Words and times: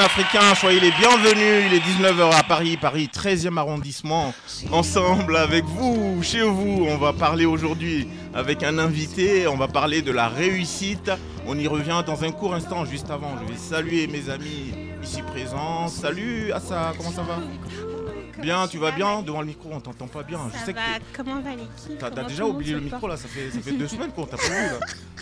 Africain. 0.00 0.54
Soyez 0.54 0.80
les 0.80 0.90
bienvenus. 0.92 1.64
Il 1.66 1.74
est 1.74 1.80
19h 1.80 2.34
à 2.34 2.42
Paris, 2.42 2.76
Paris 2.76 3.08
13e 3.12 3.56
arrondissement. 3.58 4.34
Ensemble 4.72 5.36
avec 5.36 5.64
vous, 5.64 6.20
chez 6.22 6.42
vous, 6.42 6.86
on 6.88 6.96
va 6.96 7.12
parler 7.12 7.44
aujourd'hui 7.46 8.08
avec 8.34 8.62
un 8.62 8.78
invité. 8.78 9.46
On 9.46 9.56
va 9.56 9.68
parler 9.68 10.02
de 10.02 10.12
la 10.12 10.28
réussite. 10.28 11.10
On 11.46 11.58
y 11.58 11.66
revient 11.68 12.02
dans 12.06 12.24
un 12.24 12.32
court 12.32 12.54
instant, 12.54 12.84
juste 12.84 13.10
avant. 13.10 13.36
Je 13.46 13.52
vais 13.52 13.58
saluer 13.58 14.06
mes 14.06 14.28
amis 14.30 14.72
ici 15.02 15.22
présents. 15.22 15.88
Salut 15.88 16.52
Assa, 16.52 16.92
comment 16.96 17.10
ça 17.12 17.22
va? 17.22 17.38
Bien, 18.40 18.66
tu 18.68 18.78
vas 18.78 18.90
bien? 18.90 19.20
Devant 19.22 19.40
le 19.40 19.48
micro, 19.48 19.68
on 19.72 19.80
t'entend 19.80 20.06
pas 20.06 20.22
bien. 20.22 20.38
Je 20.52 20.58
Ça 20.58 20.64
sais 20.64 20.72
que 20.72 20.78
va, 20.78 20.84
t'es- 20.98 21.04
comment 21.14 21.40
va 21.40 21.50
l'équipe? 21.50 21.98
T'as 21.98 22.24
déjà 22.24 22.44
oublié 22.46 22.72
le 22.74 22.80
micro 22.80 23.06
là, 23.06 23.16
ça 23.18 23.28
fait, 23.28 23.50
ça 23.50 23.60
fait 23.60 23.72
deux 23.72 23.88
semaines 23.88 24.12
qu'on 24.12 24.24
t'a 24.24 24.38
pas 24.38 24.44
vu 24.44 24.50
là. 24.54 24.78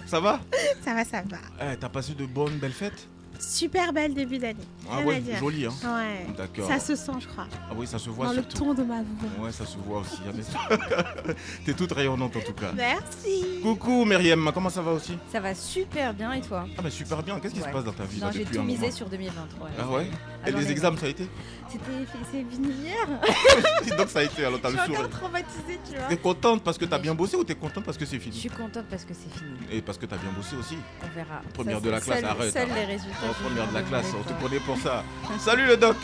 Ça 0.06 0.20
va? 0.20 0.38
Ça 0.84 0.94
va, 0.94 1.04
ça 1.04 1.22
va. 1.28 1.36
Eh, 1.72 1.76
T'as 1.76 1.88
passé 1.90 2.14
de 2.14 2.24
bonnes, 2.24 2.56
belles 2.58 2.72
fêtes? 2.72 3.06
Super 3.38 3.92
belle 3.92 4.14
début 4.14 4.38
d'année. 4.38 4.56
Ah 4.90 5.00
ouais, 5.02 5.22
joli 5.38 5.66
hein. 5.66 5.72
Ouais. 5.84 6.26
D'accord. 6.36 6.68
Ça 6.68 6.78
se 6.80 6.96
sent, 6.96 7.12
je 7.20 7.26
crois. 7.28 7.46
Ah 7.70 7.74
oui, 7.76 7.86
ça 7.86 7.98
se 7.98 8.10
voit 8.10 8.26
Dans 8.26 8.32
le 8.32 8.42
ton 8.42 8.74
de 8.74 8.82
ma 8.82 8.96
voix. 9.02 9.46
Ouais, 9.46 9.52
ça 9.52 9.64
se 9.66 9.76
voit 9.78 10.00
aussi. 10.00 10.18
hein, 10.26 10.32
mais- 10.34 11.34
T'es 11.64 11.74
toute 11.74 11.92
rayonnante 11.92 12.34
en 12.36 12.40
tout 12.40 12.52
cas. 12.52 12.72
Merci. 12.74 13.60
Coucou 13.62 14.04
Myriam, 14.04 14.50
comment 14.52 14.70
ça 14.70 14.82
va 14.82 14.92
aussi? 14.92 15.16
Ça 15.30 15.40
va 15.40 15.54
super 15.54 16.14
bien 16.14 16.32
et 16.32 16.40
toi? 16.40 16.66
Ah 16.76 16.82
bah 16.82 16.90
super 16.90 17.22
bien, 17.22 17.38
qu'est-ce 17.38 17.54
qui 17.54 17.60
se 17.60 17.68
passe 17.68 17.84
dans 17.84 17.92
ta 17.92 18.04
vie 18.04 18.18
Non, 18.20 18.26
là, 18.26 18.32
j'ai 18.32 18.44
tout 18.44 18.62
misé 18.62 18.90
sur 18.90 19.08
2023. 19.08 19.68
là. 19.68 19.74
Ah 19.78 19.88
ouais? 19.90 20.10
Et 20.48 20.52
les 20.52 20.70
examens 20.70 20.96
ça 20.98 21.06
a 21.06 21.08
été 21.10 21.26
C'était 21.70 21.84
c'est 22.32 22.42
venu 22.42 22.68
hier. 22.82 23.96
Donc 23.96 24.08
ça 24.08 24.20
a 24.20 24.22
été, 24.24 24.44
alors 24.44 24.60
t'as 24.60 24.70
Je 24.70 24.76
le 24.76 24.82
suis 24.82 24.90
encore 24.92 25.04
sourire. 25.04 25.18
traumatisée, 25.20 25.78
tu 25.88 25.96
vois. 25.96 26.08
T'es 26.08 26.16
contente 26.16 26.62
parce 26.64 26.78
que 26.78 26.84
t'as 26.86 26.98
bien 26.98 27.14
bossé 27.14 27.36
ou 27.36 27.44
t'es 27.44 27.54
contente 27.54 27.84
parce 27.84 27.98
que 27.98 28.04
c'est 28.06 28.16
Je 28.16 28.20
fini 28.22 28.36
suis 28.36 28.48
contente 28.50 28.86
parce 28.90 29.04
que 29.04 29.14
c'est 29.14 29.32
fini. 29.38 29.50
Et 29.70 29.82
parce 29.82 29.98
que 29.98 30.06
t'as 30.06 30.16
bien 30.16 30.30
bossé 30.36 30.56
aussi 30.56 30.76
On 31.04 31.14
verra. 31.14 31.40
Première 31.54 31.78
Ça, 31.78 31.84
de 31.84 31.90
la 31.90 32.00
classe, 32.00 32.20
seul- 32.20 32.24
arrête, 32.28 32.52
Seuls 32.52 32.70
arrête. 32.70 32.88
les 32.88 32.94
résultats. 32.94 33.16
Oh, 33.30 33.34
Première 33.44 33.68
de 33.68 33.74
la 33.74 33.82
classe, 33.82 34.06
on 34.18 34.22
te 34.22 34.42
connaît 34.42 34.60
pour 34.60 34.76
ça. 34.78 35.04
Salut 35.38 35.66
le 35.66 35.76
doc 35.76 35.96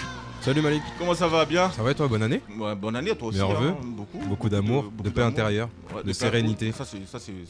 Salut 0.45 0.61
Malik, 0.61 0.83
Comment 0.99 1.15
ça 1.15 1.27
va 1.27 1.47
Bien 1.47 1.71
ça 1.71 1.83
va 1.83 1.93
et 1.93 1.95
toi 1.95 2.07
Bonne 2.07 2.23
année 2.23 2.43
Ouais, 2.59 2.77
Bonne 2.77 2.97
année 2.97 3.13
à 3.13 3.15
toi 3.15 3.29
aussi. 3.29 3.41
Hein, 3.41 3.77
beaucoup, 3.83 4.19
Beaucoup 4.19 4.49
d'amour, 4.51 4.83
beaucoup 4.83 5.03
de 5.05 5.09
paix 5.09 5.23
intérieure, 5.23 5.71
Ouais, 5.95 6.03
de 6.03 6.13
sérénité. 6.13 6.71
Ça 6.73 6.85
c'est 6.85 7.01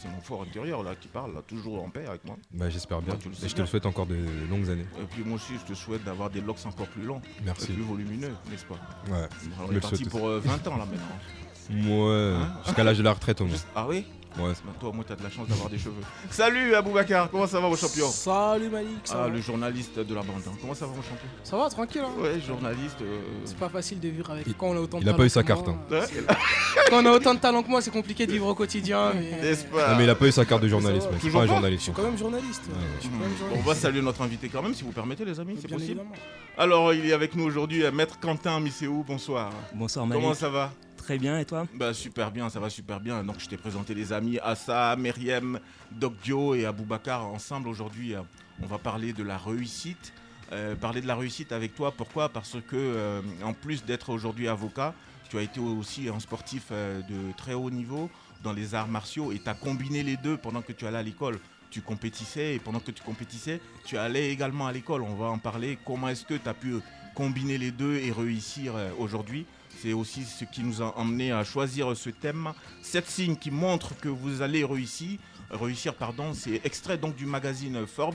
mon 0.08 0.20
fort 0.22 0.42
intérieur 0.42 0.84
là 0.84 0.92
qui 0.94 1.08
parle, 1.08 1.34
là, 1.34 1.42
toujours 1.44 1.82
en 1.82 1.88
paix 1.88 2.04
avec 2.06 2.24
moi. 2.24 2.36
Bah 2.52 2.70
j'espère 2.70 3.02
bien. 3.02 3.14
Et 3.42 3.48
je 3.48 3.54
te 3.54 3.62
le 3.62 3.66
souhaite 3.66 3.86
encore 3.86 4.06
de 4.06 4.16
longues 4.48 4.70
années. 4.70 4.86
Et 5.02 5.06
puis 5.10 5.24
moi 5.24 5.34
aussi 5.36 5.54
je 5.60 5.72
te 5.72 5.76
souhaite 5.76 6.04
d'avoir 6.04 6.30
des 6.30 6.40
locks 6.40 6.64
encore 6.66 6.86
plus 6.86 7.02
longs, 7.02 7.20
Merci. 7.44 7.72
plus 7.72 7.82
volumineux, 7.82 8.32
n'est-ce 8.48 8.64
pas? 8.64 8.76
Ouais. 9.10 9.28
On 9.66 9.72
me 9.72 9.76
est 9.76 9.80
parti 9.80 10.04
pour 10.04 10.28
euh, 10.28 10.38
20 10.44 10.68
ans 10.68 10.76
là 10.76 10.86
maintenant. 10.86 12.06
Ouais, 12.06 12.34
Hein? 12.36 12.48
Jusqu'à 12.64 12.84
l'âge 12.84 12.98
de 12.98 13.02
la 13.02 13.12
retraite 13.12 13.40
au 13.40 13.46
moins. 13.46 13.56
Ah 13.74 13.86
oui? 13.88 14.04
Ouais. 14.36 14.50
Bah, 14.64 14.72
Toi 14.80 14.88
au 14.88 14.92
moins 14.92 15.04
t'as 15.06 15.14
de 15.14 15.22
la 15.22 15.30
chance 15.30 15.46
d'avoir 15.46 15.68
des 15.70 15.78
cheveux. 15.78 15.94
Salut 16.30 16.74
Aboubacar, 16.74 17.30
comment 17.30 17.46
ça 17.46 17.60
va 17.60 17.68
mon 17.68 17.76
champion? 17.76 18.08
Salut 18.08 18.68
Malik, 18.68 18.88
ça, 19.04 19.14
Ah 19.16 19.22
va? 19.24 19.28
le 19.28 19.40
journaliste 19.40 19.98
de 20.00 20.14
la 20.14 20.22
bande. 20.22 20.42
hein. 20.48 20.52
Comment 20.60 20.74
ça 20.74 20.86
va 20.86 20.92
mon 20.92 21.02
champion? 21.02 21.28
Ça 21.44 21.56
va 21.56 21.68
tranquille 21.70 22.02
hein 22.04 22.10
Ouais 22.20 22.40
journaliste. 22.40 22.96
euh, 23.02 23.20
C'est 23.44 23.56
pas 23.56 23.68
facile 23.68 24.00
de 24.00 24.08
vivre 24.08 24.30
avec 24.32 24.46
Il- 24.48 24.54
quand 24.54 24.66
on 24.68 24.76
a 24.76 24.80
autant 24.80 24.98
de 24.98 25.02
il 25.04 25.08
a 25.08 25.12
talent 25.12 25.18
pas 25.18 25.26
eu 25.26 25.28
sa 25.28 25.42
carte, 25.44 25.66
moi. 25.68 25.76
ouais, 25.90 26.00
Quand 26.90 27.02
on 27.02 27.06
a 27.06 27.10
autant 27.12 27.34
de 27.34 27.38
talent 27.38 27.62
que 27.62 27.68
moi, 27.68 27.80
c'est 27.80 27.92
compliqué 27.92 28.26
de 28.26 28.32
vivre 28.32 28.46
au 28.48 28.54
quotidien. 28.54 29.12
Mais... 29.14 29.40
N'est-ce 29.40 29.64
pas? 29.66 29.92
Non 29.92 29.98
mais 29.98 30.04
il 30.04 30.10
a 30.10 30.14
pas 30.16 30.26
eu 30.26 30.32
sa 30.32 30.44
carte 30.44 30.62
de 30.62 30.68
journaliste, 30.68 31.10
mec. 31.12 31.20
Toujours 31.20 31.32
pas 31.32 31.38
un 31.38 31.40
pas 31.42 31.46
Je 31.46 31.52
journaliste. 31.54 31.82
suis 31.84 31.92
quand 31.92 32.02
même 32.02 32.18
journaliste. 32.18 32.62
Ouais. 32.66 32.74
Je 32.96 33.00
suis 33.02 33.10
quand 33.10 33.18
même 33.18 33.28
Bon, 33.28 33.34
on 33.34 33.38
journaliste. 33.38 33.66
va 33.68 33.74
saluer 33.76 34.02
notre 34.02 34.22
invité 34.22 34.48
quand 34.48 34.62
même 34.62 34.74
si 34.74 34.82
vous 34.84 34.92
permettez 34.92 35.24
les 35.24 35.38
amis, 35.38 35.56
c'est 35.60 35.68
possible? 35.68 35.90
évidemment. 35.92 36.10
Alors 36.58 36.92
il 36.92 37.06
est 37.08 37.12
avec 37.12 37.34
nous 37.36 37.44
aujourd'hui, 37.44 37.84
euh, 37.84 37.90
Maître 37.92 38.18
Quentin 38.20 38.58
Misséou, 38.60 39.04
bonsoir. 39.06 39.50
Bonsoir 39.74 40.06
Malik. 40.06 40.22
Comment 40.22 40.34
ça 40.34 40.48
va? 40.48 40.72
Très 41.04 41.18
bien 41.18 41.38
et 41.38 41.44
toi 41.44 41.66
Bah 41.74 41.92
super 41.92 42.30
bien, 42.30 42.48
ça 42.48 42.60
va 42.60 42.70
super 42.70 42.98
bien. 42.98 43.22
Donc 43.24 43.38
je 43.38 43.46
t'ai 43.46 43.58
présenté 43.58 43.92
les 43.92 44.14
amis 44.14 44.38
Assa, 44.38 44.96
Myriam, 44.96 45.60
Doc 45.92 46.14
Dio 46.22 46.54
et 46.54 46.64
Aboubacar 46.64 47.26
ensemble 47.26 47.68
aujourd'hui. 47.68 48.14
euh, 48.14 48.22
On 48.62 48.66
va 48.66 48.78
parler 48.78 49.12
de 49.12 49.22
la 49.22 49.36
réussite. 49.36 50.14
Euh, 50.52 50.74
parler 50.74 51.02
de 51.02 51.06
la 51.06 51.14
réussite 51.14 51.52
avec 51.52 51.74
toi, 51.74 51.92
pourquoi? 51.92 52.30
Parce 52.30 52.54
que 52.54 52.76
euh, 52.76 53.20
en 53.42 53.52
plus 53.52 53.84
d'être 53.84 54.08
aujourd'hui 54.08 54.48
avocat, 54.48 54.94
tu 55.28 55.36
as 55.36 55.42
été 55.42 55.60
aussi 55.60 56.08
un 56.08 56.20
sportif 56.20 56.72
de 56.72 57.32
très 57.36 57.52
haut 57.52 57.70
niveau 57.70 58.08
dans 58.42 58.54
les 58.54 58.74
arts 58.74 58.88
martiaux 58.88 59.30
et 59.30 59.38
tu 59.38 59.48
as 59.50 59.54
combiné 59.54 60.02
les 60.02 60.16
deux 60.16 60.38
pendant 60.38 60.62
que 60.62 60.72
tu 60.72 60.86
allais 60.86 60.96
à 60.98 61.02
l'école. 61.02 61.38
Tu 61.70 61.82
compétissais 61.82 62.54
et 62.54 62.58
pendant 62.58 62.80
que 62.80 62.92
tu 62.92 63.02
compétissais, 63.02 63.60
tu 63.84 63.98
allais 63.98 64.30
également 64.30 64.66
à 64.66 64.72
l'école. 64.72 65.02
On 65.02 65.16
va 65.16 65.26
en 65.26 65.38
parler. 65.38 65.78
Comment 65.84 66.08
est-ce 66.08 66.24
que 66.24 66.34
tu 66.34 66.48
as 66.48 66.54
pu 66.54 66.76
combiner 67.14 67.58
les 67.58 67.72
deux 67.72 67.96
et 67.96 68.10
réussir 68.10 68.72
aujourd'hui? 68.98 69.44
C'est 69.84 69.92
aussi 69.92 70.24
ce 70.24 70.46
qui 70.46 70.62
nous 70.62 70.80
a 70.80 70.96
emmené 70.96 71.30
à 71.30 71.44
choisir 71.44 71.94
ce 71.94 72.08
thème. 72.08 72.54
Sept 72.80 73.06
signes 73.06 73.36
qui 73.36 73.50
montrent 73.50 73.94
que 73.98 74.08
vous 74.08 74.40
allez 74.40 74.64
réussir. 74.64 75.18
Réussir, 75.50 75.94
pardon, 75.94 76.32
c'est 76.32 76.62
extrait 76.64 76.96
donc 76.96 77.16
du 77.16 77.26
magazine 77.26 77.86
Forbes. 77.86 78.14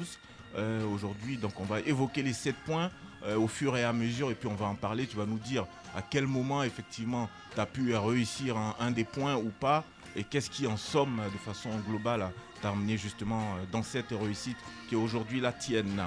Euh, 0.57 0.83
Aujourd'hui, 0.87 1.37
donc 1.37 1.59
on 1.59 1.65
va 1.65 1.79
évoquer 1.81 2.23
les 2.23 2.33
sept 2.33 2.55
points 2.65 2.89
euh, 3.23 3.37
au 3.37 3.47
fur 3.47 3.77
et 3.77 3.83
à 3.83 3.93
mesure 3.93 4.31
et 4.31 4.33
puis 4.33 4.49
on 4.49 4.55
va 4.55 4.65
en 4.65 4.73
parler. 4.73 5.05
Tu 5.05 5.15
vas 5.15 5.27
nous 5.27 5.37
dire 5.37 5.67
à 5.95 6.01
quel 6.01 6.25
moment 6.25 6.63
effectivement 6.63 7.29
tu 7.53 7.61
as 7.61 7.67
pu 7.67 7.95
réussir 7.95 8.57
un, 8.57 8.75
un 8.79 8.89
des 8.89 9.03
points 9.03 9.35
ou 9.35 9.51
pas 9.59 9.83
et 10.15 10.23
qu'est-ce 10.23 10.49
qui 10.49 10.65
en 10.65 10.75
somme 10.75 11.21
de 11.31 11.37
façon 11.37 11.69
globale 11.87 12.31
t'a 12.63 12.69
amené 12.69 12.97
justement 12.97 13.41
euh, 13.43 13.65
dans 13.71 13.83
cette 13.83 14.09
réussite 14.09 14.57
qui 14.87 14.95
est 14.95 14.97
aujourd'hui 14.97 15.39
la 15.39 15.51
tienne. 15.51 16.01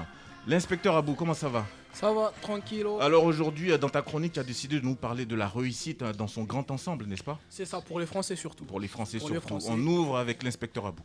L'inspecteur 0.46 0.96
Abou, 0.96 1.14
comment 1.14 1.34
ça 1.34 1.48
va 1.48 1.66
Ça 1.92 2.12
va, 2.12 2.32
tranquillo. 2.42 3.00
alors 3.00 3.24
aujourd'hui, 3.24 3.70
euh, 3.72 3.78
dans 3.78 3.88
ta 3.88 4.02
chronique, 4.02 4.32
tu 4.34 4.40
as 4.40 4.44
décidé 4.44 4.80
de 4.80 4.84
nous 4.84 4.96
parler 4.96 5.24
de 5.24 5.36
la 5.36 5.46
réussite 5.48 6.02
euh, 6.02 6.12
dans 6.12 6.26
son 6.26 6.42
grand 6.42 6.70
ensemble, 6.70 7.06
n'est-ce 7.06 7.22
pas 7.22 7.38
C'est 7.48 7.64
ça 7.64 7.80
pour 7.80 8.00
les 8.00 8.06
Français 8.06 8.34
surtout. 8.34 8.64
Pour 8.64 8.80
les 8.80 8.88
Français 8.88 9.18
Pour 9.18 9.28
les 9.28 9.34
surtout. 9.36 9.48
Français. 9.48 9.68
On 9.70 9.78
ouvre 9.86 10.16
avec 10.18 10.42
l'inspecteur 10.42 10.86
Abou. 10.86 11.02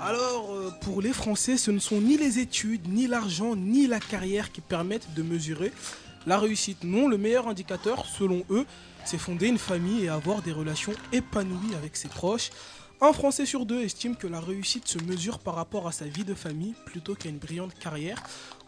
Alors, 0.00 0.50
euh, 0.52 0.70
pour 0.82 1.00
les 1.00 1.12
Français, 1.12 1.56
ce 1.56 1.70
ne 1.70 1.78
sont 1.78 2.00
ni 2.00 2.16
les 2.16 2.38
études, 2.38 2.88
ni 2.88 3.06
l'argent, 3.06 3.56
ni 3.56 3.86
la 3.86 4.00
carrière 4.00 4.52
qui 4.52 4.60
permettent 4.60 5.14
de 5.14 5.22
mesurer 5.22 5.72
la 6.26 6.38
réussite. 6.38 6.84
Non, 6.84 7.08
le 7.08 7.16
meilleur 7.16 7.48
indicateur, 7.48 8.04
selon 8.06 8.42
eux, 8.50 8.66
c'est 9.04 9.18
fonder 9.18 9.48
une 9.48 9.58
famille 9.58 10.04
et 10.04 10.08
avoir 10.08 10.42
des 10.42 10.52
relations 10.52 10.94
épanouies 11.12 11.74
avec 11.76 11.96
ses 11.96 12.08
proches. 12.08 12.50
Un 13.00 13.12
Français 13.12 13.44
sur 13.44 13.66
deux 13.66 13.82
estime 13.82 14.16
que 14.16 14.26
la 14.26 14.40
réussite 14.40 14.88
se 14.88 14.98
mesure 14.98 15.38
par 15.38 15.56
rapport 15.56 15.86
à 15.86 15.92
sa 15.92 16.06
vie 16.06 16.24
de 16.24 16.34
famille 16.34 16.74
plutôt 16.86 17.14
qu'à 17.14 17.28
une 17.28 17.38
brillante 17.38 17.74
carrière 17.78 18.22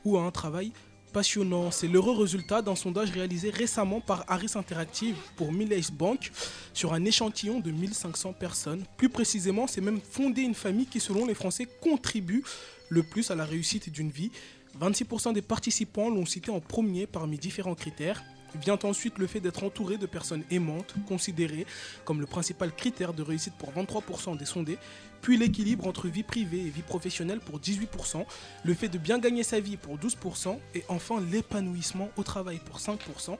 ou 0.04 0.18
à 0.18 0.22
un 0.22 0.30
travail 0.30 0.72
passionnant. 1.12 1.70
C'est 1.70 1.88
l'heureux 1.88 2.20
résultat 2.20 2.60
d'un 2.60 2.74
sondage 2.74 3.10
réalisé 3.10 3.48
récemment 3.48 4.00
par 4.00 4.24
Harris 4.28 4.52
Interactive 4.54 5.16
pour 5.36 5.52
Millais 5.52 5.80
Bank 5.92 6.30
sur 6.74 6.92
un 6.92 7.04
échantillon 7.04 7.60
de 7.60 7.70
1500 7.70 8.34
personnes. 8.34 8.84
Plus 8.98 9.08
précisément, 9.08 9.66
c'est 9.66 9.80
même 9.80 10.00
fonder 10.02 10.42
une 10.42 10.54
famille 10.54 10.86
qui, 10.86 11.00
selon 11.00 11.24
les 11.24 11.34
Français, 11.34 11.66
contribue 11.80 12.44
le 12.90 13.02
plus 13.02 13.30
à 13.30 13.34
la 13.34 13.46
réussite 13.46 13.90
d'une 13.90 14.10
vie. 14.10 14.30
26% 14.78 15.32
des 15.32 15.40
participants 15.40 16.10
l'ont 16.10 16.26
cité 16.26 16.50
en 16.50 16.60
premier 16.60 17.06
parmi 17.06 17.38
différents 17.38 17.74
critères. 17.74 18.22
Vient 18.54 18.78
ensuite 18.84 19.18
le 19.18 19.26
fait 19.26 19.40
d'être 19.40 19.64
entouré 19.64 19.98
de 19.98 20.06
personnes 20.06 20.44
aimantes, 20.50 20.94
considéré 21.06 21.66
comme 22.04 22.20
le 22.20 22.26
principal 22.26 22.74
critère 22.74 23.12
de 23.12 23.22
réussite 23.22 23.54
pour 23.54 23.72
23% 23.72 24.36
des 24.36 24.44
sondés, 24.44 24.78
puis 25.20 25.36
l'équilibre 25.36 25.86
entre 25.86 26.08
vie 26.08 26.22
privée 26.22 26.60
et 26.60 26.70
vie 26.70 26.82
professionnelle 26.82 27.40
pour 27.40 27.58
18%, 27.58 28.24
le 28.64 28.74
fait 28.74 28.88
de 28.88 28.98
bien 28.98 29.18
gagner 29.18 29.42
sa 29.42 29.60
vie 29.60 29.76
pour 29.76 29.98
12%, 29.98 30.58
et 30.74 30.84
enfin 30.88 31.20
l'épanouissement 31.20 32.10
au 32.16 32.22
travail 32.22 32.60
pour 32.64 32.78
5%. 32.78 33.36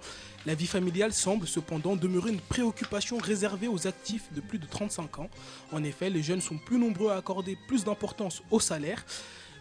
La 0.46 0.54
vie 0.54 0.66
familiale 0.66 1.12
semble 1.12 1.46
cependant 1.46 1.96
demeurer 1.96 2.32
une 2.32 2.40
préoccupation 2.40 3.18
réservée 3.18 3.68
aux 3.68 3.86
actifs 3.86 4.32
de 4.34 4.40
plus 4.40 4.58
de 4.58 4.66
35 4.66 5.20
ans. 5.20 5.30
En 5.72 5.84
effet, 5.84 6.10
les 6.10 6.22
jeunes 6.22 6.40
sont 6.40 6.58
plus 6.58 6.78
nombreux 6.78 7.10
à 7.10 7.16
accorder 7.16 7.56
plus 7.68 7.84
d'importance 7.84 8.42
au 8.50 8.60
salaire. 8.60 9.04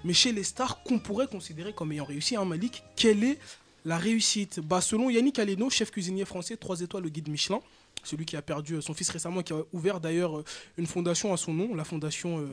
Mais 0.03 0.13
chez 0.13 0.31
les 0.31 0.44
stars 0.44 0.83
qu'on 0.83 1.00
pourrait 1.00 1.27
considérer 1.27 1.74
comme 1.74 1.92
ayant 1.92 2.06
réussi, 2.06 2.36
hein, 2.36 2.45
Malik, 2.45 2.83
quelle 2.95 3.24
est 3.24 3.39
la 3.86 3.98
réussite 3.98 4.60
bah, 4.60 4.82
Selon 4.82 5.10
Yannick 5.10 5.40
Aleno, 5.40 5.70
chef 5.70 5.92
cuisinier 5.92 6.26
français, 6.26 6.58
3 6.58 6.82
étoiles 6.82 7.06
au 7.06 7.10
guide 7.10 7.30
Michelin, 7.30 7.60
celui 8.04 8.26
qui 8.26 8.36
a 8.36 8.42
perdu 8.42 8.76
euh, 8.76 8.82
son 8.82 8.94
fils 8.94 9.10
récemment, 9.10 9.42
qui 9.44 9.54
a 9.54 9.62
ouvert 9.72 10.00
d'ailleurs 10.00 10.40
euh, 10.40 10.46
une 10.78 10.88
fondation 10.88 11.32
à 11.32 11.38
son 11.38 11.54
nom, 11.54 11.74
la 11.76 11.84
fondation 11.84 12.40
euh, 12.40 12.48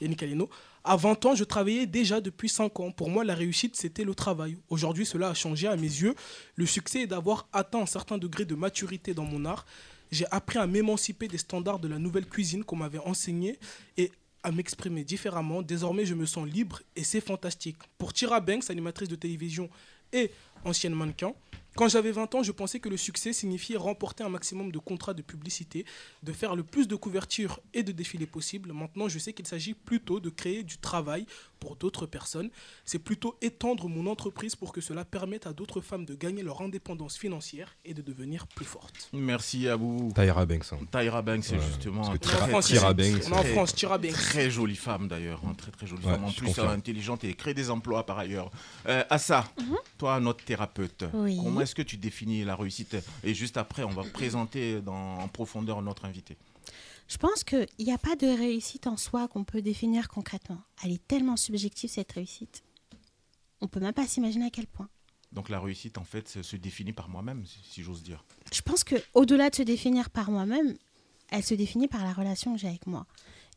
Yannick 0.00 0.22
Aleno. 0.22 0.48
À 0.84 0.96
20 0.96 1.26
ans, 1.26 1.34
je 1.34 1.44
travaillais 1.44 1.86
déjà 1.86 2.20
depuis 2.20 2.48
5 2.48 2.80
ans. 2.80 2.90
Pour 2.90 3.10
moi, 3.10 3.22
la 3.22 3.34
réussite, 3.34 3.76
c'était 3.76 4.04
le 4.04 4.14
travail. 4.14 4.56
Aujourd'hui, 4.70 5.04
cela 5.04 5.28
a 5.28 5.34
changé 5.34 5.68
à 5.68 5.76
mes 5.76 5.82
yeux. 5.82 6.14
Le 6.56 6.66
succès 6.66 7.02
est 7.02 7.06
d'avoir 7.06 7.46
atteint 7.52 7.80
un 7.80 7.86
certain 7.86 8.16
degré 8.16 8.44
de 8.46 8.54
maturité 8.54 9.12
dans 9.12 9.24
mon 9.24 9.44
art. 9.44 9.66
J'ai 10.10 10.26
appris 10.30 10.58
à 10.58 10.66
m'émanciper 10.66 11.28
des 11.28 11.36
standards 11.36 11.78
de 11.78 11.88
la 11.88 11.98
nouvelle 11.98 12.26
cuisine 12.26 12.64
qu'on 12.64 12.76
m'avait 12.76 12.98
enseigné 12.98 13.58
et 13.98 14.10
à 14.42 14.52
m'exprimer 14.52 15.04
différemment. 15.04 15.60
Désormais, 15.60 16.06
je 16.06 16.14
me 16.14 16.24
sens 16.24 16.48
libre 16.48 16.80
et 16.96 17.04
c'est 17.04 17.20
fantastique. 17.20 17.76
Pour 17.98 18.14
Tira 18.14 18.40
Banks, 18.40 18.70
animatrice 18.70 19.08
de 19.08 19.16
télévision 19.16 19.68
et 20.12 20.30
ancienne 20.64 20.94
mannequin, 20.94 21.34
quand 21.78 21.86
j'avais 21.86 22.10
20 22.10 22.34
ans, 22.34 22.42
je 22.42 22.50
pensais 22.50 22.80
que 22.80 22.88
le 22.88 22.96
succès 22.96 23.32
signifiait 23.32 23.76
remporter 23.76 24.24
un 24.24 24.28
maximum 24.28 24.72
de 24.72 24.80
contrats 24.80 25.14
de 25.14 25.22
publicité, 25.22 25.84
de 26.24 26.32
faire 26.32 26.56
le 26.56 26.64
plus 26.64 26.88
de 26.88 26.96
couvertures 26.96 27.60
et 27.72 27.84
de 27.84 27.92
défilés 27.92 28.26
possible. 28.26 28.72
Maintenant, 28.72 29.08
je 29.08 29.20
sais 29.20 29.32
qu'il 29.32 29.46
s'agit 29.46 29.74
plutôt 29.74 30.18
de 30.18 30.28
créer 30.28 30.64
du 30.64 30.78
travail 30.78 31.24
pour 31.58 31.76
d'autres 31.76 32.06
personnes. 32.06 32.50
C'est 32.84 32.98
plutôt 32.98 33.36
étendre 33.42 33.88
mon 33.88 34.06
entreprise 34.10 34.54
pour 34.56 34.72
que 34.72 34.80
cela 34.80 35.04
permette 35.04 35.46
à 35.46 35.52
d'autres 35.52 35.80
femmes 35.80 36.04
de 36.04 36.14
gagner 36.14 36.42
leur 36.42 36.60
indépendance 36.62 37.16
financière 37.18 37.74
et 37.84 37.94
de 37.94 38.02
devenir 38.02 38.46
plus 38.48 38.64
fortes. 38.64 39.08
Merci 39.12 39.68
à 39.68 39.76
vous. 39.76 40.12
Tyra 40.14 40.46
Banks. 40.46 40.72
hein. 40.72 40.78
Tyra 40.90 41.22
Banks, 41.22 41.44
c'est 41.44 41.56
Ouais, 41.56 41.62
justement 41.66 42.02
que 42.02 42.08
On 42.08 42.12
est 42.12 42.14
en 42.14 42.18
Tyra- 42.18 42.48
France, 42.48 42.66
Tyra. 42.66 42.94
Banks, 42.94 43.06
On 43.26 43.30
est 43.30 43.32
en 43.32 43.40
très- 43.42 43.52
France, 43.52 43.74
Tira 43.74 43.98
Banks. 43.98 44.12
Très 44.12 44.50
jolie 44.50 44.76
femme 44.76 45.08
d'ailleurs, 45.08 45.40
hein, 45.46 45.54
très 45.56 45.70
très 45.70 45.86
jolie 45.86 46.04
Ouais, 46.04 46.12
femme. 46.12 46.24
En 46.24 46.32
plus, 46.32 46.58
euh, 46.58 46.68
intelligente 46.68 47.24
et 47.24 47.34
crée 47.34 47.54
des 47.54 47.70
emplois 47.70 48.04
par 48.06 48.18
ailleurs. 48.18 48.50
Euh, 48.86 49.04
Assa, 49.10 49.44
toi, 49.98 50.20
notre 50.20 50.44
thérapeute, 50.44 51.04
Oui. 51.14 51.38
comment 51.42 51.60
est-ce 51.60 51.74
que 51.74 51.82
tu 51.82 51.96
définis 51.96 52.44
la 52.44 52.56
réussite? 52.56 52.96
Et 53.24 53.34
juste 53.34 53.56
après, 53.56 53.82
on 53.84 53.90
va 53.90 54.02
présenter 54.04 54.80
dans, 54.80 55.18
en 55.18 55.28
profondeur 55.28 55.82
notre 55.82 56.04
invité. 56.04 56.36
Je 57.08 57.16
pense 57.16 57.42
qu'il 57.42 57.66
n'y 57.78 57.92
a 57.92 57.98
pas 57.98 58.16
de 58.16 58.26
réussite 58.26 58.86
en 58.86 58.96
soi 58.96 59.28
qu'on 59.28 59.44
peut 59.44 59.62
définir 59.62 60.08
concrètement. 60.08 60.60
Elle 60.84 60.92
est 60.92 61.06
tellement 61.08 61.36
subjective, 61.36 61.90
cette 61.90 62.12
réussite. 62.12 62.62
On 63.60 63.66
peut 63.66 63.80
même 63.80 63.94
pas 63.94 64.06
s'imaginer 64.06 64.46
à 64.46 64.50
quel 64.50 64.66
point. 64.66 64.88
Donc 65.32 65.48
la 65.48 65.58
réussite, 65.58 65.98
en 65.98 66.04
fait, 66.04 66.28
se, 66.28 66.56
définit 66.56 66.92
par 66.92 67.08
moi-même, 67.08 67.44
si, 67.64 67.82
j'ose 67.82 68.02
dire. 68.02 68.24
Je 68.52 68.60
pense 68.62 68.84
que 68.84 68.96
au-delà 69.14 69.50
de 69.50 69.54
se 69.54 69.62
définir 69.62 70.10
par 70.10 70.30
moi-même, 70.30 70.74
elle 71.30 71.42
se 71.42 71.54
définit 71.54 71.88
par 71.88 72.04
la 72.04 72.12
relation 72.12 72.54
que 72.54 72.60
j'ai 72.60 72.68
avec 72.68 72.86
moi. 72.86 73.06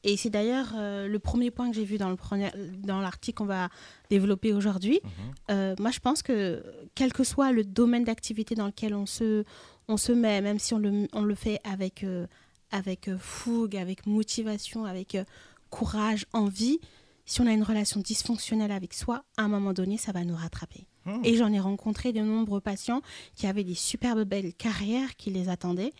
Et 0.03 0.17
c'est 0.17 0.29
d'ailleurs 0.29 0.73
euh, 0.75 1.07
le 1.07 1.19
premier 1.19 1.51
point 1.51 1.69
que 1.69 1.75
j'ai 1.75 1.83
vu 1.85 1.97
dans 1.97 2.09
le 2.09 2.15
premier- 2.15 2.51
dans 2.79 2.99
l'article 3.01 3.37
qu'on 3.37 3.45
va 3.45 3.69
développer 4.09 4.51
aujourd'hui. 4.53 4.99
Mhm. 5.03 5.11
Euh, 5.51 5.75
moi, 5.77 5.91
je 5.91 5.99
pense 5.99 6.23
que 6.23 6.63
quel 6.95 7.13
que 7.13 7.23
soit 7.23 7.51
le 7.51 7.63
domaine 7.63 8.03
d'activité 8.03 8.55
dans 8.55 8.65
lequel 8.65 8.95
on 8.95 9.05
se, 9.05 9.43
on 9.87 9.97
se 9.97 10.11
met, 10.11 10.41
même 10.41 10.57
si 10.57 10.73
on 10.73 10.79
le, 10.79 11.07
on 11.13 11.21
le 11.21 11.35
fait 11.35 11.59
avec, 11.63 12.03
euh, 12.03 12.25
avec 12.71 13.07
euh, 13.07 13.17
fougue, 13.17 13.75
avec 13.75 14.05
motivation, 14.05 14.85
avec 14.85 15.15
euh, 15.15 15.23
courage, 15.69 16.25
envie, 16.33 16.79
si 17.25 17.41
on 17.41 17.47
a 17.47 17.51
une 17.53 17.63
relation 17.63 17.99
dysfonctionnelle 18.01 18.71
avec 18.71 18.93
soi, 18.93 19.23
à 19.37 19.43
un 19.43 19.47
moment 19.47 19.73
donné, 19.73 19.97
ça 19.97 20.11
va 20.11 20.23
nous 20.23 20.35
rattraper. 20.35 20.87
Hmm. 21.05 21.21
Et 21.23 21.35
j'en 21.35 21.51
ai 21.51 21.59
rencontré 21.59 22.13
de 22.13 22.19
nombreux 22.21 22.61
patients 22.61 23.01
qui 23.35 23.47
avaient 23.47 23.63
des 23.63 23.75
superbes 23.75 24.23
belles 24.23 24.53
carrières 24.53 25.15
qui 25.15 25.31
les 25.31 25.49
attendaient 25.49 25.93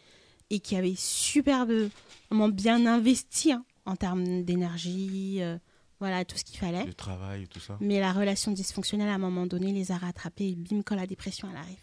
et 0.50 0.60
qui 0.60 0.76
avaient 0.76 0.96
superbement 0.98 2.50
bien 2.52 2.86
investi 2.86 3.54
hein, 3.54 3.64
en 3.86 3.96
termes 3.96 4.44
d'énergie, 4.44 5.38
euh, 5.42 5.58
voilà, 6.00 6.26
tout 6.26 6.38
ce 6.38 6.44
qu'il 6.44 6.60
fallait. 6.60 6.86
Le 6.86 6.94
travail, 6.94 7.48
tout 7.48 7.60
ça. 7.60 7.78
Mais 7.80 8.00
la 8.00 8.12
relation 8.12 8.52
dysfonctionnelle, 8.52 9.10
à 9.10 9.14
un 9.14 9.20
moment 9.20 9.46
donné, 9.46 9.72
les 9.72 9.92
a 9.92 9.98
rattrapés 9.98 10.50
et 10.50 10.56
bim, 10.56 10.82
quand 10.84 10.96
la 10.96 11.08
dépression, 11.08 11.48
elle 11.50 11.58
arrive. 11.58 11.78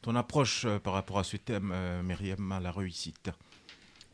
Ton 0.00 0.16
approche 0.16 0.64
euh, 0.64 0.78
par 0.78 0.94
rapport 0.94 1.18
à 1.18 1.24
ce 1.24 1.36
thème, 1.36 1.72
euh, 1.74 2.02
Myriam, 2.02 2.50
à 2.52 2.60
la 2.60 2.72
réussite 2.72 3.30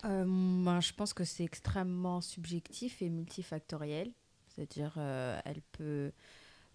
Euh, 0.06 0.24
ben, 0.24 0.80
je 0.80 0.92
pense 0.92 1.12
que 1.12 1.24
c'est 1.24 1.44
extrêmement 1.44 2.20
subjectif 2.20 3.02
et 3.02 3.08
multifactoriel. 3.08 4.12
C'est-à-dire, 4.48 4.94
euh, 4.96 5.38
elle 5.44 5.60
peut 5.72 6.12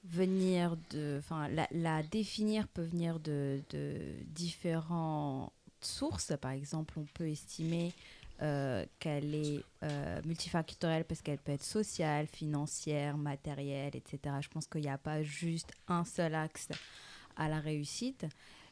venir 0.03 0.77
de. 0.91 1.21
La 1.71 2.03
définir 2.03 2.67
peut 2.67 2.83
venir 2.83 3.19
de, 3.19 3.61
de 3.69 3.97
différentes 4.27 5.51
sources. 5.81 6.33
Par 6.39 6.51
exemple, 6.51 6.99
on 6.99 7.05
peut 7.13 7.29
estimer 7.29 7.93
euh, 8.41 8.85
qu'elle 8.97 9.35
est 9.35 9.63
euh, 9.83 10.19
multifactorielle 10.25 11.05
parce 11.05 11.21
qu'elle 11.21 11.37
peut 11.37 11.51
être 11.51 11.63
sociale, 11.63 12.25
financière, 12.25 13.15
matérielle, 13.15 13.95
etc. 13.95 14.35
Je 14.41 14.47
pense 14.49 14.65
qu'il 14.65 14.81
n'y 14.81 14.89
a 14.89 14.97
pas 14.97 15.21
juste 15.21 15.71
un 15.87 16.03
seul 16.03 16.33
axe 16.33 16.69
à 17.35 17.47
la 17.47 17.59
réussite. 17.59 18.25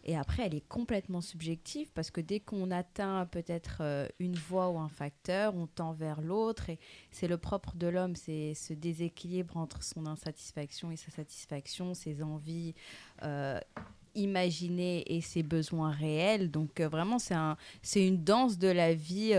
Et 0.06 0.16
après, 0.16 0.46
elle 0.46 0.56
est 0.56 0.68
complètement 0.68 1.22
subjective 1.22 1.92
parce 1.94 2.10
que 2.10 2.22
dès 2.22 2.40
qu'on 2.40 2.72
atteint 2.72 3.26
peut-être 3.26 3.80
euh, 3.82 4.08
une 4.20 4.36
voie 4.36 4.70
ou 4.70 4.80
un 4.80 4.88
facteur, 4.88 5.56
on 5.56 5.68
tend 5.68 5.92
vers 5.92 6.22
l'autre. 6.22 6.70
Et 6.70 6.80
c'est 7.12 7.28
le 7.28 7.38
propre 7.38 7.76
de 7.76 7.88
l'homme, 7.88 8.16
c'est 8.16 8.54
ce 8.54 8.74
déséquilibre 8.74 9.58
entre 9.58 9.84
son 9.84 10.06
insatisfaction 10.06 10.90
et 10.92 10.96
sa 10.96 11.12
satisfaction, 11.12 11.94
ses 11.94 12.24
envies 12.24 12.74
euh, 13.24 13.60
imaginées 14.16 15.04
et 15.14 15.20
ses 15.20 15.44
besoins 15.44 15.92
réels. 15.92 16.50
Donc 16.50 16.80
euh, 16.80 16.88
vraiment, 16.88 17.20
c'est 17.20 17.36
un, 17.36 17.58
c'est 17.82 18.08
une 18.08 18.24
danse 18.24 18.58
de 18.58 18.70
la 18.70 18.94
vie, 18.94 19.34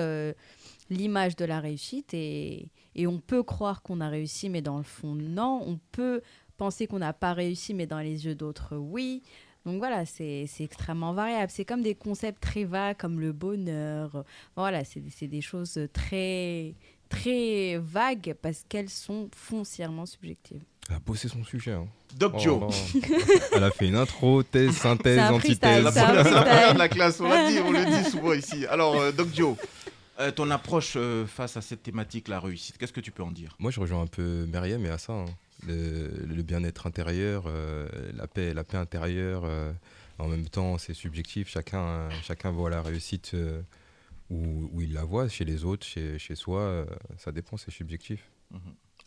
l'image 0.90 1.36
de 1.36 1.46
la 1.46 1.60
réussite. 1.60 2.12
Et 2.12 2.70
on 2.98 3.18
peut 3.18 3.42
croire 3.42 3.80
qu'on 3.82 4.02
a 4.02 4.10
réussi, 4.10 4.50
mais 4.50 4.60
dans 4.60 4.76
le 4.76 4.84
fond, 4.84 5.14
non. 5.14 5.62
On 5.66 5.78
peut 5.90 6.20
penser 6.58 6.86
qu'on 6.86 6.98
n'a 6.98 7.14
pas 7.14 7.32
réussi, 7.32 7.72
mais 7.72 7.86
dans 7.86 8.00
les 8.00 8.26
yeux 8.26 8.34
d'autres, 8.34 8.76
oui. 8.76 9.22
Donc 9.66 9.78
voilà, 9.78 10.06
c'est 10.06 10.46
c'est 10.48 10.64
extrêmement 10.64 11.12
variable. 11.12 11.50
C'est 11.54 11.64
comme 11.64 11.82
des 11.82 11.94
concepts 11.94 12.40
très 12.40 12.64
vagues, 12.64 12.96
comme 12.96 13.20
le 13.20 13.32
bonheur. 13.32 14.24
Voilà, 14.56 14.84
c'est 14.84 15.02
c'est 15.14 15.26
des 15.28 15.42
choses 15.42 15.78
très, 15.92 16.74
très 17.08 17.76
vagues 17.78 18.34
parce 18.40 18.64
qu'elles 18.68 18.88
sont 18.90 19.28
foncièrement 19.36 20.06
subjectives. 20.06 20.62
Elle 20.88 20.96
a 20.96 20.98
bossé 21.00 21.28
son 21.28 21.44
sujet. 21.44 21.72
hein. 21.72 21.86
Doc 22.16 22.32
Oh 22.36 22.40
Joe. 22.40 22.72
Elle 23.52 23.62
a 23.64 23.70
fait 23.70 23.86
une 23.88 23.94
intro, 23.96 24.42
thèse, 24.42 24.72
synthèse, 24.76 25.18
antithèse. 25.30 25.84
La 25.84 25.92
première 25.92 26.74
de 26.74 26.78
la 26.78 26.88
classe, 26.88 27.20
on 27.20 27.28
dit, 27.48 27.58
on 27.64 27.70
le 27.70 27.84
dit 28.02 28.10
souvent 28.10 28.32
ici. 28.32 28.66
Alors, 28.66 28.96
euh, 28.96 29.12
Doc 29.12 29.28
Joe, 29.32 29.56
euh, 30.18 30.32
ton 30.32 30.50
approche 30.50 30.94
euh, 30.96 31.26
face 31.26 31.56
à 31.56 31.60
cette 31.60 31.82
thématique, 31.84 32.26
la 32.26 32.40
réussite, 32.40 32.76
qu'est-ce 32.78 32.92
que 32.92 33.00
tu 33.00 33.12
peux 33.12 33.22
en 33.22 33.30
dire? 33.30 33.54
Moi, 33.60 33.70
je 33.70 33.78
rejoins 33.78 34.02
un 34.02 34.06
peu 34.08 34.46
Myriam 34.46 34.84
et 34.84 34.88
à 34.88 34.98
ça. 34.98 35.12
hein. 35.12 35.26
Le, 35.66 36.42
bien-être 36.42 36.86
intérieur, 36.86 37.44
euh, 37.46 37.88
la 38.14 38.26
paix, 38.26 38.54
la 38.54 38.64
paix 38.64 38.76
intérieure. 38.76 39.42
euh, 39.44 39.72
en 40.18 40.28
même 40.28 40.48
temps, 40.48 40.78
c'est 40.78 40.94
subjectif. 40.94 41.48
Chacun, 41.48 42.08
chacun 42.22 42.50
voit 42.50 42.70
la 42.70 42.82
réussite 42.82 43.32
euh, 43.34 43.62
où, 44.30 44.80
il 44.80 44.92
la 44.92 45.04
voit, 45.04 45.28
chez 45.28 45.44
les 45.44 45.64
autres, 45.64 45.86
chez, 45.86 46.18
chez 46.18 46.34
soi. 46.34 46.86
ça 47.18 47.32
dépend, 47.32 47.56
c'est 47.56 47.70
subjectif. 47.70 48.30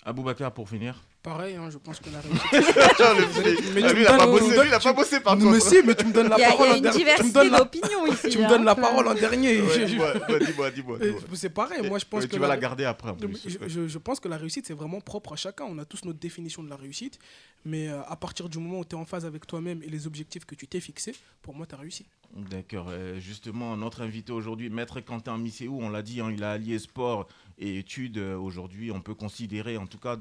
Aboubacar, 0.06 0.52
pour 0.54 0.68
finir. 0.68 1.02
Pareil, 1.22 1.56
hein, 1.56 1.70
je 1.72 1.78
pense 1.78 2.00
que 2.02 2.10
la 2.10 2.20
réussite. 2.22 3.74
Mais 3.74 3.82
tu 3.82 3.88
lui, 3.88 3.94
me 3.96 4.02
il 4.02 4.08
a 4.08 4.18
pas 4.18 4.26
donnes- 4.26 4.32
bossé, 4.32 4.44
me 4.44 4.50
lui, 4.50 4.56
il 4.56 4.74
a 4.74 4.78
donnes- 4.78 4.82
pas 4.82 4.94
bossé 4.94 5.20
par 5.22 5.38
Non, 5.38 5.52
mais 5.52 5.60
si, 5.62 5.78
mais 5.86 5.96
tu 5.96 6.06
me 6.06 6.12
donnes 6.12 6.28
la 6.28 6.36
Il 6.38 6.42
y 6.42 6.44
a, 6.44 6.50
il 6.50 6.52
y 6.54 6.58
parole 6.58 6.68
a 6.68 6.74
en 6.74 6.76
une 6.76 6.82
dernier. 6.82 6.98
Tu 7.00 7.06
me 7.06 7.06
diversité 7.06 7.34
donnes 7.40 7.52
la, 7.52 7.58
d'opinions 7.60 8.08
ici. 8.08 8.30
tu 8.30 8.38
me 8.40 8.44
hein. 8.44 8.50
donnes 8.50 8.66
la 8.66 8.76
parole 8.76 9.08
en 9.08 9.14
dernier. 9.14 9.62
Ouais, 9.62 9.68
Je- 9.74 9.80
je- 9.80 9.86
dis-moi, 9.86 10.14
dis-moi, 10.14 10.72
dis-moi, 10.72 10.98
dis-moi. 11.00 11.22
C'est 11.36 11.50
pareil, 11.50 11.88
moi 11.88 11.98
je 12.00 12.06
pense 12.06 12.26
que 12.26 12.30
tu 12.34 12.40
vas 12.40 12.48
la- 12.50 12.56
la 12.56 12.60
garder 12.62 12.84
après. 12.84 13.10
en 13.12 13.14
Non, 13.14 13.20
mais 13.22 13.28
plus. 13.38 13.58
je, 13.62 13.70
je- 13.70 13.88
je 13.88 13.98
pense 13.98 14.20
que 14.20 14.28
la 14.28 14.36
réussite, 14.38 14.68
c'est 14.68 14.74
vraiment 14.74 15.00
propre 15.00 15.32
à 15.32 15.36
chacun. 15.38 15.64
On 15.70 15.78
a 15.78 15.86
tous 15.86 16.04
notre 16.04 16.20
définition 16.20 16.62
de 16.62 16.70
la 16.70 16.76
réussite. 16.76 17.18
Mais 17.66 17.88
euh, 17.88 18.02
à 18.10 18.18
partir 18.18 18.50
du 18.50 18.60
moment 18.60 18.80
où 18.80 18.84
tu 18.86 18.94
es 18.98 19.00
en 19.00 19.06
phase 19.06 19.26
avec 19.26 19.48
toi-même 19.48 19.82
et 19.84 19.88
les 19.88 20.06
objectifs 20.06 20.44
que 20.44 20.56
tu 20.56 20.68
t'es 20.68 20.82
fixés, 20.82 21.16
pour 21.42 21.56
moi, 21.56 21.66
tu 21.66 21.76
as 21.76 21.78
réussi. 21.78 22.06
D'accord. 22.36 22.88
euh, 22.90 23.20
justement, 23.20 23.78
notre 23.78 24.02
invité 24.02 24.32
aujourd'hui, 24.32 24.72
Maître 24.72 25.00
Quentin 25.02 25.38
Misséou, 25.38 25.80
on 25.80 25.90
l'a 25.90 26.02
dit, 26.02 26.20
hein, 26.20 26.32
il 26.32 26.44
a 26.44 26.52
allié 26.54 26.80
sport 26.80 27.28
et 27.60 27.78
études. 27.78 28.18
Euh, 28.18 28.36
Aujourd'hui, 28.38 28.90
on 28.92 29.02
peut 29.02 29.14
considérer, 29.14 29.78
en 29.78 29.86
tout 29.86 30.00
cas 30.00 30.18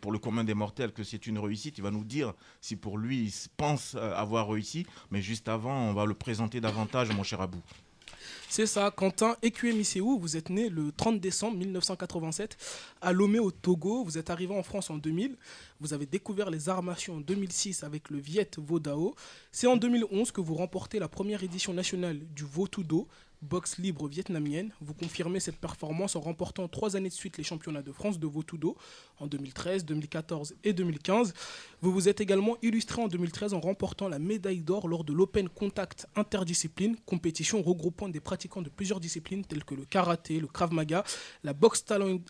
pour 0.00 0.10
le 0.12 0.18
commun 0.18 0.42
des 0.42 0.54
mortels, 0.54 0.92
que 0.92 1.04
c'est 1.04 1.28
une 1.28 1.38
réussite. 1.38 1.78
Il 1.78 1.82
va 1.82 1.92
nous 1.92 2.04
dire 2.04 2.34
si 2.60 2.74
pour 2.74 2.98
lui, 2.98 3.22
il 3.24 3.32
pense 3.56 3.94
euh, 3.94 4.12
avoir 4.14 4.48
réussi. 4.48 4.84
Mais 5.12 5.22
juste 5.22 5.48
avant, 5.48 5.90
on 5.90 5.92
va 5.94 6.06
le 6.06 6.14
présenter 6.14 6.60
davantage, 6.60 7.14
mon 7.14 7.22
cher 7.22 7.40
Abou. 7.40 7.62
C'est 8.48 8.66
ça, 8.66 8.90
Quentin 8.90 9.36
Ekwemiseou, 9.42 10.18
vous 10.18 10.36
êtes 10.36 10.50
né 10.50 10.68
le 10.68 10.92
30 10.92 11.20
décembre 11.20 11.56
1987 11.58 12.56
à 13.00 13.12
Lomé 13.12 13.38
au 13.38 13.50
Togo. 13.50 14.04
Vous 14.04 14.18
êtes 14.18 14.30
arrivé 14.30 14.54
en 14.54 14.62
France 14.62 14.90
en 14.90 14.96
2000. 14.96 15.36
Vous 15.80 15.94
avez 15.94 16.06
découvert 16.06 16.50
les 16.50 16.68
arts 16.68 16.82
martiaux 16.82 17.14
en 17.14 17.20
2006 17.20 17.82
avec 17.82 18.10
le 18.10 18.18
Viet 18.18 18.50
Vodao. 18.58 19.14
C'est 19.50 19.66
en 19.66 19.76
2011 19.76 20.32
que 20.32 20.40
vous 20.40 20.54
remportez 20.54 20.98
la 20.98 21.08
première 21.08 21.42
édition 21.42 21.72
nationale 21.72 22.18
du 22.34 22.44
Votudo, 22.44 23.08
boxe 23.42 23.78
libre 23.78 24.08
vietnamienne. 24.08 24.72
Vous 24.80 24.94
confirmez 24.94 25.40
cette 25.40 25.56
performance 25.56 26.16
en 26.16 26.20
remportant 26.20 26.68
trois 26.68 26.96
années 26.96 27.08
de 27.08 27.14
suite 27.14 27.36
les 27.36 27.44
championnats 27.44 27.82
de 27.82 27.92
France 27.92 28.18
de 28.18 28.26
Votudo 28.26 28.76
en 29.18 29.26
2013, 29.26 29.84
2014 29.84 30.54
et 30.64 30.72
2015. 30.72 31.34
Vous 31.80 31.92
vous 31.92 32.08
êtes 32.08 32.20
également 32.20 32.56
illustré 32.62 33.02
en 33.02 33.08
2013 33.08 33.54
en 33.54 33.60
remportant 33.60 34.08
la 34.08 34.18
médaille 34.18 34.60
d'or 34.60 34.88
lors 34.88 35.04
de 35.04 35.12
l'Open 35.12 35.48
Contact 35.48 36.06
Interdiscipline, 36.16 36.96
compétition 37.04 37.62
regroupant 37.62 38.08
des 38.08 38.20
pratiquants 38.20 38.62
de 38.62 38.70
plusieurs 38.70 39.00
disciplines 39.00 39.44
telles 39.44 39.64
que 39.64 39.74
le 39.74 39.84
karaté, 39.84 40.40
le 40.40 40.46
krav 40.46 40.72
maga, 40.72 41.04
la 41.42 41.52
boxe, 41.52 41.84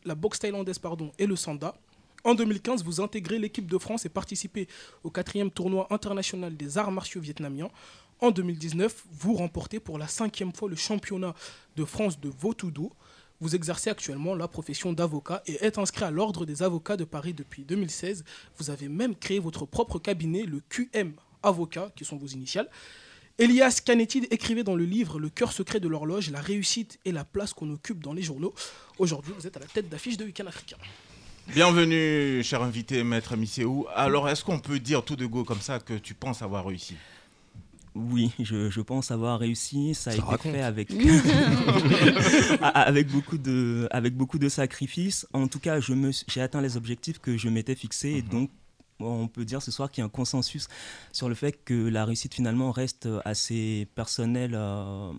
la 0.05 0.15
boxe 0.15 0.39
thaïlandaise 0.39 0.79
pardon, 0.79 1.13
et 1.19 1.27
le 1.27 1.37
sanda. 1.37 1.75
En 2.25 2.35
2015, 2.35 2.85
vous 2.85 3.01
intégrez 3.01 3.39
l'équipe 3.39 3.69
de 3.69 3.79
France 3.79 4.07
et 4.07 4.09
participez 4.09 4.69
au 5.03 5.11
quatrième 5.11 5.51
tournoi 5.51 5.89
international 5.91 6.57
des 6.57 6.79
arts 6.79 6.93
martiaux 6.93 7.21
vietnamiens. 7.21 7.69
En 8.23 8.31
2019, 8.31 9.07
vous 9.11 9.35
remportez 9.35 9.81
pour 9.81 9.99
la 9.99 10.07
cinquième 10.07 10.53
fois 10.53 10.69
le 10.69 10.77
championnat 10.77 11.35
de 11.75 11.85
France 11.85 12.21
de 12.21 12.29
Votudo. 12.29 12.93
Vous 13.41 13.57
exercez 13.57 13.91
actuellement 13.91 14.37
la 14.37 14.47
profession 14.47 14.93
d'avocat 14.93 15.43
et 15.49 15.65
êtes 15.65 15.77
inscrit 15.77 16.05
à 16.05 16.13
l'Ordre 16.13 16.47
des 16.47 16.63
avocats 16.63 16.97
de 16.97 17.03
Paris 17.03 17.35
depuis 17.35 17.65
2016. 17.65 18.25
Vous 18.59 18.71
avez 18.71 18.89
même 18.89 19.17
créé 19.17 19.41
votre 19.41 19.67
propre 19.67 19.99
cabinet, 19.99 20.45
le 20.45 20.61
QM 20.69 21.15
Avocat, 21.43 21.91
qui 21.97 22.05
sont 22.05 22.17
vos 22.17 22.29
initiales. 22.29 22.71
Elias 23.41 23.81
Canetti 23.85 24.29
écrivait 24.31 24.63
dans 24.63 24.77
le 24.77 24.85
livre 24.85 25.19
Le 25.19 25.29
cœur 25.29 25.51
secret 25.51 25.81
de 25.81 25.89
l'horloge, 25.89 26.31
la 26.31 26.41
réussite 26.41 27.01
et 27.05 27.11
la 27.11 27.25
place 27.25 27.53
qu'on 27.53 27.73
occupe 27.73 28.05
dans 28.05 28.13
les 28.13 28.23
journaux. 28.23 28.55
Aujourd'hui, 29.01 29.33
vous 29.37 29.49
êtes 29.49 29.57
à 29.57 29.61
la 29.61 29.67
tête 29.67 29.89
d'affiche 29.89 30.17
de 30.17 30.25
Week-end. 30.25 30.45
Bienvenue, 31.49 32.41
cher 32.45 32.63
invité, 32.63 33.03
maître 33.03 33.37
Misséou. 33.37 33.87
Alors, 33.97 34.29
est-ce 34.29 34.45
qu'on 34.45 34.61
peut 34.61 34.79
dire 34.79 35.05
tout 35.05 35.17
de 35.17 35.27
go 35.27 35.43
comme 35.43 35.61
ça 35.61 35.81
que 35.81 35.95
tu 35.95 36.15
penses 36.15 36.41
avoir 36.41 36.67
réussi? 36.67 36.95
Oui, 37.95 38.31
je, 38.41 38.71
je 38.71 38.81
pense 38.81 39.11
avoir 39.11 39.39
réussi. 39.41 39.95
Ça 39.95 40.11
a 40.11 40.13
Ça 40.15 40.19
été 40.19 40.27
raconte. 40.27 40.53
fait 40.53 40.63
avec, 40.63 40.89
avec, 42.63 43.09
beaucoup 43.09 43.39
de, 43.39 43.89
avec 43.91 44.17
beaucoup 44.17 44.39
de 44.39 44.49
sacrifices. 44.49 45.27
En 45.33 45.49
tout 45.49 45.59
cas, 45.59 45.81
je 45.81 45.93
me 45.93 46.11
suis- 46.13 46.27
j'ai 46.29 46.41
atteint 46.41 46.61
les 46.63 46.77
objectifs 46.77 47.19
que 47.19 47.37
je 47.37 47.49
m'étais 47.49 47.75
fixés. 47.75 48.11
Et 48.11 48.23
Mhm. 48.23 48.29
donc, 48.29 48.51
on 49.01 49.27
peut 49.29 49.45
dire 49.45 49.61
ce 49.63 49.71
soir 49.71 49.91
qu'il 49.91 50.01
y 50.01 50.03
a 50.03 50.07
un 50.07 50.09
consensus 50.11 50.69
sur 51.13 51.29
le 51.29 51.35
fait 51.35 51.59
que 51.65 51.75
la 51.89 52.05
réussite 52.05 52.35
finalement 52.35 52.71
reste 52.71 53.09
assez 53.25 53.89
personnelle 53.95 54.53
euh, 54.55 55.11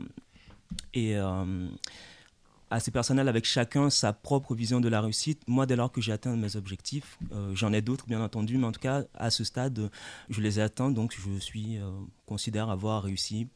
et 0.94 1.18
euh, 1.18 1.68
assez 2.74 2.92
personnelle 2.92 3.30
avec 3.30 3.46
chacun 3.46 3.90
sa 3.90 4.14
propre 4.14 4.56
vision 4.56 4.82
de 4.82 4.90
la 4.90 5.00
réussite. 5.00 5.42
Moi, 5.48 5.66
dès 5.66 5.76
lors 5.76 5.92
que 5.92 6.02
j'ai 6.02 6.12
atteint 6.12 6.36
mes 6.36 6.56
objectifs, 6.56 7.20
euh, 7.32 7.54
j'en 7.54 7.72
ai 7.72 7.82
d'autres 7.82 8.08
bien 8.08 8.22
entendu, 8.22 8.58
mais 8.58 8.66
en 8.66 8.72
tout 8.72 8.80
cas, 8.80 9.04
à 9.14 9.30
ce 9.30 9.44
stade, 9.44 9.92
je 10.30 10.42
les 10.42 10.60
ai 10.60 10.64
atteints, 10.64 10.90
donc 10.90 11.14
je 11.16 11.40
suis 11.40 11.78
euh, 11.78 11.92
considère 12.26 12.70
avoir 12.70 13.04
réussi 13.04 13.48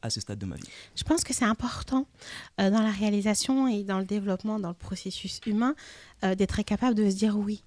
à 0.00 0.08
ce 0.08 0.20
stade 0.20 0.38
de 0.38 0.46
ma 0.46 0.56
vie. 0.56 0.64
Je 0.96 1.04
pense 1.04 1.24
que 1.24 1.34
c'est 1.34 1.44
important 1.44 2.06
euh, 2.60 2.70
dans 2.70 2.82
la 2.82 2.90
réalisation 2.90 3.68
et 3.68 3.84
dans 3.84 3.98
le 3.98 4.06
développement, 4.06 4.58
dans 4.58 4.70
le 4.70 4.74
processus 4.74 5.40
humain, 5.46 5.74
d'être 6.22 6.62
capable 6.62 6.94
de 6.94 7.10
se 7.10 7.16
dire 7.16 7.36
oui, 7.36 7.62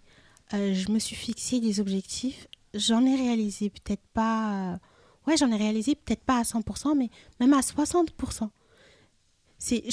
je 0.51 0.91
me 0.91 0.97
suis 0.97 1.15
fixé 1.15 1.59
des 1.59 1.79
objectifs, 1.79 2.47
j'en 2.73 3.05
ai 3.05 3.15
réalisé 3.15 3.69
peut-être 3.69 4.05
pas, 4.15 4.79
ouais, 5.27 5.37
j'en 5.37 5.51
ai 5.51 5.57
réalisé 5.57 5.93
peut-être 5.93 6.23
pas 6.23 6.39
à 6.39 6.41
100%, 6.41 6.97
mais 6.97 7.11
même 7.39 7.53
à 7.53 7.59
60%. 7.59 8.49
C'est, 9.59 9.83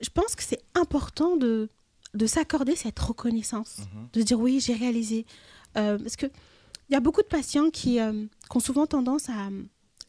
je 0.00 0.08
pense 0.10 0.34
que 0.34 0.42
c'est 0.42 0.62
important 0.74 1.36
de, 1.36 1.68
de 2.14 2.26
s'accorder 2.26 2.76
cette 2.76 2.98
reconnaissance, 2.98 3.78
Mhm. 3.94 4.08
de 4.12 4.22
dire 4.22 4.38
oui, 4.40 4.60
j'ai 4.60 4.74
réalisé. 4.74 5.26
Euh, 5.76 5.98
parce 5.98 6.16
que 6.16 6.26
il 6.88 6.92
y 6.94 6.96
a 6.96 7.00
beaucoup 7.00 7.22
de 7.22 7.28
patients 7.28 7.70
qui, 7.70 8.00
euh, 8.00 8.12
qui 8.50 8.56
ont 8.56 8.60
souvent 8.60 8.86
tendance 8.86 9.28
à, 9.28 9.48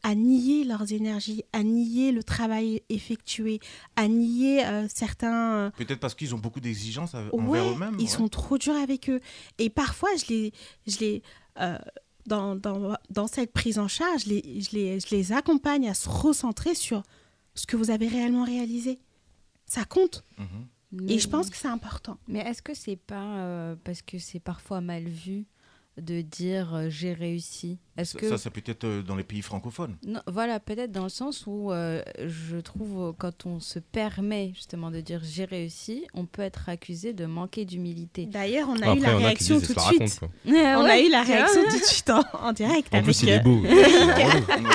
à 0.02 0.14
nier 0.16 0.64
leurs 0.64 0.92
énergies, 0.92 1.44
à 1.52 1.62
nier 1.62 2.10
le 2.10 2.24
travail 2.24 2.82
effectué, 2.88 3.60
à 3.94 4.08
nier 4.08 4.66
euh, 4.66 4.88
certains... 4.92 5.52
euh, 5.54 5.70
Peut-être 5.76 6.00
parce 6.00 6.16
qu'ils 6.16 6.34
ont 6.34 6.38
beaucoup 6.38 6.58
d'exigences 6.58 7.12
ouais, 7.14 7.28
envers 7.38 7.68
eux-mêmes. 7.70 7.94
ils 8.00 8.02
ouais. 8.02 8.08
sont 8.08 8.26
trop 8.26 8.58
durs 8.58 8.74
avec 8.74 9.08
eux. 9.08 9.20
Et 9.58 9.70
parfois, 9.70 10.08
je 10.16 10.24
les... 10.32 10.52
Je 10.88 10.98
les 10.98 11.22
dans, 12.26 12.54
dans, 12.54 12.96
dans 13.10 13.26
cette 13.26 13.52
prise 13.52 13.78
en 13.80 13.88
charge, 13.88 14.24
je 14.24 14.28
les, 14.28 14.60
je, 14.60 14.70
les, 14.76 15.00
je 15.00 15.08
les 15.10 15.32
accompagne 15.32 15.88
à 15.88 15.94
se 15.94 16.08
recentrer 16.08 16.74
sur 16.76 17.02
ce 17.56 17.66
que 17.66 17.76
vous 17.76 17.90
avez 17.90 18.06
réellement 18.06 18.44
réalisé. 18.44 19.00
Ça 19.72 19.86
compte. 19.86 20.22
Mhm. 20.36 21.08
Et 21.08 21.18
je 21.18 21.26
pense 21.26 21.48
que 21.48 21.56
c'est 21.56 21.68
important. 21.68 22.18
Mais 22.28 22.40
est-ce 22.40 22.60
que 22.60 22.74
c'est 22.74 22.96
pas 22.96 23.38
euh, 23.38 23.74
parce 23.82 24.02
que 24.02 24.18
c'est 24.18 24.38
parfois 24.38 24.82
mal 24.82 25.04
vu 25.04 25.46
de 26.00 26.22
dire 26.22 26.74
euh, 26.74 26.86
j'ai 26.88 27.12
réussi 27.12 27.76
Est-ce 27.98 28.12
Ça, 28.12 28.18
que 28.18 28.28
ça, 28.30 28.38
c'est 28.38 28.48
peut-être 28.48 28.84
euh, 28.84 29.02
dans 29.02 29.14
les 29.14 29.24
pays 29.24 29.42
francophones. 29.42 29.96
Non, 30.06 30.20
voilà, 30.26 30.58
peut-être 30.58 30.90
dans 30.90 31.02
le 31.02 31.10
sens 31.10 31.44
où 31.46 31.70
euh, 31.70 32.00
je 32.18 32.56
trouve 32.56 33.14
quand 33.18 33.44
on 33.44 33.60
se 33.60 33.78
permet 33.78 34.52
justement 34.54 34.90
de 34.90 35.02
dire 35.02 35.20
j'ai 35.22 35.44
réussi, 35.44 36.06
on 36.14 36.24
peut 36.24 36.40
être 36.40 36.70
accusé 36.70 37.12
de 37.12 37.26
manquer 37.26 37.66
d'humilité. 37.66 38.24
D'ailleurs, 38.24 38.70
on 38.70 38.80
a 38.80 38.92
Après, 38.92 38.96
eu 38.96 39.00
la 39.02 39.16
réaction 39.18 39.60
tout 39.60 39.66
de 39.66 39.72
ça 39.78 39.82
raconte, 39.82 40.08
suite. 40.08 40.20
On 40.46 40.84
a 40.84 40.98
eu 40.98 41.10
la 41.10 41.22
réaction 41.22 41.60
tout 41.70 41.78
de 41.78 41.84
suite 41.84 42.08
en, 42.10 42.22
en 42.40 42.52
direct. 42.52 42.88
En 42.94 42.98
avec, 42.98 43.04
plus, 43.04 43.22
il 43.24 43.28
est 43.28 43.40
beau. 43.40 43.60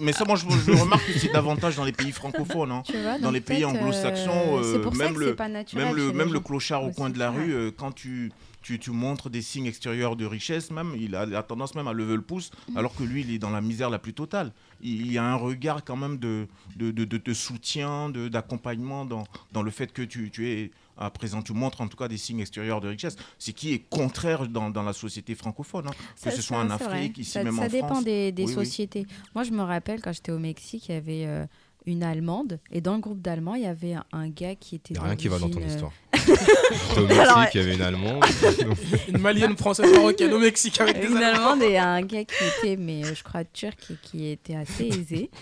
Mais 0.00 0.12
ça, 0.12 0.18
ça, 0.18 0.24
moi, 0.24 0.36
je, 0.36 0.44
je 0.48 0.80
remarque 0.80 1.06
que 1.06 1.18
c'est 1.18 1.32
davantage 1.32 1.76
dans 1.76 1.84
les 1.84 1.92
pays 1.92 2.12
francophones. 2.12 2.70
hein. 2.70 2.82
Tu 2.84 2.96
vois, 2.98 3.18
Dans 3.18 3.30
les 3.30 3.40
pays 3.40 3.64
anglo-saxons, 3.64 4.58
euh, 4.62 4.82
ça 4.84 4.90
même 4.96 5.18
le- 5.18 5.26
c'est 5.28 5.34
pas 5.34 5.48
naturel 5.48 5.86
Même 5.86 5.96
le, 5.96 6.12
même 6.12 6.32
le 6.32 6.40
clochard 6.40 6.84
au 6.84 6.90
coin 6.90 7.10
de 7.10 7.18
la 7.18 7.30
rue, 7.30 7.72
quand 7.76 7.92
tu, 7.92 8.32
tu, 8.66 8.80
tu 8.80 8.90
montres 8.90 9.30
des 9.30 9.42
signes 9.42 9.66
extérieurs 9.66 10.16
de 10.16 10.24
richesse, 10.26 10.72
même, 10.72 10.96
il 10.98 11.14
a, 11.14 11.24
il 11.24 11.36
a 11.36 11.42
tendance 11.44 11.76
même 11.76 11.86
à 11.86 11.92
lever 11.92 12.16
le 12.16 12.22
pouce, 12.22 12.50
Mm. 12.68 12.76
alors 12.78 12.92
que 12.96 13.04
lui, 13.04 13.20
il 13.20 13.30
est 13.32 13.38
dans 13.38 13.50
la 13.50 13.60
misère 13.60 13.90
la 13.90 14.00
plus 14.00 14.12
totale. 14.12 14.52
Il, 14.80 15.02
il 15.06 15.12
y 15.12 15.18
a 15.18 15.24
un 15.24 15.36
regard 15.36 15.84
quand 15.84 15.94
même 15.96 16.18
de, 16.18 16.48
de, 16.74 16.90
de, 16.90 17.04
de- 17.04 17.32
soutien, 17.34 18.08
de- 18.10 18.26
d'accompagnement 18.28 19.04
dans, 19.04 19.24
dans 19.52 19.62
le 19.62 19.70
fait 19.70 19.92
que 19.92 20.02
tu, 20.02 20.30
tu 20.32 20.48
es 20.50 20.70
à 20.96 21.10
présent, 21.10 21.42
tu 21.42 21.52
montres 21.52 21.80
en 21.82 21.86
tout 21.88 21.96
cas 21.96 22.08
des 22.08 22.16
signes 22.16 22.40
extérieurs 22.40 22.80
de 22.80 22.88
richesse, 22.88 23.16
ce 23.38 23.50
qui 23.52 23.72
est 23.72 23.78
contraire 23.88 24.48
dans, 24.48 24.70
dans 24.70 24.82
la 24.82 24.94
société 24.94 25.34
francophone, 25.36 25.86
hein. 25.86 25.90
que 25.92 26.20
Ça- 26.20 26.30
ce 26.32 26.42
soit 26.42 26.56
ça, 26.56 26.64
en. 26.64 26.70
Afrique, 26.70 27.18
ici 27.18 27.30
ça, 27.32 27.44
même 27.44 27.56
ça 27.56 27.66
en 27.66 27.68
dépend 27.68 27.86
France. 27.88 28.04
des, 28.04 28.32
des 28.32 28.44
Oui, 28.44 28.48
oui. 28.48 28.54
sociétés. 28.64 29.06
Moi, 29.34 29.44
je 29.44 29.52
me 29.52 29.62
rappelle 29.62 30.00
quand 30.02 30.12
j'étais 30.12 30.32
au 30.32 30.38
Mexique, 30.40 30.88
il 30.88 30.92
y 30.92 30.98
avait 30.98 31.26
euh, 31.26 31.46
une 31.86 32.02
Allemande, 32.02 32.58
et 32.72 32.80
dans 32.80 32.94
le 32.94 33.00
groupe 33.00 33.20
d'Allemands, 33.22 33.54
il 33.54 33.62
y 33.62 33.66
avait 33.66 33.94
un, 33.94 34.04
un 34.12 34.28
gars 34.28 34.54
qui 34.54 34.76
était. 34.76 34.94
Il 34.94 34.98
n'y 34.98 35.04
a 35.04 35.08
rien 35.08 35.16
qui 35.16 35.28
va 35.28 35.38
dans 35.38 35.48
ton 35.48 35.60
euh, 35.60 35.66
histoire. 35.66 35.92
J'étais 36.14 37.00
au 37.00 37.20
Alors, 37.20 37.44
il 37.54 37.60
y 37.60 37.62
avait 37.62 37.74
une 37.74 37.82
Allemande. 37.82 38.24
Une 39.08 39.18
malienne 39.18 39.56
française 39.56 39.92
marocaine 39.92 40.32
au 40.32 40.38
Mexique 40.38 40.80
avec 40.80 41.00
des 41.00 41.06
Une 41.06 41.16
Allemands. 41.16 41.52
Allemande 41.52 41.62
et 41.62 41.78
un 41.78 42.02
gars 42.02 42.24
qui 42.24 42.34
était, 42.44 42.76
mais 42.76 43.04
euh, 43.04 43.14
je 43.14 43.22
crois, 43.22 43.44
turc 43.44 43.78
et 43.90 43.96
qui 44.02 44.28
était 44.28 44.56
assez 44.56 44.86
aisé. 44.86 45.30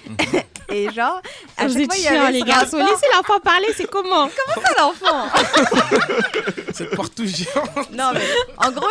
Et 0.70 0.90
genre, 0.90 1.20
à 1.58 1.66
Vous 1.66 1.74
chaque 1.74 1.84
fois, 1.84 1.96
il 1.98 2.04
y 2.04 2.08
avait 2.08 2.32
les 2.32 2.42
garçons. 2.42 2.78
Laissez 2.78 3.06
l'enfant 3.14 3.38
parler, 3.38 3.66
c'est 3.76 3.86
comment 3.88 4.28
Comment 4.54 4.66
ça, 4.66 4.74
l'enfant 4.78 5.28
Cette 6.72 6.96
porte 6.96 7.22
géante. 7.22 7.92
Non, 7.92 8.10
mais 8.14 8.26
en 8.56 8.72
gros, 8.72 8.88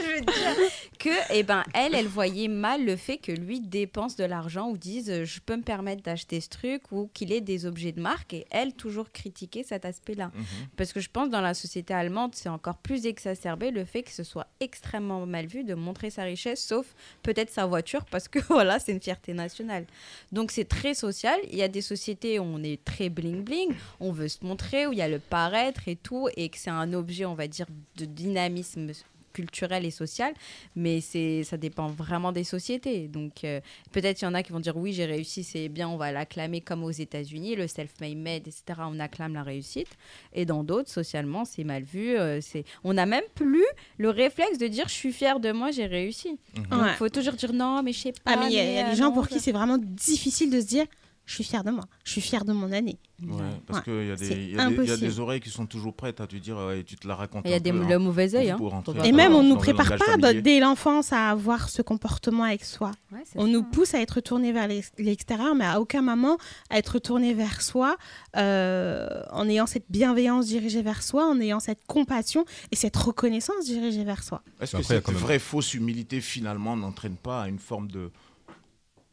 je 0.00 0.06
veux 0.06 0.20
dire 0.22 0.70
que, 0.98 1.10
eh 1.30 1.42
ben, 1.42 1.62
elle, 1.74 1.94
elle 1.94 2.08
voyait 2.08 2.48
mal 2.48 2.84
le 2.84 2.96
fait 2.96 3.18
que 3.18 3.30
lui 3.30 3.60
dépense 3.60 4.16
de 4.16 4.24
l'argent 4.24 4.68
ou 4.70 4.78
dise 4.78 5.10
euh, 5.10 5.24
je 5.24 5.40
peux 5.40 5.56
me 5.56 5.62
permettre 5.62 6.02
d'acheter 6.02 6.40
ce 6.40 6.48
truc 6.48 6.65
ou 6.90 7.10
qu'il 7.12 7.32
ait 7.32 7.40
des 7.40 7.66
objets 7.66 7.92
de 7.92 8.00
marque 8.00 8.34
et 8.34 8.46
elle 8.50 8.72
toujours 8.72 9.10
critiquer 9.10 9.62
cet 9.62 9.84
aspect-là. 9.84 10.30
Mhm. 10.34 10.44
Parce 10.76 10.92
que 10.92 11.00
je 11.00 11.08
pense 11.10 11.30
dans 11.30 11.40
la 11.40 11.54
société 11.54 11.94
allemande, 11.94 12.34
c'est 12.34 12.48
encore 12.48 12.78
plus 12.78 13.06
exacerbé 13.06 13.70
le 13.70 13.84
fait 13.84 14.02
que 14.02 14.12
ce 14.12 14.24
soit 14.24 14.46
extrêmement 14.60 15.26
mal 15.26 15.46
vu 15.46 15.64
de 15.64 15.74
montrer 15.74 16.10
sa 16.10 16.24
richesse, 16.24 16.64
sauf 16.64 16.94
peut-être 17.22 17.50
sa 17.50 17.66
voiture, 17.66 18.04
parce 18.06 18.28
que 18.28 18.38
voilà, 18.48 18.78
c'est 18.78 18.92
une 18.92 19.00
fierté 19.00 19.32
nationale. 19.32 19.86
Donc 20.32 20.50
c'est 20.50 20.64
très 20.68 20.94
social. 20.94 21.38
Il 21.50 21.56
y 21.56 21.62
a 21.62 21.68
des 21.68 21.82
sociétés 21.82 22.38
où 22.38 22.44
on 22.44 22.62
est 22.62 22.82
très 22.84 23.08
bling-bling, 23.08 23.74
on 24.00 24.12
veut 24.12 24.28
se 24.28 24.44
montrer, 24.44 24.86
où 24.86 24.92
il 24.92 24.98
y 24.98 25.02
a 25.02 25.08
le 25.08 25.18
paraître 25.18 25.88
et 25.88 25.96
tout, 25.96 26.28
et 26.36 26.48
que 26.48 26.58
c'est 26.58 26.70
un 26.70 26.92
objet, 26.92 27.24
on 27.24 27.34
va 27.34 27.48
dire, 27.48 27.66
de 27.96 28.04
dynamisme 28.04 28.92
culturel 29.36 29.84
et 29.84 29.90
social, 29.90 30.32
mais 30.74 31.00
c'est 31.00 31.44
ça 31.44 31.56
dépend 31.58 31.88
vraiment 31.88 32.32
des 32.32 32.42
sociétés. 32.44 33.06
Donc 33.08 33.44
euh, 33.44 33.60
peut-être 33.92 34.22
il 34.22 34.24
y 34.24 34.28
en 34.28 34.34
a 34.34 34.42
qui 34.42 34.52
vont 34.52 34.60
dire 34.60 34.76
oui 34.76 34.92
j'ai 34.94 35.04
réussi, 35.04 35.44
c'est 35.44 35.68
bien, 35.68 35.88
on 35.88 35.98
va 35.98 36.10
l'acclamer 36.10 36.60
comme 36.62 36.82
aux 36.84 36.90
États-Unis, 37.06 37.54
le 37.54 37.66
self-made, 37.68 38.48
etc. 38.48 38.62
On 38.92 38.98
acclame 38.98 39.34
la 39.34 39.42
réussite. 39.42 39.92
Et 40.32 40.44
dans 40.46 40.64
d'autres, 40.64 40.90
socialement, 40.90 41.44
c'est 41.44 41.64
mal 41.64 41.82
vu. 41.82 42.16
euh, 42.16 42.40
c'est 42.40 42.64
on 42.82 42.94
n'a 42.94 43.04
même 43.06 43.28
plus 43.34 43.64
le 43.98 44.08
réflexe 44.10 44.58
de 44.58 44.66
dire 44.68 44.88
je 44.88 44.94
suis 44.94 45.12
fier 45.12 45.38
de 45.38 45.52
moi, 45.52 45.70
j'ai 45.70 45.86
réussi. 45.86 46.30
Mhm. 46.56 46.66
Il 46.72 46.76
Ouais. 46.78 46.94
faut 46.94 47.08
toujours 47.10 47.34
dire 47.34 47.52
non, 47.52 47.82
mais 47.82 47.92
je 47.92 48.00
sais 48.00 48.12
pas. 48.12 48.32
Ah, 48.34 48.36
mais 48.40 48.46
il 48.46 48.52
y 48.52 48.56
y 48.56 48.78
a 48.78 48.84
des 48.84 48.92
euh, 48.92 48.94
gens 48.94 49.12
pour 49.12 49.28
qui 49.28 49.38
c'est 49.40 49.52
vraiment 49.52 49.78
difficile 49.78 50.50
de 50.50 50.60
se 50.60 50.66
dire 50.66 50.86
je 51.26 51.34
suis 51.34 51.44
fier 51.44 51.62
de 51.64 51.70
moi, 51.72 51.84
je 52.04 52.12
suis 52.12 52.20
fier 52.20 52.44
de 52.44 52.52
mon 52.52 52.70
année. 52.72 52.98
Ouais, 53.22 53.42
parce 53.66 53.78
Ouais. 53.80 53.84
qu'il 53.84 54.06
y, 54.08 54.10
a 54.12 54.16
des- 54.16 54.24
C'est 54.26 54.34
il 54.34 54.50
y, 54.54 54.58
a 54.58 54.68
des- 54.68 54.74
il 54.74 54.78
y 54.78 54.80
a 54.82 54.96
des 54.96 55.02
impossible. 55.04 55.20
oreilles 55.22 55.40
qui 55.40 55.48
sont 55.50 55.66
toujours 55.66 55.94
prêtes 55.94 56.20
à 56.20 56.26
te 56.26 56.36
dire 56.36 56.56
ouais, 56.58 56.84
tu 56.84 56.96
te 56.96 57.08
la 57.08 57.14
racontes. 57.16 57.42
Il 57.46 57.50
y 57.50 57.54
a 57.54 57.60
des, 57.60 57.72
peu, 57.72 57.80
hein. 57.82 57.88
le 57.88 57.98
mauvais 57.98 58.34
œil. 58.34 58.50
hein. 58.50 58.58
Et 59.04 59.12
même, 59.12 59.34
on 59.34 59.42
ne 59.42 59.48
nous 59.48 59.56
prépare 59.56 59.88
pas 59.88 59.96
familier. 59.98 60.42
dès 60.42 60.60
l'enfance 60.60 61.12
à 61.12 61.30
avoir 61.30 61.68
ce 61.68 61.82
comportement 61.82 62.44
avec 62.44 62.64
soi. 62.64 62.92
On 63.34 63.44
ça, 63.44 63.48
nous 63.50 63.60
hein. 63.60 63.68
pousse 63.72 63.94
à 63.94 64.00
être 64.00 64.20
tourné 64.20 64.52
vers 64.52 64.68
l'ex- 64.68 64.92
l'extérieur, 64.98 65.54
mais 65.54 65.64
à 65.64 65.80
aucun 65.80 66.02
moment 66.02 66.36
à 66.70 66.78
être 66.78 66.98
tourné 66.98 67.32
vers 67.34 67.62
soi, 67.62 67.96
euh, 68.36 69.08
en 69.32 69.48
ayant 69.48 69.66
cette 69.66 69.86
bienveillance 69.90 70.46
dirigée 70.46 70.82
vers 70.82 71.02
soi, 71.02 71.26
en 71.26 71.40
ayant 71.40 71.58
cette 71.60 71.80
compassion 71.86 72.44
et 72.70 72.76
cette 72.76 72.96
reconnaissance 72.96 73.64
dirigée 73.64 74.04
vers 74.04 74.22
soi. 74.22 74.42
Est-ce 74.60 74.72
que 74.72 74.76
Après, 74.82 74.94
cette 74.96 75.08
même- 75.08 75.16
vraie 75.16 75.38
fausse 75.38 75.74
humilité 75.74 76.20
finalement 76.20 76.76
n'entraîne 76.76 77.16
pas 77.16 77.42
à 77.42 77.48
une 77.48 77.58
forme 77.58 77.90
de, 77.90 78.10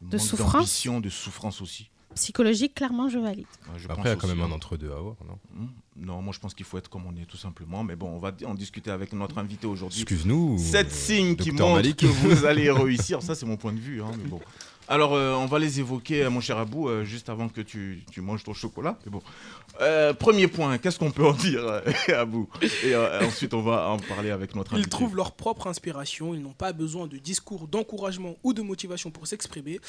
De 0.01 0.17
souffrance 0.17 0.85
de 1.01 1.09
souffrance 1.09 1.61
aussi? 1.61 1.89
Psychologique, 2.15 2.75
clairement, 2.75 3.09
je 3.09 3.19
valide. 3.19 3.45
Ouais, 3.71 3.79
je 3.79 3.87
Après, 3.89 4.03
il 4.03 4.07
y 4.07 4.11
a 4.11 4.15
quand 4.15 4.27
même 4.27 4.41
un 4.41 4.45
hein. 4.45 4.51
entre-deux 4.51 4.91
à 4.91 4.97
avoir, 4.97 5.15
non 5.27 5.37
Hmm. 5.55 5.67
Non, 5.95 6.23
moi 6.23 6.33
je 6.33 6.39
pense 6.39 6.55
qu'il 6.55 6.65
faut 6.65 6.79
être 6.79 6.89
comme 6.89 7.05
on 7.05 7.15
est 7.15 7.25
tout 7.25 7.37
simplement. 7.37 7.83
Mais 7.83 7.95
bon, 7.95 8.07
on 8.07 8.17
va 8.17 8.31
en 8.47 8.55
discuter 8.55 8.89
avec 8.89 9.13
notre 9.13 9.37
invité 9.37 9.67
aujourd'hui. 9.67 10.01
Excuse-nous. 10.01 10.57
Sept 10.57 10.87
euh, 10.87 10.89
signes 10.89 11.35
qui 11.35 11.51
montrent 11.51 11.75
Malik. 11.75 11.97
que 11.97 12.07
vous 12.07 12.45
allez 12.47 12.71
réussir. 12.71 13.21
Ça, 13.21 13.35
c'est 13.35 13.45
mon 13.45 13.57
point 13.57 13.73
de 13.73 13.79
vue. 13.79 14.01
hein, 14.01 14.09
mais 14.17 14.27
bon. 14.27 14.39
Alors, 14.89 15.13
euh, 15.15 15.33
on 15.33 15.45
va 15.45 15.59
les 15.59 15.79
évoquer, 15.79 16.23
euh, 16.23 16.29
mon 16.29 16.41
cher 16.41 16.57
Abou, 16.57 16.89
euh, 16.89 17.03
juste 17.05 17.29
avant 17.29 17.47
que 17.47 17.61
tu, 17.61 18.03
tu 18.11 18.19
manges 18.21 18.43
ton 18.43 18.53
chocolat. 18.53 18.99
Mais 19.05 19.11
bon. 19.11 19.21
Euh, 19.81 20.13
premier 20.13 20.47
point, 20.47 20.77
qu'est-ce 20.77 20.99
qu'on 20.99 21.09
peut 21.09 21.25
en 21.25 21.33
dire, 21.33 21.81
Abou? 22.15 22.47
Et 22.83 22.95
ensuite, 22.95 23.53
on 23.53 23.61
va 23.61 23.89
en 23.89 23.97
parler 23.97 24.29
avec 24.29 24.55
notre 24.55 24.73
Ils 24.73 24.79
invité. 24.79 24.89
trouvent 24.89 25.15
leur 25.15 25.31
propre 25.31 25.67
inspiration, 25.67 26.33
ils 26.35 26.41
n'ont 26.41 26.53
pas 26.53 26.73
besoin 26.73 27.07
de 27.07 27.17
discours 27.17 27.67
d'encouragement 27.67 28.35
ou 28.43 28.53
de 28.53 28.61
motivation 28.61 29.09
pour 29.09 29.25
s'exprimer. 29.25 29.79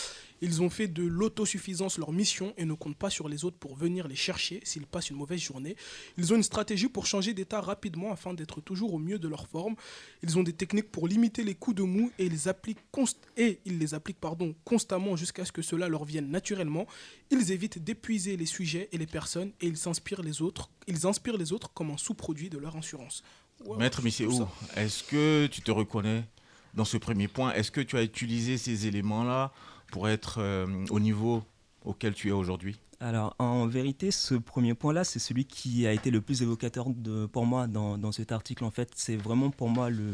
Ils 0.41 0.63
ont 0.63 0.71
fait 0.71 0.87
de 0.89 1.03
l'autosuffisance 1.03 1.99
leur 1.99 2.13
mission 2.13 2.55
et 2.57 2.65
ne 2.65 2.73
comptent 2.73 2.97
pas 2.97 3.11
sur 3.11 3.29
les 3.29 3.45
autres 3.45 3.59
pour 3.59 3.75
venir 3.77 4.07
les 4.09 4.15
chercher 4.15 4.61
s'ils 4.63 4.87
passent 4.87 5.11
une 5.11 5.17
mauvaise 5.17 5.41
journée. 5.41 5.77
Ils 6.17 6.33
ont 6.33 6.37
une 6.37 6.43
stratégie 6.43 6.89
pour 6.89 7.07
changer 7.07 7.35
d'état 7.35 7.61
rapidement 7.61 8.13
afin 8.13 8.33
d'être 8.33 8.61
toujours 8.63 8.95
au 8.95 8.99
mieux 8.99 9.19
de 9.19 9.29
leur 9.29 9.49
forme. 9.49 9.75
Ils 10.23 10.39
ont 10.39 10.43
des 10.45 10.53
techniques 10.55 10.91
pour 10.91 11.09
limiter 11.09 11.43
les 11.43 11.55
coups 11.55 11.77
de 11.77 11.83
mou 11.83 12.11
et 12.19 12.27
ils 12.27 12.33
les 12.33 12.49
appliquent, 12.49 12.79
const- 12.95 13.17
et 13.37 13.59
ils 13.67 13.79
les 13.79 13.93
appliquent 13.93 14.21
pardon, 14.21 14.55
constamment 14.65 14.84
jusqu'à 15.17 15.45
ce 15.45 15.53
que 15.53 15.63
cela 15.63 15.89
leur 15.89 16.05
vienne 16.05 16.31
naturellement. 16.31 16.87
Ils 17.31 17.53
évitent 17.53 17.83
d'épuiser 17.83 18.37
les 18.37 18.47
sujets 18.47 18.89
et 18.93 18.99
les 18.99 19.07
personnes 19.07 19.53
et 19.61 19.67
ils 19.67 19.77
s'inspirent 19.77 20.23
les 20.23 20.43
autres. 20.43 20.71
Ils 20.87 21.07
inspirent 21.07 21.37
les 21.39 21.53
autres 21.53 21.73
comme 21.73 21.91
un 21.91 21.97
sous-produit 21.97 22.51
de 22.51 22.59
leur 22.59 22.77
assurance. 22.77 23.23
Voilà, 23.65 23.85
Maître 23.85 24.03
Misséou, 24.03 24.47
est-ce 24.77 25.03
que 25.05 25.47
tu 25.47 25.63
te 25.63 25.71
reconnais 25.71 26.25
dans 26.75 26.85
ce 26.85 26.97
premier 26.97 27.29
point? 27.29 27.53
Est-ce 27.55 27.71
que 27.71 27.81
tu 27.81 27.97
as 27.97 28.03
utilisé 28.03 28.59
ces 28.59 28.87
éléments-là 28.87 29.53
pour 29.93 30.09
être 30.09 30.37
euh, 30.39 30.67
au 30.91 30.99
niveau 31.01 31.43
auquel 31.85 32.15
tu 32.15 32.29
es 32.29 32.33
aujourd'hui? 32.33 32.77
Alors, 33.01 33.35
en 33.39 33.67
vérité, 33.67 34.11
ce 34.11 34.35
premier 34.35 34.73
point-là, 34.75 35.05
c'est 35.05 35.19
celui 35.19 35.45
qui 35.45 35.87
a 35.87 35.93
été 35.93 36.11
le 36.11 36.21
plus 36.21 36.43
évocateur 36.43 36.87
de, 36.89 37.27
pour 37.27 37.45
moi 37.45 37.67
dans, 37.67 37.99
dans 37.99 38.13
cet 38.13 38.33
article. 38.33 38.65
En 38.65 38.71
fait, 38.71 38.91
c'est 38.95 39.17
vraiment 39.17 39.51
pour 39.51 39.69
moi 39.69 39.91
le 39.91 40.13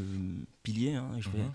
pilier. 0.62 0.94
hein, 0.94 1.08
je, 1.20 1.28
vais, 1.30 1.38
Mhm. 1.38 1.52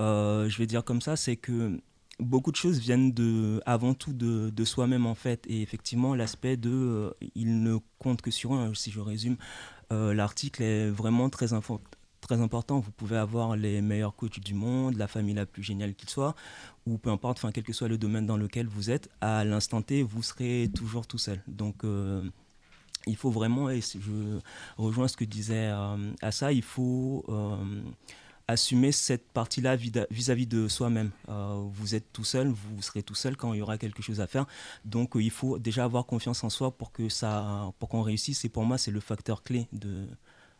euh, 0.00 0.48
je 0.48 0.58
vais 0.58 0.66
dire 0.66 0.84
comme 0.84 1.00
ça, 1.00 1.16
c'est 1.16 1.36
que 1.36 1.80
beaucoup 2.18 2.50
de 2.50 2.56
choses 2.56 2.78
viennent 2.78 3.12
de, 3.12 3.60
avant 3.66 3.94
tout 3.94 4.12
de, 4.12 4.64
soi-même, 4.64 5.06
en 5.06 5.14
fait. 5.14 5.44
Et 5.48 5.62
effectivement, 5.62 6.14
l'aspect 6.14 6.56
de 6.56 6.70
euh, 6.70 7.10
il 7.34 7.62
ne 7.62 7.78
compte 7.98 8.22
que 8.22 8.30
sur 8.30 8.52
un, 8.52 8.74
si 8.74 8.90
je 8.90 9.00
résume, 9.00 9.36
euh, 9.92 10.14
l'article 10.14 10.62
est 10.62 10.90
vraiment 10.90 11.30
très 11.30 11.52
important. 11.52 11.90
Très 12.20 12.40
important, 12.40 12.80
vous 12.80 12.90
pouvez 12.90 13.16
avoir 13.16 13.56
les 13.56 13.80
meilleurs 13.82 14.16
coachs 14.16 14.40
du 14.40 14.54
monde, 14.54 14.96
la 14.96 15.06
famille 15.06 15.34
la 15.34 15.46
plus 15.46 15.62
géniale 15.62 15.94
qu'il 15.94 16.08
soit, 16.08 16.34
ou 16.84 16.98
peu 16.98 17.10
importe, 17.10 17.38
enfin, 17.38 17.52
quel 17.52 17.62
que 17.62 17.72
soit 17.72 17.86
le 17.86 17.98
domaine 17.98 18.26
dans 18.26 18.36
lequel 18.36 18.66
vous 18.66 18.90
êtes, 18.90 19.08
à 19.20 19.44
l'instant 19.44 19.80
T, 19.80 20.02
vous 20.02 20.22
serez 20.24 20.68
toujours 20.74 21.06
tout 21.06 21.18
seul. 21.18 21.40
Donc, 21.46 21.84
euh, 21.84 22.28
il 23.06 23.14
faut 23.14 23.30
vraiment, 23.30 23.70
et 23.70 23.80
je 23.80 24.40
rejoins 24.76 25.06
ce 25.06 25.16
que 25.16 25.24
disait 25.24 25.70
Assa, 26.20 26.50
il 26.50 26.62
faut 26.62 27.24
assumer 28.48 28.92
cette 28.92 29.28
partie-là 29.32 29.76
vis-à-vis 29.76 30.46
de 30.46 30.68
soi-même. 30.68 31.10
Euh, 31.28 31.64
vous 31.72 31.94
êtes 31.94 32.12
tout 32.12 32.24
seul, 32.24 32.48
vous 32.48 32.82
serez 32.82 33.02
tout 33.02 33.14
seul 33.14 33.36
quand 33.36 33.52
il 33.52 33.58
y 33.58 33.62
aura 33.62 33.76
quelque 33.78 34.02
chose 34.02 34.20
à 34.20 34.26
faire. 34.26 34.46
Donc, 34.84 35.16
euh, 35.16 35.22
il 35.22 35.30
faut 35.30 35.58
déjà 35.58 35.84
avoir 35.84 36.06
confiance 36.06 36.44
en 36.44 36.50
soi 36.50 36.70
pour 36.70 36.92
que 36.92 37.08
ça, 37.08 37.72
pour 37.78 37.88
qu'on 37.88 38.02
réussisse. 38.02 38.44
Et 38.44 38.48
pour 38.48 38.64
moi, 38.64 38.78
c'est 38.78 38.92
le 38.92 39.00
facteur 39.00 39.42
clé 39.42 39.66
de, 39.72 40.06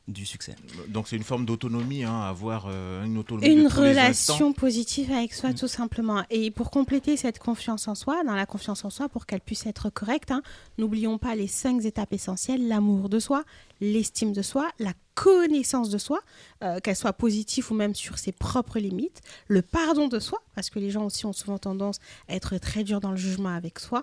du 0.08 0.24
succès. 0.24 0.54
Donc, 0.88 1.08
c'est 1.08 1.16
une 1.16 1.24
forme 1.24 1.44
d'autonomie, 1.46 2.04
hein, 2.04 2.20
avoir 2.20 2.66
euh, 2.68 3.04
une 3.04 3.18
autonomie 3.18 3.48
Une 3.48 3.64
de 3.64 3.68
tous 3.68 3.82
les 3.82 3.88
relation 3.88 4.52
positive 4.52 5.10
avec 5.10 5.34
soi, 5.34 5.50
Mm. 5.50 5.54
tout 5.54 5.68
simplement. 5.68 6.22
Et 6.30 6.50
pour 6.52 6.70
compléter 6.70 7.16
cette 7.16 7.38
confiance 7.40 7.88
en 7.88 7.94
soi, 7.96 8.22
dans 8.24 8.36
la 8.36 8.46
confiance 8.46 8.84
en 8.84 8.90
soi, 8.90 9.08
pour 9.08 9.26
qu'elle 9.26 9.40
puisse 9.40 9.66
être 9.66 9.90
correcte, 9.90 10.30
hein, 10.30 10.42
n'oublions 10.78 11.18
pas 11.18 11.34
les 11.34 11.48
cinq 11.48 11.84
étapes 11.84 12.12
essentielles 12.12 12.68
l'amour 12.68 13.08
de 13.08 13.18
soi, 13.18 13.42
l'estime 13.80 14.32
de 14.32 14.42
soi, 14.42 14.68
la 14.78 14.92
connaissance 15.14 15.90
de 15.90 15.98
soi, 15.98 16.20
euh, 16.62 16.78
qu'elle 16.78 16.96
soit 16.96 17.12
positive 17.12 17.66
ou 17.72 17.74
même 17.74 17.94
sur 17.94 18.18
ses 18.18 18.32
propres 18.32 18.78
limites, 18.78 19.22
le 19.48 19.62
pardon 19.62 20.06
de 20.08 20.20
soi, 20.20 20.38
parce 20.54 20.70
que 20.70 20.78
les 20.78 20.90
gens 20.90 21.04
aussi 21.04 21.26
ont 21.26 21.32
souvent 21.32 21.58
tendance 21.58 21.98
à 22.28 22.34
être 22.36 22.58
très 22.58 22.84
durs 22.84 23.00
dans 23.00 23.10
le 23.10 23.16
jugement 23.16 23.48
avec 23.48 23.78
soi, 23.80 24.02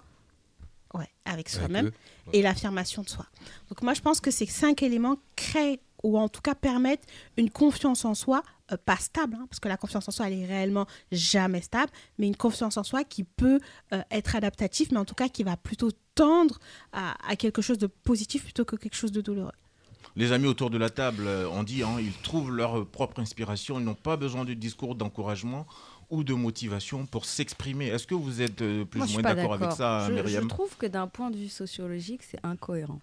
ouais, 0.93 1.10
avec 1.25 1.50
soi-même, 1.50 1.91
et 2.33 2.41
l'affirmation 2.41 3.03
de 3.03 3.10
soi. 3.10 3.25
Donc 3.69 3.81
moi, 3.83 3.93
je 3.93 4.01
pense 4.01 4.19
que 4.19 4.31
ces 4.31 4.45
cinq 4.45 4.83
éléments 4.83 5.17
créent 5.36 5.79
ou 6.03 6.17
en 6.17 6.29
tout 6.29 6.41
cas 6.41 6.53
permettent 6.55 7.05
une 7.38 7.50
confiance 7.50 8.05
en 8.05 8.13
soi 8.13 8.43
euh, 8.72 8.77
pas 8.86 8.98
stable, 8.98 9.36
hein, 9.39 9.45
parce 9.50 9.60
que 9.60 9.67
la 9.69 9.77
confiance 9.77 10.07
en 10.07 10.12
soi, 10.12 10.27
elle 10.27 10.33
est 10.39 10.45
réellement 10.45 10.86
jamais 11.12 11.62
stable, 11.62 11.91
mais 12.17 12.27
une 12.27 12.36
confiance 12.36 12.77
en 12.77 12.83
soi 12.83 13.03
qui 13.03 13.24
peut 13.24 13.60
euh, 13.93 14.01
être 14.12 14.36
adaptative, 14.36 14.89
mais 14.91 15.00
en 15.00 15.05
tout 15.05 15.15
cas 15.15 15.29
qui 15.29 15.43
va 15.43 15.57
plutôt 15.57 15.91
tendre 16.15 16.60
à, 16.91 17.15
à 17.27 17.36
quelque 17.36 17.62
chose 17.62 17.77
de 17.77 17.88
positif 17.88 18.43
plutôt 18.43 18.65
que 18.65 18.75
quelque 18.75 18.95
chose 18.95 19.12
de 19.12 19.22
douloureux. 19.22 19.51
Les 20.15 20.31
amis 20.31 20.45
autour 20.48 20.69
de 20.69 20.77
la 20.77 20.89
table, 20.91 21.24
euh, 21.25 21.48
on 21.51 21.63
dit, 21.63 21.81
hein, 21.81 21.95
ils 22.00 22.13
trouvent 22.22 22.51
leur 22.51 22.86
propre 22.86 23.19
inspiration, 23.19 23.79
ils 23.79 23.86
n'ont 23.86 23.95
pas 23.95 24.15
besoin 24.15 24.45
de 24.45 24.53
discours 24.53 24.93
d'encouragement 24.95 25.65
ou 26.12 26.24
de 26.24 26.33
motivation 26.36 27.05
pour 27.07 27.25
s'exprimer. 27.25 27.87
Est-ce 27.87 28.05
que 28.05 28.13
vous 28.13 28.42
êtes 28.42 28.57
plus 28.57 29.00
Moi, 29.00 29.05
ou 29.05 29.09
je 29.09 29.13
moins 29.13 29.22
d'accord 29.24 29.53
avec 29.55 29.72
ça, 29.72 30.01
je, 30.03 30.09
je 30.09 30.13
Myriam? 30.13 30.48
trouve 30.48 30.75
que 30.77 30.85
d'un 30.85 31.07
point 31.07 31.31
de 31.31 31.37
vue 31.37 31.50
sociologique, 31.50 32.22
c'est 32.24 32.39
incohérent. 32.46 33.00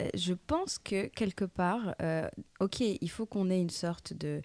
Euh, 0.00 0.08
je 0.14 0.34
pense 0.34 0.78
que 0.78 1.06
quelque 1.06 1.44
part, 1.44 1.94
euh, 2.02 2.28
ok, 2.60 2.80
il 2.80 3.10
faut 3.10 3.26
qu'on 3.26 3.50
ait 3.50 3.60
une 3.60 3.70
sorte 3.70 4.12
de 4.12 4.42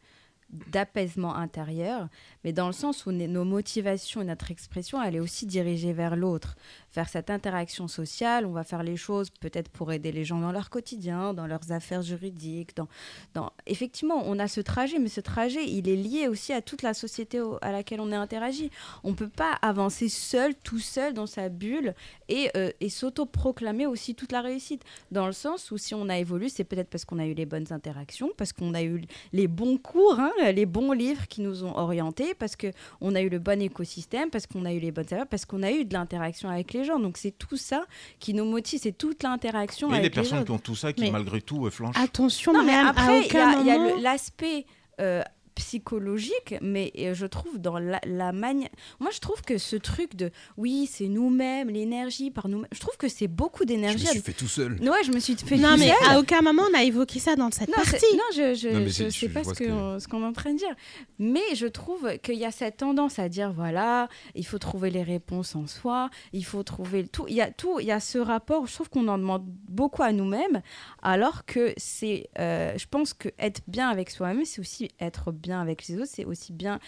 d'apaisement 0.71 1.35
intérieur, 1.35 2.07
mais 2.43 2.51
dans 2.51 2.67
le 2.67 2.73
sens 2.73 3.05
où 3.05 3.11
nos 3.11 3.45
motivations 3.45 4.21
et 4.21 4.25
notre 4.25 4.51
expression, 4.51 5.01
elle 5.01 5.15
est 5.15 5.19
aussi 5.19 5.45
dirigée 5.45 5.93
vers 5.93 6.15
l'autre, 6.15 6.55
vers 6.93 7.07
cette 7.07 7.29
interaction 7.29 7.87
sociale. 7.87 8.45
On 8.45 8.51
va 8.51 8.63
faire 8.63 8.83
les 8.83 8.97
choses 8.97 9.29
peut-être 9.29 9.69
pour 9.69 9.91
aider 9.93 10.11
les 10.11 10.25
gens 10.25 10.39
dans 10.39 10.51
leur 10.51 10.69
quotidien, 10.69 11.33
dans 11.33 11.47
leurs 11.47 11.71
affaires 11.71 12.01
juridiques. 12.01 12.75
Dans, 12.75 12.87
dans... 13.33 13.51
Effectivement, 13.65 14.23
on 14.25 14.39
a 14.39 14.47
ce 14.47 14.59
trajet, 14.59 14.99
mais 14.99 15.07
ce 15.07 15.21
trajet, 15.21 15.65
il 15.65 15.87
est 15.87 15.95
lié 15.95 16.27
aussi 16.27 16.51
à 16.51 16.61
toute 16.61 16.81
la 16.81 16.93
société 16.93 17.41
à 17.61 17.71
laquelle 17.71 18.01
on 18.01 18.11
est 18.11 18.15
interagi. 18.15 18.71
On 19.03 19.13
peut 19.13 19.29
pas 19.29 19.53
avancer 19.61 20.09
seul, 20.09 20.53
tout 20.55 20.79
seul, 20.79 21.13
dans 21.13 21.27
sa 21.27 21.47
bulle 21.49 21.93
et, 22.27 22.49
euh, 22.57 22.71
et 22.81 22.89
s'auto-proclamer 22.89 23.85
aussi 23.85 24.15
toute 24.15 24.31
la 24.31 24.41
réussite. 24.41 24.83
Dans 25.11 25.27
le 25.27 25.33
sens 25.33 25.71
où 25.71 25.77
si 25.77 25.95
on 25.95 26.09
a 26.09 26.17
évolué, 26.17 26.49
c'est 26.49 26.63
peut-être 26.65 26.89
parce 26.89 27.05
qu'on 27.05 27.19
a 27.19 27.25
eu 27.25 27.33
les 27.33 27.45
bonnes 27.45 27.71
interactions, 27.71 28.31
parce 28.37 28.51
qu'on 28.51 28.73
a 28.73 28.83
eu 28.83 29.03
les 29.31 29.47
bons 29.47 29.77
cours, 29.77 30.19
hein, 30.19 30.31
les 30.51 30.65
bons 30.65 30.91
livres 30.91 31.27
qui 31.27 31.41
nous 31.41 31.63
ont 31.63 31.77
orientés, 31.77 32.33
parce 32.33 32.55
qu'on 32.55 33.15
a 33.15 33.21
eu 33.21 33.29
le 33.29 33.39
bon 33.39 33.61
écosystème, 33.61 34.29
parce 34.29 34.47
qu'on 34.47 34.65
a 34.65 34.73
eu 34.73 34.79
les 34.79 34.91
bonnes 34.91 35.07
saveurs, 35.07 35.27
parce 35.27 35.45
qu'on 35.45 35.63
a 35.63 35.71
eu 35.71 35.85
de 35.85 35.93
l'interaction 35.93 36.49
avec 36.49 36.73
les 36.73 36.83
gens. 36.83 36.99
Donc 36.99 37.17
c'est 37.17 37.37
tout 37.37 37.57
ça 37.57 37.85
qui 38.19 38.33
nous 38.33 38.45
motive, 38.45 38.79
c'est 38.81 38.97
toute 38.97 39.23
l'interaction 39.23 39.89
Et 39.89 39.91
les 39.91 39.97
avec 39.99 40.15
les 40.15 40.21
personnes 40.21 40.45
qui 40.45 40.51
ont 40.51 40.59
tout 40.59 40.75
ça, 40.75 40.93
qui 40.93 41.03
Mais- 41.03 41.11
malgré 41.11 41.41
tout 41.41 41.65
euh, 41.65 41.69
flanchent. 41.69 41.97
Attention, 41.97 42.53
Non, 42.53 42.63
mais 42.63 42.73
à 42.73 42.89
après, 42.89 43.21
il 43.27 43.65
y 43.65 43.71
a, 43.71 43.99
l'aspect 43.99 44.65
euh, 44.99 45.21
psychologique, 45.61 46.55
mais 46.61 46.91
euh, 46.99 47.13
je 47.13 47.25
trouve 47.25 47.59
dans 47.59 47.77
la, 47.79 47.99
la 48.05 48.31
manière. 48.31 48.69
Moi, 48.99 49.09
je 49.13 49.19
trouve 49.19 49.41
que 49.41 49.57
ce 49.57 49.75
truc 49.75 50.15
de 50.15 50.31
oui, 50.57 50.87
c'est 50.91 51.07
nous-mêmes, 51.07 51.69
l'énergie 51.69 52.31
par 52.31 52.47
nous-mêmes, 52.47 52.67
je 52.71 52.79
trouve 52.79 52.97
que 52.97 53.07
c'est 53.07 53.27
beaucoup 53.27 53.59
Je 53.59 53.63
me 53.63 53.67
d'énergie. 53.67 54.07
suis 54.07 54.19
fait 54.21 54.33
tout 54.33 54.47
seul. 54.47 54.73
Ouais, 54.81 55.03
je 55.05 55.11
me 55.11 55.19
suis 55.19 55.35
fait 55.35 55.57
Non, 55.57 55.73
tout 55.73 55.79
mais 55.79 55.91
à 56.09 56.19
aucun 56.19 56.41
moment 56.41 56.63
on 56.71 56.77
a 56.77 56.83
évoqué 56.83 57.19
ça 57.19 57.35
dans 57.35 57.51
cette 57.51 57.69
Non, 57.69 57.75
partie. 57.75 58.05
non, 58.15 58.23
je 58.35 58.55
je, 58.55 58.67
Non, 58.69 58.85
je 58.87 59.09
sais 59.09 59.29
pas 59.29 59.43
ce 59.43 60.07
qu'on 60.07 60.21
est 60.23 60.25
en 60.25 60.33
train 60.33 60.53
de 60.53 60.57
dire. 60.57 60.75
Mais 61.19 61.55
je 61.55 61.67
trouve 61.67 62.17
qu'il 62.23 62.35
y 62.35 62.45
a 62.45 62.51
cette 62.51 62.77
tendance 62.77 63.19
à 63.19 63.29
dire 63.29 63.51
voilà, 63.53 64.09
il 64.35 64.45
faut 64.45 64.57
trouver 64.59 64.89
les 64.89 65.03
réponses 65.03 65.55
en 65.55 65.67
soi, 65.67 66.09
il 66.33 66.43
faut 66.45 66.63
trouver 66.63 67.07
tout. 67.07 67.25
Il 67.27 67.35
y 67.35 67.41
a 67.41 67.51
tout, 67.51 67.79
il 67.79 67.85
y 67.87 67.91
a 67.91 67.99
ce 67.99 68.17
rapport. 68.17 68.65
Je 68.67 68.73
trouve 68.73 68.89
qu'on 68.89 69.07
en 69.07 69.17
demande 69.17 69.43
beaucoup 69.69 70.03
à 70.03 70.11
nous-mêmes, 70.11 70.61
alors 71.01 71.45
que 71.45 71.73
c'est, 71.77 72.29
euh, 72.39 72.73
je 72.77 72.85
pense 72.89 73.13
que 73.13 73.29
être 73.37 73.61
bien 73.67 73.89
avec 73.89 74.09
soi-même, 74.09 74.45
c'est 74.45 74.59
aussi 74.61 74.89
être 74.99 75.31
bien 75.31 75.50
avec 75.59 75.87
les 75.87 75.97
autres, 75.97 76.11
c'est 76.13 76.25
aussi 76.25 76.53
bien. 76.53 76.79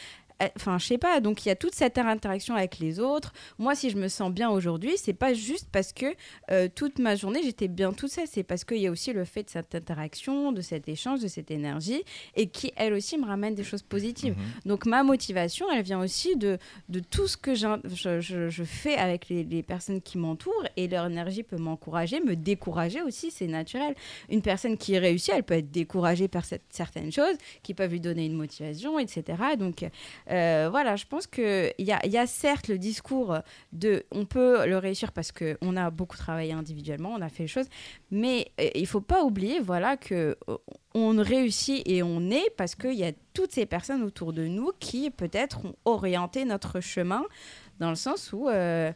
Euh, 0.43 0.47
Enfin, 0.56 0.77
je 0.77 0.86
sais 0.86 0.97
pas. 0.97 1.19
Donc, 1.19 1.45
il 1.45 1.49
y 1.49 1.51
a 1.51 1.56
toute 1.56 1.75
cette 1.75 1.97
interaction 1.97 2.56
avec 2.56 2.79
les 2.79 2.99
autres. 2.99 3.34
Moi, 3.58 3.75
si 3.75 3.89
je 3.89 3.97
me 3.97 4.08
sens 4.08 4.32
bien 4.32 4.49
aujourd'hui, 4.49 4.91
c'est 4.97 5.13
pas 5.13 5.34
juste 5.34 5.67
parce 5.71 5.93
que 5.93 6.06
euh, 6.51 6.67
toute 6.73 6.99
ma 6.99 7.15
journée, 7.15 7.41
j'étais 7.43 7.67
bien 7.67 7.91
toute 7.93 8.10
seule. 8.12 8.27
C'est 8.29 8.43
parce 8.43 8.63
qu'il 8.63 8.77
y 8.77 8.88
a 8.88 8.91
aussi 8.91 9.13
le 9.13 9.25
fait 9.25 9.43
de 9.43 9.49
cette 9.49 9.75
interaction, 9.75 10.51
de 10.51 10.62
cet 10.62 10.88
échange, 10.88 11.19
de 11.21 11.27
cette 11.27 11.51
énergie, 11.51 12.03
et 12.36 12.47
qui, 12.47 12.71
elle 12.75 12.93
aussi, 12.93 13.17
me 13.17 13.25
ramène 13.25 13.56
des 13.56 13.63
choses 13.63 13.84
positives. 13.84 14.36
Mhm. 14.38 14.43
Donc, 14.69 14.86
ma 14.86 15.03
motivation, 15.03 15.65
elle 15.71 15.84
vient 15.84 15.99
aussi 16.01 16.36
de, 16.36 16.58
de 16.89 16.99
tout 16.99 17.27
ce 17.27 17.38
que 17.38 17.56
je, 17.56 17.67
je- 18.21 18.49
je 18.49 18.63
fais 18.63 18.95
avec 18.95 19.29
les, 19.29 19.43
les 19.43 19.63
personnes 19.63 20.01
qui 20.01 20.17
m'entourent, 20.17 20.65
et 20.77 20.88
leur 20.88 21.06
énergie 21.08 21.43
peut 21.43 21.58
m'encourager, 21.58 22.19
me 22.19 22.36
décourager 22.36 23.01
aussi, 23.01 23.32
c'est 23.32 23.47
naturel. 23.47 23.95
Une 24.29 24.41
personne 24.41 24.77
qui 24.77 24.97
réussit, 24.97 25.34
elle 25.36 25.43
peut 25.43 25.56
être 25.56 25.71
découragée 25.71 26.27
par 26.27 26.45
cette- 26.45 26.63
certaines 26.69 27.12
choses, 27.12 27.36
qui 27.63 27.73
peuvent 27.73 27.91
lui 27.91 27.99
donner 27.99 28.25
une 28.25 28.34
motivation, 28.36 28.99
etc. 28.99 29.23
Donc, 29.58 29.84
euh, 29.84 29.89
voilà, 30.69 30.95
je 30.95 31.05
pense 31.05 31.27
qu'il 31.27 31.73
y 31.77 31.91
a, 31.91 32.05
y 32.05 32.17
a 32.17 32.27
certes 32.27 32.67
le 32.67 32.77
discours 32.77 33.37
de 33.71 34.05
on 34.11 34.25
peut 34.25 34.65
le 34.65 34.77
réussir 34.77 35.11
parce 35.11 35.31
qu'on 35.31 35.77
a 35.77 35.89
beaucoup 35.89 36.17
travaillé 36.17 36.53
individuellement, 36.53 37.13
on 37.13 37.21
a 37.21 37.29
fait 37.29 37.43
les 37.43 37.47
choses, 37.47 37.67
mais 38.11 38.51
euh, 38.59 38.69
il 38.75 38.87
faut 38.87 39.01
pas 39.01 39.23
oublier 39.23 39.59
voilà, 39.59 39.97
que 39.97 40.37
euh, 40.49 40.57
on 40.93 41.21
réussit 41.21 41.81
et 41.87 42.03
on 42.03 42.29
est 42.29 42.49
parce 42.57 42.75
qu'il 42.75 42.93
y 42.93 43.03
a 43.03 43.11
toutes 43.33 43.51
ces 43.51 43.65
personnes 43.65 44.03
autour 44.03 44.33
de 44.33 44.45
nous 44.47 44.71
qui 44.79 45.09
peut-être 45.09 45.65
ont 45.65 45.75
orienté 45.85 46.45
notre 46.45 46.79
chemin 46.79 47.23
dans 47.79 47.89
le 47.89 47.95
sens 47.95 48.31
où. 48.33 48.49
euh, 48.49 48.91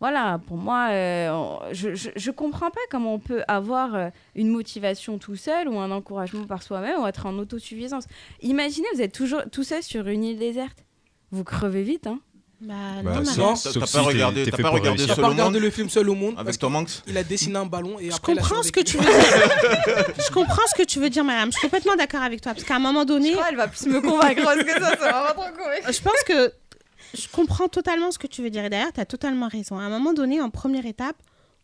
voilà, 0.00 0.38
pour 0.46 0.56
moi, 0.56 0.88
euh, 0.90 1.56
je, 1.72 1.94
je, 1.94 2.10
je 2.14 2.30
comprends 2.30 2.70
pas 2.70 2.80
comment 2.90 3.14
on 3.14 3.18
peut 3.18 3.42
avoir 3.48 3.94
euh, 3.94 4.08
une 4.34 4.48
motivation 4.48 5.18
tout 5.18 5.36
seul 5.36 5.68
ou 5.68 5.78
un 5.78 5.90
encouragement 5.90 6.44
par 6.44 6.62
soi-même 6.62 7.00
ou 7.00 7.06
être 7.06 7.26
en 7.26 7.38
autosuffisance. 7.38 8.04
Imaginez, 8.42 8.86
vous 8.94 9.00
êtes 9.00 9.12
toujours 9.14 9.42
tout 9.50 9.64
seul 9.64 9.82
sur 9.82 10.06
une 10.08 10.24
île 10.24 10.38
déserte. 10.38 10.78
Vous 11.30 11.44
crevez 11.44 11.82
vite, 11.82 12.06
hein 12.06 12.18
Bah, 12.60 12.74
Bah, 13.02 13.12
non. 13.14 13.22
T'as 13.22 13.56
sauf 13.56 13.78
t'as 13.80 13.86
si 13.86 13.96
pas 13.96 14.02
regardé, 14.02 14.44
t'as 14.50 14.62
pas 14.62 14.68
regardé. 14.70 15.06
T'as 15.06 15.14
Seul 15.14 15.22
pas 15.22 15.28
au 15.28 15.32
regardé 15.32 15.54
monde 15.54 15.62
le 15.64 15.70
film 15.70 15.88
Seul 15.88 16.08
au 16.10 16.14
monde 16.14 16.34
avec 16.38 16.58
Tom 16.58 16.76
Hanks 16.76 17.02
Il 17.06 17.16
a 17.16 17.24
dessiné 17.24 17.56
un 17.56 17.66
ballon 17.66 17.98
et 17.98 18.10
Je 18.10 18.16
après 18.16 18.34
comprends 18.34 18.62
ce 18.62 18.72
que 18.72 18.80
tu 18.80 18.98
veux 18.98 19.04
dire. 19.04 19.12
Je 20.26 20.32
comprends 20.32 20.66
ce 20.68 20.74
que 20.74 20.86
tu 20.86 20.98
veux 21.00 21.10
dire, 21.10 21.24
madame. 21.24 21.50
Je 21.50 21.58
suis 21.58 21.66
complètement 21.68 21.96
d'accord 21.96 22.22
avec 22.22 22.40
toi. 22.40 22.52
Parce 22.52 22.64
qu'à 22.64 22.76
un 22.76 22.80
moment 22.80 23.04
donné, 23.04 23.30
Je 23.30 23.34
crois 23.36 23.46
qu'elle 23.48 23.56
va 23.56 23.68
plus 23.68 23.86
me 23.86 24.00
convaincre 24.00 24.42
parce 24.44 24.62
que 24.62 24.70
ça, 24.72 24.90
ça 24.96 25.12
va 25.12 25.22
pas 25.22 25.32
trop 25.34 25.42
convaincre. 25.56 25.92
je 25.92 26.00
pense 26.02 26.22
que 26.26 26.52
je 27.14 27.28
comprends 27.28 27.68
totalement 27.68 28.10
ce 28.10 28.18
que 28.18 28.26
tu 28.26 28.42
veux 28.42 28.50
dire. 28.50 28.64
Et 28.64 28.70
d'ailleurs, 28.70 28.92
tu 28.92 29.00
as 29.00 29.06
totalement 29.06 29.48
raison. 29.48 29.78
À 29.78 29.82
un 29.82 29.88
moment 29.88 30.12
donné, 30.12 30.40
en 30.40 30.50
première 30.50 30.86
étape, 30.86 31.16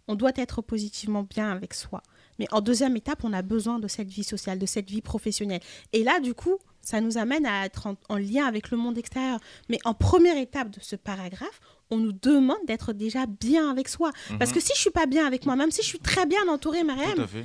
on 0.09 0.15
doit 0.15 0.33
être 0.37 0.63
positivement 0.63 1.23
bien 1.23 1.51
avec 1.51 1.75
soi. 1.75 2.03
Mais 2.39 2.47
en 2.53 2.61
deuxième 2.61 2.97
étape, 2.97 3.23
on 3.25 3.33
a 3.33 3.43
besoin 3.43 3.79
de 3.79 3.87
cette 3.89 4.09
vie 4.09 4.25
sociale, 4.25 4.59
de 4.59 4.67
cette 4.67 4.89
vie 4.89 5.03
professionnelle. 5.03 5.61
Et 5.93 6.03
là, 6.03 6.21
du 6.21 6.33
coup, 6.35 6.57
ça 6.81 7.01
nous 7.01 7.19
amène 7.19 7.45
à 7.45 7.67
être 7.67 7.87
en, 7.87 7.97
en 8.09 8.17
lien 8.17 8.47
avec 8.47 8.71
le 8.71 8.79
monde 8.79 8.97
extérieur. 8.97 9.39
Mais 9.69 9.79
en 9.85 9.93
première 9.93 10.39
étape 10.39 10.71
de 10.71 10.81
ce 10.81 10.97
paragraphe, 10.97 11.61
on 11.91 11.99
nous 11.99 12.13
demande 12.13 12.65
d'être 12.67 12.93
déjà 12.93 13.27
bien 13.27 13.71
avec 13.71 13.89
soi. 13.89 14.13
Parce 14.39 14.53
que 14.53 14.61
si 14.61 14.73
je 14.75 14.81
suis 14.81 14.91
pas 14.91 15.07
bien 15.07 15.27
avec 15.27 15.45
moi, 15.45 15.57
même 15.57 15.71
si 15.71 15.83
je 15.83 15.87
suis 15.89 15.99
très 15.99 16.25
bien 16.25 16.49
entourée, 16.49 16.81
Tout 16.81 16.87
Mariam, 16.87 17.21
à 17.21 17.27
fait. 17.27 17.45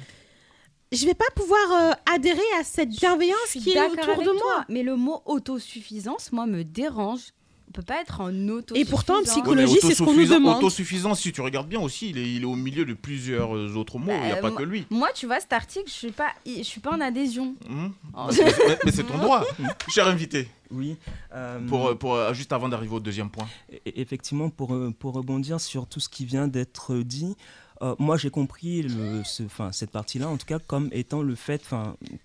je 0.92 1.06
vais 1.06 1.14
pas 1.14 1.26
pouvoir 1.36 1.72
euh, 1.72 1.92
adhérer 2.14 2.40
à 2.60 2.64
cette 2.64 2.90
bienveillance 2.90 3.52
qui 3.52 3.72
est 3.72 3.82
autour 3.82 4.10
avec 4.10 4.20
de 4.20 4.32
toi, 4.32 4.34
moi. 4.34 4.66
Mais 4.70 4.84
le 4.84 4.96
mot 4.96 5.22
autosuffisance, 5.26 6.32
moi, 6.32 6.46
me 6.46 6.64
dérange. 6.64 7.34
On 7.68 7.72
peut 7.72 7.82
pas 7.82 8.00
être 8.02 8.22
en 8.22 8.30
autosuffisance. 8.48 8.78
Et 8.88 8.90
pourtant, 8.90 9.20
en 9.20 9.24
psychologie, 9.24 9.78
c'est 9.82 9.96
ce 9.96 10.04
qu'on 10.04 10.14
nous 10.14 10.26
demande. 10.26 10.58
Autosuffisant, 10.58 11.14
si 11.14 11.32
tu 11.34 11.42
regardes 11.42 11.68
bien 11.68 11.82
aussi, 11.82 12.10
il 12.12 12.18
est, 12.18 12.32
il 12.34 12.44
est 12.44 12.46
au 12.46 12.56
milieu 12.56 12.86
de 12.86 12.94
plusieurs 12.94 13.56
euh, 13.56 13.74
autres 13.76 13.98
mots. 14.00 14.14
Il 14.14 14.26
n'y 14.26 14.32
a 14.32 14.36
Bah, 14.36 14.50
pas 14.50 14.52
que 14.52 14.64
lui. 14.64 14.86
Moi, 14.90 15.10
tu 15.14 15.26
vois, 15.26 15.40
cet 15.42 15.52
article, 15.52 15.86
je 15.88 15.92
suis 15.94 16.12
pas, 16.12 16.30
je 16.46 16.64
suis 16.64 16.80
pas 16.80 16.92
en 16.92 17.02
adhésion. 17.02 17.56
Hum. 17.70 17.92
Oh. 18.16 18.28
Mais, 18.38 18.78
mais- 18.86 18.92
c'est 18.92 19.04
ton 19.04 19.18
droit, 19.18 19.44
cher 19.90 20.08
invité. 20.08 20.48
Oui. 20.72 20.96
euh, 21.34 21.60
Pour, 21.68 21.88
euh, 21.90 21.96
pour, 21.96 22.34
juste 22.34 22.54
avant 22.54 22.70
d'arriver 22.70 22.96
au 22.96 23.00
deuxième 23.00 23.30
point. 23.30 23.48
E- 23.74 23.78
Effectivement, 23.96 24.50
pour, 24.50 24.74
pour 24.98 25.14
rebondir 25.14 25.60
sur 25.60 25.86
tout 25.86 26.00
ce 26.00 26.08
qui 26.08 26.24
vient 26.26 26.48
d'être 26.48 26.96
dit, 26.98 27.36
euh, 27.82 27.96
moi 28.00 28.18
j'ai 28.18 28.30
compris 28.30 28.84
le, 28.84 29.24
ce, 29.24 29.44
cette 29.72 29.92
partie-là, 29.92 30.30
en 30.30 30.38
tout 30.38 30.46
cas, 30.46 30.60
comme 30.60 30.90
étant 30.92 31.22
le 31.22 31.36
fait, 31.36 31.62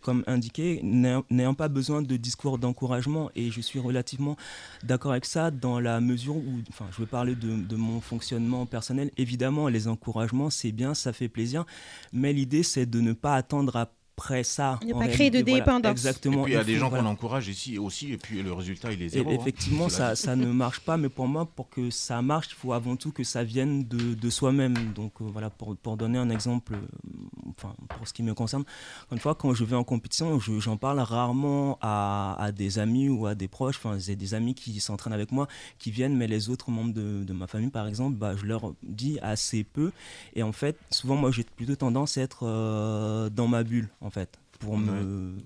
comme 0.02 0.24
indiqué, 0.26 0.80
n'ayant 0.82 1.54
pas 1.54 1.68
besoin 1.68 2.02
de 2.02 2.16
discours 2.16 2.58
d'encouragement. 2.58 3.30
Et 3.34 3.50
je 3.50 3.60
suis 3.60 3.78
relativement 3.78 4.36
d'accord 4.82 5.12
avec 5.12 5.24
ça 5.24 5.50
dans 5.50 5.80
la 5.80 6.00
mesure 6.00 6.36
où, 6.36 6.60
enfin, 6.68 6.86
je 6.92 7.02
vais 7.02 7.06
parler 7.06 7.34
de, 7.34 7.76
mon 7.76 8.00
fonctionnement 8.00 8.66
personnel. 8.66 9.10
Évidemment, 9.16 9.68
les 9.68 9.88
encouragements, 9.88 10.50
c'est 10.50 10.72
bien, 10.72 10.94
ça 10.94 11.12
fait 11.12 11.28
plaisir, 11.28 11.64
mais 12.12 12.32
l'idée, 12.32 12.62
c'est 12.62 12.86
de 12.86 13.00
ne 13.00 13.12
pas 13.12 13.34
attendre 13.34 13.76
après 14.20 14.44
ça. 14.44 14.78
Ne 14.86 14.92
pas 14.92 15.08
créer 15.08 15.30
de 15.30 15.38
voilà, 15.38 15.58
dépendance. 15.64 15.88
Et 15.88 15.92
exactement. 15.92 16.42
puis 16.42 16.52
il 16.52 16.56
y 16.56 16.58
a 16.58 16.64
des 16.64 16.76
gens 16.76 16.88
voilà. 16.90 17.04
qu'on 17.04 17.10
encourage 17.10 17.48
ici 17.48 17.78
aussi, 17.78 18.12
et 18.12 18.18
puis 18.18 18.42
le 18.42 18.52
résultat, 18.52 18.92
il 18.92 19.00
est 19.02 19.08
zéro. 19.08 19.30
hein. 19.30 19.36
effectivement, 19.40 19.88
ça, 19.88 20.14
ça 20.14 20.36
ne 20.36 20.46
marche 20.52 20.80
pas, 20.80 20.96
mais 20.98 21.08
pour 21.08 21.26
moi, 21.26 21.46
pour 21.46 21.70
que 21.70 21.88
ça 21.90 22.20
marche, 22.20 22.48
il 22.50 22.54
faut 22.56 22.72
avant 22.74 22.96
tout 22.96 23.12
que 23.12 23.24
ça 23.24 23.42
vienne 23.44 23.84
de, 23.88 24.14
de 24.14 24.30
soi-même. 24.30 24.74
Donc 24.94 25.12
euh, 25.22 25.24
voilà, 25.24 25.48
pour, 25.48 25.74
pour 25.76 25.96
donner 25.96 26.18
un 26.18 26.28
exemple, 26.28 26.74
euh, 26.74 27.50
enfin, 27.56 27.74
pour 27.88 28.06
ce 28.06 28.12
qui 28.12 28.22
me 28.22 28.34
concerne, 28.34 28.64
une 29.10 29.18
fois, 29.18 29.34
quand 29.34 29.54
je 29.54 29.64
vais 29.64 29.76
en 29.76 29.84
compétition, 29.84 30.38
je- 30.38 30.60
j'en 30.60 30.76
parle 30.76 31.00
rarement 31.00 31.78
à, 31.80 32.36
à 32.38 32.52
des 32.52 32.78
amis 32.78 33.08
ou 33.08 33.26
à 33.26 33.34
des 33.34 33.48
proches. 33.48 33.76
Enfin, 33.78 33.98
j'ai 33.98 34.16
des 34.16 34.34
amis 34.34 34.54
qui 34.54 34.78
s'entraînent 34.80 35.12
avec 35.14 35.32
moi, 35.32 35.48
qui 35.78 35.90
viennent, 35.90 36.16
mais 36.16 36.26
les 36.26 36.50
autres 36.50 36.70
membres 36.70 36.92
de, 36.92 37.24
de 37.24 37.32
ma 37.32 37.46
famille, 37.46 37.70
par 37.70 37.86
exemple, 37.88 38.16
bah, 38.16 38.36
je 38.36 38.44
leur 38.44 38.74
dis 38.82 39.18
assez 39.22 39.64
peu. 39.64 39.92
Et 40.34 40.42
en 40.42 40.52
fait, 40.52 40.76
souvent, 40.90 41.16
moi, 41.16 41.30
j'ai 41.30 41.44
plutôt 41.44 41.76
tendance 41.76 42.18
à 42.18 42.22
être 42.22 42.40
euh, 42.46 43.30
dans 43.30 43.48
ma 43.48 43.62
bulle, 43.62 43.88
en 44.00 44.09
fait. 44.10 44.38
Pour 44.58 44.76
me, 44.76 44.92
me 44.92 45.36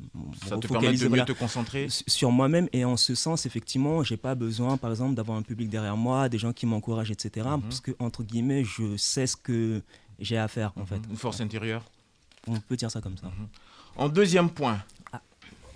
Ça 0.48 0.56
te 0.58 0.66
permet 0.66 0.88
de 0.92 1.02
mieux 1.04 1.08
voilà 1.08 1.24
te 1.24 1.30
concentrer? 1.32 1.86
sur 1.88 2.32
moi-même 2.32 2.68
et 2.72 2.84
en 2.84 2.96
ce 2.96 3.14
sens 3.14 3.46
effectivement 3.46 4.02
j'ai 4.02 4.16
pas 4.16 4.34
besoin 4.34 4.76
par 4.76 4.90
exemple 4.90 5.14
d'avoir 5.14 5.38
un 5.38 5.42
public 5.42 5.68
derrière 5.68 5.96
moi 5.96 6.28
des 6.28 6.36
gens 6.38 6.52
qui 6.52 6.66
m'encouragent 6.66 7.12
etc 7.12 7.46
Mhm. 7.48 7.62
parce 7.62 7.80
que 7.80 7.92
entre 8.00 8.24
guillemets 8.24 8.64
je 8.64 8.96
sais 8.96 9.28
ce 9.28 9.36
que 9.36 9.82
j'ai 10.18 10.36
à 10.36 10.48
faire 10.48 10.72
en 10.74 10.84
fait 10.84 11.00
Une 11.08 11.16
force 11.16 11.40
intérieure? 11.40 11.84
on 12.48 12.58
peut 12.58 12.76
dire 12.76 12.90
ça 12.90 13.00
comme 13.00 13.16
ça 13.16 13.30
En 13.96 14.08
deuxième 14.08 14.50
point. 14.50 14.82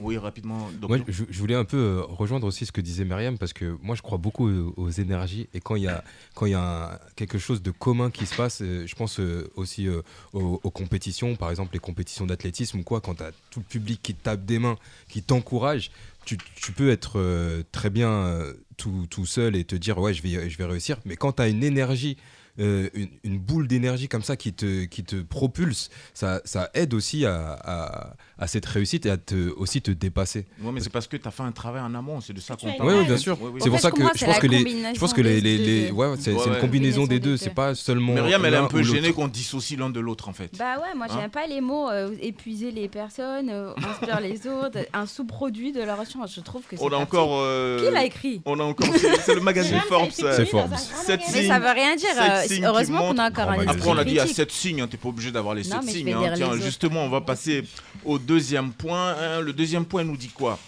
Oui, 0.01 0.17
rapidement. 0.19 0.71
Moi, 0.83 0.99
je, 1.09 1.25
voulais 1.39 1.55
un 1.55 1.65
peu 1.65 1.77
euh, 1.77 2.03
rejoindre 2.03 2.47
aussi 2.47 2.67
ce 2.67 2.73
que 2.73 2.81
disait 2.81 3.05
Myriam 3.05 3.39
parce 3.39 3.53
que 3.53 3.77
moi, 3.83 3.95
je 3.95 4.03
crois 4.03 4.19
beaucoup 4.19 4.49
aux, 4.49 4.75
aux 4.77 4.91
énergies 4.91 5.49
et 5.55 5.61
quand 5.61 5.77
il 5.77 5.83
y 5.83 5.89
a 5.89 6.05
quand 6.35 6.47
il 6.47 6.53
y 6.53 6.55
a 6.55 7.01
quelque 7.17 7.39
chose 7.39 7.63
de 7.63 7.71
commun 7.71 8.11
qui 8.11 8.27
se 8.27 8.35
passe, 8.35 8.61
euh, 8.63 8.87
je 8.87 8.95
pense 8.95 9.21
euh, 9.21 9.51
aussi 9.57 9.89
euh, 9.89 10.03
aux, 10.33 10.71
compétitions, 10.71 11.37
par 11.37 11.51
exemple 11.51 11.73
les 11.73 11.81
compétitions 11.81 12.27
d'athlétisme 12.27 12.79
ou 12.81 12.83
quoi, 12.83 13.01
quand 13.01 13.17
tu 13.17 13.23
as 13.23 13.33
tout 13.51 13.61
le 13.61 13.65
public 13.65 14.01
qui 14.03 14.15
te 14.15 14.23
tape 14.23 14.45
des 14.45 14.59
mains, 14.59 14.77
qui 15.09 15.23
t'encourage, 15.23 15.91
tu, 16.29 16.37
tu 16.57 16.73
peux 16.73 16.91
être 16.91 17.19
euh, 17.19 17.63
très 17.73 17.89
bien 17.89 18.11
euh, 18.11 18.53
tout, 18.77 19.07
tout 19.09 19.25
seul 19.25 19.57
et 19.57 19.65
te 19.65 19.75
dire 19.75 19.97
ouais, 19.97 20.13
je 20.13 20.23
vais, 20.23 20.51
je 20.51 20.59
vais 20.59 20.67
réussir. 20.67 20.99
Mais 21.07 21.17
quand 21.17 21.33
tu 21.33 21.43
as 21.43 21.49
une 21.49 21.65
énergie 21.65 22.19
euh, 22.61 22.89
une, 22.95 23.09
une 23.25 23.39
boule 23.39 23.69
d'énergie 23.69 24.09
comme 24.09 24.23
ça 24.23 24.37
qui 24.37 24.53
te, 24.53 24.85
qui 24.85 25.05
te 25.05 25.17
propulse, 25.17 25.91
ça, 26.15 26.41
ça 26.45 26.71
aide 26.75 26.95
aussi 26.95 27.25
à, 27.25 27.53
à- 27.65 28.15
à 28.41 28.47
cette 28.47 28.67
réussite 28.67 29.05
et 29.07 29.11
à 29.11 29.17
te, 29.17 29.51
aussi 29.57 29.83
te 29.83 29.91
dépasser. 29.91 30.47
Ouais, 30.63 30.71
mais 30.73 30.81
c'est 30.81 30.91
parce 30.93 31.07
que 31.09 31.17
tu 31.17 31.27
as 31.27 31.31
fait 31.33 31.43
un 31.43 31.51
travail 31.53 31.83
en 31.83 31.93
amont, 31.95 32.21
c'est 32.21 32.33
de 32.33 32.41
ça 32.41 32.55
Tu 32.57 32.67
qu'on 32.67 32.73
parle. 32.75 32.89
Oui, 32.89 32.95
Ouais, 32.95 33.01
oui, 33.01 33.07
bien 33.07 33.17
sûr. 33.17 33.37
C'est 33.61 33.69
pour 33.71 33.81
ça 33.81 33.91
que 33.91 34.01
moi, 34.01 34.13
je 34.15 34.25
pense 34.25 34.39
que 34.39 34.47
les, 34.47 34.95
je 34.95 34.99
pense 35.01 35.13
que 35.13 35.21
les, 35.21 35.41
les, 35.41 35.91
ouais, 35.91 36.15
c'est 36.19 36.33
Ouais, 36.33 36.47
une 36.47 36.59
combinaison 36.61 37.07
des 37.07 37.19
deux. 37.21 37.37
C'est 37.37 37.51
pas 37.51 37.75
seulement. 37.75 38.15
Myriam, 38.15 38.45
elle 38.45 38.55
est 38.55 38.59
un 38.59 38.67
peu 38.69 38.83
gênée 38.83 39.13
qu'on 39.13 39.29
dissocie 39.29 39.79
l'un 39.79 39.91
de 39.91 40.01
l'autre, 40.01 40.29
en 40.29 40.33
fait. 40.33 40.51
Bah 40.59 40.77
ouais, 40.77 40.95
moi 40.97 41.07
Hein 41.11 41.17
j'aime 41.21 41.31
pas 41.31 41.47
les 41.47 41.61
mots 41.61 41.89
euh, 41.91 42.11
épuiser 42.21 42.71
les 42.71 42.89
personnes, 42.89 43.49
euh, 43.51 43.73
inspire 43.77 44.21
les 44.21 44.47
autres, 44.47 44.79
un 44.93 45.07
sous-produit 45.07 45.73
de 45.73 45.81
la 45.83 45.95
recherche. 45.97 46.35
Je 46.37 46.41
trouve 46.41 46.63
que 46.63 46.77
c'est. 46.77 46.83
On 46.83 46.89
a 46.93 46.97
encore. 46.97 47.41
euh, 47.41 47.85
Qui 47.85 47.93
l'a 47.93 48.05
écrit 48.05 48.41
On 48.45 48.59
a 48.61 48.63
encore. 48.65 48.89
C'est 49.25 49.35
le 49.35 49.41
magazine 49.41 49.81
Forbes. 49.89 50.11
C'est 50.13 50.47
Forbes. 50.47 50.73
Mais 51.09 51.47
ça 51.47 51.59
veut 51.59 51.71
rien 51.73 51.97
dire. 51.97 52.09
Signes 52.49 52.65
heureusement 52.65 53.01
qu'on 53.01 53.19
a 53.19 53.25
un. 53.25 53.27
Après, 53.69 53.89
on 53.91 53.97
a 53.99 54.05
dit 54.05 54.11
il 54.13 54.17
y 54.17 54.19
a 54.19 54.23
critique. 54.23 54.37
sept 54.37 54.53
signes, 54.53 54.81
hein, 54.81 54.89
t'es 54.89 54.97
pas 54.97 55.09
obligé 55.09 55.31
d'avoir 55.31 55.55
les 55.55 55.63
Non, 55.65 55.77
sept 55.77 55.85
mais 55.85 55.93
je 55.93 55.97
signes. 55.99 56.07
vais 56.07 56.13
hein. 56.15 56.31
les 56.31 56.37
Tiens, 56.37 56.57
justement, 56.61 57.05
on 57.05 57.09
va 57.09 57.21
passer 57.21 57.65
au 58.05 58.19
deuxième 58.19 58.73
point. 58.73 59.15
hein. 59.19 59.41
Le 59.41 59.53
deuxième 59.53 59.85
point 59.85 60.05
nous 60.05 60.17
dit 60.17 60.29
quoi? 60.29 60.59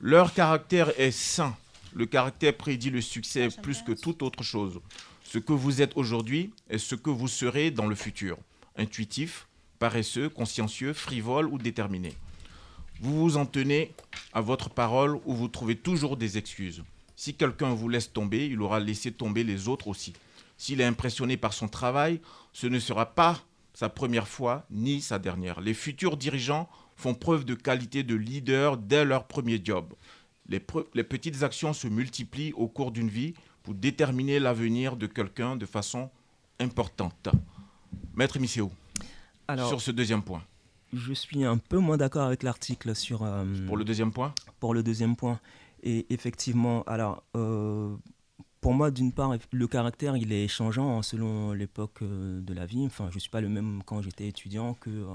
Leur 0.00 0.32
caractère 0.34 0.92
est 1.00 1.10
sain. 1.10 1.56
Le 1.94 2.06
caractère 2.06 2.54
prédit 2.56 2.90
le 2.90 3.00
succès 3.00 3.48
j'aime 3.50 3.62
plus 3.62 3.82
que 3.82 3.92
toute 3.92 4.22
autre 4.22 4.42
chose. 4.42 4.80
Ce 5.24 5.38
que 5.38 5.52
vous 5.52 5.82
êtes 5.82 5.92
aujourd'hui 5.96 6.50
est 6.70 6.78
ce 6.78 6.94
que 6.94 7.10
vous 7.10 7.28
serez 7.28 7.70
dans 7.70 7.86
le 7.86 7.94
futur. 7.94 8.36
Intuitif, 8.76 9.46
paresseux, 9.78 10.28
consciencieux, 10.28 10.92
frivole 10.92 11.46
ou 11.48 11.58
déterminé. 11.58 12.12
Vous 13.00 13.18
vous 13.18 13.36
en 13.36 13.46
tenez 13.46 13.92
à 14.32 14.40
votre 14.40 14.70
parole 14.70 15.18
ou 15.24 15.34
vous 15.34 15.48
trouvez 15.48 15.76
toujours 15.76 16.16
des 16.16 16.36
excuses. 16.38 16.82
Si 17.16 17.34
quelqu'un 17.34 17.70
vous 17.70 17.88
laisse 17.88 18.12
tomber, 18.12 18.46
il 18.46 18.60
aura 18.62 18.78
laissé 18.80 19.10
tomber 19.10 19.42
les 19.44 19.66
autres 19.68 19.88
aussi. 19.88 20.12
S'il 20.58 20.80
est 20.80 20.84
impressionné 20.84 21.36
par 21.36 21.52
son 21.54 21.68
travail, 21.68 22.20
ce 22.52 22.66
ne 22.66 22.80
sera 22.80 23.14
pas 23.14 23.40
sa 23.72 23.88
première 23.88 24.26
fois 24.26 24.66
ni 24.70 25.00
sa 25.00 25.20
dernière. 25.20 25.60
Les 25.60 25.72
futurs 25.72 26.16
dirigeants 26.16 26.68
font 26.96 27.14
preuve 27.14 27.44
de 27.44 27.54
qualité 27.54 28.02
de 28.02 28.16
leader 28.16 28.76
dès 28.76 29.04
leur 29.04 29.28
premier 29.28 29.60
job. 29.64 29.94
Les, 30.48 30.58
petites 30.58 31.44
actions 31.44 31.72
se 31.72 31.86
multiplient 31.86 32.52
au 32.54 32.66
cours 32.66 32.90
d'une 32.90 33.08
vie 33.08 33.34
pour 33.62 33.74
déterminer 33.74 34.40
l'avenir 34.40 34.96
de 34.96 35.06
quelqu'un 35.06 35.54
de 35.54 35.64
façon 35.64 36.10
importante. 36.58 37.28
Maître 38.16 38.40
Misséo, 38.40 38.72
alors 39.46 39.68
sur 39.68 39.80
ce 39.80 39.92
deuxième 39.92 40.22
point. 40.22 40.42
je 40.92 41.12
suis 41.12 41.44
un 41.44 41.58
peu 41.58 41.78
moins 41.78 41.96
d'accord 41.96 42.26
avec 42.26 42.42
l'article 42.42 42.96
sur 42.96 43.22
euh, 43.22 43.44
Pour 43.66 43.76
le 43.76 43.84
deuxième 43.84 44.10
point? 44.10 44.34
pour 44.58 44.74
le 44.74 44.82
deuxième 44.82 45.14
point 45.14 45.38
et 45.84 46.06
effectivement 46.10 46.82
alors 46.84 47.22
euh, 47.36 47.94
pour 48.60 48.74
moi, 48.74 48.90
d'une 48.90 49.12
part, 49.12 49.32
le 49.52 49.66
caractère, 49.68 50.16
il 50.16 50.32
est 50.32 50.48
changeant 50.48 50.98
hein, 50.98 51.02
selon 51.02 51.52
l'époque 51.52 52.02
euh, 52.02 52.40
de 52.40 52.54
la 52.54 52.66
vie. 52.66 52.84
Enfin, 52.86 53.08
je 53.10 53.14
ne 53.16 53.20
suis 53.20 53.30
pas 53.30 53.40
le 53.40 53.48
même 53.48 53.82
quand 53.86 54.02
j'étais 54.02 54.26
étudiant 54.28 54.74
que, 54.74 54.90
euh, 54.90 55.14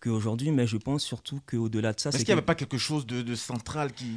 qu'aujourd'hui, 0.00 0.50
mais 0.52 0.66
je 0.66 0.76
pense 0.76 1.02
surtout 1.02 1.40
qu'au-delà 1.46 1.92
de 1.92 2.00
ça, 2.00 2.10
Est-ce 2.10 2.18
qu'il 2.18 2.26
n'y 2.28 2.32
avait 2.32 2.42
pas 2.42 2.54
quelque 2.54 2.78
chose 2.78 3.06
de, 3.06 3.22
de 3.22 3.34
central 3.34 3.92
qui, 3.92 4.12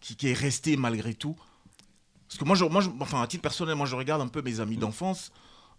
qui, 0.00 0.16
qui 0.16 0.28
est 0.28 0.32
resté 0.38 0.76
malgré 0.76 1.14
tout? 1.14 1.36
Parce 2.28 2.38
que 2.38 2.44
moi, 2.44 2.56
je, 2.56 2.64
moi 2.64 2.80
je- 2.80 2.90
enfin, 3.00 3.22
à 3.22 3.26
titre 3.26 3.42
personnel, 3.42 3.74
moi, 3.74 3.86
je 3.86 3.96
regarde 3.96 4.22
un 4.22 4.28
peu 4.28 4.42
mes 4.42 4.60
amis 4.60 4.76
d'enfance. 4.76 5.32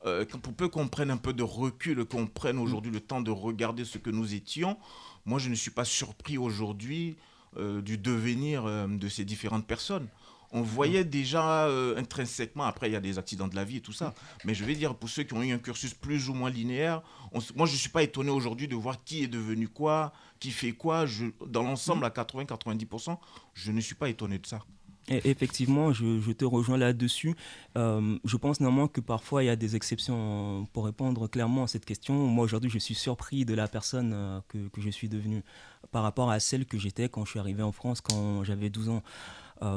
euh, 0.06 0.26
pour 0.26 0.54
peu 0.54 0.68
qu'on 0.68 0.88
prenne 0.88 1.12
un 1.12 1.18
peu 1.18 1.32
de 1.34 1.44
recul, 1.44 2.06
qu'on 2.06 2.28
prenne 2.28 2.58
aujourd'hui 2.58 2.92
le 2.92 3.00
temps 3.00 3.22
de 3.22 3.32
regarder 3.32 3.86
ce 3.86 4.00
que 4.00 4.10
nous 4.10 4.34
étions, 4.34 4.78
moi, 5.26 5.40
je 5.40 5.50
ne 5.50 5.56
suis 5.56 5.72
pas 5.72 5.86
surpris 5.86 6.38
aujourd'hui 6.40 7.18
euh, 7.58 7.82
du 7.82 7.98
devenir 8.00 8.66
euh, 8.66 8.88
de 8.88 9.08
ces 9.10 9.26
différentes 9.26 9.68
personnes. 9.68 10.08
On 10.52 10.62
voyait 10.62 11.06
déjà 11.06 11.66
euh, 11.68 11.98
intrinsèquement, 11.98 12.66
après 12.66 12.90
il 12.90 12.94
y 12.94 12.96
a 12.96 13.00
des 13.00 13.18
accidents 13.18 13.48
de 13.48 13.56
la 13.56 13.64
vie 13.64 13.78
et 13.78 13.82
tout 13.82 13.94
ça, 13.94 14.14
mais 14.44 14.54
je 14.54 14.66
vais 14.66 14.76
dire 14.76 14.96
pour 14.96 15.10
ceux 15.10 15.24
qui 15.24 15.34
ont 15.34 15.42
eu 15.42 15.52
un 15.52 15.60
cursus 15.60 15.94
plus 15.94 16.30
ou 16.30 16.34
moins 16.34 16.50
linéaire, 16.50 17.02
moi 17.56 17.66
je 17.66 17.72
ne 17.72 17.78
suis 17.78 17.90
pas 17.90 18.04
étonné 18.04 18.32
aujourd'hui 18.32 18.68
de 18.68 18.76
voir 18.76 19.04
qui 19.04 19.24
est 19.24 19.28
devenu 19.28 19.70
quoi, 19.70 20.12
qui 20.40 20.52
fait 20.52 20.74
quoi. 20.74 21.06
Dans 21.48 21.64
l'ensemble, 21.64 22.04
à 22.04 22.10
80-90%, 22.10 23.18
je 23.54 23.72
ne 23.72 23.80
suis 23.80 23.96
pas 23.96 24.10
étonné 24.10 24.40
de 24.40 24.46
ça. 24.46 24.60
Effectivement, 25.08 25.92
je, 25.92 26.32
te 26.32 26.46
rejoins 26.46 26.78
là-dessus. 26.78 27.36
Euh, 27.78 28.18
je 28.24 28.38
pense 28.38 28.60
néanmoins 28.60 28.88
que 28.88 29.02
parfois 29.02 29.44
il 29.44 29.48
y 29.48 29.50
a 29.50 29.56
des 29.56 29.76
exceptions 29.76 30.62
euh, 30.62 30.64
pour 30.74 30.86
répondre 30.86 31.28
clairement 31.28 31.64
à 31.64 31.68
cette 31.68 31.86
question. 31.86 32.14
Moi 32.14 32.46
aujourd'hui, 32.46 32.70
je 32.70 32.78
suis 32.78 32.96
surpris 32.96 33.44
de 33.44 33.54
la 33.54 33.68
personne 33.68 34.42
que, 34.48 34.68
que 34.70 34.80
je 34.80 34.90
suis 34.90 35.10
devenue 35.10 35.44
par 35.92 36.04
rapport 36.04 36.30
à 36.30 36.40
celle 36.40 36.66
que 36.66 36.78
j'étais 36.78 37.10
quand 37.10 37.26
je 37.26 37.32
suis 37.32 37.40
arrivé 37.40 37.64
en 37.64 37.72
France, 37.72 38.00
quand 38.00 38.44
j'avais 38.44 38.70
12 38.70 38.90
ans. 38.90 39.04
Euh, 39.64 39.76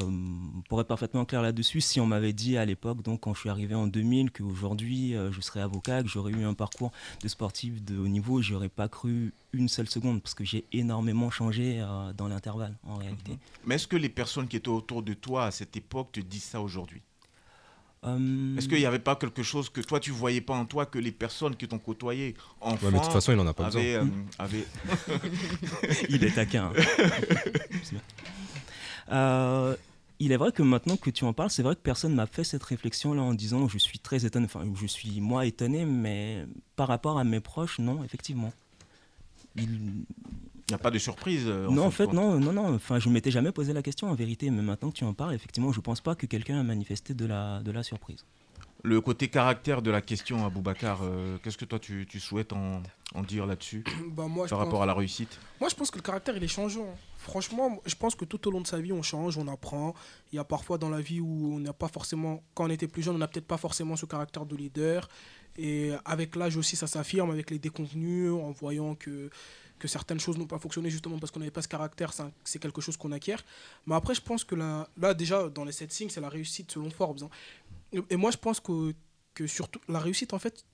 pour 0.70 0.80
être 0.80 0.86
parfaitement 0.86 1.26
clair 1.26 1.42
là-dessus, 1.42 1.82
si 1.82 2.00
on 2.00 2.06
m'avait 2.06 2.32
dit 2.32 2.56
à 2.56 2.64
l'époque, 2.64 3.02
donc 3.02 3.20
quand 3.20 3.34
je 3.34 3.40
suis 3.40 3.50
arrivé 3.50 3.74
en 3.74 3.86
2000, 3.86 4.30
qu'aujourd'hui 4.30 5.14
euh, 5.14 5.30
je 5.30 5.42
serais 5.42 5.60
avocat, 5.60 6.02
que 6.02 6.08
j'aurais 6.08 6.32
eu 6.32 6.44
un 6.44 6.54
parcours 6.54 6.90
de 7.22 7.28
sportif 7.28 7.84
de 7.84 7.98
haut 7.98 8.08
niveau, 8.08 8.40
j'aurais 8.40 8.70
pas 8.70 8.88
cru 8.88 9.34
une 9.52 9.68
seule 9.68 9.88
seconde 9.88 10.22
parce 10.22 10.32
que 10.32 10.42
j'ai 10.42 10.64
énormément 10.72 11.30
changé 11.30 11.80
euh, 11.82 12.14
dans 12.14 12.28
l'intervalle 12.28 12.74
en 12.84 12.96
réalité. 12.96 13.38
Mais 13.66 13.74
est-ce 13.74 13.86
que 13.86 13.96
les 13.96 14.08
personnes 14.08 14.48
qui 14.48 14.56
étaient 14.56 14.68
autour 14.68 15.02
de 15.02 15.12
toi 15.12 15.44
à 15.44 15.50
cette 15.50 15.76
époque 15.76 16.12
te 16.12 16.20
disent 16.20 16.44
ça 16.44 16.62
aujourd'hui? 16.62 17.02
Euh, 18.06 18.56
Est-ce 18.56 18.68
qu'il 18.68 18.78
n'y 18.78 18.86
avait 18.86 18.98
pas 18.98 19.16
quelque 19.16 19.42
chose 19.42 19.68
que 19.68 19.80
toi 19.82 20.00
tu 20.00 20.10
voyais 20.12 20.40
pas 20.42 20.54
en 20.54 20.64
toi 20.66 20.86
que 20.86 20.98
les 20.98 21.12
personnes 21.12 21.56
qui 21.56 21.66
t'ont 21.68 21.78
côtoyé 21.78 22.34
enfant 22.60 22.86
Ouais, 22.86 22.92
mais 22.92 22.98
de 22.98 23.04
toute 23.04 23.12
façon, 23.12 23.32
il 23.32 23.38
en 23.38 23.46
a 23.46 23.52
pas 23.54 23.64
besoin. 23.64 23.80
avaient, 23.82 23.94
euh, 23.96 24.04
avaient- 24.38 24.66
Il 26.08 26.24
est 26.24 26.34
taquin. 26.34 26.70
Bien. 27.90 28.00
Euh, 29.12 29.76
il 30.20 30.32
est 30.32 30.36
vrai 30.36 30.52
que 30.52 30.62
maintenant 30.62 30.96
que 30.96 31.10
tu 31.10 31.24
en 31.24 31.32
parles, 31.32 31.50
c'est 31.50 31.62
vrai 31.62 31.74
que 31.74 31.80
personne 31.80 32.14
m'a 32.14 32.26
fait 32.26 32.44
cette 32.44 32.62
réflexion-là 32.62 33.20
en 33.22 33.34
disant 33.34 33.68
je 33.68 33.78
suis 33.78 33.98
très 33.98 34.24
étonné, 34.24 34.46
enfin 34.46 34.64
je 34.74 34.86
suis 34.86 35.20
moi 35.20 35.44
étonné, 35.46 35.84
mais 35.84 36.46
par 36.76 36.88
rapport 36.88 37.18
à 37.18 37.24
mes 37.24 37.40
proches, 37.40 37.78
non, 37.78 38.02
effectivement. 38.04 38.52
Il- 39.56 40.04
n'y 40.70 40.74
a 40.74 40.78
pas 40.78 40.90
de 40.90 40.98
surprise. 40.98 41.44
euh, 41.46 41.68
non, 41.68 41.84
en 41.86 41.90
fait, 41.90 42.06
compte. 42.06 42.14
non, 42.14 42.38
non, 42.40 42.52
non. 42.52 42.74
Enfin, 42.74 42.98
je 42.98 43.08
m'étais 43.10 43.30
jamais 43.30 43.52
posé 43.52 43.72
la 43.74 43.82
question 43.82 44.08
en 44.10 44.14
vérité, 44.14 44.48
mais 44.50 44.62
maintenant 44.62 44.90
que 44.90 44.96
tu 44.96 45.04
en 45.04 45.12
parles, 45.12 45.34
effectivement, 45.34 45.72
je 45.72 45.80
pense 45.80 46.00
pas 46.00 46.14
que 46.14 46.24
quelqu'un 46.26 46.58
a 46.58 46.62
manifesté 46.62 47.12
de 47.12 47.26
la, 47.26 47.60
de 47.62 47.70
la 47.70 47.82
surprise. 47.82 48.24
Le 48.86 49.00
côté 49.00 49.28
caractère 49.28 49.80
de 49.80 49.90
la 49.90 50.02
question, 50.02 50.44
Aboubacar, 50.44 51.00
euh, 51.02 51.38
qu'est-ce 51.42 51.56
que 51.56 51.64
toi 51.64 51.78
tu, 51.78 52.06
tu 52.06 52.20
souhaites 52.20 52.52
en, 52.52 52.82
en 53.14 53.22
dire 53.22 53.46
là-dessus 53.46 53.82
Bah, 54.14 54.26
moi, 54.28 54.46
par 54.46 54.58
pense- 54.58 54.64
rapport 54.66 54.82
à 54.82 54.86
la 54.86 54.92
réussite? 54.92 55.38
Moi, 55.58 55.70
je 55.70 55.74
pense 55.74 55.90
que 55.90 55.96
le 55.96 56.02
caractère, 56.02 56.36
il 56.36 56.44
est 56.44 56.48
changeant. 56.48 56.94
Franchement, 57.16 57.80
je 57.86 57.94
pense 57.94 58.14
que 58.14 58.26
tout 58.26 58.46
au 58.46 58.50
long 58.50 58.60
de 58.60 58.66
sa 58.66 58.78
vie, 58.78 58.92
on 58.92 59.00
change, 59.02 59.38
on 59.38 59.48
apprend. 59.48 59.94
Il 60.32 60.36
y 60.36 60.38
a 60.38 60.44
parfois 60.44 60.76
dans 60.76 60.90
la 60.90 61.00
vie 61.00 61.20
où 61.20 61.54
on 61.54 61.60
n'a 61.60 61.72
pas 61.72 61.88
forcément, 61.88 62.42
quand 62.52 62.66
on 62.66 62.70
était 62.70 62.86
plus 62.86 63.02
jeune, 63.02 63.14
on 63.14 63.18
n'a 63.18 63.26
peut-être 63.28 63.46
pas 63.46 63.56
forcément 63.56 63.96
ce 63.96 64.04
caractère 64.04 64.44
de 64.44 64.54
leader. 64.54 65.08
Et 65.56 65.92
avec 66.04 66.36
l'âge 66.36 66.58
aussi, 66.58 66.76
ça 66.76 66.86
s'affirme, 66.86 67.30
avec 67.30 67.50
les 67.50 67.58
déconvenus, 67.58 68.32
en 68.32 68.50
voyant 68.50 68.96
que, 68.96 69.30
que 69.78 69.86
certaines 69.88 70.18
choses 70.18 70.36
n'ont 70.36 70.46
pas 70.48 70.58
fonctionné 70.58 70.90
justement 70.90 71.18
parce 71.18 71.30
qu'on 71.30 71.38
n'avait 71.38 71.52
pas 71.52 71.62
ce 71.62 71.68
caractère, 71.68 72.12
c'est 72.42 72.58
quelque 72.58 72.80
chose 72.80 72.96
qu'on 72.96 73.12
acquiert. 73.12 73.42
Mais 73.86 73.94
après, 73.94 74.14
je 74.16 74.20
pense 74.20 74.42
que 74.42 74.56
là, 74.56 74.88
là 74.98 75.14
déjà, 75.14 75.48
dans 75.48 75.64
les 75.64 75.70
sept 75.72 75.92
signes, 75.92 76.08
c'est 76.10 76.20
la 76.20 76.28
réussite 76.28 76.72
selon 76.72 76.90
Forbes. 76.90 77.22
hein. 77.22 77.30
Et, 78.10 78.16
moi, 78.16 78.30
je 78.30 78.36
pense 78.38 78.60
que, 78.60 78.94
que 79.34 79.46
surtout, 79.46 79.80
la 79.88 79.98
réussite, 80.00 80.32
en 80.34 80.38
fait, 80.38 80.64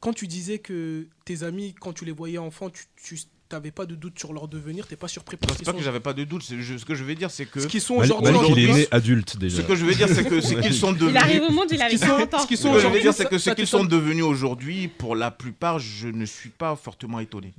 quand 0.00 0.12
tu 0.12 0.26
disais 0.26 0.58
que 0.58 1.06
tes 1.24 1.42
amis, 1.42 1.74
quand 1.80 1.92
tu 1.92 2.04
les 2.04 2.12
voyais 2.12 2.38
enfants, 2.38 2.70
tu, 2.70 2.84
tu 3.02 3.18
n'avais 3.52 3.70
pas 3.70 3.86
de 3.86 3.94
doute 3.94 4.18
sur 4.18 4.32
leur 4.32 4.48
devenir, 4.48 4.86
t'es 4.86 4.96
pas 4.96 5.08
surpris 5.08 5.36
par 5.36 5.48
Non, 5.48 5.54
ce 5.54 5.58
C'est 5.60 5.64
pas 5.64 5.70
sont. 5.72 5.78
que 5.78 5.84
j'avais 5.84 6.00
pas 6.00 6.12
de 6.12 6.24
doute, 6.24 6.42
ce 6.42 6.84
que 6.84 6.94
je 6.94 7.04
veux 7.04 7.14
dire, 7.14 7.30
c'est 7.30 7.46
que. 7.46 7.60
Ce 7.60 7.66
qu'ils 7.66 7.80
sont 7.80 7.94
aujourd'hui. 7.94 8.32
Malik, 8.32 8.50
il 8.56 8.70
est 8.70 8.72
né 8.74 8.88
adulte 8.90 9.36
déjà. 9.36 9.58
Ce 9.62 9.62
que 9.66 9.74
je 9.76 9.84
veux 9.84 9.94
dire, 9.94 10.08
c'est 10.08 10.24
que 10.24 10.40
ce 10.40 10.54
qu'ils 10.54 10.74
sont 10.74 10.92
devenus. 10.92 11.10
Il 11.12 11.16
arrive 11.16 11.42
au 11.42 11.50
monde, 11.50 11.68
il 11.70 11.80
a 11.80 11.86
Ce 11.86 11.90
qu'ils 11.90 11.98
sont- 12.00 12.06
40 12.06 12.34
ans. 12.34 12.38
ce 12.40 12.46
qu'ils 12.46 12.58
sont 12.58 12.64
que 12.64 12.68
je 12.68 12.72
veux 12.74 12.78
aujourd'hui, 12.80 13.02
dire, 13.02 13.14
c'est 13.14 13.22
ça- 13.24 13.28
que 13.28 13.38
ce 13.38 13.44
ça 13.44 13.54
qu'ils 13.54 13.64
t'étonne 13.66 13.80
sont 13.82 13.86
devenus 13.86 14.24
aujourd'hui, 14.24 14.88
pour 14.88 15.14
la 15.16 15.30
plupart, 15.30 15.78
je 15.78 16.08
ne 16.08 16.24
suis 16.26 16.50
pas 16.50 16.74
fortement 16.76 17.20
étonné. 17.20 17.54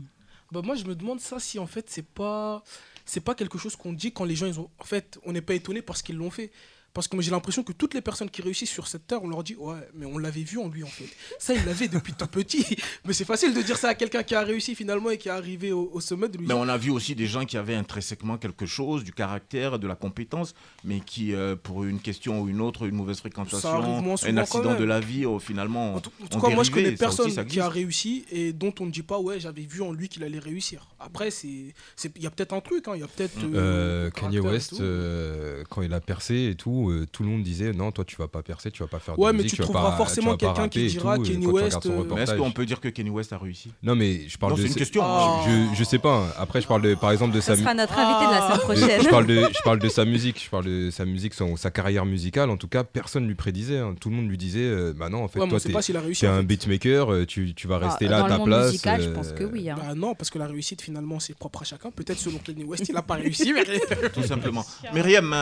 Bah, 0.51 0.61
moi, 0.63 0.75
je 0.75 0.83
me 0.85 0.95
demande 0.95 1.19
ça 1.19 1.39
si 1.39 1.57
en 1.59 1.67
fait, 1.67 1.85
c'est 1.89 2.05
pas, 2.05 2.63
c'est 3.05 3.21
pas 3.21 3.33
quelque 3.35 3.57
chose 3.57 3.75
qu'on 3.75 3.93
dit 3.93 4.11
quand 4.11 4.25
les 4.25 4.35
gens, 4.35 4.45
ils 4.45 4.59
ont. 4.59 4.69
En 4.79 4.83
fait, 4.83 5.17
on 5.25 5.31
n'est 5.31 5.41
pas 5.41 5.53
étonné 5.55 5.81
parce 5.81 6.01
qu'ils 6.01 6.17
l'ont 6.17 6.29
fait. 6.31 6.51
Parce 6.95 7.07
que 7.09 7.15
moi, 7.17 7.21
j'ai 7.23 7.29
l'impression 7.31 7.61
que 7.61 7.73
toutes 7.73 7.93
les 7.93 8.01
personnes 8.01 8.29
qui 8.29 8.41
réussissent 8.41 8.71
sur 8.71 8.87
cette 8.87 9.05
terre, 9.05 9.21
on 9.21 9.27
leur 9.27 9.43
dit 9.43 9.55
Ouais, 9.59 9.75
mais 9.93 10.05
on 10.05 10.17
l'avait 10.17 10.41
vu 10.43 10.57
en 10.57 10.69
lui, 10.69 10.81
en 10.83 10.87
fait. 10.87 11.05
Ça, 11.37 11.53
il 11.53 11.63
l'avait 11.65 11.89
depuis 11.89 12.13
tout 12.13 12.25
petit. 12.25 12.65
Mais 13.05 13.11
c'est 13.13 13.25
facile 13.25 13.53
de 13.53 13.61
dire 13.61 13.77
ça 13.77 13.89
à 13.89 13.95
quelqu'un 13.95 14.23
qui 14.23 14.33
a 14.33 14.41
réussi 14.41 14.73
finalement 14.75 15.09
et 15.09 15.17
qui 15.17 15.27
est 15.27 15.31
arrivé 15.31 15.71
au, 15.73 15.89
au 15.93 15.99
sommet 15.99 16.29
de 16.29 16.37
lui 16.37 16.47
Mais 16.47 16.53
on 16.53 16.67
a 16.69 16.77
vu 16.77 16.89
aussi 16.91 17.13
des 17.13 17.27
gens 17.27 17.43
qui 17.45 17.57
avaient 17.57 17.75
intrinsèquement 17.75 18.37
quelque 18.37 18.65
chose, 18.65 19.03
du 19.03 19.11
caractère, 19.11 19.77
de 19.77 19.87
la 19.87 19.95
compétence, 19.95 20.55
mais 20.85 21.01
qui, 21.01 21.33
euh, 21.33 21.55
pour 21.55 21.83
une 21.83 21.99
question 21.99 22.41
ou 22.41 22.47
une 22.47 22.61
autre, 22.61 22.85
une 22.87 22.95
mauvaise 22.95 23.19
fréquentation, 23.19 24.15
un 24.25 24.37
accident 24.37 24.75
de 24.75 24.83
la 24.85 25.01
vie, 25.01 25.25
oh, 25.25 25.37
finalement. 25.39 25.95
En 25.95 25.99
tout, 25.99 26.11
en 26.21 26.25
ont 26.25 26.27
tout 26.29 26.39
cas, 26.39 26.49
moi, 26.49 26.63
je 26.63 26.71
connais 26.71 26.87
aussi, 26.87 26.95
personne 26.97 27.45
qui 27.45 27.59
a 27.59 27.67
réussi 27.69 28.25
et 28.31 28.53
dont 28.53 28.73
on 28.79 28.85
ne 28.85 28.91
dit 28.91 29.03
pas, 29.03 29.19
ouais, 29.19 29.39
j'avais 29.39 29.63
vu 29.63 29.81
en 29.81 29.91
lui 29.91 30.07
qu'il 30.07 30.23
allait 30.23 30.39
réussir. 30.39 30.87
Après, 30.99 31.29
c'est, 31.29 31.73
c'est- 31.97 32.11
il 32.15 32.23
y 32.23 32.27
a 32.27 32.31
peut-être 32.31 32.53
un 32.53 32.61
truc, 32.61 32.87
hein, 32.87 32.93
il 32.95 33.01
y 33.01 33.03
a 33.03 33.07
peut-être. 33.07 33.37
Euh, 33.43 34.05
Euh, 34.07 34.09
Kanye 34.11 34.39
West, 34.39 34.79
euh, 34.79 35.63
quand 35.69 35.81
il 35.81 35.93
a 35.93 35.99
percé 35.99 36.49
et 36.51 36.55
tout, 36.55 36.84
euh, 36.89 37.05
tout 37.11 37.23
le 37.23 37.29
monde 37.29 37.43
disait 37.43 37.71
non, 37.73 37.91
toi 37.91 38.03
tu 38.05 38.15
vas 38.15 38.27
pas 38.27 38.41
percer, 38.43 38.71
tu 38.71 38.81
vas 38.83 38.87
pas 38.87 38.99
faire 38.99 39.15
de 39.15 39.21
Ouais, 39.21 39.33
mais 39.33 39.43
tu 39.43 39.57
trouveras 39.57 39.91
pas- 39.91 39.97
forcément 39.97 40.35
quelqu'un 40.37 40.67
qui 40.69 40.87
dira 40.87 41.13
regardes 41.15 41.43
West, 41.45 41.83
son 41.83 41.91
euh, 41.91 42.03
Mais 42.15 42.21
est-ce 42.23 42.33
qu'on 42.35 42.51
peut 42.51 42.65
dire 42.65 42.79
que 42.81 42.87
Kenny 42.89 43.09
West 43.09 43.33
a 43.33 43.37
réussi? 43.37 43.71
Non, 43.83 43.95
mais 43.95 44.27
je 44.27 44.37
parle 44.37 44.53
Non, 44.53 44.57
de. 44.57 44.61
c'est 44.63 44.67
une 44.69 44.75
question. 44.75 45.01
Ah. 45.05 45.43
Je, 45.47 45.75
je 45.77 45.83
sais 45.83 45.99
pas. 45.99 46.15
hein. 46.17 46.27
Après, 46.37 46.61
je 46.61 46.67
parle 46.67 46.81
de, 46.81 46.95
par 46.95 47.11
exemple 47.11 47.33
de 47.35 47.39
sa 47.41 47.53
Ce 47.53 47.57
mu- 47.59 47.63
sera 47.63 47.73
notre 47.73 47.97
invité 47.97 48.25
de 48.27 48.31
la 48.31 48.41
semaine 48.47 48.59
prochaine. 48.59 49.01
je 49.03 49.09
parle 49.09 49.27
de, 49.27 49.35
je 49.35 49.63
parle 49.63 49.79
de 49.79 49.89
sa 49.89 50.05
musique, 50.05 50.43
je 50.43 50.49
parle 50.49 50.65
de 50.65 50.89
sa 50.91 51.05
musique, 51.05 51.33
son- 51.33 51.55
sa 51.55 51.71
carrière 51.71 52.05
musicale. 52.05 52.49
En 52.49 52.57
tout 52.57 52.67
cas, 52.67 52.83
personne 52.83 53.27
lui 53.27 53.35
prédisait. 53.35 53.79
hein. 53.79 53.95
Tout 53.99 54.09
le 54.09 54.15
monde 54.15 54.29
lui 54.29 54.37
disait, 54.37 54.59
euh, 54.63 54.93
bah 54.95 55.09
non, 55.09 55.23
en 55.23 55.27
fait, 55.27 55.39
Ouais, 55.39 55.45
mais 55.45 55.59
toi, 55.59 55.81
t'es 56.19 56.27
un 56.27 56.43
beatmaker, 56.43 57.25
tu, 57.27 57.53
tu 57.53 57.67
vas 57.67 57.79
Ah, 57.81 57.87
rester 57.89 58.07
là 58.07 58.23
à 58.25 58.29
ta 58.29 58.39
place. 58.39 58.73
je 58.73 59.09
pense 59.09 59.31
que 59.31 59.43
oui. 59.43 59.69
hein. 59.69 59.75
Bah 59.77 59.95
non, 59.95 60.15
parce 60.15 60.29
que 60.29 60.39
la 60.39 60.47
réussite, 60.47 60.81
finalement, 60.81 61.19
c'est 61.19 61.35
propre 61.37 61.61
à 61.61 61.65
chacun. 61.65 61.91
Peut-être 61.91 62.19
selon 62.19 62.37
Kanye 62.39 62.63
West, 62.63 62.87
il 62.89 62.95
a 62.97 63.01
pas 63.01 63.15
réussi, 63.15 63.53
mais. 63.53 63.63
Tout 64.13 64.23
simplement. 64.23 64.65
Myriam, 64.93 65.35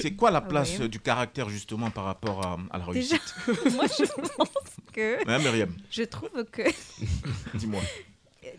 c'est 0.00 0.12
quoi 0.12 0.30
la 0.30 0.40
place 0.40 0.75
euh, 0.80 0.88
du 0.88 1.00
caractère 1.00 1.48
justement 1.48 1.90
par 1.90 2.04
rapport 2.04 2.44
à, 2.46 2.58
à 2.70 2.78
la 2.78 2.84
réussite 2.84 3.22
Déjà, 3.46 3.70
moi 3.76 3.84
je 3.86 4.04
pense 4.36 4.48
que. 4.92 5.18
Hein, 5.28 5.38
Myriam, 5.38 5.74
Je 5.90 6.02
trouve 6.04 6.44
que. 6.50 6.62
dis-moi. 7.54 7.80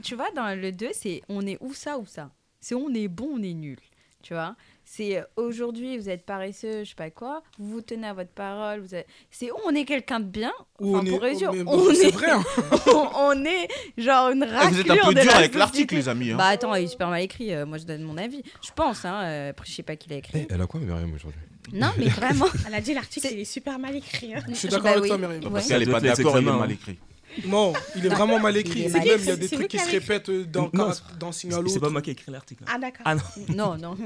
Tu 0.03 0.15
vois, 0.15 0.29
dans 0.35 0.53
le 0.59 0.71
2, 0.71 0.89
c'est 0.93 1.21
on 1.29 1.45
est 1.47 1.57
où 1.61 1.73
ça 1.73 1.97
ou 1.97 2.05
ça. 2.05 2.29
C'est 2.59 2.75
on 2.75 2.93
est 2.93 3.07
bon, 3.07 3.29
on 3.35 3.41
est 3.43 3.53
nul. 3.53 3.77
Tu 4.23 4.33
vois 4.33 4.55
C'est 4.83 5.17
euh, 5.17 5.23
aujourd'hui, 5.37 5.97
vous 5.97 6.09
êtes 6.09 6.25
paresseux, 6.25 6.83
je 6.83 6.89
sais 6.89 6.95
pas 6.95 7.09
quoi, 7.11 7.43
vous 7.57 7.69
vous 7.69 7.81
tenez 7.81 8.07
à 8.07 8.13
votre 8.13 8.31
parole. 8.31 8.81
Vous 8.81 8.93
êtes... 8.93 9.07
C'est 9.31 9.49
on 9.65 9.73
est 9.73 9.85
quelqu'un 9.85 10.19
de 10.19 10.25
bien. 10.25 10.51
Ou 10.81 10.97
Enfin, 10.97 11.05
on 11.07 11.09
pour 11.09 11.23
est- 11.23 11.27
réussir, 11.29 11.53
mais 11.53 11.63
on, 11.65 11.89
est... 11.91 12.11
vrai, 12.11 12.31
hein. 12.31 12.43
on, 12.87 13.09
on 13.15 13.45
est 13.45 13.67
genre 13.97 14.29
une 14.31 14.43
raclure 14.43 14.69
vous 14.71 14.79
êtes 14.81 14.89
un 14.91 15.05
peu 15.07 15.13
dur 15.13 15.25
la 15.25 15.37
avec 15.37 15.55
l'article, 15.55 15.95
les 15.95 16.09
amis. 16.09 16.31
hein. 16.31 16.35
Bah 16.35 16.47
attends, 16.47 16.75
il 16.75 16.83
est 16.85 16.87
super 16.87 17.09
mal 17.09 17.21
écrit. 17.21 17.53
euh, 17.53 17.65
moi, 17.65 17.77
je 17.77 17.85
donne 17.85 18.01
mon 18.01 18.17
avis. 18.17 18.43
Je 18.65 18.71
pense. 18.75 19.05
Hein, 19.05 19.21
euh, 19.23 19.49
après, 19.51 19.65
je 19.67 19.71
sais 19.75 19.83
pas 19.83 19.95
qui 19.95 20.09
l'a 20.09 20.17
écrit. 20.17 20.39
eh, 20.39 20.47
elle 20.53 20.61
a 20.61 20.67
quoi, 20.67 20.79
Myriam, 20.81 21.13
aujourd'hui? 21.13 21.39
Non, 21.73 21.91
mais 21.97 22.07
vraiment. 22.07 22.47
Elle 22.67 22.75
a 22.75 22.81
dit 22.81 22.93
l'article, 22.93 23.27
il 23.31 23.39
est 23.39 23.45
super 23.45 23.77
mal 23.79 23.95
écrit. 23.95 24.33
hein. 24.33 24.39
Je 24.49 24.53
suis 24.55 24.67
Bah 24.69 24.75
d'accord 24.77 24.91
avec 24.91 25.03
oui. 25.03 25.09
toi, 25.09 25.17
Myriam. 25.17 25.43
Ouais. 25.43 25.49
Parce 25.51 25.67
qu'elle 25.67 25.79
n'est 25.79 25.91
pas 25.91 25.99
d'accord, 26.01 26.39
il 26.39 26.47
est 26.47 26.51
mal 26.51 26.71
écrit. 26.71 26.97
Non, 27.45 27.71
il 27.95 28.03
est 28.03 28.09
vraiment 28.09 28.39
mal 28.39 28.57
écrit. 28.57 28.79
Il 28.79 28.85
il 28.87 29.25
y 29.25 29.29
a 29.29 29.35
des 29.35 29.47
trucs 29.47 29.67
qui 29.67 29.77
se 29.77 29.91
répètent 29.91 30.31
d'un 30.31 30.71
Non, 30.73 31.31
signe 31.31 31.53
à 31.53 31.59
C'est 31.67 31.79
pas 31.79 31.89
moi 31.89 32.01
qui 32.01 32.09
ai 32.09 32.13
écrit 32.13 32.31
l'article. 32.31 32.63
Ah 32.67 32.79
d'accord. 32.79 33.01
Ah 33.05 33.13
non. 33.13 33.21
Non, 33.55 33.77
non. 33.77 33.97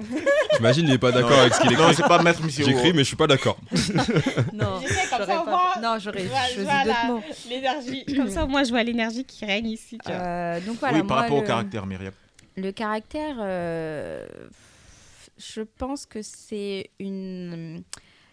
T'imagines, 0.56 0.86
il 0.88 0.94
est 0.94 0.98
pas 0.98 1.14
d'accord 1.14 1.30
Non. 1.32 1.38
avec 1.40 1.54
ce 1.54 1.62
qu'il 1.62 1.72
Non, 1.78 1.84
écrit. 1.84 1.96
c'est 1.96 2.08
pas 2.10 2.22
Maître 2.22 2.44
Missiro. 2.44 2.68
J'écris, 2.70 2.92
mais 2.92 3.00
je 3.00 3.04
suis 3.06 3.16
pas 3.16 3.28
d'accord. 3.28 3.58
non. 3.72 4.82
Je 4.82 4.88
sais, 4.94 5.08
comme 5.10 5.20
J'aurais 5.20 5.26
ça, 5.28 5.42
au 5.42 5.46
pas- 5.46 5.52
moins, 5.52 5.82
Non, 5.82 6.00
j'aurais 6.00 6.24
je 6.24 6.28
vois- 6.28 6.40
je 6.50 6.54
choisi 6.56 6.68
d'autres 6.68 6.88
la- 6.88 7.08
mots. 7.08 7.22
L'énergie. 7.50 8.06
Comme 8.18 8.30
ça, 8.30 8.46
moi, 8.48 8.64
je 8.66 8.70
vois 8.72 8.84
l'énergie 8.84 9.24
qui 9.24 9.46
règne 9.46 9.68
ici. 9.68 9.98
Euh, 10.10 10.60
donc 10.62 10.78
voilà, 10.80 10.98
oui, 10.98 11.04
par 11.04 11.18
rapport 11.20 11.38
au 11.38 11.42
caractère, 11.44 11.86
Myriam. 11.86 12.12
Le 12.58 12.72
caractère, 12.72 13.36
euh, 13.40 14.26
je 15.42 15.62
pense 15.62 16.06
que 16.06 16.22
c'est 16.22 16.90
une. 17.00 17.84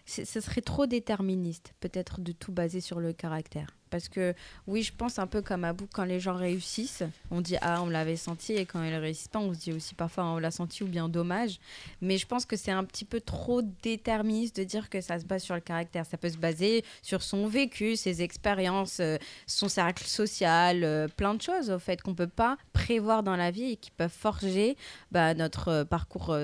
Ce 0.05 0.41
serait 0.41 0.61
trop 0.61 0.87
déterministe, 0.87 1.75
peut-être, 1.79 2.19
de 2.19 2.31
tout 2.31 2.51
baser 2.51 2.81
sur 2.81 2.99
le 2.99 3.13
caractère. 3.13 3.77
Parce 3.89 4.09
que, 4.09 4.33
oui, 4.65 4.81
je 4.81 4.91
pense 4.91 5.19
un 5.19 5.27
peu 5.27 5.41
comme 5.41 5.63
Abou, 5.63 5.87
quand 5.91 6.03
les 6.03 6.19
gens 6.19 6.35
réussissent, 6.35 7.03
on 7.29 7.41
dit 7.41 7.57
Ah, 7.61 7.81
on 7.83 7.89
l'avait 7.89 8.15
senti, 8.15 8.53
et 8.53 8.65
quand 8.65 8.81
ils 8.83 8.91
ne 8.91 8.99
réussissent 8.99 9.27
pas, 9.27 9.39
on 9.39 9.53
se 9.53 9.59
dit 9.59 9.71
aussi 9.71 9.95
parfois 9.95 10.25
On 10.25 10.39
l'a 10.39 10.49
senti 10.49 10.83
ou 10.83 10.87
bien 10.87 11.09
dommage. 11.09 11.59
Mais 12.01 12.17
je 12.17 12.25
pense 12.25 12.45
que 12.45 12.55
c'est 12.55 12.71
un 12.71 12.83
petit 12.83 13.05
peu 13.05 13.21
trop 13.21 13.61
déterministe 13.61 14.55
de 14.57 14.63
dire 14.63 14.89
que 14.89 15.01
ça 15.01 15.19
se 15.19 15.25
base 15.25 15.43
sur 15.43 15.55
le 15.55 15.61
caractère. 15.61 16.05
Ça 16.05 16.17
peut 16.17 16.29
se 16.29 16.37
baser 16.37 16.83
sur 17.01 17.21
son 17.21 17.47
vécu, 17.47 17.95
ses 17.95 18.21
expériences, 18.21 18.99
euh, 18.99 19.17
son 19.45 19.69
cercle 19.69 20.05
social, 20.05 20.83
euh, 20.83 21.07
plein 21.07 21.35
de 21.35 21.41
choses, 21.41 21.69
au 21.69 21.79
fait, 21.79 22.01
qu'on 22.01 22.11
ne 22.11 22.15
peut 22.15 22.27
pas 22.27 22.57
prévoir 22.73 23.21
dans 23.21 23.35
la 23.35 23.51
vie 23.51 23.73
et 23.73 23.75
qui 23.75 23.91
peuvent 23.91 24.09
forger 24.11 24.75
bah, 25.11 25.33
notre 25.33 25.67
euh, 25.67 25.85
parcours 25.85 26.35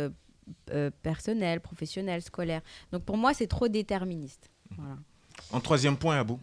euh, 0.72 0.90
personnel, 1.04 1.60
professionnel, 1.62 2.22
scolaire. 2.22 2.62
Donc 2.92 3.04
pour 3.04 3.18
moi, 3.18 3.34
c'est 3.34 3.48
trop 3.48 3.68
déterministe. 3.68 4.50
Voilà. 4.78 4.98
En 5.52 5.60
troisième 5.60 5.98
point, 5.98 6.18
Abou. 6.20 6.40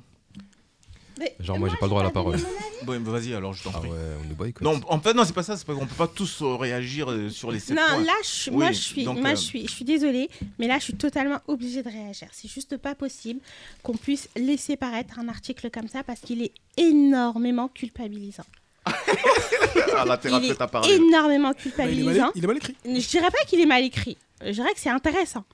Mais 1.19 1.37
Genre, 1.41 1.59
moi, 1.59 1.69
j'ai 1.69 1.77
pas 1.77 1.85
le 1.87 1.91
droit 1.91 2.01
à 2.01 2.05
la 2.05 2.11
parole. 2.11 2.39
Bon, 2.85 2.99
vas-y, 3.03 3.35
alors 3.35 3.53
je 3.53 3.63
t'en 3.63 3.71
Ah 3.75 3.79
prie. 3.81 3.91
ouais, 3.91 3.97
on 4.25 4.29
nous 4.29 4.35
boycotte. 4.35 4.63
Non, 4.63 4.81
en 4.89 4.99
fait, 4.99 5.13
non, 5.13 5.25
c'est 5.25 5.35
pas 5.35 5.43
ça. 5.43 5.57
C'est 5.59 5.67
pas 5.67 5.75
qu'on 5.75 5.87
peut 5.87 5.95
pas 5.95 6.09
tous 6.09 6.41
euh, 6.41 6.57
réagir 6.57 7.11
euh, 7.11 7.29
sur 7.29 7.53
les 7.53 7.61
sept 7.61 7.77
Non, 7.77 7.83
points. 7.87 8.03
là, 8.05 8.13
je, 8.25 8.51
Oui, 8.51 8.57
moi, 8.57 8.73
je 8.73 8.81
suis, 8.81 9.05
donc, 9.05 9.19
moi 9.19 9.29
euh, 9.31 9.37
je 9.37 9.41
suis, 9.41 9.67
je 9.67 9.71
suis 9.73 9.85
désolée, 9.85 10.31
mais 10.59 10.67
là, 10.67 10.79
je 10.79 10.85
suis 10.85 10.95
totalement 10.95 11.39
obligée 11.49 11.83
de 11.83 11.89
réagir. 11.91 12.29
C'est 12.33 12.49
juste 12.51 12.79
pas 12.79 12.95
possible 12.95 13.41
qu'on 13.83 13.97
puisse 13.97 14.31
laisser 14.37 14.77
paraître 14.77 15.19
un 15.19 15.29
article 15.29 15.71
comme 15.71 15.87
ça 15.87 16.03
parce 16.03 16.21
qu'il 16.21 16.43
est 16.43 16.53
énormément 16.79 17.69
culpabilisant. 17.69 18.47
Ah, 19.97 20.05
la 20.05 20.19
Il 20.25 20.51
est 20.51 20.61
a 20.61 20.67
parlé. 20.67 20.95
énormément 20.95 21.51
Bah, 21.51 21.57
il, 21.87 22.01
est 22.01 22.03
mal, 22.03 22.15
culpabilisant. 22.15 22.31
il 22.35 22.45
est 22.45 22.47
mal 22.47 22.57
écrit. 22.57 22.77
Je 22.85 23.09
dirais 23.09 23.31
pas 23.31 23.45
qu'il 23.47 23.61
est 23.61 23.67
mal 23.67 23.83
écrit. 23.85 24.17
Je 24.45 24.51
dirais 24.51 24.73
que 24.75 24.81
c'est 24.81 24.91
intéressant. 24.91 25.45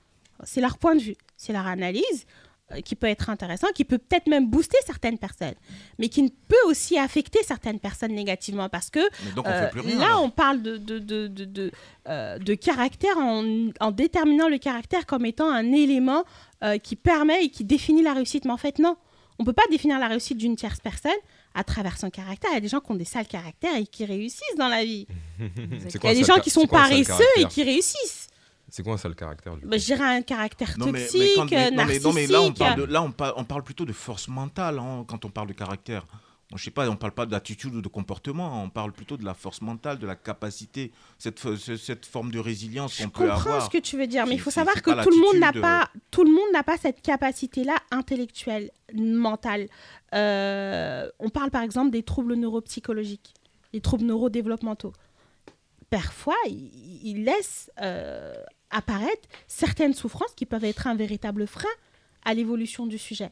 C'est 0.43 0.61
leur 0.61 0.77
point 0.77 0.95
de 0.95 1.01
vue, 1.01 1.15
c'est 1.37 1.53
leur 1.53 1.67
analyse. 1.67 2.25
euh, 2.71 2.81
qui 2.81 2.95
peut 2.95 3.07
être 3.07 3.29
intéressant, 3.31 3.67
qui 3.73 3.83
peut 3.83 3.97
peut-être 3.97 4.27
même 4.27 4.47
booster 4.47 4.77
certaines 4.85 5.17
personnes, 5.17 5.55
mais 5.97 6.07
qui 6.07 6.31
peut 6.47 6.55
aussi 6.67 6.99
affecter 6.99 7.39
certaines 7.43 7.79
personnes 7.79 8.13
négativement 8.13 8.69
parce 8.69 8.91
que 8.91 8.99
Mais 9.25 9.31
donc 9.31 9.47
on 9.47 9.49
euh, 9.49 9.69
rien. 9.73 9.97
là, 9.97 10.05
alors. 10.05 10.23
on 10.23 10.29
parle 10.29 10.61
de, 10.61 10.77
de, 10.77 10.99
de, 10.99 11.27
de, 11.27 11.45
de, 11.45 11.71
euh, 12.07 12.37
de 12.37 12.53
caractère 12.53 13.17
en, 13.17 13.69
en 13.79 13.89
déterminant 13.91 14.47
le 14.47 14.59
caractère 14.59 15.07
comme 15.07 15.25
étant 15.25 15.49
un 15.51 15.71
élément 15.71 16.23
euh, 16.63 16.77
qui 16.77 16.95
permet 16.95 17.45
et 17.45 17.49
qui 17.49 17.63
définit 17.63 18.03
la 18.03 18.13
réussite. 18.13 18.45
Mais 18.45 18.51
en 18.51 18.57
fait, 18.57 18.77
non. 18.77 18.97
On 19.39 19.43
ne 19.43 19.45
peut 19.47 19.53
pas 19.53 19.63
définir 19.71 19.97
la 19.99 20.07
réussite 20.07 20.37
d'une 20.37 20.55
tierce 20.55 20.79
personne 20.79 21.11
à 21.59 21.63
travers 21.65 21.97
son 21.97 22.09
caractère. 22.09 22.49
Il 22.51 22.55
y 22.55 22.57
a 22.57 22.61
des 22.61 22.67
gens 22.69 22.79
qui 22.79 22.91
ont 22.91 22.95
des 22.95 23.05
sales 23.05 23.27
caractères 23.27 23.75
et 23.75 23.85
qui 23.85 24.05
réussissent 24.05 24.55
dans 24.57 24.69
la 24.69 24.83
vie. 24.85 25.07
Il 25.39 26.03
y 26.03 26.07
a 26.07 26.13
des 26.15 26.23
gens 26.23 26.39
qui 26.39 26.49
sont 26.49 26.65
paresseux 26.67 27.13
et 27.37 27.45
qui 27.45 27.63
réussissent. 27.63 28.27
C'est 28.71 28.83
quoi 28.83 28.93
un 28.93 28.97
sale 28.97 29.15
caractère 29.15 29.57
du 29.57 29.65
Bah, 29.65 29.77
je 29.77 29.85
dirais 29.85 30.03
un 30.17 30.21
caractère 30.21 30.75
Non 30.77 30.91
mais, 30.91 31.01
toxique, 31.01 31.21
mais 31.21 31.33
quand- 31.35 31.45
mais- 31.51 31.71
non, 31.71 31.71
mais- 31.71 31.75
narcissique. 31.99 32.03
non, 32.05 32.13
mais 32.13 32.27
là, 32.27 32.41
on 32.41 32.53
parle, 32.53 32.75
de, 32.79 32.83
là 32.85 33.01
on, 33.01 33.11
parle, 33.11 33.33
on 33.35 33.43
parle 33.43 33.63
plutôt 33.63 33.83
de 33.85 33.93
force 33.93 34.27
mentale 34.27 34.77
hein, 34.79 35.03
quand 35.07 35.25
on 35.25 35.29
parle 35.29 35.47
de 35.47 35.53
caractère. 35.53 36.05
Je 36.55 36.63
sais 36.63 36.71
pas, 36.71 36.89
on 36.89 36.95
parle 36.95 37.11
pas 37.13 37.27
d'attitude 37.27 37.75
ou 37.75 37.81
de 37.81 37.87
comportement, 37.87 38.63
on 38.63 38.69
parle 38.71 38.91
plutôt 38.91 39.17
de 39.17 39.23
la 39.23 39.35
force 39.35 39.61
mentale, 39.61 39.99
de 39.99 40.07
la 40.07 40.15
capacité, 40.15 40.91
cette, 41.19 41.39
fo- 41.39 41.55
ce- 41.55 41.77
cette 41.77 42.07
forme 42.07 42.31
de 42.31 42.39
résilience 42.39 42.97
qu'on 42.97 43.03
Je 43.03 43.07
peut 43.09 43.27
comprends 43.29 43.51
avoir. 43.51 43.65
ce 43.65 43.69
que 43.69 43.77
tu 43.77 43.97
veux 43.97 44.07
dire, 44.07 44.25
mais 44.25 44.33
il 44.33 44.41
faut 44.41 44.49
savoir 44.49 44.73
que 44.81 44.89
pas 44.89 45.03
tout 45.03 45.11
le 45.11 45.17
monde 45.21 45.35
n'a 45.37 45.53
pas, 45.53 45.89
tout 46.09 46.23
le 46.23 46.31
monde 46.31 46.51
n'a 46.51 46.63
pas 46.63 46.77
cette 46.77 47.03
capacité-là 47.03 47.75
intellectuelle, 47.91 48.71
mentale. 48.95 49.67
Euh, 50.15 51.07
on 51.19 51.29
parle 51.29 51.51
par 51.51 51.61
exemple 51.61 51.91
des 51.91 52.01
troubles 52.01 52.33
neuropsychologiques, 52.33 53.35
les 53.73 53.81
troubles 53.81 54.05
neurodéveloppementaux. 54.05 54.93
Parfois, 55.91 56.35
ils 56.47 56.99
ils 57.03 57.23
laissent 57.23 57.71
euh, 57.81 58.33
apparaître 58.71 59.27
certaines 59.47 59.93
souffrances 59.93 60.33
qui 60.35 60.45
peuvent 60.45 60.65
être 60.65 60.87
un 60.87 60.95
véritable 60.95 61.47
frein 61.47 61.69
à 62.25 62.33
l'évolution 62.33 62.85
du 62.87 62.97
sujet. 62.97 63.29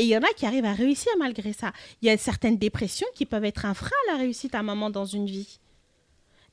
Et 0.00 0.04
il 0.04 0.08
y 0.08 0.16
en 0.16 0.22
a 0.22 0.32
qui 0.34 0.46
arrivent 0.46 0.64
à 0.64 0.72
réussir 0.72 1.12
malgré 1.18 1.52
ça. 1.52 1.74
Il 2.00 2.06
y 2.06 2.10
a 2.10 2.16
certaines 2.16 2.56
dépressions 2.56 3.06
qui 3.14 3.26
peuvent 3.26 3.44
être 3.44 3.66
un 3.66 3.74
frein 3.74 3.90
à 4.08 4.12
la 4.12 4.18
réussite 4.18 4.54
à 4.54 4.60
un 4.60 4.62
moment 4.62 4.88
dans 4.88 5.04
une 5.04 5.26
vie. 5.26 5.58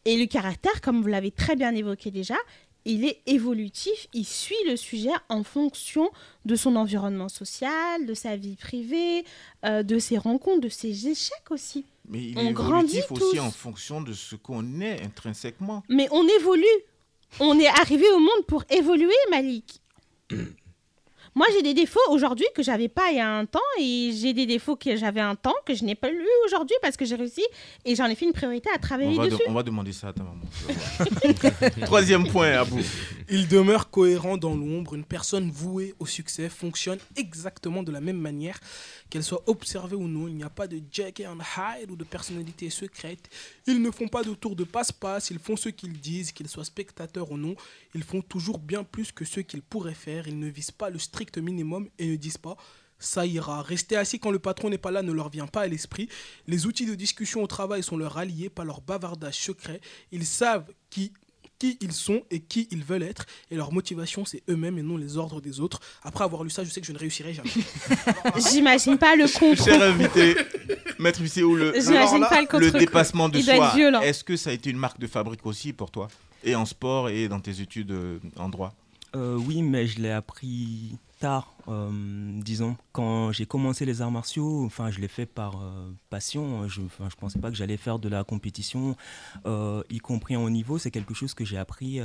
Et 0.04 0.18
le 0.18 0.26
caractère, 0.26 0.82
comme 0.82 1.02
vous 1.02 1.08
l'avez 1.08 1.32
très 1.32 1.56
bien 1.56 1.74
évoqué 1.74 2.12
déjà, 2.12 2.36
il 2.84 3.06
est 3.06 3.22
évolutif, 3.26 4.10
il 4.14 4.26
suit 4.26 4.58
le 4.68 4.76
sujet 4.76 5.14
en 5.30 5.46
fonction 5.46 6.12
de 6.44 6.58
son 6.58 6.76
environnement 6.76 7.30
social, 7.30 8.06
de 8.06 8.14
sa 8.14 8.36
vie 8.36 8.58
privée, 8.58 9.24
euh, 9.64 9.82
de 9.82 9.98
ses 9.98 10.18
rencontres, 10.18 10.60
de 10.60 10.70
ses 10.70 11.08
échecs 11.08 11.50
aussi. 11.50 11.86
Mais 12.10 12.26
il 12.26 12.38
on 12.38 12.48
est 12.48 12.52
grandit 12.52 12.98
évolutif 12.98 13.12
aussi 13.12 13.38
tous. 13.38 13.42
en 13.42 13.52
fonction 13.52 14.02
de 14.02 14.12
ce 14.12 14.36
qu'on 14.36 14.82
est 14.82 15.02
intrinsèquement. 15.06 15.84
Mais 15.88 16.10
on 16.12 16.28
évolue. 16.28 16.66
On 17.40 17.58
est 17.58 17.68
arrivé 17.68 18.10
au 18.10 18.20
monde 18.20 18.46
pour 18.46 18.66
évoluer, 18.70 19.16
Malik. 19.32 19.80
Moi, 21.38 21.46
j'ai 21.54 21.62
des 21.62 21.76
défauts 21.76 22.00
aujourd'hui 22.10 22.48
que 22.56 22.64
j'avais 22.64 22.88
pas 22.88 23.12
il 23.12 23.18
y 23.18 23.20
a 23.20 23.30
un 23.32 23.46
temps 23.46 23.60
et 23.80 24.12
j'ai 24.12 24.34
des 24.34 24.48
défauts 24.48 24.76
que 24.76 24.96
j'avais 24.96 25.22
un 25.22 25.36
temps 25.36 25.54
que 25.68 25.76
je 25.76 25.84
n'ai 25.84 25.94
pas 25.94 26.10
eu 26.12 26.26
aujourd'hui 26.48 26.76
parce 26.82 26.98
que 26.98 27.06
j'ai 27.06 27.14
réussi 27.14 27.44
et 27.86 27.94
j'en 27.96 28.08
ai 28.08 28.16
fait 28.16 28.26
une 28.26 28.34
priorité 28.34 28.72
à 28.72 28.78
On 28.78 28.82
travailler 28.82 29.16
va, 29.16 29.26
de- 29.26 29.30
dessus. 29.30 29.44
on 29.48 29.54
va 29.54 29.62
demander 29.62 29.94
ça 29.94 30.08
à 30.08 30.14
ta 30.14 30.24
maman. 30.24 30.42
Troisième 31.86 32.28
point, 32.28 32.54
Abou. 32.54 32.80
Il 33.30 33.48
demeure 33.48 33.92
cohérent 33.92 34.36
dans 34.38 34.56
l'ombre. 34.56 34.96
Une 34.96 35.04
personne 35.04 35.52
vouée 35.52 35.94
au 36.00 36.08
succès 36.08 36.50
fonctionne 36.50 36.98
exactement 37.16 37.84
de 37.84 37.92
la 37.92 38.02
même 38.02 38.18
manière, 38.18 38.60
qu'elle 39.12 39.24
soit 39.24 39.44
observée 39.46 39.96
ou 39.96 40.08
non. 40.08 40.28
Il 40.28 40.36
n'y 40.38 40.44
a 40.44 40.50
pas 40.50 40.66
de 40.66 40.82
Jekyll 40.92 41.28
and 41.28 41.38
Hyde 41.56 41.92
ou 41.92 41.96
de 41.96 42.04
personnalité 42.04 42.72
secrète. 42.72 43.30
Ils 43.68 43.80
ne 43.80 43.92
font 43.92 44.08
pas 44.08 44.24
de 44.24 44.34
tour 44.34 44.56
de 44.56 44.64
passe-passe. 44.64 45.30
Ils 45.30 45.38
font 45.40 45.56
ce 45.56 45.70
qu'ils 45.70 46.00
disent, 46.00 46.32
qu'ils 46.32 46.48
soient 46.50 46.66
spectateurs 46.66 47.32
ou 47.32 47.38
non. 47.38 47.56
Ils 47.94 48.04
font 48.04 48.22
toujours 48.22 48.58
bien 48.58 48.84
plus 48.84 49.12
que 49.12 49.24
ce 49.24 49.42
qu'ils 49.42 49.62
pourraient 49.62 49.94
faire. 49.94 50.28
Ils 50.28 50.40
ne 50.40 50.48
visent 50.50 50.72
pas 50.72 50.90
le 50.90 50.98
strict 50.98 51.27
minimum 51.36 51.90
et 52.00 52.08
ne 52.08 52.16
disent 52.16 52.38
pas 52.38 52.56
ça 53.00 53.26
ira. 53.28 53.62
Rester 53.62 53.96
assis 53.96 54.18
quand 54.20 54.32
le 54.32 54.40
patron 54.40 54.72
n'est 54.72 54.80
pas 54.80 54.90
là 54.90 55.04
ne 55.04 55.12
leur 55.12 55.30
vient 55.30 55.46
pas 55.46 55.62
à 55.62 55.68
l'esprit. 55.68 56.10
Les 56.48 56.66
outils 56.66 56.86
de 56.88 56.96
discussion 56.96 57.44
au 57.44 57.48
travail 57.48 57.84
sont 57.84 57.96
leurs 57.98 58.18
alliés, 58.18 58.50
pas 58.50 58.64
leur 58.64 58.82
bavardage 58.82 59.36
secret. 59.36 59.82
Ils 60.12 60.26
savent 60.26 60.66
qui, 60.90 61.14
qui 61.60 61.78
ils 61.80 61.92
sont 61.92 62.24
et 62.32 62.40
qui 62.40 62.68
ils 62.72 62.84
veulent 62.84 63.04
être. 63.04 63.28
Et 63.52 63.56
leur 63.56 63.72
motivation, 63.72 64.26
c'est 64.26 64.42
eux-mêmes 64.50 64.80
et 64.80 64.82
non 64.82 64.98
les 64.98 65.16
ordres 65.18 65.42
des 65.42 65.60
autres. 65.60 65.80
Après 66.02 66.24
avoir 66.24 66.44
lu 66.44 66.50
ça, 66.50 66.64
je 66.64 66.72
sais 66.72 66.82
que 66.82 66.88
je 66.88 66.92
ne 66.92 66.98
réussirai 66.98 67.36
jamais. 67.36 67.52
J'imagine 68.52 68.98
pas 68.98 69.16
le 69.16 69.28
Cher 69.28 69.42
contrôle. 69.42 69.82
invité, 69.84 70.36
Maître 70.98 71.22
ou 71.44 71.56
le, 71.56 71.74
J'imagine 71.80 72.22
le- 72.22 72.30
pas 72.30 72.42
le 72.42 72.48
contre-coup. 72.48 72.78
dépassement 72.80 73.30
de 73.30 73.38
Il 73.38 73.44
soi, 73.46 73.76
est-ce 74.04 74.24
que 74.24 74.36
ça 74.36 74.50
a 74.50 74.54
été 74.54 74.72
une 74.72 74.78
marque 74.78 75.00
de 75.00 75.06
fabrique 75.06 75.46
aussi 75.46 75.72
pour 75.72 75.92
toi 75.92 76.08
Et 76.44 76.56
en 76.56 76.66
sport 76.66 77.10
et 77.10 77.28
dans 77.28 77.40
tes 77.40 77.62
études 77.62 77.92
euh, 77.92 78.18
en 78.38 78.50
droit? 78.50 78.74
Euh, 79.16 79.36
oui, 79.36 79.62
mais 79.62 79.86
je 79.88 80.00
l'ai 80.00 80.12
appris 80.12 80.98
tard, 81.20 81.54
euh, 81.68 81.92
disons. 82.42 82.78
Quand 82.92 83.32
j'ai 83.32 83.46
commencé 83.46 83.86
les 83.86 84.02
arts 84.02 84.12
martiaux, 84.12 84.66
enfin, 84.66 84.92
je 84.92 85.00
l'ai 85.00 85.08
fait 85.08 85.26
par 85.26 85.62
euh, 85.62 85.92
passion. 86.10 86.68
Je 86.68 86.82
ne 86.82 87.10
pensais 87.20 87.40
pas 87.40 87.50
que 87.50 87.56
j'allais 87.56 87.78
faire 87.78 88.00
de 88.00 88.10
la 88.10 88.24
compétition, 88.24 88.96
euh, 89.46 89.84
y 89.90 90.00
compris 90.00 90.36
en 90.36 90.44
haut 90.44 90.50
niveau. 90.50 90.78
C'est 90.78 90.92
quelque 90.92 91.14
chose 91.14 91.34
que 91.34 91.46
j'ai 91.46 91.58
appris. 91.58 92.00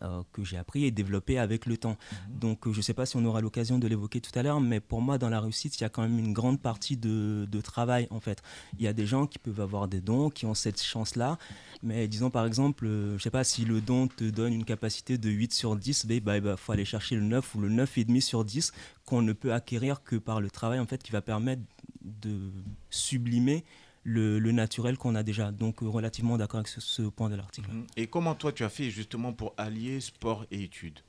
Euh, 0.00 0.22
que 0.32 0.42
j'ai 0.42 0.56
appris 0.56 0.86
et 0.86 0.90
développé 0.90 1.38
avec 1.38 1.66
le 1.66 1.76
temps. 1.76 1.98
Donc 2.28 2.66
euh, 2.66 2.72
je 2.72 2.78
ne 2.78 2.82
sais 2.82 2.94
pas 2.94 3.04
si 3.04 3.16
on 3.16 3.24
aura 3.26 3.42
l'occasion 3.42 3.78
de 3.78 3.86
l'évoquer 3.86 4.22
tout 4.22 4.36
à 4.38 4.42
l'heure, 4.42 4.58
mais 4.58 4.80
pour 4.80 5.02
moi 5.02 5.18
dans 5.18 5.28
la 5.28 5.38
réussite, 5.38 5.78
il 5.78 5.82
y 5.82 5.84
a 5.84 5.90
quand 5.90 6.00
même 6.00 6.18
une 6.18 6.32
grande 6.32 6.60
partie 6.60 6.96
de, 6.96 7.46
de 7.50 7.60
travail 7.60 8.08
en 8.10 8.18
fait. 8.18 8.42
Il 8.78 8.84
y 8.84 8.88
a 8.88 8.94
des 8.94 9.04
gens 9.04 9.26
qui 9.26 9.38
peuvent 9.38 9.60
avoir 9.60 9.88
des 9.88 10.00
dons, 10.00 10.30
qui 10.30 10.46
ont 10.46 10.54
cette 10.54 10.82
chance-là, 10.82 11.36
mais 11.82 12.08
disons 12.08 12.30
par 12.30 12.46
exemple, 12.46 12.86
euh, 12.86 13.18
je 13.18 13.22
sais 13.22 13.30
pas 13.30 13.44
si 13.44 13.66
le 13.66 13.82
don 13.82 14.08
te 14.08 14.24
donne 14.24 14.54
une 14.54 14.64
capacité 14.64 15.18
de 15.18 15.28
8 15.28 15.52
sur 15.52 15.76
10, 15.76 16.06
il 16.08 16.20
bah, 16.20 16.40
bah, 16.40 16.56
faut 16.56 16.72
aller 16.72 16.86
chercher 16.86 17.16
le 17.16 17.22
9 17.22 17.54
ou 17.54 17.60
le 17.60 17.68
9,5 17.68 18.20
sur 18.22 18.44
10 18.46 18.72
qu'on 19.04 19.20
ne 19.20 19.34
peut 19.34 19.52
acquérir 19.52 20.02
que 20.02 20.16
par 20.16 20.40
le 20.40 20.50
travail 20.50 20.78
en 20.78 20.86
fait 20.86 21.02
qui 21.02 21.12
va 21.12 21.20
permettre 21.20 21.62
de 22.00 22.50
sublimer 22.88 23.64
le, 24.04 24.52
naturel 24.52 24.96
qu'on 24.96 25.14
a 25.14 25.22
déjà. 25.22 25.50
Donc 25.50 25.82
euh, 25.82 25.88
relativement 25.88 26.36
d'accord 26.36 26.58
avec 26.60 26.68
ce, 26.68 27.02
point 27.02 27.30
de 27.30 27.36
l'article. 27.36 27.68
Et 27.96 28.06
comment 28.06 28.34
toi 28.34 28.52
tu 28.52 28.64
as 28.64 28.68
fait 28.68 28.90
justement 28.90 29.32
pour 29.32 29.54
allier 29.56 30.00
sport 30.00 30.44
et 30.50 30.62
études? 30.62 31.00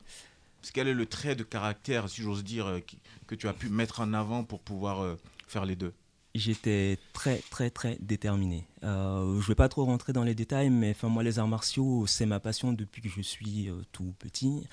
Quel 0.73 0.87
est 0.87 0.93
le 0.93 1.05
trait 1.05 1.35
de 1.35 1.43
caractère, 1.43 2.07
si 2.09 2.21
j'ose 2.21 2.43
dire, 2.43 2.67
euh, 2.67 2.79
que 3.27 3.35
tu 3.35 3.47
as 3.47 3.53
pu 3.53 3.69
mettre 3.69 3.99
en 3.99 4.13
avant 4.13 4.43
pour 4.43 4.61
pouvoir 4.61 5.01
euh, 5.01 5.15
faire 5.47 5.65
les 5.65 5.75
deux? 5.75 5.93
J'étais 6.35 6.97
très 7.13 7.37
très 7.51 7.69
très 7.69 7.95
déterminé. 8.01 8.65
Euh, 8.83 9.39
je 9.39 9.47
vais 9.47 9.53
pas 9.53 9.69
trop 9.69 9.85
rentrer 9.85 10.13
dans 10.13 10.23
les 10.23 10.33
détails, 10.33 10.71
mais 10.71 10.89
enfin 10.89 11.07
moi 11.07 11.21
les 11.21 11.37
arts 11.37 11.47
martiaux 11.47 12.07
c'est 12.07 12.25
ma 12.25 12.39
passion 12.39 12.73
depuis 12.73 13.03
que 13.03 13.09
je 13.09 13.21
suis 13.21 13.69
euh, 13.69 13.83
tout 13.91 14.15
petit. 14.17 14.67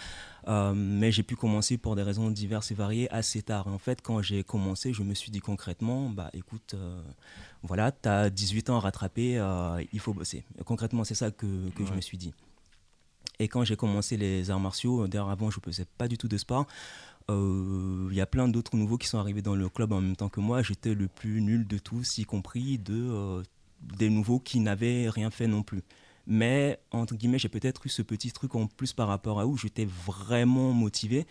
Euh, 0.48 0.72
mais 0.74 1.12
j'ai 1.12 1.22
pu 1.22 1.36
commencer 1.36 1.76
pour 1.76 1.96
des 1.96 2.02
raisons 2.02 2.30
diverses 2.30 2.70
et 2.70 2.74
variées 2.74 3.10
assez 3.10 3.42
tard. 3.42 3.66
En 3.66 3.76
fait, 3.76 4.00
quand 4.00 4.22
j'ai 4.22 4.42
commencé, 4.42 4.94
je 4.94 5.02
me 5.02 5.12
suis 5.12 5.30
dit 5.30 5.40
concrètement, 5.40 6.08
bah 6.08 6.30
écoute, 6.32 6.72
euh, 6.72 7.02
voilà, 7.62 7.92
tu 7.92 8.08
as 8.08 8.30
18 8.30 8.70
ans 8.70 8.76
à 8.76 8.80
rattraper, 8.80 9.34
il 9.92 10.00
faut 10.00 10.14
bosser. 10.14 10.44
Concrètement, 10.64 11.04
c'est 11.04 11.14
ça 11.14 11.30
que, 11.30 11.68
que 11.76 11.84
je 11.84 11.92
me 11.92 12.00
suis 12.00 12.16
dit. 12.16 12.32
Et 13.38 13.48
quand 13.48 13.64
j'ai 13.64 13.76
commencé 13.76 14.16
les 14.18 14.50
arts 14.50 14.60
martiaux, 14.60 15.08
d'ailleurs 15.08 15.30
avant 15.30 15.50
je 15.50 15.58
ne 15.58 15.64
faisais 15.64 15.86
pas 15.98 16.08
du 16.08 16.18
tout 16.18 16.28
de 16.28 16.36
sport, 16.36 16.66
il 18.10 18.16
y 18.16 18.20
a 18.20 18.26
plein 18.26 18.48
d'autres 18.48 18.76
nouveaux 18.76 18.98
qui 18.98 19.08
sont 19.08 19.18
arrivés 19.18 19.42
dans 19.42 19.54
le 19.54 19.68
club 19.68 19.92
en 19.92 20.00
même 20.00 20.16
temps 20.16 20.28
que 20.28 20.40
moi. 20.40 20.62
J'étais 20.62 20.94
le 20.94 21.08
plus 21.08 21.40
nul 21.40 21.66
de 21.66 21.78
tous, 21.78 22.18
y 22.18 22.24
compris 22.24 22.78
de, 22.78 22.94
euh, 22.94 23.42
des 23.96 24.10
nouveaux 24.10 24.40
qui 24.40 24.60
n'avaient 24.60 25.08
rien 25.08 25.30
fait 25.30 25.46
non 25.46 25.62
plus. 25.62 25.82
Mais, 26.26 26.78
entre 26.90 27.14
guillemets, 27.14 27.38
j'ai 27.38 27.48
peut-être 27.48 27.86
eu 27.86 27.88
ce 27.88 28.02
petit 28.02 28.30
truc 28.30 28.54
en 28.54 28.66
plus 28.66 28.92
par 28.92 29.08
rapport 29.08 29.40
à 29.40 29.46
où 29.46 29.56
j'étais 29.56 29.86
vraiment 30.06 30.72
motivé. 30.72 31.26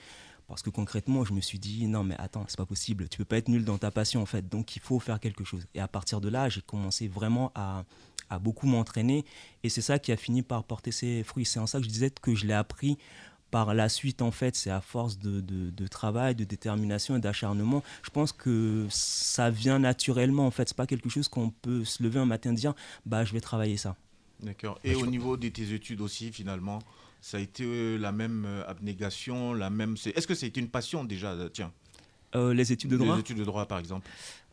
Parce 0.47 0.63
que 0.63 0.71
concrètement, 0.71 1.23
je 1.23 1.33
me 1.33 1.41
suis 1.41 1.59
dit, 1.59 1.87
non, 1.87 2.03
mais 2.03 2.15
attends, 2.17 2.43
c'est 2.47 2.57
pas 2.57 2.65
possible. 2.65 3.07
Tu 3.07 3.19
peux 3.19 3.25
pas 3.25 3.37
être 3.37 3.49
nul 3.49 3.63
dans 3.63 3.77
ta 3.77 3.91
passion, 3.91 4.21
en 4.21 4.25
fait. 4.25 4.49
Donc, 4.49 4.75
il 4.75 4.81
faut 4.81 4.99
faire 4.99 5.19
quelque 5.19 5.43
chose. 5.43 5.67
Et 5.75 5.79
à 5.79 5.87
partir 5.87 6.21
de 6.21 6.27
là, 6.27 6.49
j'ai 6.49 6.61
commencé 6.61 7.07
vraiment 7.07 7.51
à, 7.53 7.85
à 8.29 8.39
beaucoup 8.39 8.65
m'entraîner. 8.65 9.25
Et 9.63 9.69
c'est 9.69 9.81
ça 9.81 9.99
qui 9.99 10.11
a 10.11 10.17
fini 10.17 10.41
par 10.41 10.63
porter 10.63 10.91
ses 10.91 11.23
fruits. 11.23 11.45
C'est 11.45 11.59
en 11.59 11.67
ça 11.67 11.77
que 11.77 11.83
je 11.85 11.89
disais 11.89 12.09
que 12.09 12.33
je 12.33 12.47
l'ai 12.47 12.53
appris 12.53 12.97
par 13.51 13.73
la 13.73 13.89
suite, 13.89 14.21
en 14.21 14.31
fait, 14.31 14.55
c'est 14.55 14.69
à 14.69 14.81
force 14.81 15.17
de, 15.19 15.41
de- 15.41 15.69
de 15.71 15.87
travail, 15.87 16.35
de 16.35 16.43
détermination 16.43 17.15
et 17.15 17.19
d'acharnement. 17.19 17.83
Je 18.03 18.09
pense 18.09 18.31
que 18.31 18.85
ça 18.89 19.49
vient 19.49 19.79
naturellement, 19.79 20.45
en 20.45 20.51
fait. 20.51 20.67
C'est 20.69 20.77
pas 20.77 20.87
quelque 20.87 21.09
chose 21.09 21.27
qu'on 21.27 21.49
peut 21.49 21.83
se 21.85 22.03
lever 22.03 22.19
un 22.19 22.25
matin 22.25 22.51
et 22.51 22.55
dire, 22.55 22.73
bah, 23.05 23.25
je 23.25 23.33
vais 23.33 23.41
travailler 23.41 23.77
ça. 23.77 23.95
D'accord. 24.41 24.79
Et 24.83 24.95
au 24.95 25.05
niveau 25.07 25.35
de 25.35 25.49
tes 25.49 25.73
études 25.73 26.01
aussi, 26.01 26.31
finalement, 26.31 26.79
ça 27.21 27.37
a 27.37 27.39
été 27.41 27.63
euh, 27.65 27.97
la 27.97 28.11
même 28.11 28.45
euh, 28.45 28.63
abnégation, 28.67 29.53
la 29.53 29.69
même. 29.69 29.95
Est-ce 30.15 30.27
que 30.27 30.35
ça 30.35 30.45
a 30.45 30.47
été 30.49 30.59
une 30.61 30.69
passion 30.69 31.03
déjà 31.03 31.35
Tiens, 31.51 31.71
Euh, 32.35 32.53
les 32.53 32.71
études 32.71 32.91
de 32.91 32.97
droit? 32.97 33.15
les 33.15 33.19
études 33.21 33.37
de 33.39 33.43
droit, 33.43 33.65
par 33.65 33.79
exemple. 33.79 34.07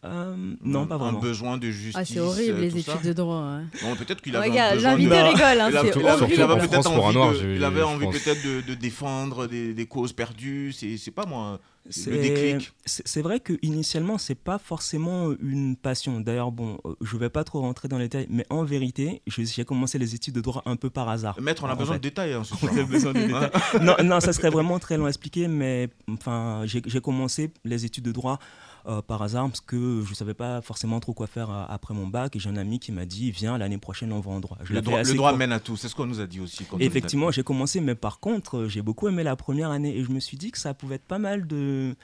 Euh, 0.07 0.55
non, 0.63 0.87
pas 0.87 0.95
un 0.95 0.99
vraiment. 0.99 1.19
besoin 1.21 1.59
de 1.59 1.71
justice. 1.71 1.95
Ah, 1.97 2.05
c'est 2.05 2.21
horrible 2.21 2.59
euh, 2.59 2.61
les 2.63 2.71
tout 2.71 2.81
ça. 2.81 2.93
études 2.95 3.09
de 3.09 3.13
droit. 3.13 3.37
hein. 3.37 3.65
Bon, 3.83 3.95
peut-être 3.97 4.21
qu'il 4.23 4.35
avait 4.37 4.49
Regarde, 4.49 4.73
un 4.73 4.75
besoin 4.77 4.91
l'invité 4.93 5.11
de... 5.11 5.23
rigole, 5.23 5.61
hein, 5.61 5.69
Il 5.71 5.77
avait- 5.77 5.93
c'est 5.93 6.05
horrible. 6.05 6.33
il 6.63 6.69
peut-être 6.69 6.87
un 6.91 6.97
envie, 6.99 7.15
noir, 7.17 7.33
de, 7.33 7.55
il 7.57 7.65
avait 7.65 7.83
envie 7.83 8.07
peut-être 8.09 8.45
de, 8.45 8.61
de 8.61 8.75
défendre 8.75 9.47
des, 9.47 9.75
des 9.75 9.87
causes 9.87 10.13
perdues. 10.13 10.73
C'est 10.73 10.97
c'est 10.97 11.11
pas 11.11 11.27
moi. 11.27 11.61
Le 11.87 11.93
C'est- 11.93 12.11
déclic. 12.11 12.73
C'est 12.85 13.23
vrai 13.23 13.39
que 13.39 13.53
initialement 13.63 14.19
c'est 14.19 14.35
pas 14.35 14.59
forcément 14.59 15.31
une 15.41 15.77
passion. 15.77 16.19
D'ailleurs, 16.21 16.51
bon, 16.51 16.79
euh, 16.85 16.95
je 17.01 17.17
vais 17.17 17.31
pas 17.31 17.45
trop 17.45 17.61
rentrer 17.61 17.87
dans 17.87 17.97
les 17.99 18.07
détails, 18.09 18.27
mais 18.29 18.45
en 18.51 18.65
vérité, 18.65 19.23
j'ai 19.29 19.65
commencé 19.65 19.97
les 19.97 20.17
études 20.17 20.35
de 20.35 20.41
droit 20.41 20.63
un 20.67 20.75
peu 20.75 20.91
par 20.91 21.09
hasard. 21.09 21.41
Maître, 21.41 21.63
on 21.65 21.69
a 21.69 21.75
En 21.75 21.77
besoin 21.77 21.95
fait. 21.95 22.01
de 22.01 22.09
détails. 22.09 22.33
hein, 22.33 22.43
ce 22.43 22.55
On 22.61 22.77
a 22.77 22.83
besoin 22.83 23.13
de 23.13 23.21
détails. 23.21 23.51
Hein 23.75 23.79
non, 23.83 23.95
non, 24.03 24.19
ça 24.21 24.33
serait 24.33 24.51
vraiment 24.51 24.81
très 24.81 24.97
long 24.97 25.05
à 25.07 25.09
expliquer, 25.11 25.47
mais 25.47 25.89
enfin, 26.11 26.63
j'ai 26.65 26.83
j'ai 26.87 27.01
commencé 27.01 27.53
les 27.65 27.85
études 27.85 28.05
de 28.05 28.13
droit 28.13 28.41
euh, 28.87 29.03
par 29.03 29.21
hasard 29.23 29.47
parce 29.49 29.61
que 29.61 30.03
je 30.07 30.15
savais 30.15 30.35
pas 30.35 30.61
forcément 30.63 31.01
trop 31.01 31.13
quoi 31.13 31.27
faire 31.27 31.51
euh, 31.51 31.65
après 31.69 31.93
mon 31.95 32.07
bac 32.07 32.37
et 32.37 32.39
j'ai 32.39 32.49
un 32.51 32.57
ami 32.57 32.79
qui 32.79 32.93
m'a 32.93 33.05
dit 33.05 33.31
viens 33.31 33.59
l'année 33.59 33.79
prochaine 33.79 34.13
on 34.13 34.21
va 34.21 34.31
en 34.31 34.41
droit. 34.41 34.59
Je 34.63 34.73
Le 34.75 34.81
droit, 34.81 35.33
le 35.33 35.39
mène 35.39 35.53
à 35.53 35.61
tout. 35.61 35.77
C'est 35.77 35.89
ce 35.89 35.95
qu'on 35.95 36.07
nous 36.07 36.21
a 36.21 36.27
dit 36.27 36.41
aussi. 36.41 36.65
quand 36.65 36.79
effectivement, 36.79 37.31
j'ai 37.31 37.43
commencé, 37.43 37.81
mais 37.81 37.95
par 37.95 38.21
contre, 38.21 38.59
euh, 38.59 38.69
j'ai 38.69 38.83
beaucoup 38.83 39.09
aimé 39.09 39.23
la 39.23 39.37
première 39.37 39.71
année 39.71 39.97
et 39.97 40.05
je 40.05 40.11
me 40.11 40.21
suis 40.21 40.37
dit 40.37 40.51
que 40.51 40.59
ça 40.59 40.73
pouvait 40.75 40.97
être 40.97 41.05
pas 41.07 41.19
mal 41.19 41.47
de, 41.47 41.97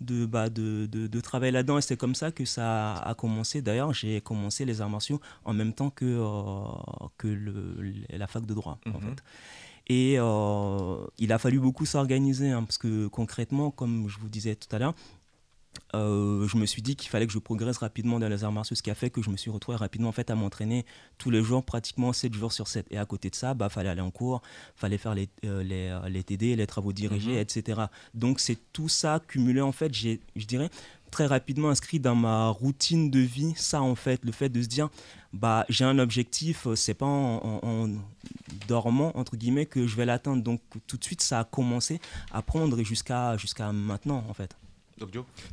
de, 0.00 0.24
bah, 0.26 0.48
de, 0.48 0.86
de, 0.86 1.06
de 1.06 1.20
travailler 1.20 1.52
là-dedans. 1.52 1.78
Et 1.78 1.82
c'est 1.82 1.96
comme 1.96 2.14
ça 2.14 2.30
que 2.32 2.44
ça 2.44 2.94
a 2.94 3.14
commencé. 3.14 3.60
D'ailleurs, 3.62 3.92
j'ai 3.92 4.20
commencé 4.20 4.64
les 4.64 4.80
arts 4.80 4.90
martiaux 4.90 5.20
en 5.44 5.52
même 5.52 5.72
temps 5.72 5.90
que, 5.90 6.04
euh, 6.06 7.06
que 7.18 7.28
le, 7.28 7.76
la 8.10 8.26
fac 8.26 8.46
de 8.46 8.54
droit, 8.54 8.78
en 8.86 8.90
Mhm. 8.90 9.00
fait. 9.00 9.22
Et 9.88 10.16
euh, 10.20 10.96
il 11.18 11.32
a 11.32 11.38
fallu 11.38 11.58
beaucoup 11.58 11.84
s'organiser, 11.84 12.50
hein, 12.50 12.62
parce 12.62 12.78
que 12.78 13.08
concrètement, 13.08 13.70
comme 13.72 14.08
je 14.08 14.18
vous 14.20 14.28
disais 14.28 14.54
tout 14.54 14.68
à 14.74 14.78
l'heure, 14.78 14.94
euh, 15.94 16.46
je 16.46 16.56
me 16.56 16.66
suis 16.66 16.82
dit 16.82 16.94
qu'il 16.96 17.08
fallait 17.10 17.26
que 17.26 17.32
je 17.32 17.38
progresse 17.38 17.78
rapidement 17.78 18.18
dans 18.20 18.28
les 18.28 18.44
arts 18.44 18.52
martiaux, 18.52 18.76
ce 18.76 18.82
qui 18.82 18.90
a 18.90 18.94
fait 18.94 19.10
que 19.10 19.22
je 19.22 19.30
me 19.30 19.36
suis 19.36 19.50
retrouvé 19.50 19.76
rapidement 19.76 20.08
en 20.08 20.12
fait 20.12 20.30
à 20.30 20.34
m'entraîner 20.34 20.84
tous 21.18 21.30
les 21.30 21.42
jours, 21.42 21.64
pratiquement 21.64 22.12
7 22.12 22.32
jours 22.34 22.52
sur 22.52 22.68
7. 22.68 22.86
Et 22.90 22.98
à 22.98 23.04
côté 23.06 23.28
de 23.30 23.34
ça, 23.34 23.54
bah 23.54 23.68
fallait 23.68 23.88
aller 23.88 24.00
en 24.00 24.10
cours, 24.10 24.40
fallait 24.76 24.98
faire 24.98 25.14
les, 25.14 25.28
euh, 25.44 25.62
les, 25.64 25.88
euh, 25.88 26.08
les 26.08 26.22
TD, 26.22 26.54
les 26.56 26.66
travaux 26.66 26.92
dirigés, 26.92 27.32
Mhm. 27.34 27.38
etc. 27.38 27.80
Donc 28.14 28.38
c'est 28.40 28.58
tout 28.72 28.88
ça 28.88 29.20
cumulé 29.26 29.60
en 29.60 29.72
fait, 29.72 29.92
j'ai, 29.94 30.20
je 30.36 30.46
dirais, 30.46 30.70
très 31.10 31.26
rapidement 31.26 31.70
inscrit 31.70 31.98
dans 31.98 32.14
ma 32.14 32.48
routine 32.50 33.10
de 33.10 33.18
vie, 33.18 33.52
ça 33.56 33.82
en 33.82 33.96
fait, 33.96 34.24
le 34.24 34.30
fait 34.30 34.48
de 34.48 34.62
se 34.62 34.68
dire, 34.68 34.90
bah 35.32 35.66
j'ai 35.68 35.84
un 35.84 35.98
objectif, 35.98 36.68
c'est 36.76 36.94
pas 36.94 37.06
en, 37.06 37.60
en- 37.64 37.68
en 37.68 37.88
dormant 38.68 39.12
entre 39.16 39.36
guillemets 39.36 39.66
que 39.66 39.86
je 39.86 39.96
vais 39.96 40.04
l'atteindre. 40.06 40.42
Donc 40.42 40.60
tout 40.86 40.96
de 40.96 41.04
suite 41.04 41.20
ça 41.22 41.40
a 41.40 41.44
commencé 41.44 42.00
à 42.32 42.42
prendre 42.42 42.80
jusqu'à 42.84 43.36
jusqu'à 43.36 43.72
maintenant 43.72 44.24
en 44.28 44.34
fait. 44.34 44.56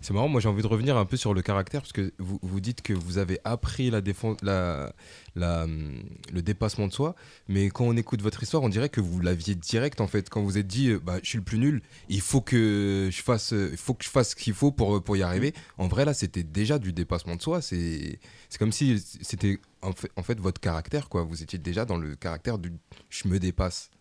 C'est 0.01 0.13
marrant, 0.13 0.27
moi 0.27 0.41
j'ai 0.41 0.49
envie 0.49 0.61
de 0.61 0.67
revenir 0.67 0.97
un 0.97 1.05
peu 1.05 1.17
sur 1.17 1.33
le 1.33 1.41
caractère, 1.41 1.81
parce 1.81 1.93
que 1.93 2.13
vous, 2.19 2.39
vous 2.41 2.59
dites 2.59 2.81
que 2.81 2.93
vous 2.93 3.17
avez 3.17 3.39
appris 3.43 3.89
la 3.89 4.01
défense, 4.01 4.37
la, 4.41 4.93
la, 5.35 5.63
hum, 5.63 6.03
le 6.33 6.41
dépassement 6.41 6.87
de 6.87 6.93
soi, 6.93 7.15
mais 7.47 7.69
quand 7.69 7.85
on 7.85 7.95
écoute 7.95 8.21
votre 8.21 8.43
histoire, 8.43 8.63
on 8.63 8.69
dirait 8.69 8.89
que 8.89 9.01
vous 9.01 9.19
l'aviez 9.21 9.55
direct 9.55 10.01
en 10.01 10.07
fait. 10.07 10.29
Quand 10.29 10.41
vous 10.41 10.57
êtes 10.57 10.67
dit, 10.67 10.89
euh, 10.89 10.99
bah, 10.99 11.19
je 11.23 11.29
suis 11.29 11.37
le 11.37 11.43
plus 11.43 11.59
nul, 11.59 11.81
il 12.09 12.21
faut 12.21 12.41
que 12.41 13.09
je 13.11 13.21
fasse, 13.21 13.53
euh, 13.53 13.69
il 13.71 13.77
faut 13.77 13.93
que 13.93 14.03
je 14.03 14.09
fasse 14.09 14.31
ce 14.31 14.35
qu'il 14.35 14.53
faut 14.53 14.71
pour, 14.71 15.01
pour 15.03 15.15
y 15.17 15.23
arriver. 15.23 15.53
En 15.77 15.87
vrai, 15.87 16.05
là, 16.05 16.13
c'était 16.13 16.43
déjà 16.43 16.79
du 16.79 16.93
dépassement 16.93 17.35
de 17.35 17.41
soi. 17.41 17.61
C'est 17.61 18.19
c'est 18.49 18.57
comme 18.57 18.71
si 18.71 18.99
c'était 19.21 19.59
en 19.81 19.93
fait, 19.93 20.11
en 20.15 20.23
fait 20.23 20.39
votre 20.39 20.59
caractère, 20.59 21.09
quoi. 21.09 21.23
Vous 21.23 21.43
étiez 21.43 21.59
déjà 21.59 21.85
dans 21.85 21.97
le 21.97 22.15
caractère 22.15 22.57
du 22.57 22.73
je 23.09 23.27
me 23.27 23.39
dépasse. 23.39 23.91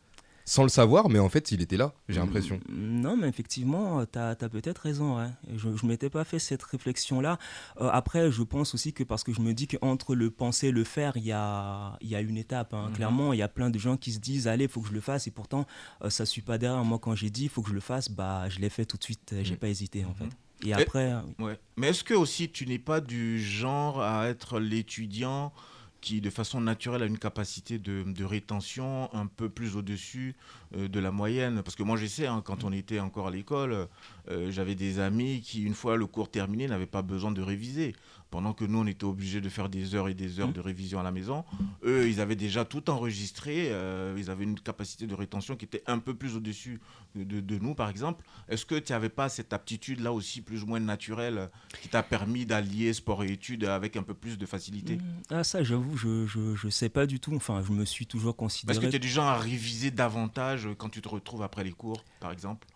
Sans 0.49 0.63
le 0.63 0.69
savoir, 0.69 1.09
mais 1.09 1.19
en 1.19 1.29
fait, 1.29 1.51
il 1.51 1.61
était 1.61 1.77
là, 1.77 1.93
j'ai 2.09 2.21
l'impression. 2.21 2.61
Mm, 2.69 3.01
Non, 3.01 3.17
mais 3.17 3.27
effectivement, 3.29 4.07
tu 4.07 4.17
as, 4.17 4.37
peut-être 4.37 4.79
raison. 4.79 5.19
ouais. 5.19 5.29
Je 5.57 5.67
ne 5.69 5.89
m'étais 5.89 6.09
pas 6.09 6.23
fait 6.23 6.39
cette 6.39 6.63
réflexion-là. 6.63 7.37
Euh, 7.81 7.89
après, 7.93 8.31
je 8.31 8.43
pense 8.45 8.73
aussi 8.73 8.93
que 8.93 9.03
parce 9.03 9.25
que 9.25 9.33
je 9.35 9.41
me 9.41 9.53
dis 9.55 9.67
qu'entre 9.67 10.15
le 10.15 10.31
penser 10.31 10.69
et 10.69 10.71
le 10.71 10.85
faire, 10.85 11.17
il 11.17 11.25
y 11.25 11.33
a, 11.33 11.99
il 12.01 12.09
y 12.09 12.15
a 12.15 12.21
une 12.21 12.37
étape. 12.37 12.75
hein. 12.75 12.87
Mhm. 12.91 12.95
Clairement, 12.95 13.33
il 13.33 13.41
y 13.41 13.43
a 13.43 13.49
plein 13.49 13.71
de 13.71 13.79
gens 13.81 13.97
qui 13.97 14.13
se 14.13 14.21
disent 14.21 14.47
Allez, 14.47 14.65
il 14.67 14.71
faut 14.71 14.81
que 14.81 14.89
je 14.89 14.95
le 14.95 15.01
fasse. 15.01 15.27
Et 15.27 15.33
pourtant, 15.33 15.67
euh, 16.03 16.11
ça 16.11 16.23
ne 16.23 16.27
suit 16.27 16.43
pas 16.43 16.59
derrière. 16.59 16.85
Moi, 16.85 17.01
quand 17.01 17.17
j'ai 17.17 17.31
dit 17.31 17.43
Il 17.45 17.49
faut 17.51 17.63
que 17.63 17.71
je 17.71 17.75
le 17.75 17.81
fasse, 17.81 18.09
bah, 18.09 18.49
je 18.49 18.61
l'ai 18.61 18.71
fait 18.71 18.85
tout 18.85 18.97
de 18.99 19.03
suite. 19.05 19.35
J'ai 19.43 19.55
Mhm. 19.55 19.59
pas 19.59 19.69
hésité, 19.69 20.05
en 20.05 20.15
fait. 20.15 20.29
Et 20.65 20.73
après, 20.75 21.13
euh, 21.13 21.21
oui. 21.41 21.45
Ouais. 21.47 21.59
Mais 21.77 21.89
est-ce 21.89 22.05
que 22.05 22.15
aussi 22.15 22.51
tu 22.51 22.67
n'es 22.67 22.79
pas 22.79 23.01
du 23.01 23.41
genre 23.43 24.01
à 24.01 24.29
être 24.29 24.61
l'étudiant 24.61 25.53
qui, 26.01 26.21
de 26.21 26.31
façon 26.31 26.61
naturelle, 26.61 27.03
a 27.03 27.07
une 27.07 27.19
capacité 27.19 27.79
de, 27.79 28.25
rétention 28.25 29.13
un 29.15 29.27
peu 29.27 29.49
plus 29.49 29.77
au-dessus 29.77 30.37
de 30.77 31.01
la 31.01 31.11
moyenne 31.11 31.63
Parce 31.63 31.75
que 31.77 31.83
moi, 31.83 31.97
je 31.97 32.07
sais, 32.07 32.27
hein, 32.27 32.43
quand 32.45 32.65
on 32.65 32.73
était 32.73 33.01
encore 33.01 33.29
à 33.29 33.31
l'école, 33.31 33.89
euh, 34.31 34.51
j'avais 34.51 34.75
des 34.75 34.99
amis 35.01 35.41
qui, 35.41 35.63
une 35.63 35.75
fois 35.75 35.97
le 35.97 36.07
cours 36.07 36.31
terminé, 36.31 36.67
n'avaient 36.69 36.87
pas 36.87 37.03
besoin 37.03 37.31
de 37.33 37.43
réviser. 37.43 37.95
Pendant 38.31 38.53
que 38.53 38.65
nous, 38.65 38.81
on 38.81 38.87
était 38.87 39.05
obligés 39.05 39.41
de 39.41 39.49
faire 39.49 39.69
des 39.69 39.95
heures 39.95 40.09
et 40.09 40.15
des 40.15 40.41
heures 40.41 40.49
Mhm. 40.49 40.55
de 40.55 40.61
révision 40.61 40.99
à 40.99 41.05
la 41.05 41.13
maison, 41.13 41.45
eux, 41.85 42.09
ils 42.09 42.21
avaient 42.21 42.35
déjà 42.37 42.65
tout 42.65 42.91
enregistré. 42.91 43.69
euh, 43.71 44.15
ils 44.19 44.31
avaient 44.31 44.45
une 44.45 44.59
capacité 44.59 45.07
de 45.07 45.15
rétention 45.15 45.55
qui 45.57 45.65
était 45.65 45.83
un 45.87 45.99
peu 46.01 46.13
plus 46.15 46.35
au-dessus 46.37 46.81
de, 47.15 47.59
nous, 47.59 47.75
par 47.75 47.89
exemple. 47.89 48.25
Est-ce 48.49 48.67
que 48.67 48.75
tu 48.75 48.93
n'avais 48.93 49.09
pas 49.09 49.29
cette 49.29 49.53
aptitude-là 49.53 50.13
aussi, 50.13 50.43
plus 50.43 50.63
ou 50.65 50.67
moins 50.67 50.81
naturelle, 50.81 51.39
euh, 51.39 51.47
qui 51.83 51.89
t'a 51.89 52.03
permis 52.03 52.45
d'allier 52.45 52.93
sport 52.93 53.23
et 53.25 53.31
études 53.33 53.65
avec 53.65 53.97
un 53.97 54.03
peu 54.03 54.13
plus 54.15 54.37
de 54.37 54.45
facilité? 54.45 54.99
Ah, 55.31 55.45
ça, 55.45 55.63
j'avoue, 55.63 55.97
je, 55.97 56.27
je, 56.27 56.55
je 56.57 56.69
sais 56.69 56.89
pas 56.89 57.07
du 57.07 57.21
tout. 57.21 57.35
Enfin, 57.35 57.63
je 57.67 57.73
me 57.73 57.85
suis 57.85 58.07
toujours 58.07 58.31
Est-ce 58.31 58.37
que 58.37 58.41
considéré. 58.41 58.91
tu 58.91 58.97
es 58.97 58.99
du 58.99 59.09
genre 59.09 59.27
à 59.27 59.39
réviser 59.39 59.91
davantage 59.93 60.66
quand 60.75 60.89
tu 60.89 61.01
te 61.03 61.09
retrouves 61.09 61.43
après 61.43 61.65
les 61.65 61.73
cours, 61.73 62.03
par 62.21 62.33
exemple 62.33 62.67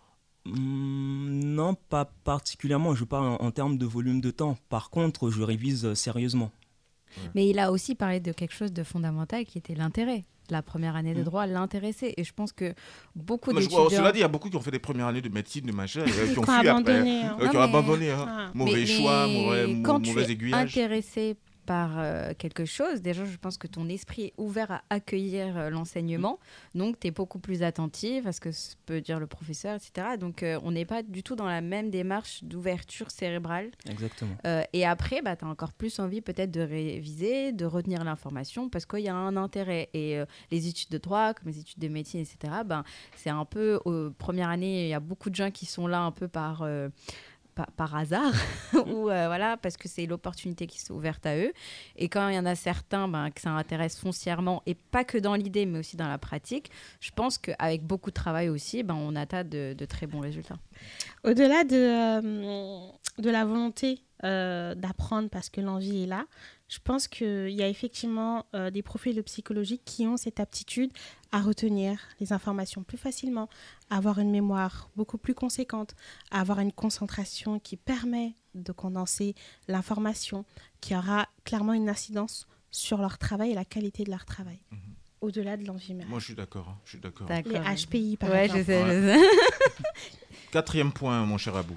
Hmm, 0.45 1.39
non, 1.53 1.75
pas 1.75 2.05
particulièrement. 2.23 2.95
Je 2.95 3.03
parle 3.03 3.25
en, 3.27 3.35
en 3.35 3.51
termes 3.51 3.77
de 3.77 3.85
volume 3.85 4.21
de 4.21 4.31
temps. 4.31 4.57
Par 4.69 4.89
contre, 4.89 5.29
je 5.29 5.43
révise 5.43 5.85
euh, 5.85 5.93
sérieusement. 5.95 6.51
Mais 7.35 7.47
il 7.47 7.59
a 7.59 7.71
aussi 7.71 7.93
parlé 7.93 8.19
de 8.19 8.31
quelque 8.31 8.53
chose 8.53 8.71
de 8.73 8.83
fondamental 8.83 9.45
qui 9.45 9.57
était 9.59 9.75
l'intérêt. 9.75 10.23
La 10.49 10.61
première 10.63 10.95
année 10.95 11.13
de 11.13 11.21
Mm. 11.21 11.25
droit 11.25 11.45
l'intéressait. 11.45 12.13
Et 12.17 12.23
je 12.23 12.33
pense 12.33 12.51
que 12.53 12.73
beaucoup 13.15 13.53
d'étudiants... 13.53 13.87
Cela 13.89 14.11
dit, 14.11 14.17
il 14.19 14.21
y 14.21 14.25
a 14.25 14.27
beaucoup 14.27 14.49
qui 14.49 14.55
ont 14.55 14.61
fait 14.61 14.71
des 14.71 14.79
premières 14.79 15.07
années 15.07 15.21
de 15.21 15.29
médecine, 15.29 15.65
de 15.65 15.71
machin, 15.71 16.03
et, 16.05 16.09
euh, 16.09 16.33
qui 16.33 16.39
ont 16.39 16.43
fui 16.43 16.51
après. 16.51 16.69
abandonné, 16.69 17.21
hein. 17.21 17.37
euh, 17.39 17.47
qui 17.49 17.55
Non, 17.55 17.61
ont 17.61 17.63
mais- 17.63 17.69
abandonné. 17.69 18.11
hein. 18.11 18.25
Ah. 18.27 18.51
Mauvais 18.55 18.71
Mais- 18.79 18.85
choix, 18.87 19.27
mais 19.27 19.43
mauvais, 19.45 19.81
quand 19.83 19.99
mauvais 19.99 20.23
tu 20.25 20.29
es 20.29 20.33
aiguillage. 20.33 20.69
intéressé 20.71 21.37
par 21.71 21.99
euh, 21.99 22.33
quelque 22.37 22.65
chose, 22.65 23.01
déjà, 23.01 23.23
je 23.23 23.37
pense 23.37 23.57
que 23.57 23.65
ton 23.65 23.87
esprit 23.87 24.23
est 24.23 24.33
ouvert 24.37 24.71
à 24.71 24.81
accueillir 24.89 25.57
euh, 25.57 25.69
l'enseignement. 25.69 26.37
Donc, 26.75 26.99
tu 26.99 27.07
es 27.07 27.11
beaucoup 27.11 27.39
plus 27.39 27.63
attentif 27.63 28.27
à 28.27 28.33
ce 28.33 28.41
que 28.41 28.49
peut 28.85 28.99
dire 28.99 29.21
le 29.21 29.27
professeur, 29.27 29.77
etc. 29.77 30.17
Donc, 30.19 30.43
euh, 30.43 30.59
on 30.63 30.71
n'est 30.71 30.83
pas 30.83 31.01
du 31.01 31.23
tout 31.23 31.37
dans 31.37 31.45
la 31.45 31.61
même 31.61 31.89
démarche 31.89 32.43
d'ouverture 32.43 33.09
cérébrale. 33.09 33.71
Exactement. 33.89 34.35
Et 34.73 34.85
après, 34.85 35.21
bah, 35.21 35.37
tu 35.37 35.45
as 35.45 35.47
encore 35.47 35.71
plus 35.71 35.97
envie 35.99 36.19
peut-être 36.19 36.51
de 36.51 36.59
réviser, 36.59 37.53
de 37.53 37.65
retenir 37.65 38.03
l'information 38.03 38.67
parce 38.67 38.85
qu'il 38.85 38.99
y 38.99 39.07
a 39.07 39.15
un 39.15 39.37
intérêt. 39.37 39.89
Et 39.93 40.19
les 40.51 40.67
études 40.67 40.89
de 40.89 40.97
droit, 40.97 41.33
comme 41.33 41.47
les 41.47 41.59
études 41.59 41.79
de 41.79 41.87
médecine, 41.87 42.19
etc., 42.19 42.53
ben, 42.65 42.83
c'est 43.15 43.29
un 43.29 43.45
peu, 43.45 43.79
première 44.17 44.49
année, 44.49 44.87
il 44.87 44.89
y 44.89 44.93
a 44.93 44.99
beaucoup 44.99 45.29
de 45.29 45.35
gens 45.35 45.51
qui 45.51 45.65
sont 45.65 45.87
là 45.87 46.01
un 46.01 46.11
peu 46.11 46.27
par... 46.27 46.67
par, 47.55 47.67
par 47.71 47.95
hasard, 47.95 48.33
ou 48.73 49.09
euh, 49.09 49.27
voilà, 49.27 49.57
parce 49.57 49.77
que 49.77 49.87
c'est 49.87 50.05
l'opportunité 50.05 50.67
qui 50.67 50.79
s'est 50.79 50.91
ouverte 50.91 51.25
à 51.25 51.37
eux. 51.37 51.51
Et 51.95 52.09
quand 52.09 52.27
il 52.29 52.35
y 52.35 52.39
en 52.39 52.45
a 52.45 52.55
certains 52.55 53.07
ben, 53.07 53.29
que 53.31 53.41
ça 53.41 53.51
intéresse 53.51 53.99
foncièrement, 53.99 54.63
et 54.65 54.75
pas 54.75 55.03
que 55.03 55.17
dans 55.17 55.35
l'idée, 55.35 55.65
mais 55.65 55.79
aussi 55.79 55.97
dans 55.97 56.07
la 56.07 56.17
pratique, 56.17 56.71
je 56.99 57.11
pense 57.11 57.37
qu'avec 57.37 57.83
beaucoup 57.83 58.09
de 58.09 58.15
travail 58.15 58.49
aussi, 58.49 58.83
ben, 58.83 58.95
on 58.95 59.15
atteint 59.15 59.43
de, 59.43 59.73
de 59.73 59.85
très 59.85 60.07
bons 60.07 60.19
résultats. 60.19 60.57
Au-delà 61.23 61.63
de, 61.63 61.75
euh, 61.75 62.87
de 63.19 63.29
la 63.29 63.45
volonté 63.45 63.99
euh, 64.23 64.75
d'apprendre 64.75 65.29
parce 65.29 65.49
que 65.49 65.61
l'envie 65.61 66.03
est 66.03 66.07
là, 66.07 66.25
je 66.71 66.79
pense 66.81 67.09
qu'il 67.09 67.49
y 67.49 67.61
a 67.61 67.67
effectivement 67.67 68.45
euh, 68.55 68.71
des 68.71 68.81
profils 68.81 69.13
de 69.13 69.21
psychologie 69.21 69.77
qui 69.83 70.07
ont 70.07 70.15
cette 70.15 70.39
aptitude 70.39 70.89
à 71.33 71.41
retenir 71.41 71.99
les 72.21 72.31
informations 72.31 72.81
plus 72.81 72.97
facilement, 72.97 73.49
à 73.89 73.97
avoir 73.97 74.19
une 74.19 74.31
mémoire 74.31 74.89
beaucoup 74.95 75.17
plus 75.17 75.33
conséquente, 75.35 75.95
à 76.31 76.39
avoir 76.39 76.59
une 76.59 76.71
concentration 76.71 77.59
qui 77.59 77.75
permet 77.75 78.35
de 78.55 78.71
condenser 78.71 79.35
l'information, 79.67 80.45
qui 80.79 80.95
aura 80.95 81.27
clairement 81.43 81.73
une 81.73 81.89
incidence 81.89 82.47
sur 82.71 82.99
leur 82.99 83.17
travail 83.17 83.51
et 83.51 83.55
la 83.55 83.65
qualité 83.65 84.05
de 84.05 84.09
leur 84.11 84.23
travail. 84.23 84.59
Mhm. 84.71 84.79
Au-delà 85.19 85.57
de 85.57 85.65
l'envie 85.65 85.93
même. 85.93 86.07
Moi, 86.07 86.19
je 86.19 86.25
suis 86.25 86.35
d'accord. 86.35 86.69
hein, 86.69 86.77
Je 86.85 86.91
suis 86.91 86.99
d'accord. 86.99 87.27
Les 87.29 87.43
HPI, 87.43 88.15
par 88.17 88.29
Ouais, 88.29 88.45
exemple. 88.45 88.61
je 88.61 88.65
sais, 88.65 88.83
Ouais. 88.83 89.17
je 89.17 89.19
sais. 89.19 89.91
Quatrième 90.51 90.91
point, 90.93 91.25
mon 91.25 91.37
cher 91.37 91.55
Abou. 91.55 91.75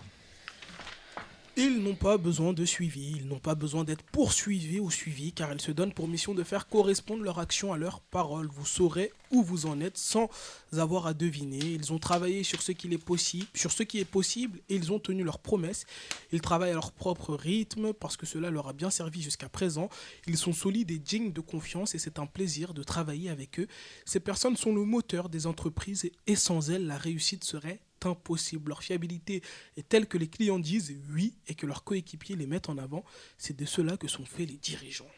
Ils 1.57 1.85
n'ont 1.85 1.95
pas 1.95 2.19
besoin 2.19 2.53
de 2.53 2.65
suivi, 2.65 3.15
ils 3.17 3.29
n'ont 3.29 3.39
pas 3.39 3.55
besoin 3.55 3.85
d'être 3.85 4.03
poursuivis 4.03 4.81
ou 4.81 4.91
suivis, 4.91 5.33
car 5.33 5.53
ils 5.53 5.61
se 5.61 5.71
donnent 5.71 5.93
pour 5.93 6.09
mission 6.09 6.35
de 6.35 6.43
faire 6.43 6.67
correspondre 6.67 7.23
leur 7.23 7.39
action 7.39 7.73
à 7.73 7.79
leurs 7.79 8.01
paroles. 8.01 8.49
Vous 8.53 8.67
saurez 8.67 9.13
où 9.31 9.45
vous 9.45 9.67
en 9.67 9.81
êtes 9.81 9.97
sans 9.97 10.29
avoir 10.73 11.07
à 11.07 11.15
deviner. 11.15 11.61
Ils 11.61 11.93
ont 11.93 12.01
travaillé 12.01 12.43
sur 12.43 12.61
ce 12.61 12.73
qu'il 12.73 12.93
est 12.93 12.99
possible, 12.99 13.47
sur 13.55 13.71
ce 13.71 13.85
qui 13.85 14.01
est 14.01 14.05
possible, 14.05 14.59
et 14.69 14.75
ils 14.75 14.93
ont 14.93 14.99
tenu 14.99 15.23
leurs 15.23 15.39
promesses. 15.39 15.87
Ils 16.33 16.41
travaillent 16.41 16.73
à 16.73 16.75
leur 16.75 16.91
propre 16.91 17.35
rythme, 17.35 17.93
parce 17.93 18.17
que 18.17 18.27
cela 18.27 18.51
leur 18.51 18.67
a 18.67 18.73
bien 18.73 18.91
servi 18.91 19.23
jusqu'à 19.23 19.49
présent. 19.49 19.89
Ils 20.27 20.37
sont 20.37 20.53
solides 20.53 20.91
et 20.91 20.99
dignes 20.99 21.33
de 21.33 21.41
confiance, 21.41 21.95
et 21.95 22.01
c'est 22.01 22.19
un 22.19 22.27
plaisir 22.27 22.75
de 22.75 22.83
travailler 22.83 23.31
avec 23.31 23.61
eux. 23.61 23.69
Ces 24.07 24.19
personnes 24.19 24.57
sont 24.57 24.75
le 24.75 24.85
moteur 24.85 25.29
des 25.29 25.47
entreprises, 25.47 26.11
et 26.27 26.35
sans 26.35 26.71
elles, 26.71 26.89
la 26.89 26.99
réussite 26.99 27.45
serait 27.45 27.79
impossible. 28.07 28.69
Leur 28.71 28.83
fiabilité 28.83 29.43
est 29.77 29.89
telle 29.89 30.07
que 30.07 30.19
les 30.19 30.29
clients 30.29 30.59
disent 30.59 30.95
oui 31.13 31.35
et 31.47 31.55
que 31.55 31.67
leurs 31.67 31.85
coéquipiers 31.85 32.37
les 32.37 32.47
mettent 32.47 32.69
en 32.69 32.79
avant. 32.79 33.05
C'est 33.39 33.57
de 33.57 33.65
cela 33.65 33.97
que 33.97 34.09
sont 34.09 34.25
faits 34.25 34.49
les 34.49 34.57
dirigeants. 34.57 35.11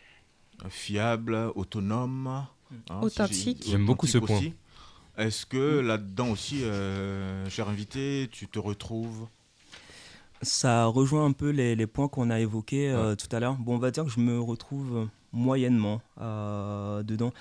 Fiable, 0.69 1.53
autonome. 1.55 2.27
hein, 2.27 2.49
Authentique. 3.03 3.63
j'ai- 3.65 3.71
J'aime 3.73 3.87
beaucoup 3.87 4.07
ce 4.07 4.19
aussi. 4.19 4.53
Est-ce 5.17 5.47
que 5.47 5.79
là-dedans 5.81 6.31
aussi, 6.31 6.63
euh, 6.65 7.49
cher 7.49 7.69
invité, 7.69 8.29
tu 8.31 8.49
te 8.49 8.59
retrouves? 8.59 9.29
Ça 10.43 10.85
rejoint 10.87 11.25
un 11.25 11.33
peu 11.33 11.49
les, 11.51 11.75
les 11.77 11.87
points 11.87 12.09
qu'on 12.09 12.29
a 12.29 12.39
évoqués 12.41 12.91
euh, 12.91 13.15
tout 13.17 13.29
à 13.35 13.41
l'heure. 13.41 13.55
Bon, 13.57 13.77
on 13.77 13.79
va 13.79 13.91
dire 13.91 14.05
que 14.05 14.11
je 14.11 14.21
me 14.21 14.39
retrouve 14.39 15.09
moyennement 15.33 16.03
euh, 16.21 17.03
dedans. 17.03 17.33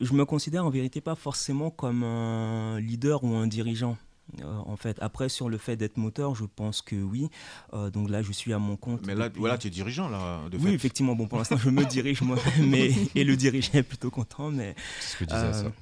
Je 0.00 0.12
me 0.12 0.24
considère 0.24 0.64
en 0.64 0.70
vérité 0.70 1.00
pas 1.00 1.14
forcément 1.16 1.70
comme 1.70 2.04
un 2.04 2.78
leader 2.80 3.24
ou 3.24 3.34
un 3.34 3.46
dirigeant. 3.48 3.98
Euh, 4.42 4.58
en 4.66 4.76
fait, 4.76 4.96
après 5.00 5.28
sur 5.28 5.48
le 5.48 5.58
fait 5.58 5.76
d'être 5.76 5.96
moteur, 5.96 6.34
je 6.34 6.44
pense 6.44 6.82
que 6.82 6.96
oui. 6.96 7.28
Euh, 7.74 7.90
donc 7.90 8.10
là, 8.10 8.22
je 8.22 8.32
suis 8.32 8.52
à 8.52 8.58
mon 8.58 8.76
compte. 8.76 9.06
Mais 9.06 9.14
là, 9.14 9.28
depuis- 9.28 9.40
voilà, 9.40 9.58
tu 9.58 9.66
es 9.66 9.70
dirigeant, 9.70 10.08
là, 10.08 10.48
de 10.50 10.56
oui, 10.58 10.64
fait. 10.64 10.72
effectivement. 10.74 11.14
Bon, 11.14 11.26
pour 11.28 11.38
l'instant, 11.38 11.56
je 11.56 11.70
me 11.70 11.84
dirige 11.84 12.22
moi-même 12.22 12.74
et, 12.74 12.94
et 13.14 13.24
le 13.24 13.36
dirigeant 13.36 13.72
est 13.74 13.82
plutôt 13.82 14.10
content. 14.10 14.50
Mais, 14.50 14.74
C'est 15.00 15.12
ce 15.12 15.16
que 15.18 15.24
disais, 15.24 15.52
ça. 15.52 15.72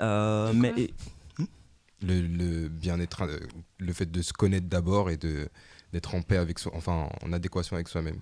euh, 0.00 0.52
mais 0.54 0.72
et- 0.76 0.94
Le, 2.00 2.20
le 2.22 2.68
bien-être, 2.68 3.26
le 3.78 3.92
fait 3.92 4.10
de 4.10 4.22
se 4.22 4.32
connaître 4.32 4.68
d'abord 4.68 5.10
et 5.10 5.16
de 5.16 5.48
d'être 5.92 6.14
en 6.14 6.20
paix 6.22 6.36
avec 6.36 6.58
soi, 6.58 6.70
enfin 6.76 7.08
en 7.24 7.32
adéquation 7.32 7.74
avec 7.74 7.88
soi-même. 7.88 8.20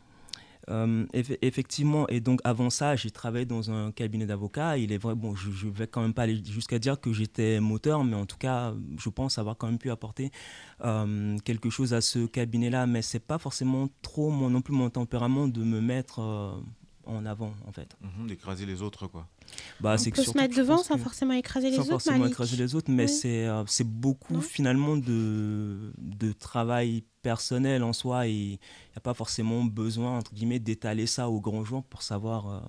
Euh, 0.68 1.06
eff- 1.14 1.38
effectivement, 1.42 2.08
et 2.08 2.20
donc 2.20 2.40
avant 2.42 2.70
ça, 2.70 2.96
j'ai 2.96 3.10
travaillé 3.12 3.44
dans 3.44 3.70
un 3.70 3.92
cabinet 3.92 4.26
d'avocats. 4.26 4.76
Il 4.78 4.90
est 4.92 4.98
vrai, 4.98 5.14
bon, 5.14 5.34
je, 5.36 5.50
je 5.52 5.68
vais 5.68 5.86
quand 5.86 6.02
même 6.02 6.12
pas 6.14 6.22
aller 6.22 6.42
jusqu'à 6.44 6.78
dire 6.80 7.00
que 7.00 7.12
j'étais 7.12 7.60
moteur, 7.60 8.02
mais 8.02 8.16
en 8.16 8.26
tout 8.26 8.36
cas, 8.36 8.74
je 8.98 9.08
pense 9.08 9.38
avoir 9.38 9.56
quand 9.56 9.68
même 9.68 9.78
pu 9.78 9.90
apporter 9.90 10.32
euh, 10.84 11.38
quelque 11.44 11.70
chose 11.70 11.94
à 11.94 12.00
ce 12.00 12.26
cabinet-là. 12.26 12.86
Mais 12.86 13.02
c'est 13.02 13.20
pas 13.20 13.38
forcément 13.38 13.88
trop 14.02 14.30
mon, 14.30 14.50
non 14.50 14.60
plus 14.60 14.74
mon 14.74 14.90
tempérament 14.90 15.46
de 15.46 15.62
me 15.62 15.80
mettre 15.80 16.20
euh, 16.20 16.56
en 17.06 17.24
avant, 17.26 17.52
en 17.66 17.72
fait. 17.72 17.88
Mhm, 18.00 18.26
D'écraser 18.28 18.66
les 18.66 18.82
autres, 18.82 19.06
quoi. 19.06 19.26
Bah, 19.80 19.92
On 19.94 19.98
c'est 19.98 20.10
que 20.10 20.16
peut 20.16 20.24
se 20.24 20.36
mettre 20.36 20.56
devant 20.56 20.78
sans 20.78 20.98
forcément 20.98 21.32
écraser 21.34 21.70
les 21.70 21.76
sans 21.76 21.82
autres, 21.82 21.90
forcément 21.90 22.18
Malik. 22.18 22.32
écraser 22.32 22.56
les 22.56 22.74
autres, 22.74 22.90
mais 22.90 23.04
Oui. 23.04 23.08
c'est 23.08 23.46
euh, 23.46 23.64
c'est 23.66 23.86
beaucoup 23.88 24.34
Non 24.34 24.40
finalement 24.40 24.96
de, 24.96 25.92
de 25.98 26.32
travail 26.32 27.04
personnel 27.22 27.82
en 27.82 27.92
soi 27.92 28.26
et 28.26 28.32
il 28.32 28.48
n'y 28.50 28.58
a 28.96 29.00
pas 29.00 29.14
forcément 29.14 29.64
besoin, 29.64 30.18
entre 30.18 30.34
guillemets, 30.34 30.58
d'étaler 30.58 31.06
ça 31.06 31.28
au 31.28 31.40
grand 31.40 31.64
jour 31.64 31.84
pour 31.84 32.02
savoir 32.02 32.48
euh, 32.50 32.60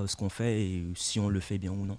euh, 0.00 0.06
ce 0.06 0.16
qu'on 0.16 0.28
fait 0.28 0.62
et 0.62 0.84
si 0.96 1.18
on 1.20 1.28
le 1.28 1.40
fait 1.40 1.58
bien 1.58 1.72
ou 1.72 1.84
non. 1.86 1.96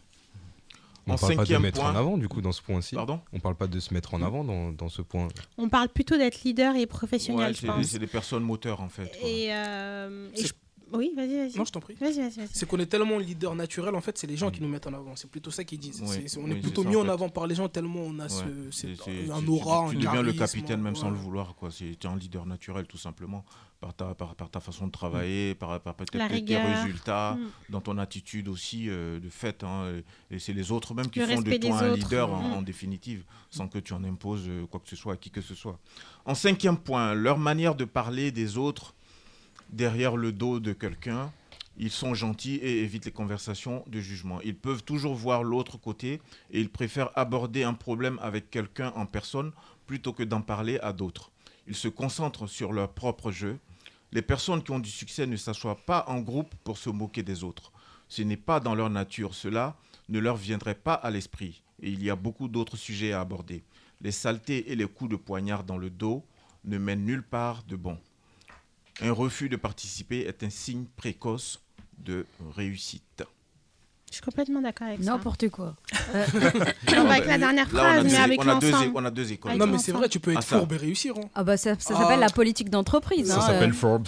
On 1.07 1.13
ne 1.13 1.17
parle 1.17 1.35
pas 1.35 1.45
de 1.45 1.57
mettre 1.57 1.81
point- 1.81 1.91
en 1.91 1.95
avant 1.95 2.17
du 2.17 2.27
coup 2.29 2.41
dans 2.41 2.51
ce 2.51 2.61
point-ci. 2.61 2.93
Pardon? 2.95 3.19
On 3.33 3.39
parle 3.39 3.55
pas 3.55 3.67
de 3.67 3.79
se 3.79 3.91
mettre 3.93 4.13
en 4.13 4.21
avant 4.21 4.43
dans, 4.43 4.71
dans 4.71 4.87
ce 4.87 5.01
point. 5.01 5.29
On 5.57 5.67
parle 5.67 5.89
plutôt 5.89 6.15
d'être 6.15 6.43
leader 6.43 6.75
et 6.75 6.85
professionnel, 6.85 7.47
Ouais, 7.47 7.53
je 7.53 7.59
c'est 7.61 7.67
pense. 7.67 7.85
c'est 7.87 7.99
des 7.99 8.07
personnes 8.07 8.43
moteurs, 8.43 8.81
en 8.81 8.87
fait. 8.89 9.11
quoi. 9.19 9.27
Et, 9.27 9.47
euh, 9.51 10.29
et 10.35 10.45
je- 10.45 10.53
Oui, 10.93 11.11
vas-y, 11.15 11.37
vas-y. 11.37 11.57
Non, 11.57 11.65
je 11.65 11.71
t'en 11.71 11.79
prie. 11.79 11.95
Vas-y, 11.95 12.19
vas-y, 12.19 12.29
vas-y. 12.37 12.47
C'est 12.51 12.67
qu'on 12.67 12.79
est 12.79 12.85
tellement 12.85 13.17
leader 13.17 13.55
naturel, 13.55 13.95
en 13.95 14.01
fait, 14.01 14.17
c'est 14.17 14.27
les 14.27 14.37
gens 14.37 14.51
qui 14.51 14.61
nous 14.61 14.67
mettent 14.69 14.87
en 14.87 14.93
avant. 14.93 15.15
C'est 15.15 15.29
plutôt 15.29 15.51
ça 15.51 15.63
qu'ils 15.63 15.79
disent. 15.79 16.01
Oui, 16.01 16.07
C'est- 16.09 16.27
c'est- 16.27 16.37
on 16.39 16.43
oui, 16.45 16.51
est 16.51 16.53
c'est 16.55 16.59
plutôt 16.61 16.83
ça, 16.83 16.89
mis 16.89 16.95
en 16.95 17.07
avant 17.09 17.29
par 17.29 17.47
les 17.47 17.55
gens 17.55 17.69
tellement 17.69 18.01
on 18.01 18.19
a 18.19 18.29
ce, 18.29 18.43
c'est- 18.71 18.95
C'est- 18.95 19.03
c'est- 19.03 19.31
un 19.31 19.39
tu- 19.41 19.49
aura, 19.49 19.89
tu, 19.89 19.97
un 19.97 19.99
tu 19.99 20.05
deviens 20.05 20.21
le 20.21 20.33
capitaine 20.33 20.81
même 20.81 20.95
sans 20.95 21.09
le 21.09 21.15
vouloir 21.17 21.55
quoi 21.55 21.69
c'est 21.71 21.95
tu 21.99 22.07
es 22.07 22.09
un 22.09 22.15
leader 22.15 22.45
naturel 22.45 22.85
tout 22.87 22.97
simplement 22.97 23.43
par 23.79 23.93
ta 23.93 24.13
par, 24.13 24.35
par 24.35 24.49
ta 24.49 24.59
façon 24.59 24.85
de 24.87 24.91
travailler 24.91 25.55
par, 25.55 25.79
par 25.81 25.95
peut-être 25.95 26.45
tes 26.45 26.57
résultats 26.57 27.35
Mm. 27.35 27.49
dans 27.71 27.81
ton 27.81 27.97
attitude 27.97 28.47
aussi 28.47 28.89
euh, 28.89 29.19
de 29.19 29.29
fait 29.29 29.63
hein, 29.63 30.01
et 30.29 30.39
c'est 30.39 30.53
les 30.53 30.71
autres 30.71 30.93
même 30.93 31.09
qui 31.09 31.19
Le 31.19 31.25
font 31.27 31.41
de 31.41 31.55
toi 31.57 31.79
un 31.83 31.89
autres. 31.91 31.95
leader 32.03 32.31
en, 32.31 32.41
Mm. 32.49 32.53
en 32.53 32.61
définitive 32.61 33.23
sans 33.49 33.67
que 33.67 33.79
tu 33.79 33.93
en 33.93 34.03
imposes 34.03 34.45
euh, 34.47 34.65
quoi 34.67 34.79
que 34.79 34.89
ce 34.89 34.95
soit 34.95 35.13
à 35.13 35.17
qui 35.17 35.29
que 35.31 35.41
ce 35.41 35.55
soit 35.55 35.79
en 36.25 36.35
cinquième 36.35 36.77
point 36.77 37.13
leur 37.13 37.37
manière 37.37 37.75
de 37.75 37.85
parler 37.85 38.31
des 38.31 38.57
autres 38.57 38.93
derrière 39.71 40.17
le 40.17 40.31
dos 40.31 40.59
de 40.59 40.73
quelqu'un 40.73 41.31
ils 41.77 41.91
sont 41.91 42.13
gentils 42.13 42.55
et 42.55 42.83
évitent 42.83 43.05
les 43.05 43.11
conversations 43.11 43.83
de 43.87 43.99
jugement. 43.99 44.41
Ils 44.41 44.55
peuvent 44.55 44.83
toujours 44.83 45.15
voir 45.15 45.43
l'autre 45.43 45.77
côté 45.77 46.21
et 46.51 46.59
ils 46.59 46.69
préfèrent 46.69 47.11
aborder 47.17 47.63
un 47.63 47.73
problème 47.73 48.19
avec 48.21 48.49
quelqu'un 48.51 48.91
en 48.95 49.05
personne 49.05 49.51
plutôt 49.87 50.13
que 50.13 50.23
d'en 50.23 50.41
parler 50.41 50.79
à 50.79 50.93
d'autres. 50.93 51.31
Ils 51.67 51.75
se 51.75 51.87
concentrent 51.87 52.47
sur 52.47 52.73
leur 52.73 52.91
propre 52.91 53.31
jeu. 53.31 53.57
Les 54.11 54.21
personnes 54.21 54.61
qui 54.61 54.71
ont 54.71 54.79
du 54.79 54.89
succès 54.89 55.25
ne 55.25 55.37
s'assoient 55.37 55.85
pas 55.85 56.05
en 56.07 56.19
groupe 56.19 56.53
pour 56.63 56.77
se 56.77 56.89
moquer 56.89 57.23
des 57.23 57.43
autres. 57.43 57.71
Ce 58.09 58.21
n'est 58.21 58.37
pas 58.37 58.59
dans 58.59 58.75
leur 58.75 58.89
nature. 58.89 59.33
Cela 59.33 59.77
ne 60.09 60.19
leur 60.19 60.35
viendrait 60.35 60.75
pas 60.75 60.93
à 60.93 61.09
l'esprit. 61.09 61.63
Et 61.81 61.89
il 61.89 62.03
y 62.03 62.09
a 62.09 62.15
beaucoup 62.15 62.49
d'autres 62.49 62.77
sujets 62.77 63.13
à 63.13 63.21
aborder. 63.21 63.63
Les 64.01 64.11
saletés 64.11 64.71
et 64.71 64.75
les 64.75 64.85
coups 64.85 65.11
de 65.11 65.15
poignard 65.15 65.63
dans 65.63 65.77
le 65.77 65.89
dos 65.89 66.25
ne 66.65 66.77
mènent 66.77 67.05
nulle 67.05 67.23
part 67.23 67.63
de 67.63 67.75
bon. 67.75 67.97
Un 69.03 69.13
refus 69.13 69.49
de 69.49 69.55
participer 69.55 70.19
est 70.27 70.43
un 70.43 70.51
signe 70.51 70.85
précoce 70.95 71.59
de 71.97 72.27
réussite. 72.55 73.23
Je 74.11 74.15
suis 74.17 74.23
complètement 74.25 74.61
d'accord 74.61 74.87
avec 74.87 75.01
ça. 75.03 75.11
N'importe 75.11 75.49
quoi. 75.49 75.73
Euh, 76.13 76.25
non, 76.33 77.05
pas 77.05 77.13
avec 77.13 77.25
la 77.27 77.37
dernière 77.37 77.73
Là, 77.73 77.81
on 77.81 77.85
a 77.85 77.91
phrase, 77.93 78.03
deux- 78.03 78.09
mais 78.11 78.17
avec 78.17 78.39
on 78.43 78.47
a 78.49 78.59
deux 78.59 78.67
é- 78.67 78.71
l'ensemble. 78.71 78.91
on 78.95 79.05
a 79.05 79.11
deux 79.11 79.31
écoles. 79.31 79.53
Non, 79.55 79.67
mais 79.67 79.77
c'est 79.77 79.93
vrai, 79.93 80.09
tu 80.09 80.19
peux 80.19 80.31
être 80.31 80.39
Ah, 80.39 80.57
fourbe 80.57 80.73
et 80.73 80.77
réussir. 80.77 81.13
hein. 81.17 81.29
Ah 81.33 81.43
bah 81.45 81.55
ça, 81.57 81.75
ça 81.79 81.93
Ah. 81.95 82.01
s'appelle 82.01 82.19
la 82.19 82.29
politique 82.29 82.69
d'entreprise. 82.69 83.27
Ça 83.29 83.37
hein, 83.37 83.41
s'appelle 83.41 83.69
euh. 83.69 83.73
Forbes. 83.81 84.07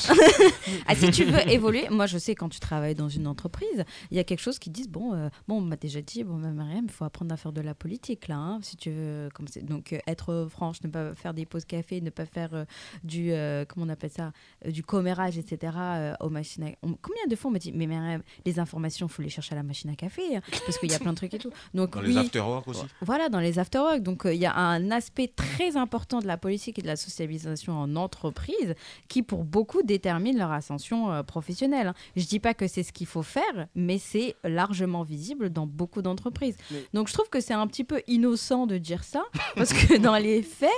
Ah, 0.88 0.96
si 0.96 1.10
tu 1.12 1.24
veux 1.24 1.50
évoluer, 1.50 1.88
moi 1.90 2.06
je 2.06 2.18
sais 2.18 2.36
quand 2.36 2.50
tu 2.50 2.60
travailles 2.60 2.96
dans 2.96 3.08
une 3.10 3.28
entreprise, 3.28 3.86
il 4.12 4.18
y 4.18 4.20
a 4.20 4.24
quelque 4.26 4.42
chose 4.42 4.60
qui 4.60 4.70
disent 4.70 4.90
bon, 4.90 5.14
euh, 5.14 5.30
bon, 5.48 5.58
on 5.58 5.62
m'a 5.62 5.78
déjà 5.78 6.02
dit, 6.02 6.24
bon, 6.26 6.36
même 6.36 6.56
Mariam, 6.56 6.84
il 6.86 6.92
faut 6.92 7.06
apprendre 7.06 7.34
à 7.34 7.38
faire 7.38 7.54
de 7.54 7.62
la 7.62 7.74
politique 7.74 8.28
là, 8.28 8.36
hein, 8.36 8.60
si 8.62 8.76
tu 8.76 8.92
veux, 8.92 9.30
comme 9.34 9.46
donc 9.62 9.94
euh, 9.94 10.00
être 10.06 10.48
franche, 10.50 10.84
ne 10.84 10.90
pas 10.90 11.16
faire 11.16 11.34
des 11.34 11.46
pauses 11.46 11.66
café, 11.66 12.02
ne 12.02 12.10
pas 12.10 12.26
faire 12.26 12.50
euh, 12.54 12.66
du, 13.06 13.32
euh, 13.32 13.64
comment 13.68 13.86
on 13.86 13.90
appelle 13.90 14.12
ça, 14.12 14.34
euh, 14.68 14.72
du 14.72 14.84
commérage, 14.84 15.38
etc. 15.38 15.72
euh, 15.78 16.14
aux 16.20 16.30
machines. 16.30 16.64
À... 16.66 16.68
on- 16.84 16.96
combien 17.02 17.26
de 17.30 17.36
fois 17.38 17.50
on 17.50 17.54
me 17.54 17.60
dit, 17.60 17.72
mais 17.74 17.88
Mariam, 17.88 18.22
les 18.46 18.60
informations, 18.60 19.08
faut 19.08 19.22
les 19.22 19.30
chercher 19.30 19.54
à 19.54 19.56
la 19.56 19.64
machine 19.64 19.90
à 19.90 19.93
café, 19.96 20.38
hein, 20.38 20.42
parce 20.66 20.78
qu'il 20.78 20.92
y 20.92 20.96
a 20.96 21.00
plein 21.00 21.12
de 21.12 21.18
trucs 21.18 21.34
et 21.34 21.40
tout. 21.40 21.52
Donc 21.74 21.92
Dans 21.96 22.02
oui, 22.02 22.10
les 22.14 22.18
after-work 22.18 22.68
aussi. 22.68 22.84
voilà, 23.02 23.30
dans 23.30 23.40
les 23.40 23.60
after-work. 23.60 24.02
Donc, 24.02 24.26
euh, 24.26 24.34
il 24.34 24.40
y 24.42 24.46
a 24.46 24.56
un 24.56 24.92
aspect 24.92 25.28
très 25.36 25.78
important 25.78 26.20
de 26.20 26.28
la 26.28 26.38
politique 26.38 26.80
et 26.80 26.82
de 26.82 26.88
la 26.88 26.96
socialisation 26.96 27.74
en 27.74 27.96
entreprise 27.96 28.76
qui, 29.08 29.24
pour 29.24 29.44
beaucoup, 29.44 29.82
détermine 29.84 30.38
leur 30.38 30.52
ascension 30.52 31.12
euh, 31.12 31.24
professionnelle. 31.24 31.88
hein. 31.88 31.94
Je 32.16 32.26
dis 32.26 32.40
pas 32.40 32.54
que 32.54 32.68
c'est 32.68 32.84
ce 32.84 32.92
qu'il 32.94 33.08
faut 33.08 33.24
faire, 33.24 33.68
mais 33.76 33.98
c'est 33.98 34.36
largement 34.44 35.04
visible 35.04 35.50
dans 35.50 35.68
beaucoup 35.68 36.02
d'entreprises. 36.02 36.58
Mais- 36.72 36.84
Donc, 36.94 37.08
je 37.08 37.14
trouve 37.14 37.30
que 37.30 37.40
c'est 37.40 37.54
un 37.54 37.68
petit 37.68 37.84
peu 37.84 38.02
innocent 38.08 38.68
de 38.68 38.78
dire 38.78 39.04
ça, 39.04 39.24
parce 39.56 39.74
que 39.74 39.98
dans 39.98 40.18
les 40.18 40.42
faits, 40.42 40.70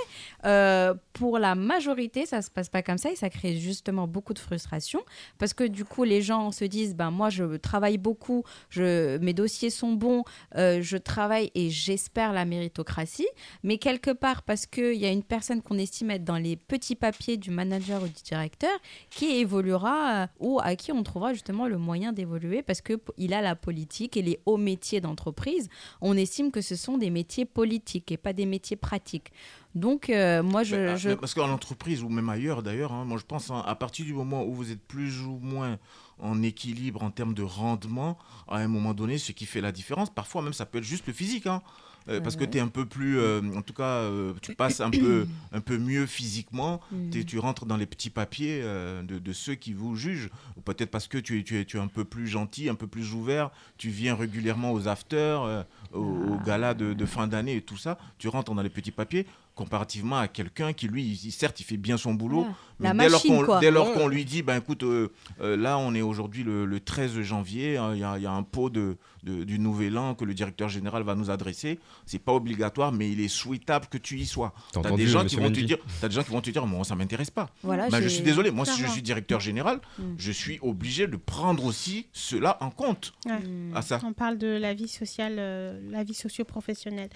euh, 0.44 0.94
pour 1.12 1.38
la 1.38 1.54
majorité, 1.54 2.26
ça 2.26 2.42
se 2.42 2.50
passe 2.50 2.68
pas 2.68 2.82
comme 2.82 2.98
ça 2.98 3.10
et 3.10 3.16
ça 3.16 3.30
crée 3.30 3.56
justement 3.56 4.06
beaucoup 4.06 4.34
de 4.34 4.38
frustration 4.38 5.00
parce 5.38 5.54
que 5.54 5.64
du 5.64 5.84
coup, 5.84 6.04
les 6.04 6.22
gens 6.22 6.52
se 6.52 6.64
disent, 6.64 6.94
ben 6.94 7.10
moi, 7.10 7.30
je 7.30 7.56
travaille 7.56 7.98
beaucoup, 7.98 8.44
je, 8.70 8.82
mes 9.20 9.32
dossiers 9.32 9.70
sont 9.70 9.92
bons, 9.92 10.24
euh, 10.56 10.80
je 10.82 10.96
travaille 10.96 11.50
et 11.54 11.70
j'espère 11.70 12.32
la 12.32 12.44
méritocratie, 12.44 13.26
mais 13.62 13.78
quelque 13.78 14.10
part 14.10 14.42
parce 14.42 14.66
qu'il 14.66 14.94
y 14.94 15.06
a 15.06 15.10
une 15.10 15.22
personne 15.22 15.62
qu'on 15.62 15.78
estime 15.78 16.10
être 16.10 16.24
dans 16.24 16.36
les 16.38 16.56
petits 16.56 16.96
papiers 16.96 17.36
du 17.36 17.50
manager 17.50 18.02
ou 18.02 18.06
du 18.06 18.22
directeur 18.24 18.76
qui 19.10 19.36
évoluera 19.36 20.22
euh, 20.22 20.26
ou 20.40 20.60
à 20.62 20.76
qui 20.76 20.92
on 20.92 21.02
trouvera 21.02 21.32
justement 21.32 21.66
le 21.68 21.78
moyen 21.78 22.12
d'évoluer 22.12 22.62
parce 22.62 22.80
qu'il 22.80 23.32
a 23.34 23.40
la 23.42 23.54
politique 23.56 24.16
et 24.16 24.22
les 24.22 24.38
hauts 24.46 24.56
métiers 24.56 25.00
d'entreprise, 25.00 25.68
on 26.00 26.16
estime 26.16 26.50
que 26.50 26.60
ce 26.60 26.76
sont 26.76 26.98
des 26.98 27.10
métiers 27.10 27.44
politiques 27.44 28.10
et 28.12 28.16
pas 28.16 28.32
des 28.32 28.46
métiers 28.46 28.76
pratiques. 28.76 29.32
Donc, 29.74 30.08
euh, 30.08 30.42
moi, 30.42 30.62
je... 30.62 30.74
Mais, 30.76 30.88
ah, 30.88 30.96
je- 30.96 31.10
parce 31.10 31.34
qu'en 31.34 31.50
entreprise 31.50 32.02
ou 32.02 32.08
même 32.08 32.28
ailleurs 32.30 32.62
d'ailleurs, 32.62 32.92
hein, 32.92 33.04
moi 33.04 33.18
je 33.18 33.24
pense 33.24 33.50
hein, 33.50 33.62
à 33.66 33.74
partir 33.74 34.06
du 34.06 34.14
moment 34.14 34.44
où 34.44 34.54
vous 34.54 34.72
êtes 34.72 34.80
plus 34.80 35.20
ou 35.22 35.38
moins 35.42 35.78
en 36.18 36.42
équilibre 36.42 37.02
en 37.02 37.10
termes 37.10 37.34
de 37.34 37.42
rendement, 37.42 38.18
à 38.48 38.58
un 38.58 38.68
moment 38.68 38.94
donné, 38.94 39.18
ce 39.18 39.32
qui 39.32 39.46
fait 39.46 39.60
la 39.60 39.72
différence, 39.72 40.10
parfois 40.10 40.42
même 40.42 40.52
ça 40.52 40.66
peut 40.66 40.78
être 40.78 40.84
juste 40.84 41.06
le 41.06 41.12
physique. 41.12 41.46
hein. 41.46 41.62
Euh, 42.08 42.20
parce 42.20 42.36
que 42.36 42.44
tu 42.44 42.58
es 42.58 42.60
un 42.60 42.68
peu 42.68 42.86
plus, 42.86 43.18
euh, 43.18 43.40
en 43.56 43.62
tout 43.62 43.72
cas, 43.72 43.82
euh, 44.02 44.32
tu 44.40 44.54
passes 44.54 44.80
un 44.80 44.90
peu, 44.90 45.26
un 45.50 45.60
peu 45.60 45.76
mieux 45.76 46.06
physiquement, 46.06 46.80
Mm. 46.92 47.24
Tu 47.24 47.38
rentres 47.40 47.66
dans 47.66 47.76
les 47.76 47.86
petits 47.86 48.10
papiers 48.10 48.62
de, 48.62 49.18
de 49.18 49.32
ceux 49.32 49.56
qui 49.56 49.72
vous 49.72 49.96
jugent, 49.96 50.30
ou 50.56 50.60
peut-être 50.60 50.90
parce 50.90 51.08
que 51.08 51.18
tu 51.18 51.40
es, 51.40 51.42
tu, 51.42 51.58
es, 51.58 51.64
tu 51.64 51.78
es 51.78 51.80
un 51.80 51.88
peu 51.88 52.04
plus 52.04 52.28
gentil, 52.28 52.68
un 52.68 52.76
peu 52.76 52.86
plus 52.86 53.12
ouvert, 53.12 53.50
tu 53.76 53.88
viens 53.90 54.14
régulièrement 54.14 54.72
aux 54.72 54.86
afters, 54.86 55.64
aux, 55.92 55.98
aux 55.98 56.38
galas 56.44 56.74
de, 56.74 56.92
de 56.92 57.06
fin 57.06 57.26
d'année 57.26 57.56
et 57.56 57.62
tout 57.62 57.76
ça, 57.76 57.98
tu 58.18 58.28
rentres 58.28 58.54
dans 58.54 58.62
les 58.62 58.70
petits 58.70 58.92
papiers, 58.92 59.26
comparativement 59.56 60.18
à 60.18 60.28
quelqu'un 60.28 60.72
qui, 60.72 60.86
lui, 60.86 61.02
il- 61.24 61.32
certes, 61.32 61.58
il 61.58 61.64
fait 61.64 61.78
bien 61.78 61.96
son 61.96 62.14
boulot, 62.14 62.46
mais 62.78 62.92
dès 62.94 63.08
lors 63.08 63.22
qu'on 63.22 63.42
quoi. 63.44 63.58
dès 63.58 63.70
lors 63.72 63.88
Ouais. 63.88 63.94
qu'on 63.94 64.06
lui 64.06 64.24
dit, 64.24 64.42
ben 64.42 64.58
écoute, 64.58 64.84
euh, 64.84 65.08
euh, 65.40 65.56
là 65.56 65.78
on 65.78 65.94
est 65.94 66.02
aujourd'hui 66.02 66.44
le, 66.44 66.64
le 66.66 66.78
13 66.78 67.20
janvier, 67.22 67.78
hein, 67.78 67.94
y, 67.94 68.18
il 68.18 68.22
y 68.22 68.26
a 68.26 68.32
un 68.32 68.42
pot 68.44 68.70
de, 68.70 68.96
de- 69.26 69.44
du 69.44 69.58
nouvel 69.58 69.98
an 69.98 70.14
que 70.14 70.24
le 70.24 70.32
directeur 70.34 70.68
général 70.68 71.02
va 71.02 71.14
nous 71.14 71.30
adresser, 71.30 71.78
c'est 72.06 72.18
pas 72.18 72.32
obligatoire, 72.32 72.92
mais 72.92 73.10
il 73.10 73.20
est 73.20 73.28
souhaitable 73.28 73.86
que 73.90 73.98
tu 73.98 74.18
y 74.18 74.24
sois. 74.26 74.54
T'as 74.72 74.80
entendu, 74.80 75.04
des 75.04 75.08
gens 75.10 75.18
qui 75.20 75.24
monsieur 75.36 75.40
vont 75.40 75.52
te 75.52 75.60
dire, 75.60 75.78
t'as 76.00 76.08
des 76.08 76.14
gens 76.14 76.22
qui 76.22 76.30
vont 76.30 76.40
te 76.40 76.50
dire, 76.50 76.64
moi 76.66 76.84
ça 76.84 76.94
m'intéresse 76.94 77.30
pas. 77.30 77.50
Voilà, 77.62 77.88
Ben, 77.88 78.00
je 78.00 78.08
suis 78.08 78.22
désolé, 78.22 78.50
moi 78.50 78.64
si 78.64 78.80
je 78.80 78.86
suis 78.86 79.02
directeur 79.02 79.40
général, 79.40 79.80
Mm. 79.98 80.02
je 80.16 80.32
suis 80.32 80.58
obligé 80.62 81.06
de 81.06 81.16
prendre 81.16 81.64
aussi 81.64 82.06
cela 82.12 82.56
en 82.60 82.70
compte. 82.70 83.12
Ouais. 83.26 83.40
À 83.74 83.82
ça. 83.82 83.98
On 84.04 84.12
parle 84.12 84.38
de 84.38 84.46
la 84.46 84.72
vie 84.74 84.88
sociale, 84.88 85.36
euh, 85.38 85.80
la 85.90 86.04
vie 86.04 86.14
socio-professionnelle. 86.14 87.10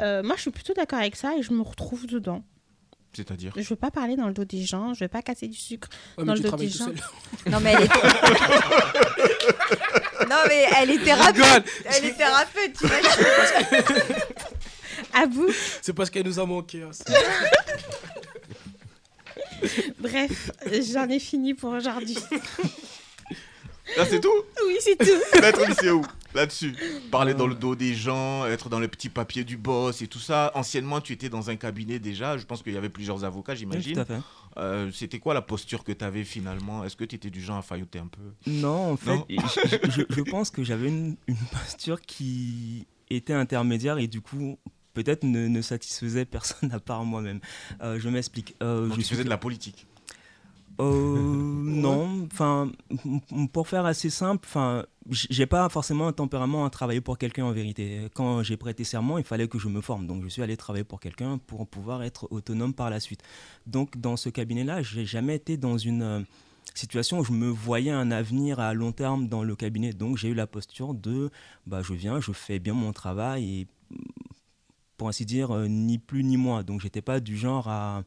Euh, 0.00 0.22
moi, 0.22 0.36
je 0.36 0.42
suis 0.42 0.50
plutôt 0.50 0.74
d'accord 0.74 1.00
avec 1.00 1.16
ça 1.16 1.36
et 1.36 1.42
je 1.42 1.52
me 1.52 1.62
retrouve 1.62 2.06
dedans. 2.06 2.44
C'est-à-dire 3.14 3.52
Je 3.56 3.66
veux 3.68 3.76
pas 3.76 3.90
parler 3.90 4.16
dans 4.16 4.26
le 4.28 4.34
dos 4.34 4.44
des 4.44 4.62
gens, 4.64 4.94
je 4.94 5.04
veux 5.04 5.08
pas 5.08 5.22
casser 5.22 5.48
du 5.48 5.56
sucre 5.58 5.88
Ouais, 6.18 6.24
dans 6.24 6.34
le 6.34 6.40
dos 6.40 6.54
des 6.56 6.68
gens. 6.68 6.86
Non, 7.46 7.58
mais 7.60 7.72
elle 7.72 7.84
est. 7.84 7.88
non, 10.28 10.36
mais 10.46 10.66
elle 10.76 10.90
est 10.90 10.98
thérapeute. 11.02 11.64
Elle 11.86 12.04
est 12.04 12.12
thérapeute, 12.14 12.72
tu 12.78 12.86
vois. 12.86 12.96
À 15.14 15.24
vous. 15.26 15.48
C'est 15.80 15.92
parce 15.94 16.10
qu'elle 16.10 16.26
nous 16.26 16.38
a 16.38 16.44
manqué. 16.46 16.82
hein. 16.82 16.90
Bref, 19.98 20.50
j'en 20.92 21.08
ai 21.08 21.18
fini 21.18 21.54
pour 21.54 21.72
aujourd'hui. 21.72 22.18
Là, 23.96 24.04
c'est 24.08 24.20
tout? 24.20 24.30
Oui, 24.66 24.76
c'est 24.80 24.96
tout. 24.96 25.40
Maître 25.40 25.64
Lycéo, 25.66 26.02
là-dessus. 26.38 26.74
Parler 27.10 27.34
dans 27.34 27.46
le 27.46 27.54
dos 27.54 27.74
des 27.74 27.94
gens, 27.94 28.46
être 28.46 28.68
dans 28.68 28.80
les 28.80 28.88
petits 28.88 29.08
papiers 29.08 29.44
du 29.44 29.56
boss 29.56 30.00
et 30.02 30.06
tout 30.06 30.18
ça. 30.18 30.50
Anciennement, 30.54 31.00
tu 31.00 31.12
étais 31.12 31.28
dans 31.28 31.50
un 31.50 31.56
cabinet 31.56 31.98
déjà. 31.98 32.38
Je 32.38 32.44
pense 32.46 32.62
qu'il 32.62 32.72
y 32.72 32.76
avait 32.76 32.88
plusieurs 32.88 33.24
avocats, 33.24 33.54
j'imagine. 33.54 34.04
Euh, 34.56 34.90
C'était 34.92 35.18
quoi 35.18 35.34
la 35.34 35.42
posture 35.42 35.84
que 35.84 35.92
tu 35.92 36.04
avais 36.04 36.24
finalement? 36.24 36.84
Est-ce 36.84 36.96
que 36.96 37.04
tu 37.04 37.14
étais 37.16 37.30
du 37.30 37.40
genre 37.40 37.58
à 37.58 37.62
failloter 37.62 37.98
un 37.98 38.08
peu? 38.08 38.22
Non, 38.50 38.92
en 38.92 38.96
fait, 38.96 39.14
Non. 39.16 39.26
je, 39.28 39.90
je- 39.90 40.14
je 40.14 40.20
pense 40.22 40.50
que 40.50 40.64
j'avais 40.64 40.88
une, 40.88 41.16
une 41.26 41.36
posture 41.52 42.00
qui 42.00 42.86
était 43.10 43.32
intermédiaire 43.34 43.98
et 43.98 44.06
du 44.08 44.20
coup, 44.20 44.58
peut-être 44.94 45.22
ne, 45.24 45.46
ne 45.48 45.62
satisfaisait 45.62 46.24
personne 46.24 46.72
à 46.72 46.80
part 46.80 47.04
moi-même. 47.04 47.40
Euh, 47.82 47.98
je 48.00 48.08
m'explique. 48.08 48.56
Euh, 48.62 48.88
je 48.90 48.96
tu 48.96 49.02
faisais 49.04 49.24
de 49.24 49.28
la 49.28 49.38
politique. 49.38 49.86
Euh, 50.80 51.18
non, 51.20 52.28
enfin, 52.32 52.70
pour 53.52 53.66
faire 53.66 53.84
assez 53.84 54.10
simple, 54.10 54.46
enfin, 54.48 54.84
j'ai 55.10 55.46
pas 55.46 55.68
forcément 55.68 56.06
un 56.06 56.12
tempérament 56.12 56.64
à 56.64 56.70
travailler 56.70 57.00
pour 57.00 57.18
quelqu'un 57.18 57.44
en 57.46 57.52
vérité. 57.52 58.08
Quand 58.14 58.42
j'ai 58.42 58.56
prêté 58.56 58.84
serment, 58.84 59.18
il 59.18 59.24
fallait 59.24 59.48
que 59.48 59.58
je 59.58 59.68
me 59.68 59.80
forme, 59.80 60.06
donc 60.06 60.22
je 60.22 60.28
suis 60.28 60.42
allé 60.42 60.56
travailler 60.56 60.84
pour 60.84 61.00
quelqu'un 61.00 61.38
pour 61.38 61.66
pouvoir 61.66 62.02
être 62.04 62.28
autonome 62.30 62.74
par 62.74 62.90
la 62.90 63.00
suite. 63.00 63.22
Donc 63.66 63.98
dans 63.98 64.16
ce 64.16 64.28
cabinet-là, 64.28 64.82
j'ai 64.82 65.04
jamais 65.04 65.34
été 65.34 65.56
dans 65.56 65.78
une 65.78 66.02
euh, 66.02 66.20
situation 66.74 67.18
où 67.18 67.24
je 67.24 67.32
me 67.32 67.48
voyais 67.48 67.90
un 67.90 68.12
avenir 68.12 68.60
à 68.60 68.72
long 68.72 68.92
terme 68.92 69.26
dans 69.26 69.42
le 69.42 69.56
cabinet. 69.56 69.92
Donc 69.92 70.16
j'ai 70.16 70.28
eu 70.28 70.34
la 70.34 70.46
posture 70.46 70.94
de, 70.94 71.30
bah, 71.66 71.82
je 71.82 71.94
viens, 71.94 72.20
je 72.20 72.32
fais 72.32 72.60
bien 72.60 72.74
mon 72.74 72.92
travail 72.92 73.60
et 73.60 73.66
pour 74.96 75.08
ainsi 75.08 75.24
dire, 75.24 75.50
euh, 75.52 75.66
ni 75.66 75.98
plus 75.98 76.22
ni 76.22 76.36
moins. 76.36 76.62
Donc 76.62 76.80
j'étais 76.80 77.02
pas 77.02 77.18
du 77.18 77.36
genre 77.36 77.68
à 77.68 78.04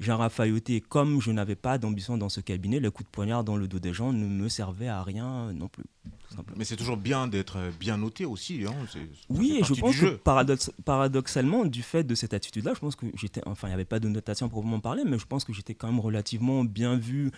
genre 0.00 0.22
à 0.22 0.28
failloter. 0.28 0.80
Comme 0.80 1.20
je 1.20 1.30
n'avais 1.30 1.56
pas 1.56 1.78
d'ambition 1.78 2.16
dans 2.16 2.28
ce 2.28 2.40
cabinet, 2.40 2.80
le 2.80 2.90
coup 2.90 3.02
de 3.02 3.08
poignard 3.08 3.44
dans 3.44 3.56
le 3.56 3.68
dos 3.68 3.78
des 3.78 3.92
gens 3.92 4.12
ne 4.12 4.26
me 4.26 4.48
servait 4.48 4.88
à 4.88 5.02
rien 5.02 5.52
non 5.52 5.68
plus. 5.68 5.84
Mais 6.56 6.64
c'est 6.64 6.76
toujours 6.76 6.96
bien 6.96 7.28
d'être 7.28 7.58
bien 7.78 7.96
noté 7.96 8.24
aussi. 8.24 8.64
Hein. 8.66 8.74
Oui, 9.28 9.58
et 9.60 9.64
je 9.64 9.74
pense 9.74 9.96
que 9.96 10.18
paradoxalement, 10.84 11.64
du 11.64 11.82
fait 11.82 12.04
de 12.04 12.14
cette 12.14 12.34
attitude-là, 12.34 12.74
je 12.74 12.80
pense 12.80 12.96
que 12.96 13.06
j'étais, 13.14 13.40
enfin, 13.46 13.68
il 13.68 13.70
n'y 13.70 13.74
avait 13.74 13.84
pas 13.84 14.00
de 14.00 14.08
notation 14.08 14.48
pour 14.48 14.60
proprement 14.60 14.80
parler, 14.80 15.04
mais 15.06 15.18
je 15.18 15.26
pense 15.26 15.44
que 15.44 15.52
j'étais 15.52 15.74
quand 15.74 15.86
même 15.86 16.00
relativement 16.00 16.64
bien 16.64 16.96
vu 16.96 17.30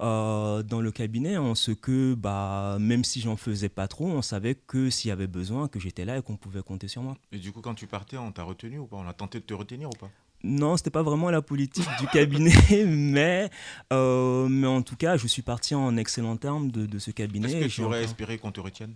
euh, 0.00 0.62
dans 0.62 0.80
le 0.80 0.90
cabinet, 0.90 1.36
en 1.36 1.54
ce 1.54 1.70
que, 1.70 2.14
bah, 2.14 2.76
même 2.80 3.04
si 3.04 3.20
j'en 3.20 3.36
faisais 3.36 3.68
pas 3.68 3.88
trop, 3.88 4.06
on 4.06 4.22
savait 4.22 4.54
que 4.54 4.90
s'il 4.90 5.08
y 5.08 5.12
avait 5.12 5.26
besoin, 5.26 5.68
que 5.68 5.80
j'étais 5.80 6.04
là 6.04 6.18
et 6.18 6.22
qu'on 6.22 6.36
pouvait 6.36 6.62
compter 6.62 6.88
sur 6.88 7.02
moi. 7.02 7.16
Et 7.30 7.38
du 7.38 7.52
coup, 7.52 7.60
quand 7.60 7.74
tu 7.74 7.86
partais, 7.86 8.16
on 8.16 8.32
t'a 8.32 8.42
retenu 8.42 8.78
ou 8.78 8.86
pas? 8.86 8.96
On 8.96 9.06
a 9.06 9.14
tenté 9.14 9.40
de 9.40 9.44
te 9.44 9.54
retenir 9.54 9.88
ou 9.88 9.96
pas? 9.98 10.10
Non, 10.44 10.76
c'était 10.76 10.90
pas 10.90 11.02
vraiment 11.02 11.30
la 11.30 11.40
politique 11.42 11.88
du 12.00 12.06
cabinet, 12.08 12.52
mais, 12.86 13.48
euh, 13.92 14.48
mais 14.48 14.66
en 14.66 14.82
tout 14.82 14.96
cas, 14.96 15.16
je 15.16 15.26
suis 15.28 15.42
parti 15.42 15.74
en 15.74 15.96
excellent 15.96 16.36
terme 16.36 16.70
de, 16.70 16.86
de 16.86 16.98
ce 16.98 17.10
cabinet. 17.12 17.46
Est-ce 17.52 17.66
que 17.66 17.70
tu 17.70 17.82
aurais 17.82 18.02
espéré 18.04 18.38
qu'on 18.38 18.50
te 18.52 18.60
retienne? 18.60 18.94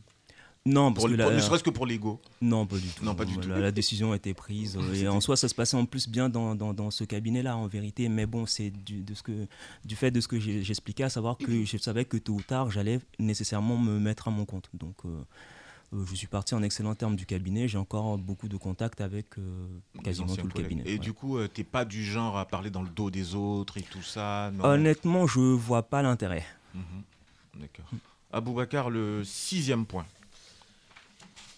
Non, 0.68 0.92
parce 0.92 1.04
Pour 1.04 1.06
que 1.06 1.10
le- 1.12 1.16
la- 1.18 1.24
pour- 1.26 1.32
Ne 1.34 1.38
serait-ce 1.38 1.62
que 1.62 1.70
pour 1.70 1.86
l'ego. 1.86 2.20
Non, 2.42 2.66
pas 2.66 2.76
du 2.78 2.88
tout. 2.88 3.04
Non, 3.04 3.14
pas 3.14 3.24
du 3.24 3.38
tout. 3.38 3.48
La, 3.48 3.60
la 3.60 3.70
décision 3.70 4.10
a 4.10 4.16
été 4.16 4.34
prise. 4.34 4.76
et 4.94 5.06
en 5.06 5.20
soi, 5.20 5.36
ça 5.36 5.46
se 5.48 5.54
passait 5.54 5.76
en 5.76 5.84
plus 5.86 6.08
bien 6.08 6.28
dans, 6.28 6.56
dans, 6.56 6.74
dans 6.74 6.90
ce 6.90 7.04
cabinet-là, 7.04 7.56
en 7.56 7.68
vérité. 7.68 8.08
Mais 8.08 8.26
bon, 8.26 8.46
c'est 8.46 8.70
du, 8.70 9.04
de 9.04 9.14
ce 9.14 9.22
que, 9.22 9.46
du 9.84 9.94
fait 9.94 10.10
de 10.10 10.20
ce 10.20 10.26
que 10.26 10.40
j'expliquais, 10.40 11.04
à 11.04 11.08
savoir 11.08 11.38
que 11.38 11.64
je 11.64 11.76
savais 11.76 12.04
que 12.04 12.16
tôt 12.16 12.32
ou 12.32 12.42
tard, 12.42 12.72
j'allais 12.72 12.98
nécessairement 13.20 13.78
me 13.78 14.00
mettre 14.00 14.26
à 14.26 14.32
mon 14.32 14.44
compte. 14.44 14.68
Donc, 14.74 14.96
euh, 15.04 15.08
je 15.92 16.14
suis 16.14 16.26
parti 16.26 16.54
en 16.54 16.62
excellent 16.62 16.94
terme 16.94 17.16
du 17.16 17.26
cabinet. 17.26 17.68
J'ai 17.68 17.78
encore 17.78 18.18
beaucoup 18.18 18.48
de 18.48 18.56
contacts 18.56 19.00
avec 19.00 19.38
euh, 19.38 19.66
quasiment 20.02 20.34
tout 20.34 20.46
le 20.46 20.52
collègues. 20.52 20.68
cabinet. 20.68 20.82
Et 20.86 20.92
ouais. 20.94 20.98
du 20.98 21.12
coup, 21.12 21.38
euh, 21.38 21.48
t'es 21.48 21.64
pas 21.64 21.84
du 21.84 22.04
genre 22.04 22.36
à 22.38 22.46
parler 22.46 22.70
dans 22.70 22.82
le 22.82 22.88
dos 22.88 23.10
des 23.10 23.34
autres 23.34 23.78
et 23.78 23.82
tout 23.82 24.02
ça 24.02 24.50
non? 24.54 24.64
Honnêtement, 24.64 25.26
je 25.26 25.40
vois 25.40 25.84
pas 25.84 26.02
l'intérêt. 26.02 26.44
Mhm. 26.74 26.82
D'accord. 27.60 27.86
Aboubacar, 28.32 28.90
le 28.90 29.22
sixième 29.24 29.86
point. 29.86 30.04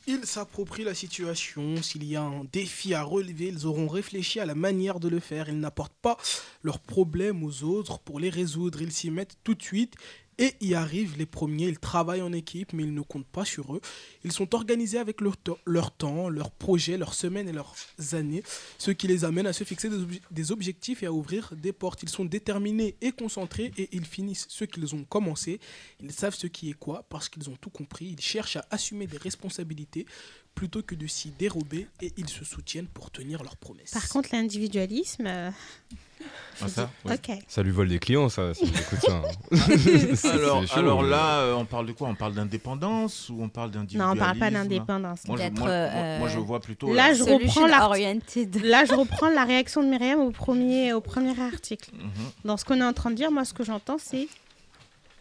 Ils 0.07 0.25
s'approprient 0.25 0.85
la 0.85 0.95
situation. 0.95 1.83
S'il 1.83 2.05
y 2.05 2.17
a 2.17 2.23
un 2.23 2.45
défi 2.51 2.95
à 2.95 3.03
relever, 3.03 3.49
ils 3.49 3.67
auront 3.67 3.89
réfléchi 3.89 4.41
à 4.41 4.47
la 4.47 4.55
manière 4.55 5.01
de 5.01 5.09
le 5.09 5.21
faire. 5.21 5.51
Ils 5.51 5.61
n'apportent 5.61 5.99
pas 6.01 6.17
leurs 6.63 6.81
problèmes 6.81 7.43
aux 7.43 7.63
autres 7.63 7.99
pour 7.99 8.19
les 8.19 8.31
résoudre. 8.31 8.81
Ils 8.81 8.93
s'y 8.93 9.11
mettent 9.11 9.37
tout 9.45 9.55
de 9.55 9.63
suite 9.63 9.97
et 10.39 10.55
y 10.61 10.75
arrivent 10.75 11.17
les 11.19 11.27
premiers. 11.27 11.67
Ils 11.69 11.79
travaillent 11.79 12.23
en 12.23 12.33
équipe, 12.33 12.73
mais 12.73 12.85
ils 12.85 12.95
ne 12.95 13.01
comptent 13.01 13.27
pas 13.27 13.45
sur 13.45 13.75
eux. 13.75 13.81
Ils 14.25 14.33
sont 14.33 14.55
organisés 14.55 14.99
avec 14.99 15.21
leur, 15.21 15.37
temps, 15.37 16.29
leurs 16.29 16.51
projets, 16.51 16.97
leurs 16.97 17.15
semaines 17.15 17.49
et 17.49 17.53
leurs 17.53 17.75
années, 18.13 18.43
ce 18.79 18.91
qui 18.91 19.07
les 19.09 19.25
amène 19.25 19.47
à 19.47 19.53
se 19.53 19.65
fixer 19.65 19.89
des, 19.89 19.97
obje- 19.97 20.21
des 20.31 20.53
objectifs 20.53 21.03
et 21.03 21.07
à 21.07 21.13
ouvrir 21.13 21.53
des 21.57 21.73
portes. 21.73 22.03
Ils 22.03 22.09
sont 22.09 22.25
déterminés 22.25 22.97
et 23.01 23.13
concentrés 23.13 23.73
et 23.77 23.89
ils 23.93 24.05
finissent 24.07 24.47
ce 24.49 24.65
qu'ils 24.65 24.95
ont 24.95 25.05
commencé. 25.05 25.61
Ils 26.01 26.13
savent 26.13 26.35
ce 26.35 26.47
qui 26.47 26.71
est 26.71 26.75
quoi 26.79 27.05
parce 27.09 27.29
qu'ils 27.29 27.49
ont 27.51 27.57
tout 27.61 27.71
compris. 27.71 28.07
Ils 28.17 28.21
cherchent 28.21 28.57
à 28.57 28.67
assumer 28.71 29.07
des 29.07 29.19
responsabilités 29.19 30.07
plutôt 30.55 30.83
que 30.83 30.95
de 30.97 31.07
s'y 31.07 31.31
dérober 31.31 31.87
et 32.03 32.13
ils 32.17 32.29
se 32.29 32.45
soutiennent 32.45 32.89
pour 32.89 33.11
tenir 33.11 33.43
leurs 33.45 33.57
promesses. 33.57 33.91
Par 33.93 34.09
contre, 34.09 34.31
l'individualisme. 34.33 35.27
euh, 35.27 35.51
Ah, 36.61 36.69
ça 36.69 36.91
Ouais. 37.05 37.17
Ça 37.47 37.63
lui 37.63 37.71
vole 37.71 37.89
des 37.89 37.99
clients, 37.99 38.29
ça, 38.29 38.53
si 38.53 38.65
hein. 39.09 39.23
Alors, 40.33 40.67
chaud, 40.67 40.79
alors 40.79 41.03
mais- 41.03 41.09
là, 41.11 41.39
euh, 41.41 41.55
on 41.55 41.65
parle 41.65 41.87
de 41.87 41.93
quoi? 41.93 42.09
On 42.09 42.15
parle 42.15 42.35
d'indépendance 42.35 43.29
ou 43.29 43.43
on 43.43 43.49
parle 43.49 43.71
Non, 43.71 43.81
d'individualisme 43.81 44.21
on 44.21 44.25
parle 44.25 44.39
pas 44.39 44.51
d'indépendance. 44.51 45.21
Moi, 45.27 45.37
je, 45.37 45.43
D'être, 45.43 45.59
moi, 45.59 45.69
moi- 45.69 45.75
euh, 45.77 46.19
moi, 46.19 46.29
je 46.29 46.39
vois 46.39 46.61
plutôt. 46.61 46.93
Là, 46.93 47.11
euh, 47.11 47.15
je 47.15 47.23
reprends 47.23 47.67
la-. 47.67 47.89
Là, 48.65 48.85
je 48.85 48.95
reprends 48.95 49.31
la 49.31 49.45
réaction 49.45 49.83
de 49.83 49.89
Myriam 49.89 50.21
au 50.21 50.31
premier, 50.31 50.93
au 50.93 51.01
premier 51.01 51.39
article. 51.41 51.91
mhm. 51.93 52.11
Dans 52.45 52.57
ce 52.57 52.65
qu'on 52.65 52.81
est 52.81 52.85
en 52.85 52.93
train 52.93 53.11
de 53.11 53.17
dire, 53.17 53.31
moi, 53.31 53.45
ce 53.45 53.55
que 53.55 53.65
j'entends, 53.65 53.99
c'est 53.99 54.27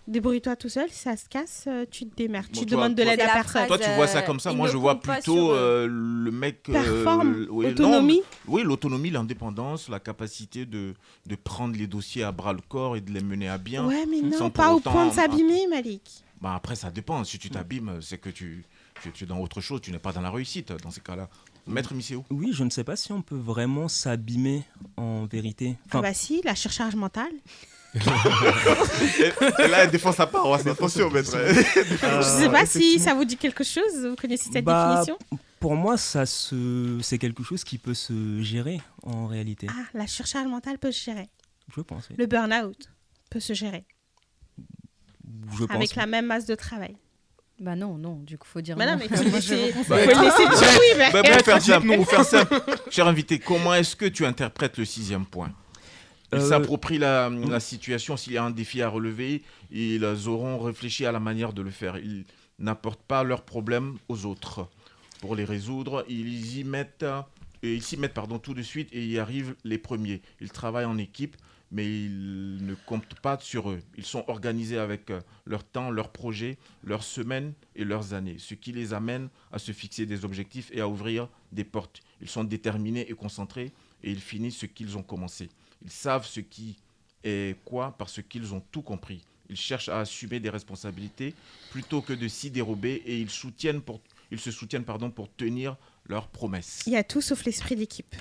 débrouille-toi 0.08 0.56
tout 0.56 0.70
seul. 0.70 0.90
Si 0.90 1.00
ça 1.00 1.16
se 1.18 1.28
casse, 1.30 1.66
euh, 1.68 1.86
tu 1.90 2.06
te 2.08 2.16
démerdes. 2.16 2.48
Bon, 2.54 2.60
tu 2.62 2.66
toi- 2.66 2.78
demandes 2.78 2.96
de 2.96 3.04
l'aide 3.04 3.20
à 3.22 3.28
la 3.28 3.34
personne. 3.34 3.66
phrase, 3.66 3.68
Toi, 3.68 3.78
tu 3.80 3.90
vois 3.96 4.08
ça 4.08 4.20
euh, 4.20 4.22
comme 4.22 4.40
ça. 4.40 4.52
il 4.52 4.58
Moi, 4.58 4.68
je 4.70 4.78
vois 4.78 5.00
plutôt 5.00 5.52
euh, 5.52 5.88
le 5.88 6.32
mec. 6.32 6.68
euh, 6.70 6.74
Performe, 6.74 7.46
non, 7.46 7.56
autonomie. 7.70 8.22
oui, 8.48 8.64
l'autonomie, 8.64 9.10
l'indépendance, 9.10 9.90
la 9.90 10.00
capacité 10.00 10.66
de, 10.66 10.94
de 11.26 11.36
prendre 11.36 11.78
les 11.78 11.88
dossiers 11.88 12.24
à 12.24 12.32
bras 12.32 12.54
le 12.54 12.62
corps 12.68 12.96
et 12.98 13.02
de 13.02 13.12
les 13.12 13.22
mener 13.22 13.50
à 13.50 13.58
bien. 13.58 13.86
Ouais, 13.86 14.06
mais 14.10 14.22
non, 14.22 14.50
pas 14.50 14.74
au 14.74 14.80
point 14.80 15.08
de 15.08 15.14
s'abîmer, 15.14 15.68
Malik. 15.70 16.24
Bah, 16.42 16.54
après, 16.56 16.76
ça 16.76 16.92
dépend. 16.92 17.24
Si 17.24 17.40
tu 17.40 17.50
t'abîmes, 17.50 18.00
c'est 18.02 18.18
que 18.20 18.30
tu, 18.30 18.64
tu, 19.02 19.12
tu 19.12 19.24
es 19.24 19.28
dans 19.28 19.40
autre 19.40 19.60
chose. 19.62 19.82
Tu 19.82 19.92
n'es 19.92 20.00
pas 20.00 20.12
dans 20.14 20.22
la 20.22 20.30
réussite 20.32 20.72
dans 20.84 20.92
ces 20.92 21.02
cas-là. 21.02 21.30
Maître 21.66 21.94
Misséo 21.94 22.24
Oui, 22.30 22.52
je 22.54 22.64
ne 22.64 22.70
sais 22.70 22.86
pas 22.86 22.96
si 22.96 23.12
on 23.12 23.22
peut 23.22 23.36
vraiment 23.36 23.88
s'abîmer 23.90 24.64
en 24.96 25.26
vérité. 25.26 25.76
Ah 25.78 25.84
Enfin, 25.88 26.02
bah 26.02 26.14
si, 26.14 26.42
la 26.46 26.56
surcharge 26.56 26.96
mentale. 26.96 27.32
Et 29.60 29.68
là, 29.68 29.84
elle 29.84 29.92
défend 29.92 30.12
sa 30.12 30.28
paroisse. 30.28 30.66
Attention, 30.68 31.10
maître. 31.10 31.32
je 31.38 32.22
sais 32.22 32.50
pas 32.50 32.66
si 32.66 33.00
ça 33.00 33.14
vous 33.14 33.26
dit 33.26 33.38
quelque 33.38 33.64
chose. 33.64 34.06
Vous 34.08 34.16
connaissez 34.16 34.50
cette 34.52 34.66
Bah, 34.66 35.02
définition? 35.02 35.18
Pour 35.60 35.76
moi, 35.76 35.98
ça 35.98 36.26
se... 36.26 37.00
c'est 37.02 37.18
quelque 37.18 37.44
chose 37.44 37.64
qui 37.64 37.78
peut 37.78 37.94
se 37.94 38.42
gérer 38.42 38.80
en 39.04 39.28
réalité. 39.28 39.68
Ah, 39.70 39.84
la 39.94 40.08
surcharge 40.08 40.48
mentale 40.48 40.78
peut 40.78 40.92
se 40.92 41.04
gérer. 41.04 41.30
Je 41.76 41.82
pense. 41.82 42.08
oui. 42.10 42.16
Le 42.20 42.26
burn-out 42.28 42.90
peut 43.30 43.40
se 43.40 43.54
gérer. 43.54 43.86
Je 45.58 45.66
pense. 45.66 45.76
Avec 45.76 45.96
la 45.96 46.06
même 46.06 46.26
masse 46.28 46.46
de 46.46 46.56
travail. 46.56 46.96
Bah 47.60 47.76
non, 47.76 47.98
non, 47.98 48.18
du 48.18 48.38
coup, 48.38 48.48
faut 48.48 48.62
dire 48.62 48.78
Mais 48.78 48.86
non, 48.86 48.92
non. 48.92 48.98
mais 49.00 49.08
pas. 49.08 49.16
le 49.24 49.32
laisser 49.32 49.72
dire 49.72 50.80
oui, 50.80 50.96
mais... 50.98 51.12
Bah, 51.12 51.24
pour 51.24 51.42
faire 51.44 51.62
simple, 51.62 51.96
pour 51.96 52.08
faire 52.08 52.24
simple, 52.24 52.62
cher 52.92 53.08
invité, 53.08 53.40
comment 53.40 53.74
est-ce 53.74 53.96
que 53.96 54.06
tu 54.06 54.26
interprètes 54.28 54.78
le 54.78 54.86
sixième 54.86 55.26
point? 55.26 55.52
Ils 56.34 56.40
Euh, 56.40 56.50
s'approprient 56.50 56.98
la, 56.98 57.30
la 57.30 57.60
situation. 57.60 58.18
S'il 58.18 58.34
y 58.34 58.38
a 58.38 58.44
un 58.44 58.52
défi 58.52 58.82
à 58.82 58.90
relever, 58.90 59.44
ils 59.72 60.04
auront 60.28 60.60
réfléchi 60.60 61.06
à 61.06 61.12
la 61.12 61.20
manière 61.20 61.54
de 61.54 61.62
le 61.62 61.72
faire. 61.72 61.98
Ils 61.98 62.26
n'apportent 62.60 63.04
pas 63.04 63.24
leurs 63.24 63.44
problèmes 63.44 63.98
aux 64.10 64.26
autres. 64.26 64.68
Pour 65.22 65.36
les 65.36 65.46
résoudre, 65.46 66.06
ils 66.10 66.58
y 66.60 66.64
mettent, 66.64 67.06
et 67.64 67.74
ils 67.74 67.82
s'y 67.82 67.98
mettent 67.98 68.14
pardon, 68.14 68.40
tout 68.40 68.54
de 68.54 68.62
suite 68.62 68.90
et 68.92 69.06
y 69.06 69.18
arrivent 69.20 69.56
les 69.64 69.78
premiers. 69.78 70.22
Ils 70.42 70.52
travaillent 70.52 70.86
en 70.86 70.98
équipe, 70.98 71.38
mais 71.72 71.86
ils 71.86 72.58
ne 72.66 72.76
comptent 72.76 73.20
pas 73.22 73.38
sur 73.40 73.70
eux. 73.72 73.80
Ils 73.98 74.06
sont 74.06 74.24
organisés 74.28 74.78
avec 74.78 75.10
euh, 75.10 75.20
leur 75.46 75.64
temps, 75.64 75.90
leurs 75.92 76.12
projets, 76.12 76.58
leurs 76.84 77.04
semaines 77.04 77.54
et 77.76 77.84
leurs 77.84 78.14
années, 78.14 78.36
ce 78.38 78.54
qui 78.54 78.72
les 78.74 78.94
amène 78.94 79.30
à 79.52 79.60
se 79.60 79.72
fixer 79.72 80.06
des 80.06 80.24
objectifs 80.24 80.70
et 80.74 80.82
à 80.82 80.88
ouvrir 80.88 81.30
des 81.52 81.64
portes. 81.64 82.02
Ils 82.22 82.30
sont 82.30 82.44
déterminés 82.44 83.10
et 83.10 83.14
concentrés 83.14 83.72
et 84.04 84.12
ils 84.12 84.22
finissent 84.22 84.58
ce 84.58 84.66
qu'ils 84.66 84.98
ont 84.98 85.04
commencé. 85.04 85.50
Ils 85.84 85.92
savent 85.92 86.26
ce 86.26 86.40
qui 86.40 86.78
est 87.24 87.58
quoi 87.66 87.96
parce 87.98 88.22
qu'ils 88.22 88.54
ont 88.54 88.62
tout 88.72 88.82
compris. 88.82 89.22
Ils 89.50 89.56
cherchent 89.56 89.90
à 89.90 90.00
assumer 90.00 90.40
des 90.40 90.50
responsabilités 90.50 91.34
plutôt 91.72 92.02
que 92.02 92.14
de 92.14 92.28
s'y 92.28 92.52
dérober 92.52 93.02
et 93.06 93.20
ils, 93.20 93.30
soutiennent 93.30 93.82
pour, 93.82 94.02
ils 94.32 94.40
se 94.40 94.52
soutiennent 94.52 94.84
pardon, 94.84 95.10
pour 95.10 95.34
tenir 95.34 95.78
leurs 96.08 96.28
promesses. 96.28 96.84
Il 96.86 96.94
y 96.94 96.98
a 96.98 97.04
tout 97.04 97.22
sauf 97.22 97.46
l'esprit 97.46 97.76
d'équipe. 97.76 98.16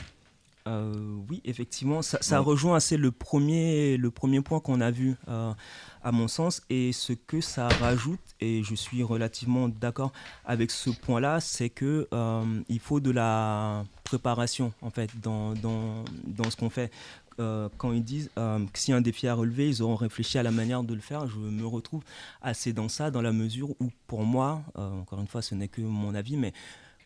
Euh, 0.67 0.93
oui, 1.31 1.41
effectivement, 1.45 2.03
ça, 2.03 2.19
ça 2.21 2.41
rejoint 2.41 2.77
assez 2.77 2.97
le 2.97 3.13
premier, 3.13 3.97
le 3.97 4.11
premier 4.11 4.41
point 4.41 4.59
qu'on 4.59 4.81
a 4.81 4.91
vu, 4.91 5.15
euh, 5.29 5.53
à 6.03 6.13
mon 6.13 6.27
sens, 6.27 6.63
et 6.71 6.93
ce 6.93 7.13
que 7.13 7.41
ça 7.41 7.69
rajoute, 7.69 8.21
et 8.41 8.65
je 8.65 8.75
suis 8.75 9.05
relativement 9.05 9.69
d'accord 9.69 10.13
avec 10.45 10.73
ce 10.73 10.91
point-là, 10.91 11.39
c'est 11.41 11.71
que 11.71 12.09
euh, 12.13 12.61
il 12.69 12.81
faut 12.81 12.99
de 12.99 13.13
la 13.13 13.85
préparation 14.03 14.73
en 14.83 14.91
fait 14.91 15.11
dans, 15.21 15.55
dans, 15.55 16.05
dans 16.27 16.51
ce 16.51 16.57
qu'on 16.57 16.71
fait. 16.71 16.91
Euh, 17.39 17.69
quand 17.77 17.93
ils 17.93 18.03
disent 18.03 18.31
euh, 18.39 18.65
que 18.73 18.79
s'il 18.79 18.93
y 18.93 18.95
a 18.95 18.97
un 18.97 19.03
défi 19.03 19.29
à 19.29 19.35
relever, 19.35 19.69
ils 19.69 19.83
auront 19.83 19.97
réfléchi 19.97 20.39
à 20.39 20.43
la 20.43 20.51
manière 20.51 20.83
de 20.83 20.95
le 20.95 21.01
faire. 21.01 21.27
Je 21.27 21.37
me 21.37 21.67
retrouve 21.67 22.03
assez 22.41 22.73
dans 22.73 22.89
ça, 22.89 23.11
dans 23.11 23.23
la 23.23 23.33
mesure 23.33 23.71
où, 23.81 23.91
pour 24.07 24.25
moi, 24.25 24.63
euh, 24.79 25.01
encore 25.01 25.21
une 25.21 25.27
fois, 25.27 25.43
ce 25.43 25.55
n'est 25.55 25.69
que 25.69 25.83
mon 25.83 26.15
avis, 26.15 26.37
mais 26.37 26.53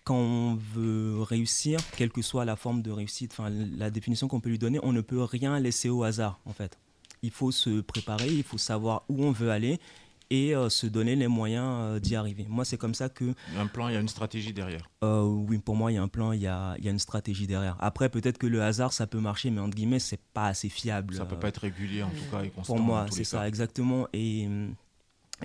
quand 0.05 0.17
on 0.17 0.55
veut 0.55 1.21
réussir, 1.23 1.81
quelle 1.97 2.11
que 2.11 2.23
soit 2.23 2.45
la 2.45 2.57
forme 2.57 2.83
de 2.83 2.91
réussite, 2.91 3.37
la 3.77 3.91
définition 3.91 4.29
qu'on 4.29 4.41
peut 4.41 4.51
lui 4.51 4.59
donner, 4.59 4.79
on 4.83 4.93
ne 4.93 5.01
peut 5.01 5.23
rien 5.23 5.59
laisser 5.59 5.89
au 5.89 6.05
hasard 6.05 6.41
en 6.47 6.53
fait. 6.53 6.79
Il 7.23 7.31
faut 7.31 7.53
se 7.53 7.81
préparer, 7.81 8.29
il 8.29 8.43
faut 8.43 8.59
savoir 8.59 9.05
où 9.09 9.23
on 9.25 9.31
veut 9.31 9.51
aller 9.51 9.79
et 10.31 10.55
euh, 10.55 10.69
se 10.69 10.87
donner 10.87 11.17
les 11.17 11.27
moyens 11.29 11.67
euh, 11.67 11.99
d'y 11.99 12.15
arriver. 12.17 12.47
Moi, 12.49 12.65
c'est 12.65 12.77
comme 12.79 12.95
ça 12.95 13.09
que, 13.09 13.25
Il 13.49 13.55
y 13.55 13.59
a 13.59 13.61
un 13.61 13.67
plan, 13.67 13.89
il 13.89 13.95
y 13.95 13.97
a 13.97 14.01
une 14.01 14.09
stratégie 14.09 14.53
derrière. 14.53 14.89
euh, 15.03 15.23
oui, 15.23 15.59
pour 15.59 15.75
moi, 15.77 15.91
il 15.91 15.97
y 15.97 15.99
a 15.99 16.03
un 16.03 16.09
plan, 16.09 16.33
il 16.33 16.41
y 16.41 16.47
a, 16.47 16.75
il 16.79 16.85
y 16.85 16.89
a 16.89 16.91
une 16.93 16.99
stratégie 17.01 17.47
derrière. 17.47 17.77
Après, 17.81 18.09
peut-être 18.09 18.39
que 18.39 18.47
le 18.47 18.63
hasard, 18.63 18.93
ça 18.93 19.07
peut 19.07 19.21
marcher, 19.21 19.51
mais 19.51 19.61
entre 19.61 19.75
guillemets, 19.77 19.99
c'est 19.99 20.21
pas 20.33 20.47
assez 20.47 20.69
fiable. 20.69 21.15
Ça 21.15 21.25
peut 21.25 21.39
pas 21.39 21.49
être 21.49 21.59
régulier 21.63 22.03
en 22.03 22.11
tout 22.11 22.31
cas 22.31 22.43
et 22.45 22.51
constant. 22.51 22.75
pour 22.77 22.83
moi, 22.83 23.07
c'est 23.11 23.25
ça, 23.25 23.47
exactement. 23.49 24.07
Et, 24.13 24.49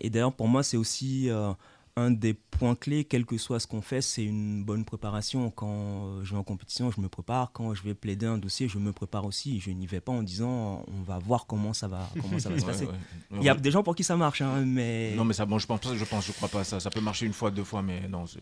et 0.02 0.10
d'ailleurs, 0.10 0.34
pour 0.34 0.48
moi, 0.48 0.62
c'est 0.62 0.78
aussi 0.78 1.30
euh, 1.30 1.52
un 1.98 2.12
des 2.12 2.34
points 2.34 2.76
clés, 2.76 3.06
quel 3.06 3.26
que 3.26 3.38
soit 3.38 3.60
ce 3.62 3.68
qu'on 3.68 3.82
fait, 3.82 4.02
c'est 4.02 4.24
une 4.26 4.66
bonne 4.66 4.84
préparation. 4.84 5.50
Quand 5.50 6.22
je 6.24 6.32
vais 6.32 6.38
en 6.38 6.44
compétition, 6.44 6.92
je 6.92 7.00
me 7.00 7.08
prépare. 7.08 7.52
Quand 7.54 7.74
je 7.74 7.84
vais 7.84 7.94
plaider 7.94 8.26
un 8.26 8.38
dossier, 8.38 8.68
je 8.68 8.78
me 8.80 8.92
prépare 8.92 9.24
aussi. 9.26 9.62
Je 9.62 9.72
n'y 9.72 9.88
vais 9.88 10.02
pas 10.02 10.12
en 10.12 10.22
disant 10.22 10.84
on 10.90 11.02
va 11.04 11.20
voir 11.20 11.46
comment 11.46 11.72
ça 11.74 11.88
va, 11.88 12.10
comment 12.22 12.38
ça 12.38 12.50
va 12.50 12.60
se 12.60 12.66
passer. 12.66 12.86
ouais. 12.86 12.94
Il 13.40 13.44
y 13.44 13.50
a 13.50 13.56
des 13.56 13.72
gens 13.72 13.82
pour 13.82 13.96
qui 13.96 14.04
ça 14.04 14.18
marche, 14.18 14.42
hein, 14.42 14.66
mais. 14.66 15.14
Non, 15.16 15.24
mais 15.24 15.34
ça, 15.34 15.46
bon, 15.46 15.58
je 15.58 15.66
pense, 15.68 15.80
je 15.94 16.04
pense, 16.04 16.26
je 16.28 16.34
crois 16.34 16.50
pas 16.50 16.60
à 16.60 16.64
ça. 16.66 16.82
Ça 16.82 16.90
peut 16.90 17.00
marcher 17.00 17.26
une 17.28 17.34
fois, 17.34 17.50
deux 17.50 17.64
fois, 17.64 17.82
mais 17.82 18.08
non. 18.10 18.26
Je 18.26 18.40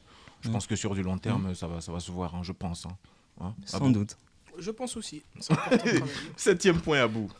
Mm. 0.49 0.51
pense 0.51 0.65
que 0.67 0.75
sur 0.75 0.93
du 0.95 1.03
long 1.03 1.17
terme, 1.19 1.53
ça 1.55 1.67
va, 1.67 1.79
ça 1.79 1.91
va 1.91 1.99
se 1.99 2.11
voir. 2.11 2.33
hein, 2.35 2.41
je 2.43 2.51
pense. 2.53 2.85
hein. 2.87 2.97
Hein? 3.39 3.53
Sans 3.65 3.77
Abou 3.77 3.91
doute. 3.91 4.17
Je 4.57 4.71
pense 4.71 4.97
aussi. 4.97 5.21
Septième 6.37 6.81
point 6.81 7.01
à 7.01 7.07
bout. 7.07 7.31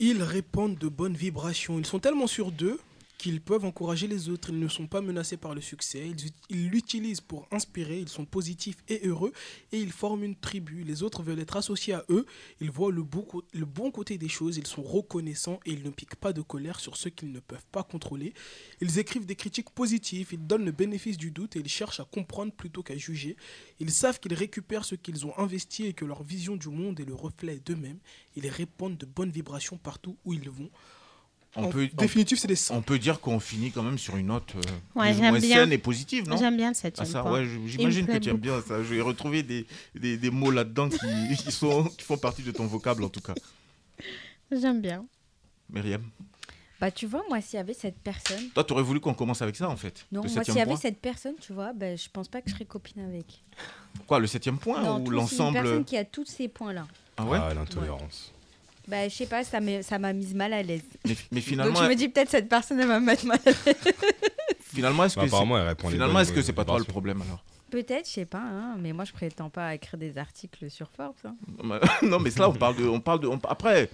Ils 0.00 0.22
répandent 0.22 0.76
de 0.76 0.88
bonnes 0.88 1.14
vibrations. 1.14 1.78
Ils 1.78 1.86
sont 1.86 2.00
tellement 2.00 2.26
sûrs 2.26 2.50
d'eux 2.50 2.78
qu'ils 3.22 3.40
peuvent 3.40 3.64
encourager 3.64 4.08
les 4.08 4.28
autres. 4.28 4.50
Ils 4.50 4.58
ne 4.58 4.66
sont 4.66 4.88
pas 4.88 5.00
menacés 5.00 5.36
par 5.36 5.54
le 5.54 5.60
succès. 5.60 6.08
Ils 6.08 6.26
ut- 6.26 6.32
Ils 6.50 6.68
l'utilisent 6.68 7.20
pour 7.20 7.46
inspirer. 7.52 8.00
Ils 8.00 8.08
sont 8.08 8.24
positifs 8.24 8.78
et 8.88 9.06
heureux. 9.06 9.32
Et 9.70 9.78
ils 9.78 9.92
forment 9.92 10.24
une 10.24 10.34
tribu. 10.34 10.82
Les 10.82 11.04
autres 11.04 11.22
veulent 11.22 11.38
être 11.38 11.56
associés 11.56 11.94
à 11.94 12.04
eux. 12.10 12.26
Ils 12.60 12.72
voient 12.72 12.90
le, 12.90 13.04
cô- 13.04 13.44
le 13.52 13.64
bon 13.64 13.92
côté 13.92 14.18
des 14.18 14.28
choses. 14.28 14.56
Ils 14.56 14.66
sont 14.66 14.82
reconnaissants 14.82 15.60
et 15.64 15.70
ils 15.70 15.84
ne 15.84 15.90
piquent 15.90 16.16
pas 16.16 16.32
de 16.32 16.42
colère 16.42 16.80
sur 16.80 16.96
ceux 16.96 17.10
qu'ils 17.10 17.30
ne 17.30 17.38
peuvent 17.38 17.64
pas 17.70 17.84
contrôler. 17.84 18.34
Ils 18.80 18.98
écrivent 18.98 19.24
des 19.26 19.36
critiques 19.36 19.70
positives. 19.70 20.30
Ils 20.32 20.44
donnent 20.44 20.64
le 20.64 20.72
bénéfice 20.72 21.16
du 21.16 21.30
doute 21.30 21.54
et 21.54 21.60
ils 21.60 21.68
cherchent 21.68 22.00
à 22.00 22.04
comprendre 22.04 22.52
plutôt 22.52 22.82
qu'à 22.82 22.96
juger. 22.96 23.36
Ils 23.78 23.92
savent 23.92 24.18
qu'ils 24.18 24.34
récupèrent 24.34 24.84
ce 24.84 24.96
qu'ils 24.96 25.26
ont 25.26 25.38
investi 25.38 25.84
et 25.86 25.92
que 25.92 26.04
leur 26.04 26.24
vision 26.24 26.56
du 26.56 26.68
monde 26.70 26.98
est 26.98 27.04
le 27.04 27.14
reflet 27.14 27.60
d'eux-mêmes. 27.64 28.00
Ils 28.34 28.48
répandent 28.48 28.98
de 28.98 29.06
bonnes 29.06 29.30
vibrations 29.30 29.78
partout 29.78 30.16
où 30.24 30.32
ils 30.34 30.50
vont. 30.50 30.70
On 31.54 31.64
En 31.64 31.68
peut, 31.68 31.86
on, 31.92 32.00
définitive, 32.00 32.38
c'est 32.38 32.48
des 32.48 32.56
saints. 32.56 32.74
on 32.76 32.80
peut 32.80 32.98
dire 32.98 33.20
qu'on 33.20 33.38
finit 33.38 33.70
quand 33.70 33.82
même 33.82 33.98
sur 33.98 34.16
une 34.16 34.28
note 34.28 34.54
euh, 34.56 34.60
Ouais, 34.94 35.10
plus 35.10 35.18
ou 35.18 35.20
j'aime 35.22 35.30
moins 35.32 35.38
bien. 35.40 35.56
saine 35.58 35.72
et 35.72 35.76
positive, 35.78 36.26
non? 36.26 36.38
J'aime 36.38 36.56
bien 36.56 36.68
le 36.70 36.76
Ah, 36.76 36.80
septième 36.80 37.06
ça, 37.06 37.30
ouais, 37.30 37.46
j'imagine 37.66 38.06
que 38.06 38.16
tu 38.16 38.30
aimes 38.30 38.38
bien 38.38 38.62
ça. 38.62 38.82
Je 38.82 38.94
vais 38.94 39.00
retrouver 39.02 39.42
des, 39.42 39.66
des, 39.94 40.16
des 40.16 40.30
mots 40.30 40.50
là-dedans 40.50 40.88
qui, 40.88 41.36
qui, 41.44 41.52
sont, 41.52 41.84
qui 41.84 42.04
font 42.04 42.16
partie 42.16 42.42
de 42.42 42.52
ton 42.52 42.66
vocable, 42.66 43.04
en 43.04 43.10
tout 43.10 43.20
cas. 43.20 43.34
J'aime 44.50 44.80
bien. 44.80 45.04
Myriam, 45.70 46.02
Bah, 46.80 46.90
tu 46.90 47.06
vois, 47.06 47.22
moi, 47.28 47.40
s'il 47.40 47.56
y 47.56 47.60
avait 47.60 47.74
cette 47.74 47.98
personne. 47.98 48.48
toi, 48.54 48.64
tu 48.64 48.72
aurais 48.72 48.82
voulu 48.82 49.00
qu'on 49.00 49.14
commence 49.14 49.40
avec 49.42 49.56
ça, 49.56 49.68
en 49.68 49.76
fait 49.76 50.06
Non, 50.10 50.20
moi, 50.22 50.28
s'il 50.44 50.54
y 50.54 50.58
avait 50.60 50.66
point 50.70 50.76
cette 50.76 51.00
personne, 51.00 51.34
tu 51.40 51.52
vois, 51.52 51.72
bah, 51.74 51.96
je 51.96 52.08
pense 52.12 52.28
pas 52.28 52.40
que 52.42 52.48
je 52.50 52.54
serais 52.54 52.64
copine 52.64 53.02
avec. 53.04 53.42
Quoi, 54.06 54.18
le 54.20 54.26
septième 54.26 54.58
point 54.58 54.82
non, 54.82 54.96
ou 54.96 54.98
c'est 55.00 55.04
une 55.06 55.12
l'ensemble 55.12 55.52
personne 55.58 55.84
qui 55.84 55.96
a 55.98 56.04
tous 56.04 56.24
ces 56.26 56.48
points-là. 56.48 56.86
Ah 57.18 57.24
ouais? 57.24 57.38
Ah, 57.40 57.52
l'intolérance. 57.54 58.32
Bah, 58.88 59.08
je 59.08 59.14
sais 59.14 59.26
pas, 59.26 59.44
ça 59.44 59.60
m'a 59.60 60.12
mise 60.12 60.34
mal 60.34 60.52
à 60.52 60.62
l'aise. 60.62 60.82
mais, 61.06 61.16
mais 61.30 61.40
finalement, 61.40 61.72
Donc, 61.74 61.82
je 61.84 61.88
me 61.88 61.94
dis 61.94 62.08
peut-être 62.08 62.30
cette 62.30 62.48
personne, 62.48 62.80
elle 62.80 62.88
va 62.88 62.98
me 63.00 63.06
mettre 63.06 63.24
mal 63.26 63.38
à 63.46 63.50
l'aise. 63.50 63.76
finalement, 64.74 65.04
est-ce 65.04 65.16
Bah, 65.16 65.22
que 65.22 65.28
c'est 65.28 65.34
apparemment, 65.34 65.58
elle 65.58 65.68
répond 65.68 65.88
les 65.88 65.94
finalement, 65.94 66.20
est-ce 66.20 66.32
que 66.32 66.42
c'est 66.42 66.52
pas 66.52 66.64
toi 66.64 66.78
le 66.78 66.84
problème 66.84 67.22
alors? 67.22 67.42
Peut-être, 67.70 68.06
je 68.06 68.12
sais 68.12 68.24
pas, 68.26 68.42
hein, 68.42 68.76
mais 68.78 68.92
moi, 68.92 69.04
je 69.06 69.12
prétends 69.12 69.48
pas 69.48 69.68
à 69.68 69.74
écrire 69.74 69.98
des 69.98 70.18
articles 70.18 70.68
sur 70.70 70.90
Forbes. 70.90 71.14
hein. 71.24 71.34
Non, 72.02 72.18
mais 72.20 72.30
là, 72.36 72.50
on 72.50 72.52
parle 72.52 72.76
de, 72.76 72.84
on 72.86 73.00
parle 73.00 73.20
de, 73.20 73.26
on- 73.28 73.40
après. 73.48 73.88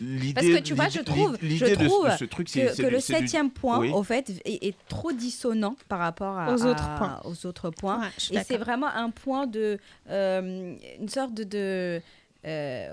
L'idée, 0.00 0.32
Parce 0.34 0.46
que 0.46 0.58
tu 0.58 0.74
vois, 0.74 0.88
je 0.88 1.00
trouve, 1.00 1.38
je 1.40 1.46
l'idée 1.46 1.76
de 1.76 1.82
ce- 1.84 1.88
trouve 1.88 2.10
de 2.10 2.16
ce 2.16 2.24
truc, 2.24 2.48
c'est 2.48 2.66
que, 2.66 2.70
que 2.76 2.82
du- 2.82 2.90
le 2.90 2.96
du- 2.96 3.00
septième 3.02 3.50
point, 3.50 3.78
Oui. 3.78 3.90
au 3.92 4.02
fait, 4.02 4.28
est, 4.44 4.66
est 4.66 4.74
trop 4.88 5.12
dissonant 5.12 5.76
par 5.88 6.00
rapport 6.00 6.36
à- 6.36 6.52
Aux 6.52 6.64
autres 6.66 6.82
à- 6.84 6.96
points. 6.98 7.20
aux 7.24 7.46
autres 7.46 7.70
points. 7.70 8.00
Ouais, 8.00 8.08
je 8.18 8.22
suis 8.24 8.36
Et 8.36 8.40
c'est 8.46 8.56
vraiment 8.58 8.88
un 8.88 9.10
point 9.10 9.46
de. 9.46 9.78
euh, 10.10 10.74
une 11.00 11.08
sorte 11.08 11.32
de. 11.34 11.44
de 11.44 12.02
euh, 12.46 12.88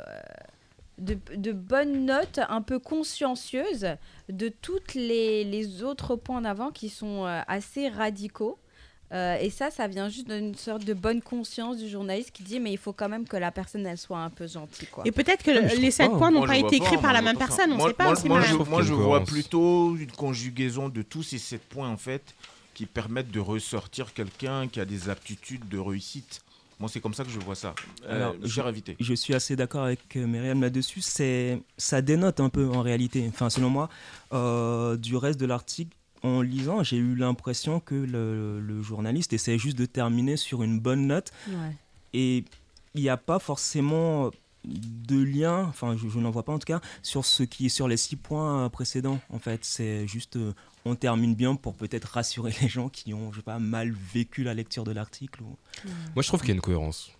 de, 0.97 1.17
de 1.35 1.51
bonne 1.51 2.05
note 2.05 2.39
un 2.49 2.61
peu 2.61 2.79
consciencieuse 2.79 3.87
de 4.29 4.49
toutes 4.49 4.93
les, 4.93 5.43
les 5.43 5.83
autres 5.83 6.15
points 6.15 6.41
d'avant 6.41 6.71
qui 6.71 6.89
sont 6.89 7.25
euh, 7.25 7.41
assez 7.47 7.89
radicaux. 7.89 8.57
Euh, 9.13 9.37
et 9.41 9.49
ça, 9.49 9.71
ça 9.71 9.87
vient 9.87 10.07
juste 10.07 10.29
d'une 10.29 10.55
sorte 10.55 10.85
de 10.85 10.93
bonne 10.93 11.21
conscience 11.21 11.77
du 11.77 11.89
journaliste 11.89 12.31
qui 12.31 12.43
dit 12.43 12.61
mais 12.61 12.71
il 12.71 12.77
faut 12.77 12.93
quand 12.93 13.09
même 13.09 13.27
que 13.27 13.35
la 13.35 13.51
personne 13.51 13.85
elle 13.85 13.97
soit 13.97 14.19
un 14.19 14.29
peu 14.29 14.47
gentille 14.47 14.87
quoi. 14.87 15.03
Et 15.05 15.11
peut-être 15.11 15.43
que 15.43 15.67
je 15.67 15.75
les 15.75 15.91
sept 15.91 16.09
points 16.11 16.31
n'ont 16.31 16.45
pas 16.45 16.57
été 16.57 16.77
écrits 16.77 16.97
par 16.97 17.11
la 17.11 17.21
même 17.21 17.37
personne. 17.37 17.73
On 17.73 17.77
moi, 17.77 17.89
sait 17.89 17.93
pas 17.93 18.05
moi, 18.05 18.13
aussi 18.13 18.27
moi, 18.29 18.39
mal. 18.39 18.47
je, 18.47 18.53
trouve 18.53 18.69
moi, 18.69 18.81
je 18.83 18.93
vois 18.93 19.21
plutôt 19.25 19.97
une 19.97 20.11
conjugaison 20.11 20.87
de 20.87 21.01
tous 21.01 21.23
ces 21.23 21.39
sept 21.39 21.61
points 21.61 21.89
en 21.89 21.97
fait 21.97 22.23
qui 22.73 22.85
permettent 22.85 23.31
de 23.31 23.41
ressortir 23.41 24.13
quelqu'un 24.13 24.69
qui 24.69 24.79
a 24.79 24.85
des 24.85 25.09
aptitudes 25.09 25.67
de 25.67 25.77
réussite. 25.77 26.41
Moi, 26.81 26.89
c'est 26.89 26.99
comme 26.99 27.13
ça 27.13 27.23
que 27.23 27.29
je 27.29 27.39
vois 27.39 27.55
ça. 27.55 27.73
Euh, 28.05 28.15
Alors, 28.15 28.35
cher 28.47 28.65
invité. 28.67 28.97
je 28.99 29.13
suis 29.13 29.33
assez 29.33 29.55
d'accord 29.55 29.83
avec 29.85 30.15
euh, 30.17 30.25
Myriam 30.27 30.59
là-dessus. 30.61 30.99
C'est, 31.01 31.61
ça 31.77 32.01
dénote 32.01 32.39
un 32.41 32.49
peu 32.49 32.67
en 32.69 32.81
réalité. 32.81 33.25
Enfin, 33.29 33.49
selon 33.49 33.69
moi, 33.69 33.87
euh, 34.33 34.97
du 34.97 35.15
reste 35.15 35.39
de 35.39 35.45
l'article, 35.45 35.95
en 36.23 36.41
lisant, 36.41 36.83
j'ai 36.83 36.97
eu 36.97 37.15
l'impression 37.15 37.79
que 37.79 37.95
le, 37.95 38.59
le 38.59 38.81
journaliste 38.83 39.31
essaie 39.33 39.57
juste 39.57 39.77
de 39.77 39.85
terminer 39.85 40.37
sur 40.37 40.61
une 40.63 40.79
bonne 40.79 41.07
note 41.07 41.31
Ouais. 41.47 41.75
et 42.13 42.43
il 42.95 43.01
n'y 43.01 43.09
a 43.09 43.17
pas 43.17 43.39
forcément 43.39 44.29
de 44.63 45.17
lien, 45.23 45.63
enfin, 45.69 45.95
je, 45.97 46.07
je 46.07 46.19
n'en 46.19 46.29
vois 46.29 46.43
pas 46.43 46.51
en 46.51 46.59
tout 46.59 46.65
cas, 46.67 46.81
sur 47.01 47.25
ce 47.25 47.41
qui 47.41 47.65
est 47.67 47.69
sur 47.69 47.87
les 47.87 47.97
six 47.97 48.15
points 48.15 48.65
euh, 48.65 48.69
précédents. 48.69 49.19
En 49.31 49.39
fait, 49.39 49.65
c'est 49.65 50.07
juste, 50.07 50.35
euh, 50.35 50.53
on 50.85 50.95
termine 50.95 51.35
bien 51.35 51.55
pour 51.55 51.75
peut-être 51.75 52.05
rassurer 52.05 52.53
les 52.61 52.67
gens 52.67 52.89
qui 52.89 53.13
ont, 53.13 53.31
je 53.31 53.37
sais 53.37 53.43
pas, 53.43 53.59
mal 53.59 53.93
vécu 54.13 54.43
la 54.43 54.53
lecture 54.53 54.83
de 54.83 54.91
l'article. 54.91 55.41
ou- 55.43 55.57
Moi, 56.15 56.23
je 56.23 56.27
trouve 56.27 56.39
qu'il 56.41 56.49
y 56.49 56.51
a 56.51 56.55
une 56.55 56.61
cohérence. 56.61 57.11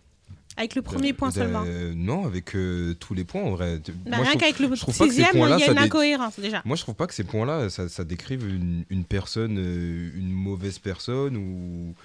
Avec 0.57 0.75
le 0.75 0.81
premier 0.81 1.13
point 1.13 1.31
seulement. 1.31 1.63
Non, 1.95 2.25
avec 2.25 2.55
euh, 2.55 2.93
tous 2.99 3.13
les 3.13 3.23
points, 3.23 3.41
en 3.41 3.51
vrai. 3.51 3.77
Bah, 3.77 3.91
Moi, 3.93 3.93
je 4.03 4.15
rien 4.15 4.25
trouve- 4.31 4.41
qu'avec 4.41 4.59
le 4.59 4.75
sixième, 4.75 5.27
il 5.33 5.37
points-là, 5.39 5.57
y 5.59 5.63
a 5.63 5.65
ça 5.67 5.71
une 5.71 5.77
dé- 5.77 5.83
incohérence 5.85 6.39
déjà. 6.39 6.61
Moi, 6.65 6.75
je 6.75 6.81
trouve 6.81 6.95
pas 6.95 7.07
que 7.07 7.13
ces 7.13 7.23
points-là, 7.23 7.69
ça, 7.69 7.87
ça 7.87 8.03
décrive 8.03 8.45
une, 8.47 8.83
une 8.89 9.05
personne, 9.05 9.57
euh, 9.57 10.11
une 10.13 10.29
mauvaise 10.31 10.77
personne 10.77 11.37
ou, 11.37 11.95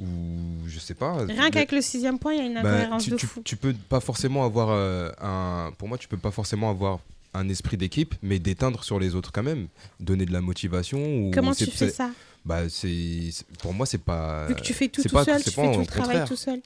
ou 0.00 0.06
je 0.66 0.78
sais 0.78 0.94
pas. 0.94 1.24
Rien 1.26 1.50
qu'avec 1.50 1.72
le 1.72 1.82
sixième 1.82 2.18
point, 2.18 2.32
il 2.32 2.38
y 2.38 2.42
a 2.42 2.46
une 2.46 2.54
Bah, 2.54 2.60
incohérence 2.72 3.04
tu, 3.04 3.10
de 3.10 3.16
tu- 3.16 3.26
fou. 3.26 3.42
tu 3.44 3.56
peux 3.56 3.74
pas 3.74 4.00
forcément 4.00 4.44
avoir 4.46 4.70
euh, 4.70 5.10
un. 5.20 5.70
Pour 5.76 5.88
moi, 5.88 5.98
tu 5.98 6.08
peux 6.08 6.16
pas 6.16 6.30
forcément 6.30 6.70
avoir 6.70 7.00
un 7.34 7.48
esprit 7.48 7.76
d'équipe, 7.76 8.14
mais 8.22 8.38
d'éteindre 8.38 8.84
sur 8.84 8.98
les 8.98 9.14
autres 9.14 9.32
quand 9.32 9.42
même, 9.42 9.68
donner 10.00 10.24
de 10.26 10.32
la 10.32 10.40
motivation. 10.40 10.98
Ou 10.98 11.30
Comment 11.32 11.54
tu 11.54 11.66
fais 11.66 11.90
ça 11.90 12.10
Bah, 12.44 12.68
c'est 12.68 13.30
pour 13.58 13.74
moi, 13.74 13.86
c'est 13.86 13.98
pas. 13.98 14.46
Vu 14.46 14.54
que 14.54 14.60
tu 14.62 14.72
fais 14.72 14.88
tout 14.88 15.02
c'est 15.02 15.08
tout 15.08 15.14
pas- 15.16 15.24
seul, 15.24 15.42
c'est 15.42 15.50
tu 15.50 15.56
pas 15.56 15.62
fais 15.66 15.74
tout 15.74 15.80
le 15.80 15.86
travail 15.86 16.24
tout 16.26 16.36
seul. 16.36 16.60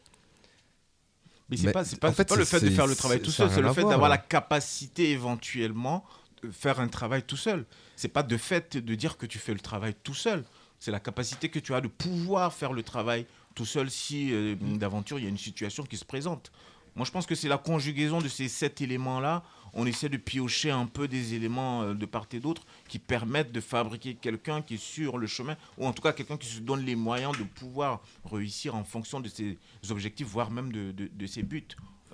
Mais 1.50 1.56
c'est 1.56 1.72
pas, 1.72 1.84
c'est 1.84 1.98
pas, 1.98 2.10
en 2.10 2.12
fait, 2.12 2.28
pas 2.28 2.36
le 2.36 2.44
fait 2.44 2.60
de 2.60 2.68
faire 2.70 2.86
le 2.86 2.94
travail 2.94 3.20
tout 3.22 3.30
seul, 3.30 3.48
c'est 3.50 3.62
le 3.62 3.72
fait 3.72 3.80
voir, 3.80 3.92
d'avoir 3.92 4.10
la 4.10 4.18
capacité 4.18 5.10
éventuellement 5.10 6.04
de 6.42 6.50
faire 6.50 6.78
un 6.78 6.88
travail 6.88 7.22
tout 7.22 7.38
seul. 7.38 7.64
C'est 7.96 8.08
pas 8.08 8.22
de 8.22 8.36
fait 8.36 8.76
de 8.76 8.94
dire 8.94 9.16
que 9.16 9.24
tu 9.26 9.38
fais 9.38 9.54
le 9.54 9.60
travail 9.60 9.94
tout 10.02 10.14
seul. 10.14 10.44
C'est 10.78 10.90
la 10.90 11.00
capacité 11.00 11.48
que 11.48 11.58
tu 11.58 11.74
as 11.74 11.80
de 11.80 11.88
pouvoir 11.88 12.52
faire 12.52 12.72
le 12.72 12.82
travail 12.82 13.26
tout 13.54 13.64
seul 13.64 13.90
si 13.90 14.32
euh, 14.32 14.54
d'aventure 14.60 15.18
il 15.18 15.24
y 15.24 15.26
a 15.26 15.30
une 15.30 15.38
situation 15.38 15.82
qui 15.84 15.96
se 15.96 16.04
présente. 16.04 16.52
Moi, 16.94 17.04
je 17.06 17.10
pense 17.10 17.26
que 17.26 17.34
c'est 17.34 17.48
la 17.48 17.58
conjugaison 17.58 18.20
de 18.20 18.28
ces 18.28 18.48
sept 18.48 18.80
éléments-là. 18.80 19.42
On 19.80 19.86
essaie 19.86 20.08
de 20.08 20.16
piocher 20.16 20.72
un 20.72 20.86
peu 20.86 21.06
des 21.06 21.34
éléments 21.34 21.82
euh, 21.82 21.94
de 21.94 22.04
part 22.04 22.26
et 22.32 22.40
d'autre 22.40 22.64
qui 22.88 22.98
permettent 22.98 23.52
de 23.52 23.60
fabriquer 23.60 24.14
quelqu'un 24.14 24.60
qui 24.60 24.74
est 24.74 24.82
sur 24.82 25.18
le 25.18 25.26
chemin, 25.28 25.56
ou 25.78 25.86
en 25.86 25.92
tout 25.92 26.02
cas 26.02 26.12
quelqu'un 26.12 26.36
qui 26.36 26.48
se 26.48 26.58
donne 26.60 26.84
les 26.84 26.96
moyens 26.96 27.36
de 27.38 27.44
pouvoir 27.44 28.02
réussir 28.24 28.74
en 28.74 28.82
fonction 28.82 29.20
de 29.20 29.28
ses 29.28 29.56
objectifs, 29.90 30.26
voire 30.26 30.50
même 30.50 30.72
de, 30.72 30.90
de- 30.90 31.10
de 31.14 31.26
ses 31.26 31.42
buts. 31.44 31.68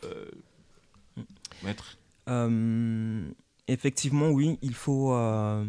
Euh, 0.05 0.27
maître 1.63 1.97
Euh, 2.29 3.31
effectivement, 3.69 4.29
oui, 4.31 4.59
il 4.63 4.75
faut. 4.75 5.15
euh, 5.15 5.65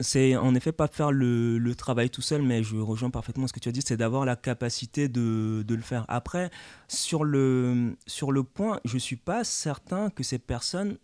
c'est 0.00 0.36
en 0.36 0.54
effet 0.54 0.72
pas 0.72 0.88
faire 0.88 1.12
le, 1.12 1.74
travail 1.74 2.10
tout 2.10 2.22
seul, 2.22 2.42
mais 2.42 2.62
je 2.62 2.76
rejoins 2.76 3.10
parfaitement 3.10 3.46
ce 3.46 3.52
que 3.52 3.60
tu 3.60 3.68
as 3.68 3.72
dit, 3.72 3.82
c'est 3.84 3.96
d'avoir 3.96 4.24
la 4.24 4.36
capacité 4.36 5.08
de, 5.08 5.64
de 5.66 5.74
le 5.74 5.82
faire. 5.82 6.04
Après, 6.08 6.50
sur 6.88 7.24
le, 7.24 7.96
sur 8.06 8.32
le 8.32 8.42
point, 8.42 8.80
je 8.84 8.98
suis 8.98 9.16
pas 9.16 9.44
certain 9.44 10.10
que 10.10 10.22
ces 10.22 10.38
personnes 10.38 10.98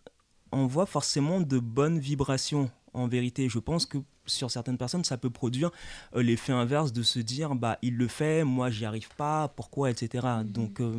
envoient 0.52 0.86
forcément 0.86 1.40
de 1.40 1.58
bonnes 1.58 1.98
vibrations. 1.98 2.70
En 2.92 3.08
vérité, 3.08 3.48
je 3.48 3.58
pense 3.58 3.86
que 3.86 3.98
sur 4.26 4.50
certaines 4.50 4.78
personnes, 4.78 5.04
ça 5.04 5.16
peut 5.18 5.30
produire 5.30 5.70
euh, 6.16 6.22
l'effet 6.22 6.52
inverse 6.52 6.92
de 6.92 7.02
se 7.02 7.18
dire 7.18 7.54
bah 7.54 7.78
il 7.82 7.96
le 7.96 8.08
fait, 8.08 8.44
moi 8.44 8.70
j'y 8.70 8.84
arrive 8.84 9.08
pas, 9.16 9.48
pourquoi, 9.48 9.90
etc. 9.90 10.26
Donc 10.44 10.80
euh, 10.80 10.94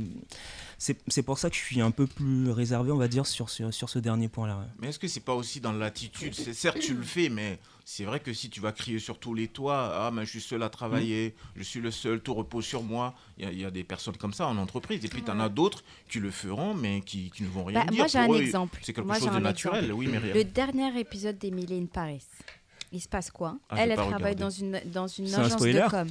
c'est 0.77 0.97
c'est 1.07 1.23
pour 1.23 1.37
ça 1.39 1.49
que 1.49 1.55
je 1.55 1.61
suis 1.61 1.81
un 1.81 1.91
peu 1.91 2.07
plus 2.07 2.51
réservé, 2.51 2.91
on 2.91 2.97
va 2.97 3.07
dire, 3.07 3.25
sur, 3.25 3.49
sur, 3.49 3.73
sur 3.73 3.89
ce 3.89 3.99
dernier 3.99 4.27
point-là. 4.27 4.57
ouais. 4.57 4.65
Mais 4.79 4.89
est-ce 4.89 4.99
que 4.99 5.07
c'est 5.07 5.19
pas 5.21 5.33
aussi 5.35 5.59
dans 5.59 5.71
l'attitude? 5.73 6.33
C'est 6.33 6.53
certes 6.53 6.79
tu 6.79 6.93
le 6.93 7.03
fais, 7.03 7.29
mais 7.29 7.59
c'est 7.83 8.03
vrai 8.03 8.19
que 8.19 8.33
si 8.33 8.49
tu 8.49 8.59
vas 8.61 8.71
crier 8.71 8.99
sur 8.99 9.19
tous 9.19 9.33
les 9.33 9.47
toits, 9.47 9.91
ah 9.93 10.11
mais 10.11 10.25
je 10.25 10.31
suis 10.31 10.41
seul 10.41 10.61
à 10.63 10.69
travailler, 10.69 11.35
je 11.55 11.63
suis 11.63 11.79
le 11.79 11.91
seul, 11.91 12.19
tout 12.21 12.33
repose 12.33 12.65
sur 12.65 12.83
moi. 12.83 13.13
Il 13.37 13.45
y, 13.45 13.47
a- 13.47 13.51
il 13.51 13.59
y 13.59 13.65
a 13.65 13.71
des 13.71 13.83
personnes 13.83 14.17
comme 14.17 14.33
ça 14.33 14.47
en 14.47 14.57
entreprise, 14.57 15.03
et 15.05 15.07
puis 15.07 15.21
tu 15.23 15.31
en 15.31 15.39
as 15.39 15.49
d'autres 15.49 15.83
qui 16.09 16.19
le 16.19 16.31
feront, 16.31 16.73
mais 16.73 17.01
qui, 17.01 17.29
qui 17.31 17.43
ne 17.43 17.47
vont 17.47 17.63
rien 17.65 17.81
Bah, 17.81 17.85
dire. 17.91 17.97
moi, 17.97 18.07
j'ai 18.07 18.17
un 18.19 18.29
eux, 18.31 18.41
exemple. 18.41 18.79
C'est 18.83 18.93
quelque 18.93 19.05
Moi, 19.05 19.19
chose 19.19 19.31
de 19.31 19.39
naturel, 19.39 19.85
exemple. 19.85 19.99
oui, 19.99 20.07
mais 20.11 20.33
Le 20.33 20.43
dernier 20.43 20.99
épisode 20.99 21.37
d'Emily 21.37 21.77
in 21.79 21.85
Paris, 21.85 22.23
il 22.95 22.99
se 23.01 23.07
passe 23.09 23.29
quoi 23.31 23.57
Ah, 23.69 23.75
Elle, 23.77 23.91
elle 23.91 23.97
travaille 23.97 24.13
regardé. 24.15 24.35
dans 24.35 24.49
une, 24.49 24.81
dans 24.85 25.07
une 25.07 25.33
un 25.33 25.39
agence 25.39 25.51
spoiler? 25.53 25.83
de 25.85 25.89
com. 25.89 26.07